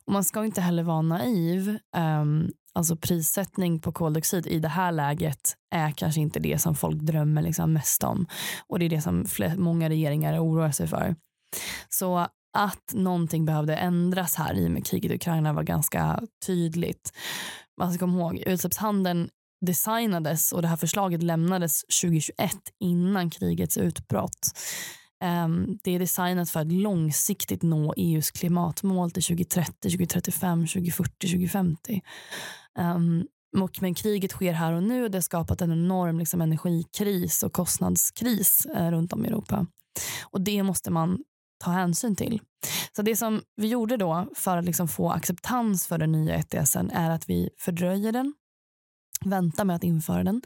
Och 0.05 0.13
man 0.13 0.23
ska 0.23 0.45
inte 0.45 0.61
heller 0.61 0.83
vara 0.83 1.01
naiv. 1.01 1.77
Um, 1.97 2.51
alltså 2.73 2.95
prissättning 2.95 3.79
på 3.79 3.91
koldioxid 3.91 4.47
i 4.47 4.59
det 4.59 4.67
här 4.67 4.91
läget 4.91 5.55
är 5.75 5.91
kanske 5.91 6.21
inte 6.21 6.39
det 6.39 6.61
som 6.61 6.75
folk 6.75 7.01
drömmer 7.01 7.41
liksom 7.41 7.73
mest 7.73 8.03
om. 8.03 8.27
Och 8.67 8.79
det 8.79 8.85
är 8.85 8.89
det 8.89 9.01
som 9.01 9.25
många 9.57 9.89
regeringar 9.89 10.39
oroar 10.39 10.71
sig 10.71 10.87
för. 10.87 11.15
Så 11.89 12.27
att 12.53 12.93
någonting 12.93 13.45
behövde 13.45 13.75
ändras 13.75 14.35
här 14.35 14.53
i 14.53 14.67
och 14.67 14.71
med 14.71 14.85
kriget 14.85 15.11
i 15.11 15.15
Ukraina 15.15 15.53
var 15.53 15.63
ganska 15.63 16.21
tydligt. 16.45 17.13
Alltså, 17.81 17.83
man 17.83 17.93
ska 17.93 17.99
komma 17.99 18.19
ihåg, 18.19 18.43
utsläppshandeln 18.45 19.29
designades 19.65 20.51
och 20.51 20.61
det 20.61 20.67
här 20.67 20.77
förslaget 20.77 21.23
lämnades 21.23 21.81
2021 22.01 22.51
innan 22.79 23.29
krigets 23.29 23.77
utbrott. 23.77 24.51
Ehm, 25.23 25.77
det 25.83 25.95
är 25.95 25.99
designat 25.99 26.49
för 26.49 26.59
att 26.59 26.71
långsiktigt 26.71 27.63
nå 27.63 27.93
EUs 27.97 28.31
klimatmål 28.31 29.11
till 29.11 29.23
2030, 29.23 29.73
2035, 29.81 30.67
2040, 30.67 31.27
2050. 31.27 32.01
Och, 33.57 33.81
men 33.81 33.95
kriget 33.95 34.31
sker 34.31 34.53
här 34.53 34.73
och 34.73 34.83
nu 34.83 35.03
och 35.03 35.11
det 35.11 35.17
har 35.17 35.21
skapat 35.21 35.61
en 35.61 35.71
enorm 35.71 36.19
liksom, 36.19 36.41
energikris 36.41 37.43
och 37.43 37.53
kostnadskris 37.53 38.65
eh, 38.65 38.91
runt 38.91 39.13
om 39.13 39.25
i 39.25 39.27
Europa. 39.27 39.67
Och 40.23 40.41
det 40.41 40.63
måste 40.63 40.91
man 40.91 41.17
ta 41.59 41.71
hänsyn 41.71 42.15
till. 42.15 42.41
Så 42.95 43.01
det 43.01 43.15
som 43.15 43.41
vi 43.55 43.67
gjorde 43.67 43.97
då 43.97 44.27
för 44.35 44.57
att 44.57 44.65
liksom 44.65 44.87
få 44.87 45.11
acceptans 45.11 45.87
för 45.87 45.97
den 45.97 46.11
nya 46.11 46.35
ETSen 46.35 46.91
är 46.91 47.09
att 47.09 47.29
vi 47.29 47.49
fördröjer 47.57 48.11
den, 48.11 48.33
vänta 49.25 49.65
med 49.65 49.75
att 49.75 49.83
införa 49.83 50.23
den. 50.23 50.41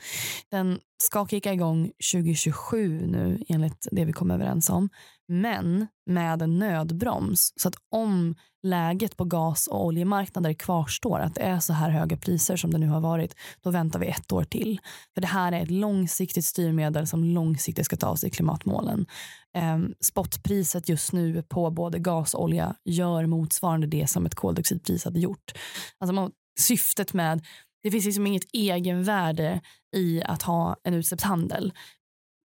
Den 0.51 0.79
ska 1.03 1.27
kicka 1.27 1.53
igång 1.53 1.91
2027 2.13 3.07
nu 3.07 3.43
enligt 3.47 3.87
det 3.91 4.05
vi 4.05 4.13
kom 4.13 4.31
överens 4.31 4.69
om, 4.69 4.89
men 5.27 5.87
med 6.05 6.41
en 6.41 6.59
nödbroms. 6.59 7.53
Så 7.55 7.67
att 7.67 7.75
om 7.91 8.35
läget 8.63 9.17
på 9.17 9.23
gas 9.23 9.67
och 9.67 9.85
oljemarknader 9.85 10.53
kvarstår, 10.53 11.19
att 11.19 11.35
det 11.35 11.41
är 11.41 11.59
så 11.59 11.73
här 11.73 11.89
höga 11.89 12.17
priser 12.17 12.55
som 12.55 12.71
det 12.71 12.77
nu 12.77 12.87
har 12.87 13.01
varit, 13.01 13.35
då 13.61 13.71
väntar 13.71 13.99
vi 13.99 14.07
ett 14.07 14.31
år 14.31 14.43
till. 14.43 14.79
För 15.13 15.21
det 15.21 15.27
här 15.27 15.51
är 15.51 15.63
ett 15.63 15.71
långsiktigt 15.71 16.45
styrmedel 16.45 17.07
som 17.07 17.23
långsiktigt 17.23 17.85
ska 17.85 17.95
ta 17.95 18.09
oss 18.09 18.23
i 18.23 18.29
klimatmålen. 18.29 19.05
Ehm, 19.53 19.93
spotpriset 20.01 20.89
just 20.89 21.13
nu 21.13 21.43
på 21.43 21.71
både 21.71 21.99
gas 21.99 22.33
och 22.33 22.43
olja 22.43 22.75
gör 22.85 23.25
motsvarande 23.25 23.87
det 23.87 24.07
som 24.07 24.25
ett 24.25 24.35
koldioxidpris 24.35 25.05
hade 25.05 25.19
gjort. 25.19 25.51
Alltså 25.99 26.31
syftet 26.59 27.13
med 27.13 27.41
det 27.83 27.91
finns 27.91 28.05
liksom 28.05 28.27
inget 28.27 28.45
egenvärde 28.53 29.61
i 29.95 30.23
att 30.23 30.41
ha 30.41 30.75
en 30.83 30.93
utsläppshandel 30.93 31.73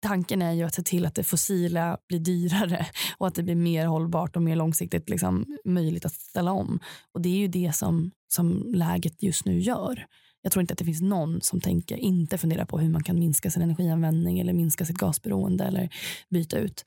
tanken 0.01 0.43
är 0.43 0.53
ju 0.53 0.63
att 0.63 0.75
se 0.75 0.83
till 0.83 1.07
att 1.07 1.15
det 1.15 1.25
fossila 1.25 1.99
blir 2.09 2.19
dyrare 2.19 2.87
och 3.19 3.27
att 3.27 3.35
det 3.35 3.43
blir 3.43 3.55
mer 3.55 3.87
hållbart 3.87 4.37
och 4.37 4.43
mer 4.43 4.57
långsiktigt 4.57 5.09
liksom, 5.11 5.59
möjligt 5.65 6.05
att 6.05 6.13
ställa 6.13 6.53
om. 6.53 6.81
Och 7.13 7.21
det 7.21 7.29
är 7.29 7.37
ju 7.37 7.49
det 7.49 7.73
som, 7.75 8.11
som 8.29 8.75
läget 8.75 9.23
just 9.23 9.45
nu 9.45 9.61
gör. 9.61 10.07
Jag 10.43 10.53
tror 10.53 10.61
inte 10.61 10.73
att 10.73 10.79
det 10.79 10.85
finns 10.85 11.03
någon 11.03 11.41
som 11.41 11.61
tänker 11.61 11.97
inte 11.97 12.39
fundera 12.39 12.67
på 12.67 12.79
hur 12.79 12.91
man 12.91 13.03
kan 13.03 13.19
minska 13.19 13.51
sin 13.51 13.63
energianvändning 13.63 14.41
eller 14.41 14.53
minska 14.53 14.85
sitt 14.85 14.99
gasberoende 14.99 15.65
eller 15.65 15.89
byta 16.31 16.59
ut 16.59 16.85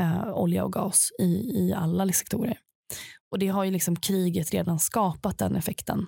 eh, 0.00 0.28
olja 0.28 0.64
och 0.64 0.72
gas 0.72 1.10
i, 1.18 1.58
i 1.58 1.72
alla 1.76 2.12
sektorer. 2.12 2.58
Och 3.30 3.38
det 3.38 3.48
har 3.48 3.64
ju 3.64 3.70
liksom 3.70 3.96
kriget 3.96 4.50
redan 4.50 4.78
skapat 4.78 5.38
den 5.38 5.56
effekten. 5.56 6.06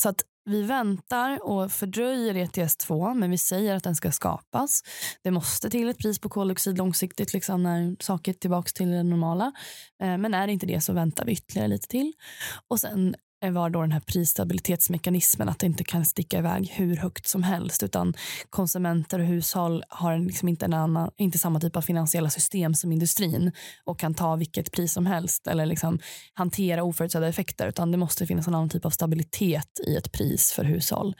Så 0.00 0.08
att 0.08 0.24
vi 0.46 0.62
väntar 0.62 1.38
och 1.42 1.72
fördröjer 1.72 2.34
ETS2 2.34 3.14
men 3.14 3.30
vi 3.30 3.38
säger 3.38 3.74
att 3.74 3.84
den 3.84 3.96
ska 3.96 4.12
skapas. 4.12 4.82
Det 5.22 5.30
måste 5.30 5.70
till 5.70 5.88
ett 5.88 5.98
pris 5.98 6.18
på 6.18 6.28
koldioxid 6.28 6.78
långsiktigt 6.78 7.32
liksom 7.32 7.62
när 7.62 7.96
saker 8.00 8.32
är 8.32 8.36
tillbaka 8.36 8.68
till 8.74 8.90
det 8.90 9.02
normala. 9.02 9.52
Eh, 10.02 10.18
men 10.18 10.34
är 10.34 10.46
det 10.46 10.52
inte 10.52 10.66
det 10.66 10.80
så 10.80 10.92
väntar 10.92 11.24
vi 11.24 11.32
ytterligare 11.32 11.68
lite 11.68 11.88
till. 11.88 12.12
Och 12.68 12.80
sen 12.80 13.14
var 13.50 13.70
då 13.70 13.80
den 13.80 13.92
här 13.92 14.00
prisstabilitetsmekanismen 14.00 15.48
att 15.48 15.58
det 15.58 15.66
inte 15.66 15.84
kan 15.84 16.04
sticka 16.04 16.38
iväg 16.38 16.72
hur 16.74 16.96
högt 16.96 17.26
som 17.26 17.42
helst 17.42 17.82
utan 17.82 18.14
konsumenter 18.50 19.18
och 19.18 19.26
hushåll 19.26 19.84
har 19.88 20.18
liksom 20.18 20.48
inte, 20.48 20.64
en 20.64 20.74
annan, 20.74 21.10
inte 21.16 21.38
samma 21.38 21.60
typ 21.60 21.76
av 21.76 21.82
finansiella 21.82 22.30
system 22.30 22.74
som 22.74 22.92
industrin 22.92 23.52
och 23.84 23.98
kan 23.98 24.14
ta 24.14 24.36
vilket 24.36 24.72
pris 24.72 24.92
som 24.92 25.06
helst 25.06 25.46
eller 25.46 25.66
liksom 25.66 25.98
hantera 26.34 26.82
oförutsedda 26.82 27.28
effekter 27.28 27.68
utan 27.68 27.92
det 27.92 27.98
måste 27.98 28.26
finnas 28.26 28.46
en 28.46 28.54
annan 28.54 28.68
typ 28.68 28.84
av 28.84 28.90
stabilitet 28.90 29.80
i 29.86 29.96
ett 29.96 30.12
pris 30.12 30.52
för 30.52 30.64
hushåll 30.64 31.14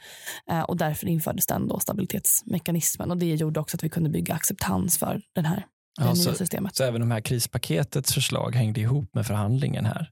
eh, 0.49 0.61
och 0.61 0.77
därför 0.77 1.07
infördes 1.07 1.47
den 1.47 1.67
då 1.67 1.79
stabilitetsmekanismen 1.79 3.11
och 3.11 3.17
det 3.17 3.35
gjorde 3.35 3.59
också 3.59 3.77
att 3.77 3.83
vi 3.83 3.89
kunde 3.89 4.09
bygga 4.09 4.33
acceptans 4.33 4.97
för 4.97 5.21
den 5.35 5.45
här 5.45 5.65
ja, 5.97 6.15
så, 6.15 6.33
systemet. 6.33 6.75
Så 6.75 6.83
även 6.83 7.01
de 7.01 7.11
här 7.11 7.21
krispaketets 7.21 8.13
förslag 8.13 8.55
hängde 8.55 8.81
ihop 8.81 9.15
med 9.15 9.27
förhandlingen 9.27 9.85
här? 9.85 10.11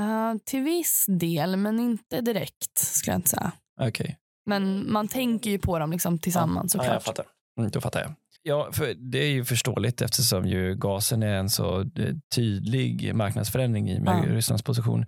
Uh, 0.00 0.38
till 0.44 0.62
viss 0.62 1.06
del, 1.08 1.56
men 1.56 1.80
inte 1.80 2.20
direkt 2.20 2.78
skulle 2.78 3.12
jag 3.12 3.18
inte 3.18 3.28
säga. 3.28 3.52
Okay. 3.80 4.14
Men 4.46 4.92
man 4.92 5.08
tänker 5.08 5.50
ju 5.50 5.58
på 5.58 5.78
dem 5.78 5.90
liksom 5.92 6.18
tillsammans 6.18 6.74
ja, 6.74 6.78
såklart. 6.78 6.88
Ja, 6.88 6.94
jag 6.94 7.02
fattar. 7.02 7.24
Mm, 7.58 7.70
då 7.70 7.80
fattar 7.80 8.00
jag. 8.00 8.14
Ja, 8.42 8.68
för 8.72 8.94
det 8.94 9.18
är 9.18 9.30
ju 9.30 9.44
förståeligt 9.44 10.02
eftersom 10.02 10.46
ju 10.46 10.74
gasen 10.74 11.22
är 11.22 11.34
en 11.34 11.50
så 11.50 11.80
eh, 11.80 12.14
tydlig 12.34 13.14
marknadsförändring 13.14 13.90
i 13.90 14.00
med 14.00 14.24
ja. 14.28 14.34
Rysslands 14.34 14.62
position. 14.62 15.06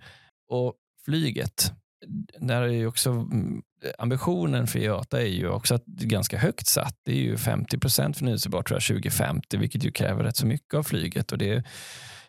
Och 0.49 0.73
flyget, 1.05 1.71
där 2.39 2.61
är 2.61 2.67
ju 2.67 2.87
också 2.87 3.09
mm, 3.09 3.61
ambitionen 3.97 4.67
för 4.67 4.79
IATA 4.79 5.21
är 5.21 5.27
ju 5.27 5.49
också 5.49 5.75
att 5.75 5.85
ganska 5.85 6.37
högt 6.37 6.67
satt. 6.67 6.95
Det 7.05 7.11
är 7.11 7.21
ju 7.21 7.37
50 7.37 7.77
procent 7.77 8.17
förnyelsebart 8.17 8.67
tror 8.67 8.75
jag 8.75 8.83
2050, 8.83 9.57
vilket 9.57 9.85
ju 9.85 9.91
kräver 9.91 10.23
rätt 10.23 10.37
så 10.37 10.47
mycket 10.47 10.73
av 10.73 10.83
flyget. 10.83 11.31
Och 11.31 11.37
det 11.37 11.63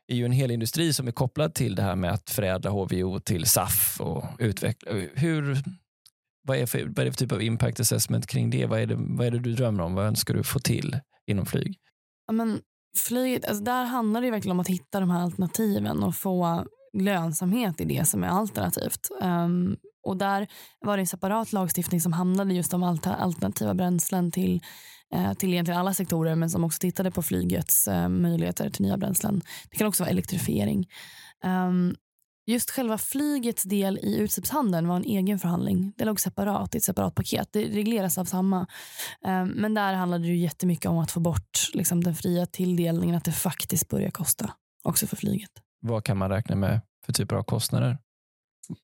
är 0.08 0.16
ju 0.16 0.24
en 0.24 0.32
hel 0.32 0.50
industri 0.50 0.92
som 0.92 1.08
är 1.08 1.12
kopplad 1.12 1.54
till 1.54 1.74
det 1.74 1.82
här 1.82 1.96
med 1.96 2.12
att 2.12 2.30
förädla 2.30 2.70
HVO 2.70 3.20
till 3.20 3.46
SAF 3.46 4.00
och 4.00 4.24
utveckla. 4.38 4.92
Hur, 5.14 5.62
vad, 6.42 6.56
är 6.56 6.66
för, 6.66 6.84
vad 6.84 6.98
är 6.98 7.04
det 7.04 7.12
för 7.12 7.18
typ 7.18 7.32
av 7.32 7.42
impact 7.42 7.80
assessment 7.80 8.26
kring 8.26 8.50
det? 8.50 8.66
Vad 8.66 8.80
är 8.80 8.86
det, 8.86 8.96
vad 8.98 9.26
är 9.26 9.30
det 9.30 9.38
du 9.38 9.52
drömmer 9.52 9.82
om? 9.82 9.94
Vad 9.94 10.06
önskar 10.06 10.34
du 10.34 10.42
få 10.42 10.58
till 10.58 10.98
inom 11.26 11.46
flyg? 11.46 11.78
Ja, 12.26 12.32
men 12.32 12.60
flyget, 13.08 13.44
alltså 13.44 13.64
där 13.64 13.84
handlar 13.84 14.22
det 14.22 14.30
verkligen 14.30 14.52
om 14.52 14.60
att 14.60 14.68
hitta 14.68 15.00
de 15.00 15.10
här 15.10 15.22
alternativen 15.22 16.02
och 16.02 16.14
få 16.14 16.66
lönsamhet 16.92 17.80
i 17.80 17.84
det 17.84 18.08
som 18.08 18.24
är 18.24 18.28
alternativt. 18.28 19.08
Um, 19.22 19.76
och 20.06 20.16
där 20.16 20.46
var 20.80 20.96
det 20.96 21.00
en 21.02 21.06
separat 21.06 21.52
lagstiftning 21.52 22.00
som 22.00 22.12
handlade 22.12 22.54
just 22.54 22.74
om 22.74 22.82
alternativa 22.82 23.74
bränslen 23.74 24.32
till 24.32 24.60
Eh, 25.14 25.32
till 25.32 25.52
egentligen 25.52 25.80
alla 25.80 25.94
sektorer 25.94 26.34
men 26.34 26.50
som 26.50 26.64
också 26.64 26.78
tittade 26.78 27.10
på 27.10 27.22
flygets 27.22 27.88
eh, 27.88 28.08
möjligheter 28.08 28.70
till 28.70 28.82
nya 28.82 28.96
bränslen. 28.96 29.42
Det 29.70 29.76
kan 29.76 29.86
också 29.86 30.02
vara 30.02 30.10
elektrifiering. 30.10 30.88
Ehm, 31.44 31.94
just 32.46 32.70
själva 32.70 32.98
flygets 32.98 33.62
del 33.62 33.98
i 33.98 34.18
utsläppshandeln 34.18 34.88
var 34.88 34.96
en 34.96 35.04
egen 35.04 35.38
förhandling. 35.38 35.92
Det 35.96 36.04
låg 36.04 36.20
separat 36.20 36.74
i 36.74 36.78
ett 36.78 36.84
separat 36.84 37.14
paket. 37.14 37.48
Det 37.52 37.64
regleras 37.64 38.18
av 38.18 38.24
samma. 38.24 38.66
Ehm, 39.26 39.48
men 39.48 39.74
där 39.74 39.94
handlade 39.94 40.24
det 40.24 40.28
ju 40.28 40.36
jättemycket 40.36 40.86
om 40.86 40.98
att 40.98 41.10
få 41.10 41.20
bort 41.20 41.70
liksom, 41.72 42.04
den 42.04 42.14
fria 42.14 42.46
tilldelningen, 42.46 43.16
att 43.16 43.24
det 43.24 43.32
faktiskt 43.32 43.88
börjar 43.88 44.10
kosta 44.10 44.50
också 44.84 45.06
för 45.06 45.16
flyget. 45.16 45.50
Vad 45.80 46.04
kan 46.04 46.16
man 46.16 46.30
räkna 46.30 46.56
med 46.56 46.80
för 47.06 47.12
typer 47.12 47.36
av 47.36 47.42
kostnader? 47.42 47.98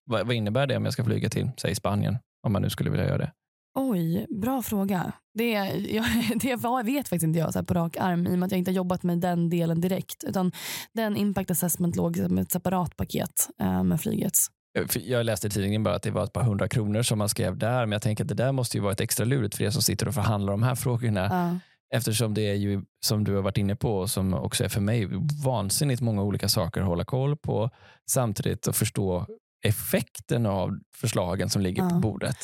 Vad, 0.04 0.26
vad 0.26 0.36
innebär 0.36 0.66
det 0.66 0.76
om 0.76 0.84
jag 0.84 0.92
ska 0.92 1.04
flyga 1.04 1.28
till, 1.28 1.50
säg 1.56 1.74
Spanien, 1.74 2.18
om 2.42 2.52
man 2.52 2.62
nu 2.62 2.70
skulle 2.70 2.90
vilja 2.90 3.06
göra 3.06 3.18
det? 3.18 3.32
Oj, 3.74 4.26
bra 4.30 4.62
fråga. 4.62 5.12
Det, 5.34 5.50
jag, 5.50 6.04
det 6.34 6.56
vet 6.84 7.08
faktiskt 7.08 7.22
inte 7.22 7.38
jag 7.38 7.52
så 7.52 7.64
på 7.64 7.74
rak 7.74 7.96
arm 7.96 8.26
i 8.26 8.34
och 8.34 8.38
med 8.38 8.46
att 8.46 8.52
jag 8.52 8.58
inte 8.58 8.70
har 8.70 8.76
jobbat 8.76 9.02
med 9.02 9.18
den 9.18 9.50
delen 9.50 9.80
direkt. 9.80 10.24
Utan 10.24 10.52
den 10.92 11.16
impact 11.16 11.50
assessment 11.50 11.96
låg 11.96 12.16
som 12.16 12.38
ett 12.38 12.52
separat 12.52 12.96
paket 12.96 13.48
eh, 13.60 13.82
med 13.82 14.00
flygets. 14.00 14.50
Jag 14.94 15.26
läste 15.26 15.46
i 15.46 15.50
tidningen 15.50 15.82
bara 15.82 15.94
att 15.94 16.02
det 16.02 16.10
var 16.10 16.24
ett 16.24 16.32
par 16.32 16.42
hundra 16.42 16.68
kronor 16.68 17.02
som 17.02 17.18
man 17.18 17.28
skrev 17.28 17.58
där, 17.58 17.86
men 17.86 17.92
jag 17.92 18.02
tänker 18.02 18.24
att 18.24 18.28
det 18.28 18.34
där 18.34 18.52
måste 18.52 18.76
ju 18.76 18.82
vara 18.82 18.92
ett 18.92 19.00
extra 19.00 19.24
lurigt 19.24 19.56
för 19.56 19.64
er 19.64 19.70
som 19.70 19.82
sitter 19.82 20.08
och 20.08 20.14
förhandlar 20.14 20.52
om 20.52 20.60
de 20.60 20.66
här 20.66 20.74
frågorna. 20.74 21.28
Ja. 21.30 21.58
Eftersom 21.96 22.34
det 22.34 22.42
är 22.42 22.54
ju, 22.54 22.82
som 23.04 23.24
du 23.24 23.34
har 23.34 23.42
varit 23.42 23.58
inne 23.58 23.76
på, 23.76 23.98
och 23.98 24.10
som 24.10 24.34
också 24.34 24.64
är 24.64 24.68
för 24.68 24.80
mig, 24.80 25.08
vansinnigt 25.44 26.00
många 26.00 26.22
olika 26.22 26.48
saker 26.48 26.80
att 26.80 26.86
hålla 26.86 27.04
koll 27.04 27.36
på, 27.36 27.70
samtidigt 28.10 28.68
att 28.68 28.76
förstå 28.76 29.26
effekten 29.64 30.46
av 30.46 30.78
förslagen 30.96 31.50
som 31.50 31.62
ligger 31.62 31.82
ja. 31.82 31.88
på 31.88 31.96
bordet. 31.96 32.36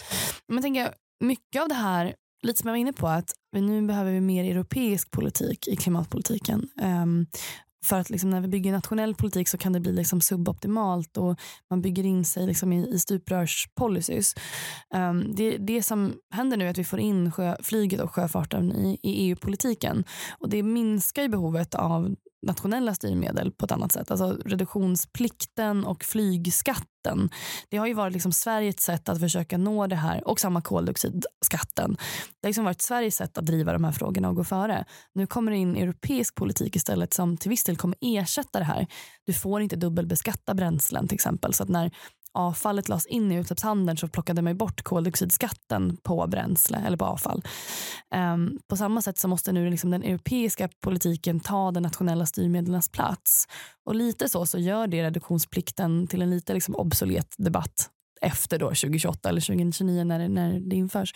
Men 0.48 0.62
tänker, 0.62 0.94
mycket 1.20 1.62
av 1.62 1.68
det 1.68 1.74
här, 1.74 2.14
lite 2.42 2.60
som 2.60 2.68
jag 2.68 2.72
var 2.72 2.78
inne 2.78 2.92
på, 2.92 3.08
att 3.08 3.32
nu 3.52 3.86
behöver 3.86 4.12
vi 4.12 4.20
mer 4.20 4.44
europeisk 4.44 5.10
politik 5.10 5.68
i 5.68 5.76
klimatpolitiken. 5.76 6.68
Um, 6.82 7.26
för 7.84 8.00
att 8.00 8.10
liksom 8.10 8.30
när 8.30 8.40
vi 8.40 8.48
bygger 8.48 8.72
nationell 8.72 9.14
politik 9.14 9.48
så 9.48 9.58
kan 9.58 9.72
det 9.72 9.80
bli 9.80 9.92
liksom 9.92 10.20
suboptimalt 10.20 11.16
och 11.16 11.40
man 11.70 11.82
bygger 11.82 12.04
in 12.04 12.24
sig 12.24 12.46
liksom 12.46 12.72
i, 12.72 12.88
i 12.88 12.98
stuprörspolicys. 12.98 14.34
Um, 14.94 15.34
det, 15.34 15.56
det 15.56 15.82
som 15.82 16.14
händer 16.30 16.56
nu 16.56 16.66
är 16.66 16.70
att 16.70 16.78
vi 16.78 16.84
får 16.84 17.00
in 17.00 17.32
sjö, 17.32 17.56
flyget 17.62 18.00
och 18.00 18.14
sjöfarten 18.14 18.72
i, 18.72 18.98
i 19.02 19.28
EU-politiken 19.28 20.04
och 20.38 20.48
det 20.48 20.62
minskar 20.62 21.22
ju 21.22 21.28
behovet 21.28 21.74
av 21.74 22.14
nationella 22.42 22.94
styrmedel 22.94 23.52
på 23.52 23.64
ett 23.64 23.72
annat 23.72 23.92
sätt. 23.92 24.10
Alltså 24.10 24.38
reduktionsplikten 24.44 25.84
och 25.84 26.04
flygskatten. 26.04 27.30
Det 27.68 27.76
har 27.76 27.86
ju 27.86 27.94
varit 27.94 28.12
liksom 28.12 28.32
Sveriges 28.32 28.80
sätt 28.80 29.08
att 29.08 29.20
försöka 29.20 29.58
nå 29.58 29.86
det 29.86 29.96
här 29.96 30.28
och 30.28 30.40
samma 30.40 30.62
koldioxidskatten. 30.62 31.96
Det 32.40 32.46
har 32.46 32.48
liksom 32.48 32.64
varit 32.64 32.82
Sveriges 32.82 33.16
sätt 33.16 33.38
att 33.38 33.46
driva 33.46 33.72
de 33.72 33.84
här 33.84 33.92
frågorna 33.92 34.28
och 34.28 34.36
gå 34.36 34.44
före. 34.44 34.84
Nu 35.14 35.26
kommer 35.26 35.52
det 35.52 35.58
in 35.58 35.76
europeisk 35.76 36.34
politik 36.34 36.76
istället 36.76 37.14
som 37.14 37.36
till 37.36 37.50
viss 37.50 37.64
del 37.64 37.76
kommer 37.76 37.96
ersätta 38.00 38.58
det 38.58 38.64
här. 38.64 38.86
Du 39.26 39.32
får 39.32 39.60
inte 39.60 39.76
dubbelbeskatta 39.76 40.54
bränslen 40.54 41.08
till 41.08 41.14
exempel. 41.14 41.54
Så 41.54 41.62
att 41.62 41.68
när 41.68 41.90
avfallet 42.34 42.88
lades 42.88 43.06
in 43.06 43.32
i 43.32 43.36
utsläppshandeln 43.36 43.96
så 43.96 44.08
plockade 44.08 44.42
man 44.42 44.56
bort 44.56 44.82
koldioxidskatten 44.82 45.96
på 45.96 46.26
bränsle 46.26 46.78
eller 46.86 46.96
på 46.96 47.04
avfall. 47.04 47.42
Um, 48.14 48.58
på 48.68 48.76
samma 48.76 49.02
sätt 49.02 49.18
så 49.18 49.28
måste 49.28 49.52
nu 49.52 49.70
liksom 49.70 49.90
den 49.90 50.02
europeiska 50.02 50.68
politiken 50.82 51.40
ta 51.40 51.70
den 51.70 51.82
nationella 51.82 52.26
styrmedlens 52.26 52.88
plats. 52.88 53.46
Och 53.84 53.94
lite 53.94 54.28
så 54.28 54.46
så 54.46 54.58
gör 54.58 54.86
det 54.86 55.02
reduktionsplikten 55.02 56.06
till 56.06 56.22
en 56.22 56.30
lite 56.30 56.54
liksom 56.54 56.74
obsolet 56.74 57.34
debatt 57.38 57.90
efter 58.20 58.58
då 58.58 58.66
2028 58.66 59.28
eller 59.28 59.40
2029 59.40 60.04
när 60.04 60.18
det, 60.18 60.28
när 60.28 60.60
det 60.60 60.76
införs. 60.76 61.14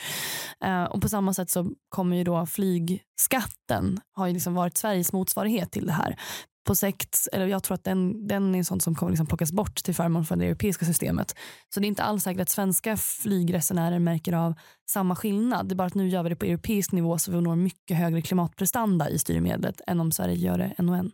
Uh, 0.64 0.84
och 0.84 1.02
på 1.02 1.08
samma 1.08 1.34
sätt 1.34 1.50
så 1.50 1.70
kommer 1.88 2.16
ju 2.16 2.24
då 2.24 2.46
flygskatten 2.46 4.00
har 4.12 4.26
ju 4.26 4.32
liksom 4.32 4.54
varit 4.54 4.76
Sveriges 4.76 5.12
motsvarighet 5.12 5.72
till 5.72 5.86
det 5.86 5.92
här 5.92 6.16
på 6.64 6.74
sekt, 6.74 7.28
eller 7.32 7.46
jag 7.46 7.62
tror 7.62 7.74
att 7.74 7.84
den, 7.84 8.28
den 8.28 8.54
är 8.54 8.62
sånt 8.62 8.82
som 8.82 8.94
kommer 8.94 9.12
liksom 9.12 9.26
plockas 9.26 9.52
bort 9.52 9.74
till 9.74 9.94
förmån 9.94 10.24
för 10.24 10.36
det 10.36 10.46
europeiska 10.46 10.84
systemet. 10.84 11.34
Så 11.74 11.80
det 11.80 11.86
är 11.86 11.88
inte 11.88 12.02
alls 12.02 12.22
säkert 12.22 12.40
att 12.40 12.48
svenska 12.48 12.96
flygresenärer 12.96 13.98
märker 13.98 14.32
av 14.32 14.54
samma 14.90 15.16
skillnad. 15.16 15.68
Det 15.68 15.72
är 15.72 15.76
bara 15.76 15.86
att 15.86 15.94
nu 15.94 16.08
gör 16.08 16.22
vi 16.22 16.28
det 16.28 16.36
på 16.36 16.44
europeisk 16.44 16.92
nivå 16.92 17.18
så 17.18 17.32
vi 17.32 17.40
når 17.40 17.56
mycket 17.56 17.96
högre 17.96 18.22
klimatprestanda 18.22 19.10
i 19.10 19.18
styrmedlet 19.18 19.80
än 19.86 20.00
om 20.00 20.12
Sverige 20.12 20.34
gör 20.34 20.58
det 20.58 20.74
en 20.78 20.88
och 20.88 20.96
en. 20.96 21.10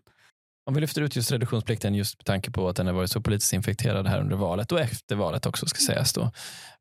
Om 0.67 0.75
vi 0.75 0.81
lyfter 0.81 1.03
ut 1.03 1.17
just 1.17 1.33
reduktionsplikten 1.33 1.95
just 1.95 2.19
med 2.19 2.25
tanke 2.25 2.51
på 2.51 2.69
att 2.69 2.77
den 2.77 2.87
har 2.87 2.95
varit 2.95 3.11
så 3.11 3.21
politiskt 3.21 3.53
infekterad 3.53 4.07
här 4.07 4.21
under 4.21 4.37
valet 4.37 4.73
och 4.73 4.81
efter 4.81 5.17
valet 5.17 5.47
också 5.47 5.67
ska 5.67 5.79
sägas 5.79 6.13
då. 6.13 6.31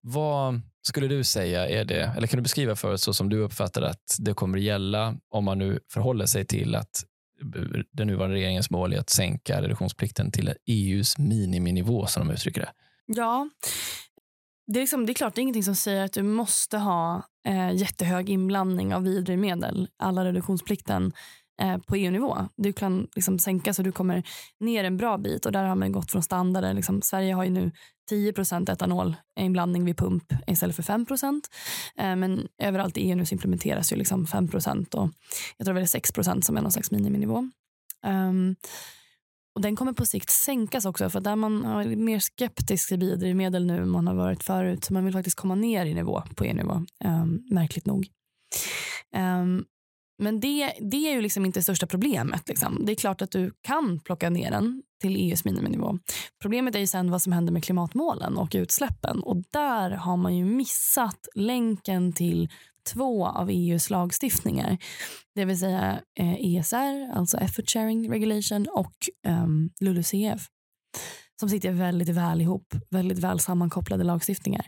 Vad 0.02 0.62
skulle 0.88 1.08
du 1.08 1.24
säga 1.24 1.68
är 1.68 1.86
det, 1.86 2.14
eller 2.18 2.28
kan 2.28 2.38
du 2.38 2.42
beskriva 2.42 2.76
för 2.76 2.94
oss 2.94 3.02
så 3.02 3.14
som 3.14 3.30
du 3.30 3.40
uppfattar 3.40 3.82
att 3.82 4.18
det 4.20 4.34
kommer 4.34 4.58
gälla 4.58 5.16
om 5.30 5.46
man 5.46 5.58
nu 5.58 5.80
förhåller 5.94 6.26
sig 6.26 6.46
till 6.46 6.76
att 6.76 7.04
den 7.92 8.08
nuvarande 8.08 8.36
regeringens 8.36 8.70
mål 8.70 8.94
är 8.94 9.00
att 9.00 9.10
sänka 9.10 9.62
reduktionsplikten 9.62 10.32
till 10.32 10.54
EUs 10.66 11.18
miniminivå 11.18 12.06
som 12.06 12.28
de 12.28 12.34
uttrycker 12.34 12.62
det. 12.62 12.72
Ja, 13.06 13.50
det 14.68 14.80
är, 14.80 14.82
liksom, 14.82 15.06
det 15.06 15.12
är 15.12 15.14
klart, 15.14 15.36
det 15.36 15.40
är 15.40 15.44
ingenting 15.44 15.64
som 15.64 15.76
säger 15.76 16.06
att 16.06 16.14
du 16.14 16.24
måste 16.24 16.78
ha 16.78 17.24
eh, 17.48 17.72
jättehög 17.72 18.30
inblandning 18.30 18.96
av 18.96 19.04
biodrivmedel, 19.04 19.88
alla 19.98 20.26
reduktionsplikten 20.26 21.14
eh, 21.62 21.78
på 21.78 21.96
EU-nivå. 21.96 22.38
Du 22.58 22.74
kan 22.74 23.08
liksom 23.16 23.40
sänka 23.40 23.74
så 23.74 23.82
du 23.82 23.92
kommer 23.92 24.24
ner 24.60 24.84
en 24.84 24.98
bra 24.98 25.18
bit 25.18 25.46
och 25.46 25.52
där 25.52 25.64
har 25.64 25.76
man 25.76 25.92
gått 25.92 26.12
från 26.12 26.24
standarden. 26.24 26.76
Liksom, 26.76 27.02
Sverige 27.02 27.34
har 27.34 27.44
ju 27.44 27.50
nu 27.50 27.72
10% 28.12 28.72
etanol 28.72 29.16
inblandning 29.40 29.86
vid 29.86 29.98
pump 29.98 30.34
istället 30.48 30.76
för 30.76 30.84
5 30.84 31.06
eh, 31.98 32.16
Men 32.16 32.48
överallt 32.64 32.98
i 32.98 33.02
EU 33.02 33.16
nu 33.16 33.26
så 33.26 33.36
implementeras 33.36 33.94
ju 33.94 33.96
liksom 33.96 34.28
5 34.28 34.50
och 34.94 35.10
jag 35.58 35.66
tror 35.66 35.74
det 35.74 35.82
är 35.82 35.86
6% 35.86 36.42
som 36.42 36.58
är 36.58 36.62
någon 36.62 36.72
slags 36.72 36.92
miniminivå. 36.92 37.50
Um, 38.06 38.56
och 39.56 39.62
den 39.62 39.76
kommer 39.76 39.94
på 39.94 40.06
sikt 40.06 40.30
sänkas 40.30 40.86
också 40.86 41.10
för 41.10 41.20
där 41.20 41.36
man 41.36 41.66
är 41.66 41.96
mer 41.96 42.20
skeptisk 42.20 42.88
till 42.88 43.00
biodrivmedel 43.00 43.66
nu 43.66 43.78
än 43.78 43.90
man 43.90 44.08
har 44.08 44.16
varit 44.16 44.44
förut. 44.44 44.84
Så 44.84 44.94
man 44.94 45.06
vill 45.06 45.14
faktiskt 45.14 45.38
komma 45.38 45.56
ner 45.56 45.86
i 45.86 45.94
nivå 45.94 46.24
på 46.36 46.44
EU-nivå, 46.44 46.74
um, 46.74 46.86
ehm, 47.04 47.44
märkligt 47.50 47.86
nog. 47.86 48.08
Um, 49.16 49.66
men 50.18 50.40
det, 50.40 50.74
det 50.80 51.10
är 51.10 51.14
ju 51.14 51.22
liksom 51.22 51.46
inte 51.46 51.60
det 51.60 51.64
största 51.64 51.88
problemet. 51.88 52.50
Liksom. 52.50 52.86
Det 52.86 52.92
är 52.92 52.96
klart 52.96 53.22
att 53.22 53.32
du 53.32 53.52
kan 53.62 54.00
plocka 54.00 54.30
ner 54.30 54.52
den 54.52 54.84
till 55.02 55.16
EUs 55.16 55.46
miniminivå. 55.46 56.00
Problemet 56.42 56.76
är 56.76 56.80
ju 56.80 56.88
sen 56.88 57.12
vad 57.12 57.22
som 57.22 57.34
händer 57.34 57.54
med 57.54 57.64
klimatmålen 57.64 58.38
och 58.38 58.52
utsläppen. 58.56 59.24
Och 59.24 59.44
där 59.52 59.92
har 59.92 60.18
man 60.18 60.38
ju 60.38 60.46
missat 60.46 61.28
länken 61.36 62.14
till 62.14 62.50
två 62.94 63.28
av 63.28 63.50
EUs 63.50 63.90
lagstiftningar. 63.90 64.78
Det 65.36 65.46
vill 65.46 65.60
säga 65.60 66.02
eh, 66.20 66.56
ESR, 66.56 67.12
alltså 67.14 67.38
Effort 67.38 67.70
Sharing 67.70 68.12
Regulation 68.12 68.68
och 68.74 68.94
um, 69.28 69.70
LULUCF 69.80 70.48
som 71.40 71.50
sitter 71.50 71.72
väldigt 71.72 72.10
väl 72.10 72.42
ihop, 72.42 72.76
väldigt 72.90 73.20
väl 73.20 73.40
sammankopplade 73.40 74.04
lagstiftningar 74.04 74.66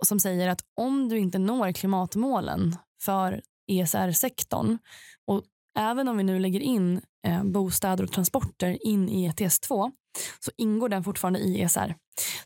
och 0.00 0.06
som 0.06 0.20
säger 0.20 0.48
att 0.48 0.60
om 0.76 1.08
du 1.08 1.18
inte 1.18 1.38
når 1.38 1.72
klimatmålen 1.72 2.76
för 3.02 3.42
ESR-sektorn 3.68 4.78
och 5.26 5.42
även 5.78 6.08
om 6.08 6.16
vi 6.16 6.24
nu 6.24 6.38
lägger 6.38 6.60
in 6.60 7.00
eh, 7.26 7.44
bostäder 7.44 8.04
och 8.04 8.12
transporter 8.12 8.86
in 8.86 9.08
i 9.08 9.30
ETS2 9.30 9.92
så 10.40 10.50
ingår 10.56 10.88
den 10.88 11.04
fortfarande 11.04 11.38
i 11.38 11.62
ESR. 11.62 11.94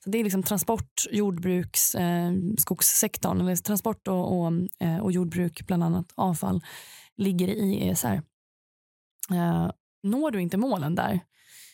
Så 0.05 0.11
det 0.11 0.19
är 0.19 0.25
liksom 0.25 0.43
transport, 0.43 1.07
jordbruks, 1.11 1.95
eh, 1.95 2.33
skogssektorn, 2.59 3.41
eller 3.41 3.57
transport 3.57 4.09
och, 4.09 4.39
och, 4.39 4.53
eh, 4.81 4.99
och, 4.99 5.13
jordbruk, 5.13 5.67
bland 5.67 5.85
annat 5.85 6.13
avfall, 6.15 6.65
ligger 7.17 7.49
i 7.49 7.89
ESR. 7.89 8.23
Eh, 9.31 9.71
når 10.03 10.31
du 10.31 10.41
inte 10.41 10.57
målen 10.57 10.95
där 10.95 11.21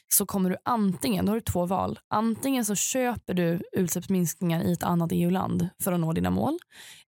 så 0.09 0.26
kommer 0.26 0.51
du 0.51 0.57
antingen, 0.64 1.26
då 1.26 1.32
har 1.32 1.36
du 1.36 1.40
två 1.40 1.66
val. 1.66 1.99
Antingen 2.09 2.64
så 2.64 2.74
köper 2.74 3.34
du 3.34 3.62
utsläppsminskningar 3.72 4.62
i 4.62 4.72
ett 4.72 4.82
annat 4.82 5.11
EU-land 5.12 5.68
för 5.82 5.92
att 5.92 6.01
nå 6.01 6.12
dina 6.12 6.30
mål. 6.30 6.59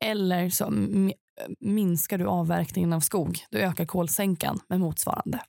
Eller 0.03 0.49
så 0.49 0.71
minskar 1.59 2.17
du 2.17 2.25
avverkningen 2.25 2.93
av 2.93 2.99
skog. 2.99 3.39
Du 3.49 3.59
ökar 3.59 3.85
kolsänkan 3.85 4.59
med 4.69 4.79
motsvarande. 4.79 5.41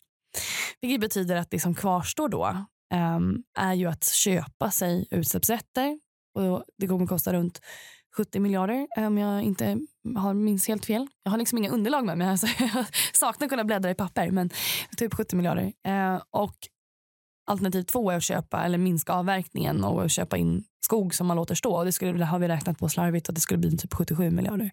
Vilket 0.80 1.00
betyder 1.00 1.36
att 1.36 1.50
det 1.50 1.60
som 1.60 1.74
kvarstår 1.74 2.28
då 2.28 2.64
um, 2.94 3.42
är 3.58 3.74
ju 3.74 3.86
att 3.86 4.04
köpa 4.04 4.70
sig 4.70 5.08
utsläppsrätter. 5.10 5.98
Och 6.34 6.64
det 6.78 6.86
kommer 6.86 7.02
att 7.02 7.08
kosta 7.08 7.32
runt 7.32 7.60
70 8.16 8.40
miljarder 8.40 8.86
eh, 8.96 9.06
om 9.06 9.18
jag 9.18 9.42
inte 9.42 9.78
har 10.16 10.34
minns 10.34 10.68
helt 10.68 10.86
fel. 10.86 11.06
Jag 11.22 11.30
har 11.30 11.38
liksom 11.38 11.58
inga 11.58 11.70
underlag 11.70 12.04
med 12.04 12.18
mig. 12.18 12.28
Alltså, 12.30 12.46
jag 12.46 12.86
saknar 13.12 13.46
att 13.46 13.50
kunna 13.50 13.64
bläddra 13.64 13.90
i 13.90 13.94
papper. 13.94 14.30
Men 14.30 14.50
typ 14.96 15.14
70 15.14 15.36
miljarder. 15.36 15.72
Uh, 15.88 16.22
och 16.30 16.56
Alternativ 17.46 17.82
två 17.82 18.10
är 18.10 18.16
att 18.16 18.22
köpa 18.22 18.64
eller 18.64 18.78
minska 18.78 19.12
avverkningen 19.12 19.84
och 19.84 20.10
köpa 20.10 20.36
in 20.36 20.64
skog 20.80 21.14
som 21.14 21.26
man 21.26 21.36
låter 21.36 21.54
stå. 21.54 21.84
Det, 21.84 21.92
skulle, 21.92 22.12
det 22.12 22.24
har 22.24 22.38
vi 22.38 22.48
räknat 22.48 22.78
på 22.78 22.88
slarvigt 22.88 23.28
att 23.28 23.34
det 23.34 23.40
skulle 23.40 23.58
bli 23.58 23.76
typ 23.76 23.94
77 23.94 24.30
miljarder. 24.30 24.70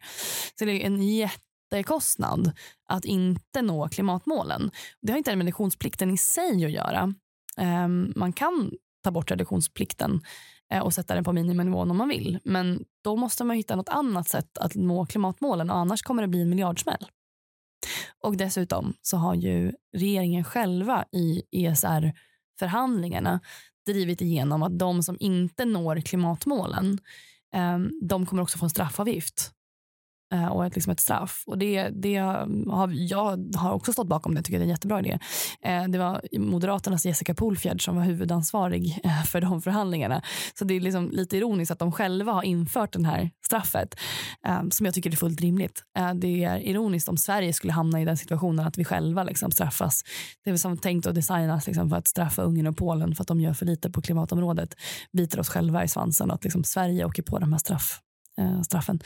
Så 0.59 0.65
det 0.65 0.71
är 0.71 0.87
en 0.87 1.03
jättekostnad 1.03 2.51
att 2.89 3.05
inte 3.05 3.61
nå 3.61 3.89
klimatmålen. 3.89 4.71
Det 5.01 5.11
har 5.11 5.17
inte 5.17 5.35
med 5.35 5.45
reduktionsplikten 5.45 6.11
i 6.11 6.17
sig 6.17 6.65
att 6.65 6.71
göra. 6.71 7.13
Ehm, 7.57 8.13
man 8.15 8.33
kan 8.33 8.71
ta 9.03 9.11
bort 9.11 9.31
reduktionsplikten 9.31 10.21
eh, 10.73 10.79
och 10.79 10.93
sätta 10.93 11.15
den 11.15 11.23
på 11.23 11.33
miniminivån 11.33 11.91
om 11.91 11.97
man 11.97 12.09
vill. 12.09 12.39
Men 12.43 12.85
då 13.03 13.15
måste 13.15 13.43
man 13.43 13.55
hitta 13.55 13.75
något 13.75 13.89
annat 13.89 14.29
sätt 14.29 14.57
att 14.57 14.75
nå 14.75 15.05
klimatmålen 15.05 15.69
och 15.69 15.77
annars 15.77 16.01
kommer 16.01 16.21
det 16.21 16.27
bli 16.27 16.41
en 16.41 16.49
miljardsmäll. 16.49 17.07
Och 18.23 18.37
dessutom 18.37 18.93
så 19.01 19.17
har 19.17 19.35
ju 19.35 19.73
regeringen 19.97 20.43
själva 20.43 21.05
i 21.11 21.41
ESR 21.51 22.13
förhandlingarna 22.63 23.39
drivit 23.85 24.21
igenom 24.21 24.63
att 24.63 24.79
de 24.79 25.03
som 25.03 25.17
inte 25.19 25.65
når 25.65 26.01
klimatmålen 26.01 26.99
ehm, 27.53 27.91
de 28.01 28.25
kommer 28.25 28.43
också 28.43 28.57
få 28.57 28.65
en 28.65 28.69
straffavgift. 28.69 29.51
Eh, 30.33 30.47
och 30.47 30.65
ett, 30.65 30.75
liksom 30.75 30.91
ett 30.91 30.99
straff. 30.99 31.43
Och 31.45 31.57
det, 31.57 31.89
det 31.89 32.15
har, 32.67 32.89
jag 32.93 33.55
har 33.55 33.71
också 33.71 33.93
stått 33.93 34.07
bakom 34.07 34.33
det, 34.33 34.37
Jag 34.37 34.45
tycker 34.45 34.59
det 34.59 34.63
är 34.63 34.65
en 34.65 34.69
jättebra 34.69 34.99
idé. 34.99 35.19
Eh, 35.61 35.83
det 35.83 35.97
var 35.97 36.21
Moderaternas 36.39 37.05
Jessica 37.05 37.33
Polfjärd 37.33 37.85
som 37.85 37.95
var 37.95 38.03
huvudansvarig 38.03 38.99
eh, 39.03 39.23
för 39.23 39.41
de 39.41 39.61
förhandlingarna. 39.61 40.21
Så 40.59 40.65
det 40.65 40.73
är 40.73 40.79
liksom 40.79 41.09
lite 41.11 41.37
ironiskt 41.37 41.71
att 41.71 41.79
de 41.79 41.91
själva 41.91 42.31
har 42.31 42.43
infört 42.43 42.93
det 42.93 43.07
här 43.07 43.31
straffet 43.45 43.95
som 44.71 44.85
jag 44.85 44.95
tycker 44.95 45.11
är 45.11 45.15
fullt 45.15 45.41
rimligt. 45.41 45.83
Det 46.15 46.43
är 46.43 46.57
ironiskt 46.57 47.09
om 47.09 47.17
Sverige 47.17 47.53
skulle 47.53 47.73
hamna 47.73 48.01
i 48.01 48.05
den 48.05 48.17
situationen 48.17 48.67
att 48.67 48.77
vi 48.77 48.85
själva 48.85 49.23
liksom 49.23 49.51
straffas. 49.51 50.03
Det 50.43 50.49
är 50.49 50.57
som 50.57 50.77
tänkt 50.77 51.07
att 51.07 51.15
designas 51.15 51.67
liksom 51.67 51.89
för 51.89 51.97
att 51.97 52.07
straffa 52.07 52.41
Ungern 52.41 52.67
och 52.67 52.77
Polen 52.77 53.15
för 53.15 53.23
att 53.23 53.27
de 53.27 53.41
gör 53.41 53.53
för 53.53 53.65
lite 53.65 53.91
på 53.91 54.01
klimatområdet. 54.01 54.75
Biter 55.11 55.39
oss 55.39 55.49
själva 55.49 55.83
i 55.83 55.87
svansen 55.87 56.29
och 56.29 56.35
att 56.35 56.43
liksom 56.43 56.63
Sverige 56.63 57.05
åker 57.05 57.23
på 57.23 57.39
de 57.39 57.53
här 57.53 57.59
straff 57.59 58.01
Eh, 58.37 58.61
straffen. 58.61 58.99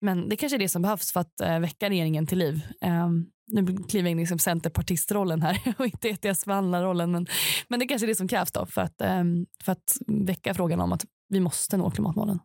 Men 0.00 0.28
det 0.28 0.36
kanske 0.36 0.56
är 0.56 0.58
det 0.58 0.68
som 0.68 0.82
behövs 0.82 1.12
för 1.12 1.20
att 1.20 1.40
eh, 1.40 1.58
väcka 1.58 1.90
regeringen 1.90 2.26
till 2.26 2.38
liv. 2.38 2.60
Eh, 2.80 3.08
nu 3.46 3.76
kliver 3.76 4.04
jag 4.04 4.10
in 4.10 4.18
i 4.18 4.22
liksom 4.22 4.38
centerpartistrollen 4.38 5.42
här 5.42 5.74
och 5.78 5.86
inte 5.86 6.08
ETS-förhandlarrollen. 6.08 7.10
Men, 7.12 7.26
men 7.68 7.80
det 7.80 7.86
kanske 7.86 8.06
är 8.06 8.08
det 8.08 8.14
som 8.14 8.28
krävs 8.28 8.52
då 8.52 8.66
för 8.66 8.80
att, 8.80 9.00
eh, 9.00 9.24
för 9.64 9.72
att 9.72 9.96
väcka 10.06 10.54
frågan 10.54 10.80
om 10.80 10.92
att 10.92 11.04
vi 11.28 11.40
måste 11.40 11.76
nå 11.76 11.90
klimatmålen. 11.90 12.38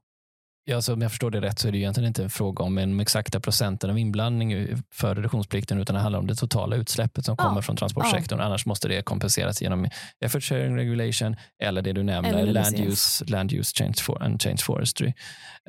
Ja, 0.70 0.82
så 0.82 0.94
om 0.94 1.02
jag 1.02 1.12
förstår 1.12 1.32
det 1.32 1.42
rätt 1.42 1.60
så 1.60 1.68
är 1.68 1.72
det 1.72 1.78
egentligen 1.78 2.08
inte 2.08 2.24
en 2.24 2.30
fråga 2.30 2.64
om 2.64 2.78
en 2.78 3.00
exakta 3.00 3.40
procenten 3.40 3.90
av 3.90 4.00
inblandning 4.00 4.68
för 4.92 5.16
reduktionsplikten 5.16 5.80
utan 5.80 5.96
det 5.96 6.02
handlar 6.02 6.20
om 6.20 6.28
det 6.28 6.36
totala 6.36 6.76
utsläppet 6.76 7.26
som 7.26 7.36
ja. 7.38 7.44
kommer 7.44 7.62
från 7.62 7.76
transportsektorn. 7.76 8.40
Ja. 8.40 8.46
Annars 8.46 8.66
måste 8.66 8.88
det 8.88 9.02
kompenseras 9.02 9.62
genom 9.62 9.90
effort 10.20 10.44
sharing 10.44 10.76
regulation 10.76 11.36
eller 11.64 11.82
det 11.82 11.94
du 11.94 12.04
nämner, 12.04 12.46
land 12.46 12.80
use, 12.80 13.26
land 13.26 13.54
use 13.54 13.76
change, 13.76 13.96
for, 14.02 14.24
and 14.24 14.42
change 14.42 14.58
forestry 14.58 15.14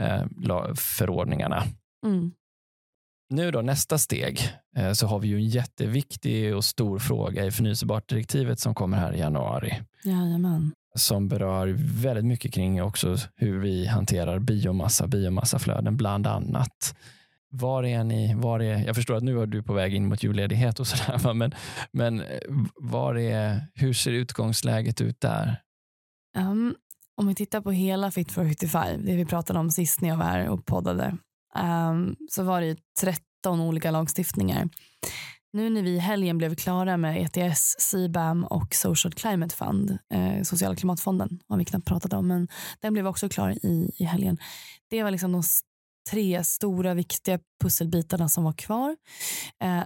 eh, 0.01 0.75
förordningarna. 0.75 1.65
Mm. 2.07 2.33
Nu 3.31 3.51
då 3.51 3.61
nästa 3.61 3.99
steg 3.99 4.41
eh, 4.77 4.93
så 4.93 5.07
har 5.07 5.19
vi 5.19 5.29
ju 5.29 5.37
en 5.37 5.49
jätteviktig 5.49 6.57
och 6.57 6.65
stor 6.65 6.99
fråga 6.99 7.45
i 7.45 7.51
förnyelsebart-direktivet 7.51 8.61
som 8.61 8.75
kommer 8.75 8.97
här 8.97 9.13
i 9.13 9.19
januari. 9.19 9.83
Jajamän 10.05 10.73
som 11.01 11.29
berör 11.29 11.77
väldigt 12.03 12.25
mycket 12.25 12.53
kring 12.53 12.83
också 12.83 13.17
hur 13.37 13.59
vi 13.59 13.87
hanterar 13.87 14.39
biomassa, 14.39 15.07
biomassaflöden 15.07 15.97
bland 15.97 16.27
annat. 16.27 16.95
Var 17.53 17.85
är 17.85 18.05
ni? 18.05 18.35
Var 18.35 18.61
är, 18.61 18.87
jag 18.87 18.97
förstår 18.97 19.15
att 19.15 19.23
nu 19.23 19.43
är 19.43 19.47
du 19.47 19.63
på 19.63 19.73
väg 19.73 19.95
in 19.95 20.07
mot 20.07 20.23
julledighet 20.23 20.81
och 20.81 20.87
sådär, 20.87 21.35
men, 21.35 21.55
men 21.93 22.21
eh, 22.21 22.27
var 22.75 23.15
är, 23.15 23.67
hur 23.75 23.93
ser 23.93 24.13
utgångsläget 24.13 25.01
ut 25.01 25.21
där? 25.21 25.63
Um, 26.37 26.75
om 27.17 27.27
vi 27.27 27.35
tittar 27.35 27.61
på 27.61 27.71
hela 27.71 28.11
Fit 28.11 28.33
for 28.33 28.45
55, 28.45 29.05
det 29.05 29.17
vi 29.17 29.25
pratade 29.25 29.59
om 29.59 29.71
sist 29.71 30.01
när 30.01 30.09
jag 30.09 30.17
var 30.17 30.25
här 30.25 30.49
och 30.49 30.67
poddade, 30.67 31.17
um, 31.91 32.17
så 32.31 32.43
var 32.43 32.61
det 32.61 32.79
13 33.01 33.61
olika 33.61 33.91
lagstiftningar. 33.91 34.69
Nu 35.53 35.71
när 35.71 35.83
vi 35.83 35.91
i 35.91 35.99
helgen 35.99 36.39
blev 36.39 36.55
klara 36.55 36.97
med 36.97 37.31
ETS, 37.37 37.77
CBAM 37.91 38.45
och 38.45 38.75
Social 38.75 39.13
Climate 39.13 39.57
Fund, 39.57 39.99
eh, 40.15 40.43
sociala 40.43 40.77
klimatfonden 40.77 41.41
har 41.49 41.57
vi 41.57 41.65
knappt 41.65 41.87
pratat 41.87 42.13
om, 42.13 42.29
men 42.29 42.49
den 42.81 42.93
blev 42.93 43.07
också 43.07 43.29
klar 43.29 43.67
i, 43.67 43.93
i 43.97 44.05
helgen. 44.05 44.39
Det 44.91 45.03
var 45.03 45.11
liksom 45.11 45.33
de 45.33 45.43
tre 46.11 46.45
stora 46.45 46.95
viktiga 46.95 47.39
pusselbitarna 47.63 48.29
som 48.29 48.45
var 48.45 48.53
kvar. 48.53 48.97
Eh, 49.63 49.83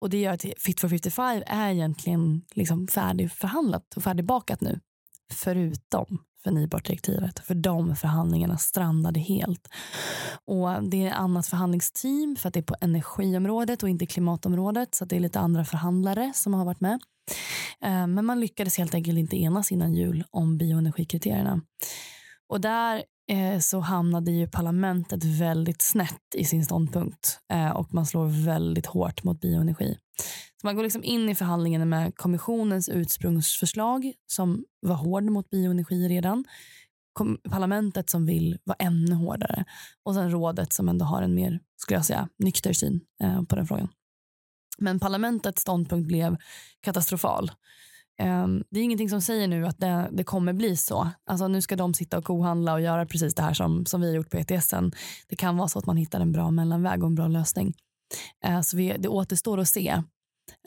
och 0.00 0.10
det 0.10 0.20
gör 0.20 0.32
att 0.32 0.44
Fit 0.58 0.80
for 0.80 0.88
55 0.88 1.42
är 1.46 1.70
egentligen 1.70 2.42
liksom 2.54 2.88
färdigförhandlat 2.88 3.94
och 3.96 4.02
färdigbakat 4.02 4.60
nu. 4.60 4.80
Förutom 5.32 6.24
förnybartdirektivet. 6.44 7.38
För 7.38 7.54
de 7.54 7.96
förhandlingarna 7.96 8.58
strandade 8.58 9.20
helt. 9.20 9.68
Och 10.44 10.82
Det 10.90 11.06
är 11.06 11.12
annat 11.12 11.46
förhandlingsteam 11.46 12.36
för 12.36 12.48
att 12.48 12.54
det 12.54 12.60
är 12.60 12.64
på 12.64 12.76
energiområdet 12.80 13.82
och 13.82 13.88
inte 13.88 14.06
klimatområdet. 14.06 14.94
Så 14.94 15.04
det 15.04 15.16
är 15.16 15.20
lite 15.20 15.40
andra 15.40 15.64
förhandlare 15.64 16.32
som 16.34 16.54
har 16.54 16.64
varit 16.64 16.80
med. 16.80 17.00
Eh, 17.80 18.06
men 18.06 18.24
man 18.24 18.40
lyckades 18.40 18.78
helt 18.78 18.94
enkelt 18.94 19.18
inte 19.18 19.36
enas 19.36 19.72
innan 19.72 19.94
jul 19.94 20.24
om 20.30 20.58
bioenergikriterierna. 20.58 21.60
Och 22.48 22.60
där 22.60 23.04
eh, 23.30 23.58
så 23.58 23.80
hamnade 23.80 24.30
ju 24.30 24.48
parlamentet 24.48 25.24
väldigt 25.24 25.82
snett 25.82 26.34
i 26.34 26.44
sin 26.44 26.64
ståndpunkt 26.64 27.38
eh, 27.52 27.70
och 27.70 27.94
man 27.94 28.06
slår 28.06 28.44
väldigt 28.44 28.86
hårt 28.86 29.24
mot 29.24 29.40
bioenergi. 29.40 29.98
Så 30.64 30.68
man 30.68 30.76
går 30.76 30.82
liksom 30.82 31.04
in 31.04 31.28
i 31.28 31.34
förhandlingarna 31.34 31.84
med 31.84 32.16
kommissionens 32.16 32.88
ursprungsförslag 32.88 34.12
som 34.26 34.64
var 34.80 34.94
hård 34.94 35.24
mot 35.24 35.50
bioenergi 35.50 36.08
redan. 36.08 36.44
Parlamentet 37.50 38.10
som 38.10 38.26
vill 38.26 38.58
vara 38.64 38.76
ännu 38.78 39.14
hårdare 39.14 39.64
och 40.04 40.14
sen 40.14 40.30
rådet 40.30 40.72
som 40.72 40.88
ändå 40.88 41.04
har 41.04 41.22
en 41.22 41.34
mer 41.34 41.60
skulle 41.76 41.98
jag 41.98 42.04
säga, 42.04 42.28
nykter 42.38 42.72
syn 42.72 43.00
eh, 43.22 43.42
på 43.42 43.56
den 43.56 43.66
frågan. 43.66 43.88
Men 44.78 45.00
parlamentets 45.00 45.62
ståndpunkt 45.62 46.08
blev 46.08 46.36
katastrofal. 46.80 47.50
Ehm, 48.18 48.64
det 48.70 48.80
är 48.80 48.84
ingenting 48.84 49.10
som 49.10 49.20
säger 49.20 49.48
nu 49.48 49.66
att 49.66 49.78
det, 49.78 50.08
det, 50.12 50.24
kommer 50.24 50.52
bli 50.52 50.76
så. 50.76 51.10
Alltså, 51.26 51.48
nu 51.48 51.62
ska 51.62 51.76
de 51.76 51.94
sitta 51.94 52.18
och 52.18 52.24
kohandla 52.24 52.72
och 52.72 52.80
göra 52.80 53.06
precis 53.06 53.34
det 53.34 53.42
här 53.42 53.54
som, 53.54 53.86
som 53.86 54.00
vi 54.00 54.06
har 54.06 54.14
gjort 54.14 54.30
på 54.30 54.36
ETSen. 54.36 54.92
Det 55.28 55.36
kan 55.36 55.56
vara 55.56 55.68
så 55.68 55.78
att 55.78 55.86
man 55.86 55.96
hittar 55.96 56.20
en 56.20 56.32
bra 56.32 56.50
mellanväg 56.50 57.02
och 57.02 57.08
en 57.08 57.14
bra 57.14 57.28
lösning. 57.28 57.74
Eh, 58.44 58.60
så 58.60 58.76
vi, 58.76 58.96
det 58.98 59.08
återstår 59.08 59.60
att 59.60 59.68
se 59.68 60.02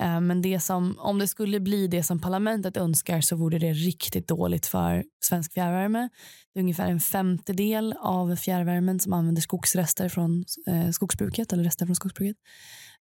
Eh, 0.01 0.21
men 0.21 0.41
det 0.41 0.59
som, 0.59 0.95
om 0.99 1.19
det 1.19 1.27
skulle 1.27 1.59
bli 1.59 1.87
det 1.87 2.03
som 2.03 2.21
parlamentet 2.21 2.77
önskar 2.77 3.21
så 3.21 3.35
vore 3.35 3.59
det 3.59 3.73
riktigt 3.73 4.27
dåligt 4.27 4.65
för 4.65 5.03
svensk 5.23 5.53
fjärrvärme. 5.53 6.09
Det 6.53 6.59
är 6.59 6.61
ungefär 6.61 6.87
en 6.87 6.99
femtedel 6.99 7.95
av 7.99 8.35
fjärrvärmen 8.35 8.99
som 8.99 9.13
använder 9.13 9.41
skogsrester 9.41 10.09
från 10.09 10.45
eh, 10.67 10.89
skogsbruket 10.89 11.53
eller 11.53 11.63
rester 11.63 11.85
från 11.85 11.95
skogsbruket. 11.95 12.37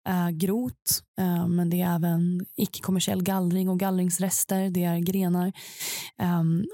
Eh, 0.07 0.29
grot, 0.29 1.01
men 1.47 1.69
det 1.69 1.81
är 1.81 1.95
även 1.95 2.45
icke-kommersiell 2.57 3.23
gallring 3.23 3.69
och 3.69 3.79
gallringsrester. 3.79 4.69
Det 4.69 4.83
är 4.83 4.99
grenar. 4.99 5.53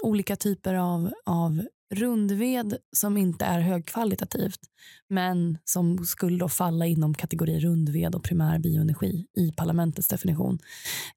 Olika 0.02 0.36
typer 0.36 0.74
av, 0.74 1.12
av 1.26 1.62
rundved 1.92 2.76
som 2.96 3.16
inte 3.16 3.44
är 3.44 3.60
högkvalitativt 3.60 4.60
men 5.08 5.58
som 5.64 6.04
skulle 6.04 6.38
då 6.38 6.48
falla 6.48 6.86
inom 6.86 7.14
kategori 7.14 7.60
rundved 7.60 8.14
och 8.14 8.24
primär 8.24 8.58
bioenergi 8.58 9.26
i 9.36 9.52
parlamentets 9.52 10.08
definition. 10.08 10.58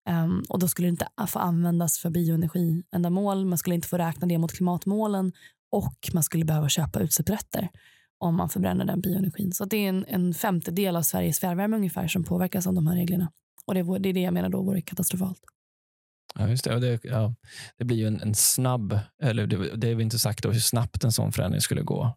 Um, 0.10 0.44
och 0.50 0.60
Då 0.60 0.68
skulle 0.68 0.88
det 0.88 0.90
inte 0.90 1.08
få 1.28 1.40
användas 1.40 2.00
för 2.00 2.10
bioenergiändamål. 2.10 3.46
Man 3.46 3.58
skulle 3.58 3.76
inte 3.76 3.88
få 3.88 3.98
räkna 3.98 4.28
det 4.28 4.38
mot 4.38 4.54
klimatmålen 4.54 5.32
och 5.72 6.10
man 6.14 6.24
skulle 6.24 6.46
behöva 6.46 6.70
köpa 6.70 7.00
utsläppsrätter 7.00 7.70
om 8.18 8.36
man 8.36 8.50
förbränner 8.50 8.86
den 8.86 9.02
bioenergin. 9.02 9.52
Så 9.52 9.66
det 9.66 9.78
är 9.78 9.90
en, 9.90 10.06
en 10.08 10.34
femtedel 10.34 10.96
av 10.96 11.02
Sveriges 11.02 11.40
fjärrvärme 11.40 11.76
ungefär 11.78 12.08
som 12.08 12.24
påverkas 12.24 12.68
av 12.68 12.74
de 12.74 12.88
här 12.88 12.96
reglerna. 12.96 13.32
Och 13.66 13.74
Det, 13.74 14.00
det 14.00 14.10
är 14.10 14.14
det 14.14 14.22
jag 14.22 14.34
menar 14.34 14.50
då 14.50 14.64
vore 14.64 14.82
katastrofalt. 14.82 15.40
Ja, 16.40 16.48
just 16.48 16.64
det. 16.64 16.80
Det, 16.80 17.00
ja, 17.04 17.36
det 17.78 17.86
blir 17.86 17.98
ju 17.98 18.08
en, 18.08 18.22
en 18.22 18.36
snabb, 18.36 19.00
eller 19.22 19.48
det, 19.48 19.76
det 19.76 19.88
är 19.88 19.96
väl 19.96 20.04
inte 20.04 20.20
sagt 20.20 20.44
då 20.44 20.52
hur 20.52 20.60
snabbt 20.60 21.04
en 21.04 21.12
sån 21.12 21.32
förändring 21.32 21.62
skulle 21.62 21.82
gå. 21.82 22.16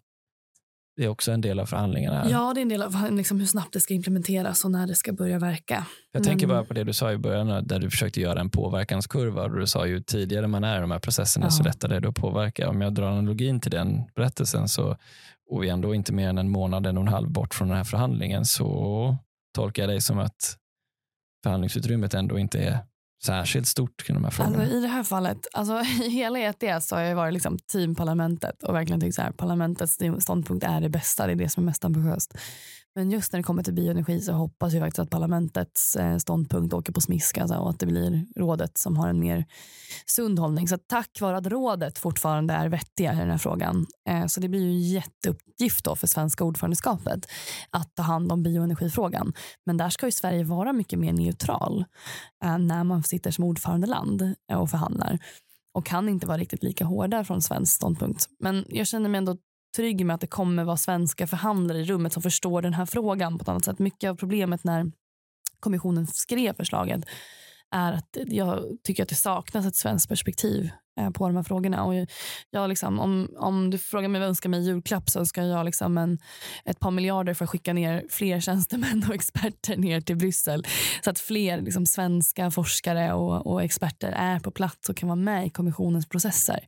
Det 0.96 1.04
är 1.04 1.08
också 1.08 1.32
en 1.32 1.40
del 1.40 1.60
av 1.60 1.66
förhandlingarna. 1.66 2.22
Här. 2.22 2.30
Ja, 2.30 2.52
det 2.54 2.60
är 2.60 2.62
en 2.62 2.68
del 2.68 2.82
av 2.82 3.12
liksom, 3.12 3.38
hur 3.38 3.46
snabbt 3.46 3.72
det 3.72 3.80
ska 3.80 3.94
implementeras 3.94 4.64
och 4.64 4.70
när 4.70 4.86
det 4.86 4.94
ska 4.94 5.12
börja 5.12 5.38
verka. 5.38 5.74
Jag 6.12 6.20
Men... 6.20 6.22
tänker 6.22 6.46
bara 6.46 6.64
på 6.64 6.74
det 6.74 6.84
du 6.84 6.92
sa 6.92 7.12
i 7.12 7.18
början 7.18 7.66
där 7.66 7.78
du 7.78 7.90
försökte 7.90 8.20
göra 8.20 8.40
en 8.40 8.50
påverkanskurva. 8.50 9.48
Du 9.48 9.66
sa 9.66 9.86
ju 9.86 10.00
tidigare 10.00 10.46
man 10.46 10.64
är 10.64 10.78
i 10.78 10.80
de 10.80 10.90
här 10.90 10.98
processerna 10.98 11.46
ja. 11.46 11.50
så 11.50 11.62
lättare 11.62 11.96
är 11.96 12.00
det 12.00 12.08
att 12.08 12.14
påverka. 12.14 12.68
Om 12.68 12.80
jag 12.80 12.94
drar 12.94 13.06
analogin 13.06 13.60
till 13.60 13.70
den 13.70 14.02
berättelsen 14.14 14.68
så 14.68 14.96
och 15.50 15.62
vi 15.62 15.68
är 15.68 15.72
ändå 15.72 15.94
inte 15.94 16.12
mer 16.12 16.28
än 16.28 16.38
en 16.38 16.50
månad, 16.50 16.86
en 16.86 16.96
och 16.96 17.02
en 17.02 17.08
halv 17.08 17.30
bort 17.30 17.54
från 17.54 17.68
den 17.68 17.76
här 17.76 17.84
förhandlingen 17.84 18.44
så 18.44 19.16
tolkar 19.54 19.82
jag 19.82 19.90
dig 19.90 20.00
som 20.00 20.18
att 20.18 20.56
förhandlingsutrymmet 21.42 22.14
ändå 22.14 22.38
inte 22.38 22.58
är 22.58 22.78
särskilt 23.24 23.66
stort 23.66 24.02
kring 24.02 24.14
de 24.14 24.24
här 24.24 24.30
frågorna? 24.30 24.62
Alltså, 24.62 24.76
I 24.76 24.80
det 24.80 24.88
här 24.88 25.02
fallet, 25.02 25.46
alltså, 25.52 25.80
i 26.04 26.08
hela 26.08 26.38
ETS 26.38 26.88
så 26.88 26.96
har 26.96 27.02
jag 27.02 27.16
varit 27.16 27.34
liksom 27.34 27.58
teamparlamentet 27.58 28.62
och 28.62 28.74
verkligen 28.74 29.00
tyckt 29.00 29.14
så 29.14 29.22
här, 29.22 29.30
parlamentets 29.30 29.98
ståndpunkt 30.18 30.64
är 30.64 30.80
det 30.80 30.88
bästa, 30.88 31.26
det 31.26 31.32
är 31.32 31.36
det 31.36 31.48
som 31.48 31.62
är 31.62 31.66
mest 31.66 31.84
ambitiöst. 31.84 32.38
Men 32.98 33.10
just 33.10 33.32
när 33.32 33.38
det 33.38 33.42
kommer 33.42 33.62
till 33.62 33.74
bioenergi 33.74 34.20
så 34.20 34.32
hoppas 34.32 34.72
jag 34.72 34.82
faktiskt 34.82 34.98
att 34.98 35.10
parlamentets 35.10 35.96
eh, 35.96 36.16
ståndpunkt 36.16 36.74
åker 36.74 36.92
på 36.92 37.00
smiska 37.00 37.42
alltså, 37.42 37.56
och 37.56 37.70
att 37.70 37.78
det 37.78 37.86
blir 37.86 38.26
rådet 38.36 38.78
som 38.78 38.96
har 38.96 39.08
en 39.08 39.20
mer 39.20 39.44
sund 40.06 40.38
hållning. 40.38 40.68
Så 40.68 40.78
tack 40.78 41.20
vare 41.20 41.36
att 41.36 41.46
rådet 41.46 41.98
fortfarande 41.98 42.54
är 42.54 42.68
vettiga 42.68 43.12
i 43.12 43.16
den 43.16 43.30
här 43.30 43.38
frågan. 43.38 43.86
Eh, 44.08 44.26
så 44.26 44.40
det 44.40 44.48
blir 44.48 44.60
ju 44.60 44.68
en 44.68 44.80
jätteuppgift 44.80 45.84
då 45.84 45.96
för 45.96 46.06
svenska 46.06 46.44
ordförandeskapet 46.44 47.26
att 47.70 47.94
ta 47.94 48.02
hand 48.02 48.32
om 48.32 48.42
bioenergifrågan. 48.42 49.32
Men 49.66 49.76
där 49.76 49.88
ska 49.88 50.06
ju 50.06 50.12
Sverige 50.12 50.44
vara 50.44 50.72
mycket 50.72 50.98
mer 50.98 51.12
neutral 51.12 51.84
eh, 52.44 52.58
när 52.58 52.84
man 52.84 53.02
sitter 53.02 53.30
som 53.30 53.44
ordförandeland 53.44 54.34
och 54.52 54.70
förhandlar 54.70 55.18
och 55.74 55.86
kan 55.86 56.08
inte 56.08 56.26
vara 56.26 56.38
riktigt 56.38 56.62
lika 56.62 56.84
hårda 56.84 57.24
från 57.24 57.42
svensk 57.42 57.76
ståndpunkt. 57.76 58.26
Men 58.38 58.64
jag 58.68 58.86
känner 58.86 59.08
mig 59.08 59.18
ändå 59.18 59.36
trygg 59.76 60.06
med 60.06 60.14
att 60.14 60.20
det 60.20 60.26
kommer 60.26 60.64
vara 60.64 60.76
svenska 60.76 61.26
förhandlare 61.26 61.78
i 61.78 61.84
rummet 61.84 62.12
som 62.12 62.22
förstår 62.22 62.62
den 62.62 62.74
här 62.74 62.86
frågan 62.86 63.38
på 63.38 63.42
ett 63.42 63.48
annat 63.48 63.64
sätt. 63.64 63.78
Mycket 63.78 64.10
av 64.10 64.14
problemet 64.16 64.64
när 64.64 64.92
kommissionen 65.60 66.06
skrev 66.06 66.54
förslaget 66.54 67.04
är 67.70 67.92
att 67.92 68.16
jag 68.26 68.64
tycker 68.84 69.02
att 69.02 69.08
det 69.08 69.14
saknas 69.14 69.66
ett 69.66 69.76
svenskt 69.76 70.08
perspektiv 70.08 70.70
eh, 71.00 71.10
på 71.10 71.26
de 71.26 71.36
här 71.36 71.42
frågorna. 71.42 71.84
Och 71.84 71.94
jag 72.50 72.68
liksom, 72.68 73.00
om, 73.00 73.28
om 73.36 73.70
du 73.70 73.78
frågar 73.78 74.08
mig 74.08 74.18
vad 74.18 74.24
jag 74.24 74.28
önskar 74.28 74.48
mig 74.48 74.60
i 74.60 74.64
julklapp 74.64 75.10
så 75.10 75.18
önskar 75.18 75.42
jag 75.42 75.64
liksom 75.64 75.98
en, 75.98 76.18
ett 76.64 76.80
par 76.80 76.90
miljarder 76.90 77.34
för 77.34 77.44
att 77.44 77.50
skicka 77.50 77.72
ner 77.72 78.04
fler 78.10 78.40
tjänstemän 78.40 79.04
och 79.08 79.14
experter 79.14 79.76
ner 79.76 80.00
till 80.00 80.16
Bryssel 80.16 80.66
så 81.04 81.10
att 81.10 81.18
fler 81.18 81.60
liksom, 81.60 81.86
svenska 81.86 82.50
forskare 82.50 83.12
och, 83.12 83.46
och 83.46 83.62
experter 83.62 84.12
är 84.12 84.40
på 84.40 84.50
plats 84.50 84.88
och 84.88 84.96
kan 84.96 85.08
vara 85.08 85.16
med 85.16 85.46
i 85.46 85.50
kommissionens 85.50 86.08
processer. 86.08 86.66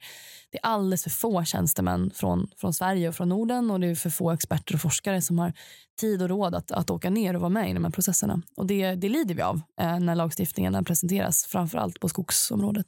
Det 0.50 0.58
är 0.58 0.66
alldeles 0.66 1.02
för 1.02 1.10
få 1.10 1.44
tjänstemän 1.44 2.10
från, 2.14 2.48
från 2.56 2.74
Sverige 2.74 3.08
och 3.08 3.14
från 3.14 3.28
Norden 3.28 3.70
och 3.70 3.80
det 3.80 3.86
är 3.86 3.94
för 3.94 4.10
få 4.10 4.30
experter 4.30 4.74
och 4.74 4.80
forskare 4.80 5.22
som 5.22 5.38
har 5.38 5.52
tid 6.00 6.22
och 6.22 6.28
råd 6.28 6.54
att, 6.54 6.70
att 6.70 6.90
åka 6.90 7.10
ner 7.10 7.34
och 7.34 7.40
vara 7.40 7.50
med 7.50 7.70
i 7.70 7.74
de 7.74 7.84
här 7.84 7.90
processerna. 7.90 8.42
Och 8.56 8.66
det, 8.66 8.94
det 8.94 9.08
lider 9.08 9.34
vi 9.34 9.42
av 9.42 9.60
eh, 9.80 9.98
när 9.98 10.14
lagstiftningen 10.14 10.84
presenteras, 10.84 11.46
framför 11.46 11.78
allt 11.78 12.00
på 12.00 12.08
skogsområdet. 12.08 12.86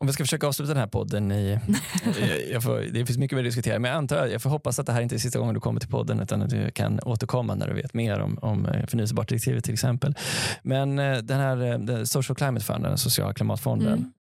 Om 0.00 0.06
vi 0.06 0.12
ska 0.12 0.24
försöka 0.24 0.46
avsluta 0.46 0.68
den 0.68 0.80
här 0.80 0.86
podden 0.86 1.32
i... 1.32 1.60
får, 2.62 2.92
det 2.92 3.06
finns 3.06 3.18
mycket 3.18 3.36
mer 3.36 3.42
att 3.42 3.48
diskutera, 3.48 3.78
men 3.78 3.90
jag 3.90 3.98
antar 3.98 4.26
jag 4.26 4.42
får 4.42 4.50
hoppas 4.50 4.78
att 4.78 4.86
det 4.86 4.92
här 4.92 5.00
inte 5.00 5.14
är 5.14 5.18
sista 5.18 5.38
gången 5.38 5.54
du 5.54 5.60
kommer 5.60 5.80
till 5.80 5.88
podden, 5.88 6.20
utan 6.20 6.42
att 6.42 6.50
du 6.50 6.70
kan 6.70 7.00
återkomma 7.00 7.54
när 7.54 7.68
du 7.68 7.74
vet 7.74 7.94
mer 7.94 8.20
om, 8.20 8.38
om 8.42 8.66
eh, 8.66 8.86
förnyelsebart-direktivet 8.86 9.64
till 9.64 9.72
exempel. 9.72 10.14
Men 10.62 10.98
eh, 10.98 11.18
den 11.18 11.40
här 11.40 11.72
eh, 11.72 11.78
den 11.78 12.06
Social 12.06 12.36
Climate 12.36 12.64
Fund, 12.64 12.84
den 12.84 12.98
sociala 12.98 13.34
klimatfonden, 13.34 13.92
mm. 13.92 14.12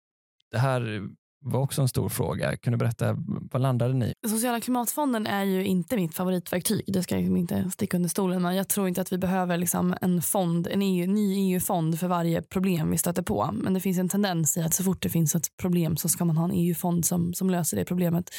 det 0.51 0.57
här 0.57 1.09
var 1.41 1.59
också 1.59 1.81
en 1.81 1.87
stor 1.87 2.09
fråga. 2.09 2.57
Kan 2.57 2.71
du 2.71 2.77
berätta, 2.77 3.17
vad 3.51 3.61
landade 3.61 3.93
ni 3.93 4.13
Sociala 4.27 4.61
klimatfonden 4.61 5.27
är 5.27 5.43
ju 5.43 5.65
inte 5.65 5.95
mitt 5.95 6.15
favoritverktyg. 6.15 6.83
Det 6.87 7.03
ska 7.03 7.15
jag 7.15 7.21
liksom 7.21 7.37
inte 7.37 7.71
sticka 7.71 7.97
under 7.97 8.09
stolen 8.09 8.41
med. 8.41 8.55
Jag 8.55 8.69
tror 8.69 8.87
inte 8.87 9.01
att 9.01 9.11
vi 9.11 9.17
behöver 9.17 9.57
liksom 9.57 9.95
en 10.01 10.21
fond, 10.21 10.67
en 10.67 10.81
EU, 10.81 11.07
ny 11.07 11.53
EU-fond 11.53 11.99
för 11.99 12.07
varje 12.07 12.41
problem 12.41 12.91
vi 12.91 12.97
stöter 12.97 13.21
på. 13.21 13.49
Men 13.53 13.73
det 13.73 13.79
finns 13.79 13.99
en 13.99 14.09
tendens 14.09 14.57
i 14.57 14.61
att 14.61 14.73
så 14.73 14.83
fort 14.83 15.03
det 15.03 15.09
finns 15.09 15.35
ett 15.35 15.57
problem 15.57 15.97
så 15.97 16.09
ska 16.09 16.25
man 16.25 16.37
ha 16.37 16.45
en 16.45 16.53
EU-fond 16.53 17.05
som, 17.05 17.33
som 17.33 17.49
löser 17.49 17.77
det 17.77 17.85
problemet. 17.85 18.29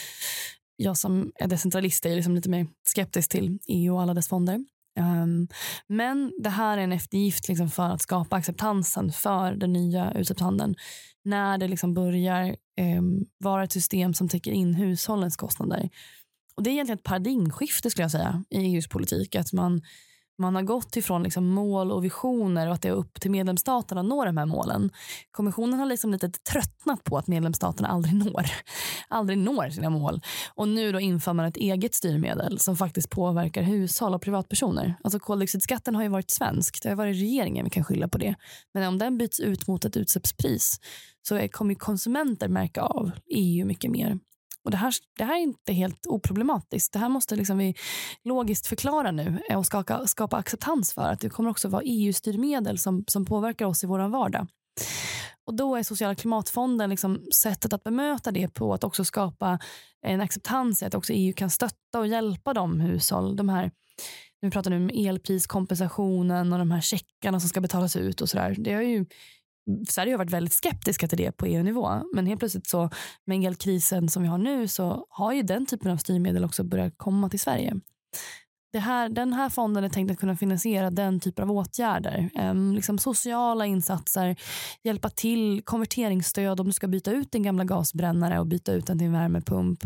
Jag 0.77 0.97
som 0.97 1.33
är 1.35 1.49
decentralist 1.49 2.07
är 2.07 2.17
liksom 2.17 2.35
lite 2.35 2.51
mer 2.51 2.67
skeptisk 2.85 3.31
till 3.31 3.59
EU 3.69 3.95
och 3.95 4.03
alla 4.03 4.15
dess 4.15 4.29
fonder. 4.29 4.65
Um, 4.99 5.49
men 5.87 6.33
det 6.43 6.51
här 6.51 6.79
är 6.79 6.83
en 6.83 6.93
eftergift 6.93 7.49
liksom 7.49 7.71
för 7.71 7.83
att 7.83 8.03
skapa 8.03 8.37
acceptansen 8.37 9.13
för 9.13 9.55
den 9.55 9.73
nya 9.73 10.13
utsläppshandeln 10.13 10.75
när 11.25 11.59
det 11.59 11.69
liksom 11.69 11.95
börjar 11.95 12.57
um, 12.99 13.27
vara 13.39 13.65
ett 13.65 13.73
system 13.73 14.15
som 14.15 14.29
täcker 14.29 14.53
in 14.53 14.75
hushållens 14.75 15.37
kostnader. 15.37 15.89
Och 16.55 16.63
Det 16.63 16.71
är 16.71 16.73
egentligen 16.73 16.99
ett 16.99 17.05
paradigmskifte 17.05 17.91
skulle 17.91 18.05
jag 18.05 18.11
säga 18.11 18.45
i 18.51 18.59
EUs 18.59 18.89
politik. 18.89 19.35
Att 19.35 19.53
man 19.53 19.83
man 20.41 20.55
har 20.55 20.63
gått 20.63 20.97
ifrån 20.97 21.23
liksom 21.23 21.47
mål 21.47 21.93
och 21.93 22.05
visioner 22.05 22.69
och 22.69 22.75
att 22.75 22.83
det 22.83 22.89
är 22.89 22.93
upp 22.93 23.21
till 23.21 23.31
medlemsstaterna 23.31 24.01
att 24.01 24.07
nå 24.07 24.25
de 24.25 24.37
här 24.37 24.47
målen. 24.47 24.91
Kommissionen 25.31 25.79
har 25.79 25.87
liksom 25.87 26.13
lite 26.13 26.31
tröttnat 26.31 27.05
på 27.05 27.19
att 27.19 27.27
medlemsstaterna 27.27 27.89
aldrig 27.89 28.15
når, 28.15 28.47
aldrig 29.09 29.39
når 29.39 29.71
sina 29.71 29.91
mål. 29.91 30.21
Och 30.55 30.69
nu 30.69 30.93
då 30.93 31.01
inför 31.01 31.33
man 31.33 31.47
ett 31.47 31.57
eget 31.57 31.95
styrmedel 31.95 32.59
som 32.59 32.77
faktiskt 32.77 33.11
påverkar 33.11 33.63
hushåll 33.63 34.15
och 34.15 34.23
privatpersoner. 34.23 34.95
Alltså 35.05 35.19
koldioxidskatten 35.19 35.95
har 35.95 36.03
ju 36.03 36.09
varit 36.09 36.31
svensk. 36.31 36.83
Det 36.83 36.89
har 36.89 36.97
varit 36.97 37.17
regeringen 37.17 37.65
vi 37.65 37.71
kan 37.71 37.85
skylla 37.85 38.09
på 38.09 38.19
det. 38.19 38.35
Men 38.75 38.89
om 38.89 38.99
den 38.99 39.19
byts 39.19 39.41
ut 39.41 39.67
mot 39.67 39.85
ett 39.85 39.97
utsläppspris 39.97 40.81
så 41.23 41.49
kommer 41.49 41.75
konsumenter 41.75 42.49
märka 42.49 42.83
av 42.83 43.11
EU 43.27 43.67
mycket 43.67 43.91
mer. 43.91 44.19
Och 44.65 44.71
det, 44.71 44.77
här, 44.77 44.95
det 45.19 45.25
här 45.25 45.35
är 45.35 45.41
inte 45.41 45.73
helt 45.73 46.07
oproblematiskt. 46.07 46.93
Det 46.93 46.99
här 46.99 47.09
måste 47.09 47.37
liksom 47.37 47.59
vi 47.59 47.75
logiskt 48.25 48.67
förklara 48.67 49.11
nu 49.11 49.43
eh, 49.51 49.59
och 49.59 49.67
skapa, 49.67 50.07
skapa 50.07 50.37
acceptans 50.37 50.93
för 50.93 51.09
att 51.09 51.21
det 51.21 51.31
kommer 51.31 51.51
också 51.51 51.69
vara 51.69 51.83
EU-styrmedel 51.85 52.79
som, 52.79 53.05
som 53.07 53.25
påverkar 53.25 53.67
oss 53.67 53.85
i 53.85 53.87
vår 53.87 54.09
vardag. 54.09 54.47
Och 55.47 55.55
Då 55.55 55.77
är 55.77 55.83
sociala 55.83 56.15
klimatfonden 56.15 56.91
liksom 56.91 57.23
sättet 57.35 57.73
att 57.73 57.85
bemöta 57.85 58.31
det 58.31 58.49
på 58.49 58.75
att 58.75 58.85
också 58.85 59.05
skapa 59.05 59.59
en 60.07 60.21
acceptans 60.21 60.83
i 60.83 60.85
att 60.85 60.95
också 60.95 61.13
EU 61.13 61.33
kan 61.37 61.51
stötta 61.51 61.99
och 61.99 62.07
hjälpa 62.07 62.55
de 62.55 62.81
hushåll, 62.81 63.37
de 63.37 63.49
här 63.49 63.71
nu 64.43 64.51
pratar 64.51 64.71
nu 64.71 64.77
om 64.77 64.91
elpriskompensationen 64.95 66.53
och 66.53 66.59
de 66.59 66.71
här 66.71 66.81
checkarna 66.81 67.41
som 67.41 67.49
ska 67.49 67.61
betalas 67.61 67.97
ut 67.97 68.21
och 68.21 68.29
sådär. 68.29 68.55
Det 68.59 68.73
har 68.73 68.83
ju 68.83 69.07
Sverige 69.89 70.13
har 70.13 70.19
varit 70.19 70.31
väldigt 70.31 70.53
skeptiska 70.53 71.09
till 71.09 71.19
det 71.19 71.33
på 71.33 71.47
EU-nivå. 71.47 72.03
Men 72.15 72.27
helt 72.27 72.39
plötsligt 72.39 72.67
så 72.67 72.91
med 73.27 73.45
elkrisen 73.45 74.09
som 74.09 74.23
vi 74.23 74.29
har 74.29 74.39
nu 74.39 74.69
så 74.69 75.07
har 75.09 75.33
ju 75.33 75.43
den 75.43 75.67
typen 75.67 75.91
av 75.91 75.97
styrmedel 75.97 76.45
också 76.45 76.65
börjat 76.65 76.95
komma 76.97 77.29
till 77.29 77.41
Sverige. 77.41 77.75
Det 78.73 78.79
här, 78.79 79.09
den 79.09 79.33
här 79.33 79.49
fonden 79.49 79.85
är 79.85 79.89
tänkt 79.89 80.11
att 80.11 80.19
kunna 80.19 80.37
finansiera 80.37 80.91
den 80.91 81.21
typen 81.21 81.45
av 81.45 81.57
åtgärder. 81.57 82.31
Um, 82.35 82.75
liksom 82.75 82.99
sociala 82.99 83.67
insatser, 83.67 84.37
hjälpa 84.85 85.11
till, 85.11 85.63
konverteringsstöd 85.65 86.61
om 86.61 86.67
du 86.67 86.73
ska 86.73 86.89
byta 86.89 87.13
ut 87.13 87.33
din 87.33 87.43
gamla 87.43 87.65
gasbrännare 87.65 88.41
och 88.41 88.47
byta 88.47 88.73
ut 88.73 88.87
den 88.87 88.99
till 88.99 89.07
en 89.07 89.13
värmepump. 89.13 89.79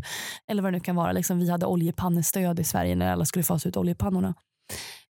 Eller 0.50 0.62
vad 0.62 0.72
det 0.72 0.76
nu 0.76 0.80
kan 0.80 0.96
vara. 0.96 1.12
Liksom 1.12 1.38
vi 1.38 1.50
hade 1.50 1.66
oljepannestöd 1.66 2.60
i 2.60 2.64
Sverige 2.64 2.94
när 2.94 3.12
alla 3.12 3.24
skulle 3.24 3.42
fasa 3.42 3.68
ut 3.68 3.76
oljepannorna. 3.76 4.34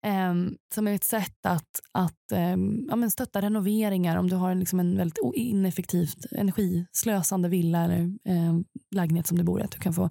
Um, 0.07 0.57
som 0.73 0.87
är 0.87 0.95
ett 0.95 1.03
sätt 1.03 1.45
att, 1.45 1.79
att 1.91 2.31
um, 2.53 2.85
ja, 2.89 2.95
men 2.95 3.11
stötta 3.11 3.41
renoveringar 3.41 4.17
om 4.17 4.29
du 4.29 4.35
har 4.35 4.55
liksom 4.55 4.79
en 4.79 4.97
väldigt 4.97 5.19
ineffektivt 5.33 6.25
energislösande 6.31 7.49
villa 7.49 7.83
eller 7.83 7.99
um, 8.29 8.65
lägenhet 8.95 9.27
som 9.27 9.37
du 9.37 9.43
bor 9.43 9.59
i. 9.59 9.63
Att 9.63 9.71
du 9.71 9.79
kan 9.79 9.93
få 9.93 10.09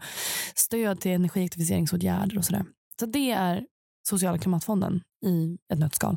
stöd 0.55 1.01
till 1.01 1.13
energieffektiviseringsåtgärder 1.13 2.39
och 2.39 2.45
sådär. 2.45 2.65
Så 3.01 3.07
det 3.07 3.31
är 3.31 3.67
sociala 4.09 4.39
klimatfonden 4.39 5.03
i 5.27 5.59
ett 5.73 5.79
nötskal. 5.79 6.17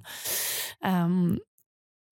Um, 0.86 1.40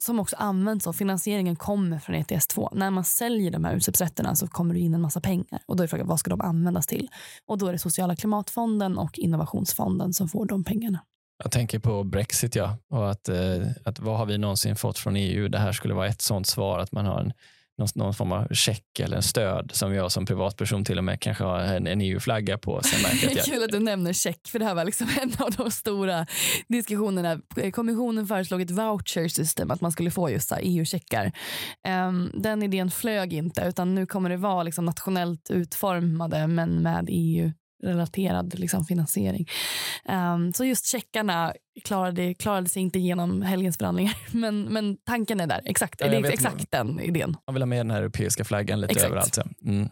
som 0.03 0.19
också 0.19 0.35
används 0.35 0.87
av 0.87 0.93
finansieringen 0.93 1.55
kommer 1.55 1.99
från 1.99 2.15
ETS2. 2.15 2.69
När 2.71 2.91
man 2.91 3.03
säljer 3.03 3.51
de 3.51 3.63
här 3.65 3.75
utsläppsrätterna 3.75 4.35
så 4.35 4.47
kommer 4.47 4.73
det 4.73 4.79
in 4.79 4.93
en 4.93 5.01
massa 5.01 5.21
pengar 5.21 5.63
och 5.65 5.75
då 5.75 5.83
är 5.83 5.87
frågan 5.87 6.07
vad 6.07 6.19
ska 6.19 6.29
de 6.29 6.41
användas 6.41 6.87
till? 6.87 7.09
Och 7.45 7.57
då 7.57 7.67
är 7.67 7.71
det 7.71 7.79
sociala 7.79 8.15
klimatfonden 8.15 8.97
och 8.97 9.19
innovationsfonden 9.19 10.13
som 10.13 10.29
får 10.29 10.45
de 10.45 10.63
pengarna. 10.63 10.99
Jag 11.43 11.51
tänker 11.51 11.79
på 11.79 12.03
Brexit 12.03 12.55
ja, 12.55 12.77
och 12.89 13.11
att, 13.11 13.29
eh, 13.29 13.67
att 13.85 13.99
vad 13.99 14.17
har 14.17 14.25
vi 14.25 14.37
någonsin 14.37 14.75
fått 14.75 14.97
från 14.97 15.15
EU? 15.15 15.47
Det 15.47 15.59
här 15.59 15.71
skulle 15.71 15.93
vara 15.93 16.07
ett 16.07 16.21
sånt 16.21 16.47
svar 16.47 16.79
att 16.79 16.91
man 16.91 17.05
har 17.05 17.19
en 17.19 17.33
någon, 17.81 17.87
någon 17.95 18.13
form 18.13 18.31
av 18.31 18.47
check 18.53 18.99
eller 18.99 19.15
en 19.15 19.23
stöd 19.23 19.71
som 19.73 19.93
jag 19.93 20.11
som 20.11 20.25
privatperson 20.25 20.85
till 20.85 20.97
och 20.97 21.03
med 21.03 21.19
kanske 21.19 21.43
har 21.43 21.59
en, 21.59 21.87
en 21.87 22.01
EU-flagga 22.01 22.57
på. 22.57 22.81
Sen 22.83 22.99
det 23.21 23.39
är 23.39 23.43
kul 23.43 23.63
att 23.63 23.71
du 23.71 23.79
nämner 23.79 24.13
check 24.13 24.47
för 24.47 24.59
det 24.59 24.65
här 24.65 24.75
var 24.75 24.85
liksom 24.85 25.07
en 25.21 25.31
av 25.39 25.51
de 25.51 25.71
stora 25.71 26.25
diskussionerna. 26.67 27.41
Kommissionen 27.73 28.27
föreslog 28.27 28.61
ett 28.61 28.71
voucher 28.71 29.27
system 29.27 29.71
att 29.71 29.81
man 29.81 29.91
skulle 29.91 30.11
få 30.11 30.29
just 30.29 30.51
EU-checkar. 30.59 31.25
Um, 31.25 31.31
ehm, 31.83 32.31
den 32.33 32.63
idén 32.63 32.91
flög 32.91 33.33
inte 33.33 33.61
utan 33.61 33.95
nu 33.95 34.05
kommer 34.05 34.29
det 34.29 34.37
vara 34.37 34.63
liksom 34.63 34.85
nationellt 34.85 35.51
utformade 35.51 36.47
men 36.47 36.81
med 36.81 37.05
EU 37.09 37.51
relaterad 37.83 38.59
liksom, 38.59 38.85
finansiering. 38.85 39.47
Um, 40.09 40.53
så 40.53 40.65
just 40.65 40.85
checkarna 40.85 41.53
klarade, 41.83 42.33
klarade 42.33 42.69
sig 42.69 42.81
inte 42.81 42.99
genom 42.99 43.41
helgens 43.41 43.77
förhandlingar. 43.77 44.17
Men, 44.31 44.63
men 44.63 44.97
tanken 45.05 45.39
är 45.39 45.47
där. 45.47 45.61
Exakt, 45.65 46.01
ja, 46.01 46.07
det 46.07 46.15
är 46.15 46.25
exakt 46.25 46.71
den 46.71 46.99
idén. 46.99 47.37
Man 47.47 47.53
vill 47.53 47.61
ha 47.61 47.65
med 47.65 47.79
den 47.79 47.91
här 47.91 48.01
europeiska 48.01 48.43
flaggan 48.43 48.81
lite 48.81 48.91
exakt. 48.91 49.11
överallt. 49.11 49.37
Mm. 49.65 49.89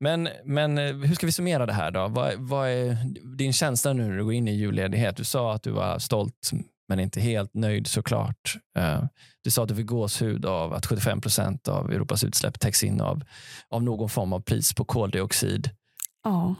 Men, 0.00 0.28
men 0.44 0.78
eh, 0.78 0.94
hur 0.94 1.14
ska 1.14 1.26
vi 1.26 1.32
summera 1.32 1.66
det 1.66 1.72
här 1.72 1.90
då? 1.90 2.08
Vad, 2.08 2.34
vad 2.38 2.68
är 2.68 2.96
din 3.36 3.52
känsla 3.52 3.92
nu 3.92 4.08
när 4.08 4.16
du 4.16 4.24
går 4.24 4.32
in 4.32 4.48
i 4.48 4.54
julledighet? 4.54 5.16
Du 5.16 5.24
sa 5.24 5.54
att 5.54 5.62
du 5.62 5.70
var 5.70 5.98
stolt 5.98 6.50
men 6.88 7.00
inte 7.00 7.20
helt 7.20 7.54
nöjd 7.54 7.86
såklart. 7.86 8.56
Uh, 8.78 9.04
du 9.42 9.50
sa 9.50 9.62
att 9.62 9.68
du 9.68 9.74
fick 9.74 9.86
gåshud 9.86 10.46
av 10.46 10.72
att 10.72 10.86
75 10.86 11.20
procent 11.20 11.68
av 11.68 11.92
Europas 11.92 12.24
utsläpp 12.24 12.60
täcks 12.60 12.84
in 12.84 13.00
av, 13.00 13.24
av 13.70 13.82
någon 13.82 14.08
form 14.08 14.32
av 14.32 14.40
pris 14.40 14.74
på 14.74 14.84
koldioxid. 14.84 15.70
Ja. 16.24 16.54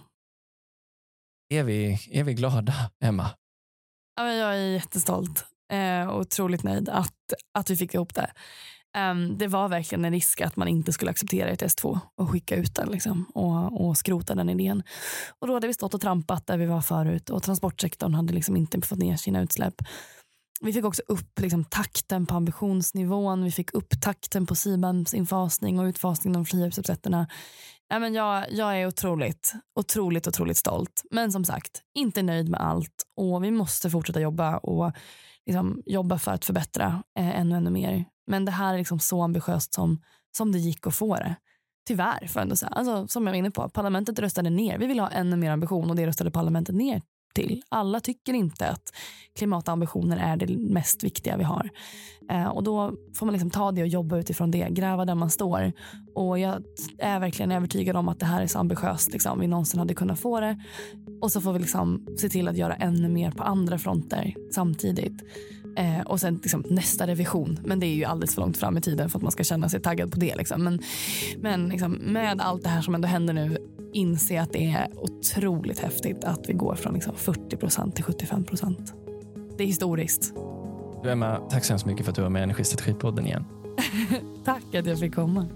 Är 1.49 1.63
vi, 1.63 1.99
är 2.11 2.25
vi 2.25 2.35
glada, 2.35 2.75
Emma? 3.05 3.31
Ja, 4.17 4.23
men 4.23 4.37
jag 4.37 4.57
är 4.57 4.73
jättestolt 4.73 5.45
eh, 5.73 6.09
och 6.09 6.21
otroligt 6.21 6.63
nöjd 6.63 6.89
att, 6.89 7.15
att 7.59 7.71
vi 7.71 7.77
fick 7.77 7.95
ihop 7.95 8.15
det. 8.15 8.31
Um, 8.99 9.39
det 9.39 9.47
var 9.47 9.69
verkligen 9.69 10.05
en 10.05 10.13
risk 10.13 10.41
att 10.41 10.57
man 10.57 10.69
inte 10.69 10.93
skulle 10.93 11.11
acceptera 11.11 11.49
ett 11.49 11.63
S2 11.63 11.99
och 12.17 12.31
skicka 12.31 12.57
ut 12.57 12.75
den 12.75 12.89
liksom, 12.89 13.25
och, 13.35 13.87
och 13.87 13.97
skrota 13.97 14.35
den 14.35 14.49
idén. 14.49 14.83
Och 15.39 15.47
då 15.47 15.55
hade 15.55 15.67
vi 15.67 15.75
stått 15.75 15.95
och 15.95 16.01
trampat 16.01 16.47
där 16.47 16.59
vi 16.59 16.67
var 16.67 16.81
förut 16.81 17.31
och 17.31 17.43
transportsektorn 17.43 18.15
hade 18.15 18.33
liksom 18.33 18.57
inte 18.57 18.81
fått 18.81 18.99
ner 18.99 19.17
sina 19.17 19.43
utsläpp. 19.43 19.75
Vi 20.61 20.73
fick 20.73 20.85
också 20.85 21.03
upp 21.09 21.41
liksom, 21.41 21.65
takten 21.65 22.27
på 22.27 22.35
ambitionsnivån. 22.35 23.45
Vi 23.45 23.51
fick 23.51 23.75
upp 23.75 24.01
takten 24.01 24.47
på 24.47 24.55
CBAMs 24.55 25.15
infasning 25.15 25.79
och 25.79 25.85
utfasning 25.85 26.37
av 26.37 26.43
de 26.43 26.47
fria 26.47 26.67
utsläppsrätterna. 26.67 27.27
Nej, 27.91 28.01
men 28.01 28.15
jag, 28.15 28.53
jag 28.53 28.81
är 28.81 28.87
otroligt, 28.87 29.53
otroligt, 29.81 30.27
otroligt 30.27 30.57
stolt. 30.57 31.03
Men 31.11 31.33
som 31.33 31.45
sagt, 31.45 31.83
inte 31.95 32.23
nöjd 32.23 32.49
med 32.49 32.61
allt 32.61 33.07
och 33.17 33.45
vi 33.45 33.51
måste 33.51 33.91
fortsätta 33.91 34.21
jobba 34.21 34.57
och 34.57 34.93
liksom, 35.47 35.83
jobba 35.87 36.19
för 36.19 36.33
att 36.33 36.45
förbättra 36.45 37.03
eh, 37.19 37.41
ännu, 37.41 37.57
ännu 37.57 37.71
mer. 37.71 38.05
Men 38.27 38.45
det 38.45 38.53
här 38.53 38.75
är 38.75 38.79
liksom 38.79 38.99
så 38.99 39.23
ambitiöst 39.23 39.75
som, 39.75 40.03
som 40.37 40.53
det 40.53 40.59
gick 40.59 40.87
att 40.87 40.95
få 40.95 41.17
det. 41.17 41.37
Tyvärr, 41.87 42.27
för 42.27 42.41
ändå 42.41 42.57
säga. 42.57 42.71
Alltså, 42.71 43.07
som 43.07 43.27
jag 43.27 43.33
var 43.33 43.39
inne 43.39 43.51
på, 43.51 43.69
parlamentet 43.69 44.19
röstade 44.19 44.51
ner. 44.51 44.79
Vi 44.79 44.87
vill 44.87 45.01
ha 45.01 45.11
ännu 45.11 45.37
mer 45.37 45.51
ambition 45.51 45.91
och 45.91 45.97
det 45.97 46.07
röstade 46.07 46.31
parlamentet 46.31 46.75
ner 46.75 47.03
till. 47.37 47.63
Alla 47.69 48.01
tycker 48.01 48.35
inte 48.35 48.69
att 48.69 48.93
klimatambitioner 49.37 50.17
är 50.17 50.37
det 50.37 50.57
mest 50.57 51.05
viktiga 51.05 51.37
vi 51.37 51.45
har. 51.45 51.71
Eh, 52.31 52.47
och 52.47 52.63
Då 52.63 52.95
får 53.15 53.27
man 53.27 53.33
liksom 53.33 53.51
ta 53.51 53.73
det 53.73 53.83
och 53.83 53.89
jobba 53.89 54.19
utifrån 54.19 54.51
det, 54.51 54.69
gräva 54.71 55.05
där 55.05 55.15
man 55.15 55.31
står. 55.31 55.73
Och 56.15 56.39
Jag 56.39 56.63
är 56.99 57.21
verkligen 57.21 57.53
övertygad 57.53 57.97
om 57.97 58.09
att 58.09 58.21
det 58.21 58.27
här 58.27 58.43
är 58.43 58.47
så 58.47 58.59
ambitiöst 58.59 59.13
liksom, 59.13 59.41
vi 59.41 59.47
någonsin 59.47 59.81
hade 59.81 59.95
kunnat 59.95 60.21
få 60.21 60.41
det. 60.41 60.63
Och 61.21 61.33
så 61.33 61.41
får 61.41 61.53
vi 61.53 61.59
liksom 61.59 62.07
se 62.19 62.29
till 62.29 62.49
att 62.49 62.57
göra 62.57 62.75
ännu 62.75 63.09
mer 63.09 63.31
på 63.31 63.43
andra 63.43 63.79
fronter 63.79 64.35
samtidigt. 64.53 65.23
Eh, 65.77 66.01
och 66.01 66.21
sen 66.21 66.35
liksom, 66.43 66.65
nästa 66.71 67.07
revision. 67.07 67.59
Men 67.65 67.81
det 67.81 67.87
är 67.87 67.95
ju 67.95 68.05
alldeles 68.05 68.35
för 68.35 68.41
långt 68.41 68.57
fram 68.57 68.77
i 68.77 68.81
tiden 68.81 69.11
för 69.11 69.19
att 69.19 69.23
man 69.23 69.33
ska 69.33 69.45
känna 69.45 69.69
sig 69.69 69.81
taggad 69.81 70.13
på 70.13 70.19
det. 70.19 70.37
Liksom. 70.37 70.65
Men, 70.65 70.81
men 71.39 71.69
liksom, 71.69 71.93
med 71.93 72.41
allt 72.41 72.63
det 72.63 72.69
här 72.69 72.83
som 72.83 72.95
ändå 72.95 73.09
händer 73.09 73.35
nu 73.35 73.59
inse 73.97 74.41
att 74.41 74.53
det 74.53 74.67
är 74.67 74.89
otroligt 74.97 75.79
häftigt 75.79 76.25
att 76.25 76.49
vi 76.49 76.53
går 76.53 76.75
från 76.75 76.95
liksom 76.95 77.15
40% 77.15 77.93
till 77.93 78.05
75% 78.05 78.93
Det 79.59 79.63
är 79.63 79.67
historiskt. 79.67 80.35
Du 81.03 81.11
Emma, 81.11 81.37
tack 81.51 81.65
så 81.65 81.73
hemskt 81.73 81.87
mycket 81.87 82.05
för 82.05 82.11
att 82.11 82.17
du 82.17 82.23
var 82.23 82.31
med 82.31 82.41
i 82.41 82.43
Energistrategipodden 82.43 83.27
igen. 83.27 83.45
tack 84.45 84.75
att 84.75 84.87
jag 84.87 84.99
fick 84.99 85.15
komma. 85.15 85.47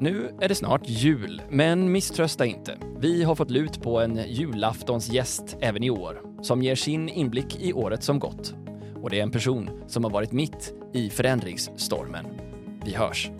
Nu 0.00 0.30
är 0.40 0.48
det 0.48 0.54
snart 0.54 0.88
jul, 0.88 1.42
men 1.50 1.92
misströsta 1.92 2.46
inte. 2.46 2.78
Vi 2.98 3.22
har 3.22 3.34
fått 3.34 3.50
lut 3.50 3.82
på 3.82 4.00
en 4.00 4.20
julaftonsgäst 4.28 5.56
även 5.60 5.82
i 5.82 5.90
år 5.90 6.22
som 6.42 6.62
ger 6.62 6.74
sin 6.74 7.08
inblick 7.08 7.60
i 7.60 7.72
året 7.72 8.02
som 8.02 8.18
gått. 8.18 8.54
Och 9.02 9.10
det 9.10 9.18
är 9.18 9.22
en 9.22 9.30
person 9.30 9.70
som 9.86 10.04
har 10.04 10.10
varit 10.10 10.32
mitt 10.32 10.74
i 10.92 11.10
förändringsstormen. 11.10 12.26
Vi 12.90 12.96
hörs. 12.96 13.30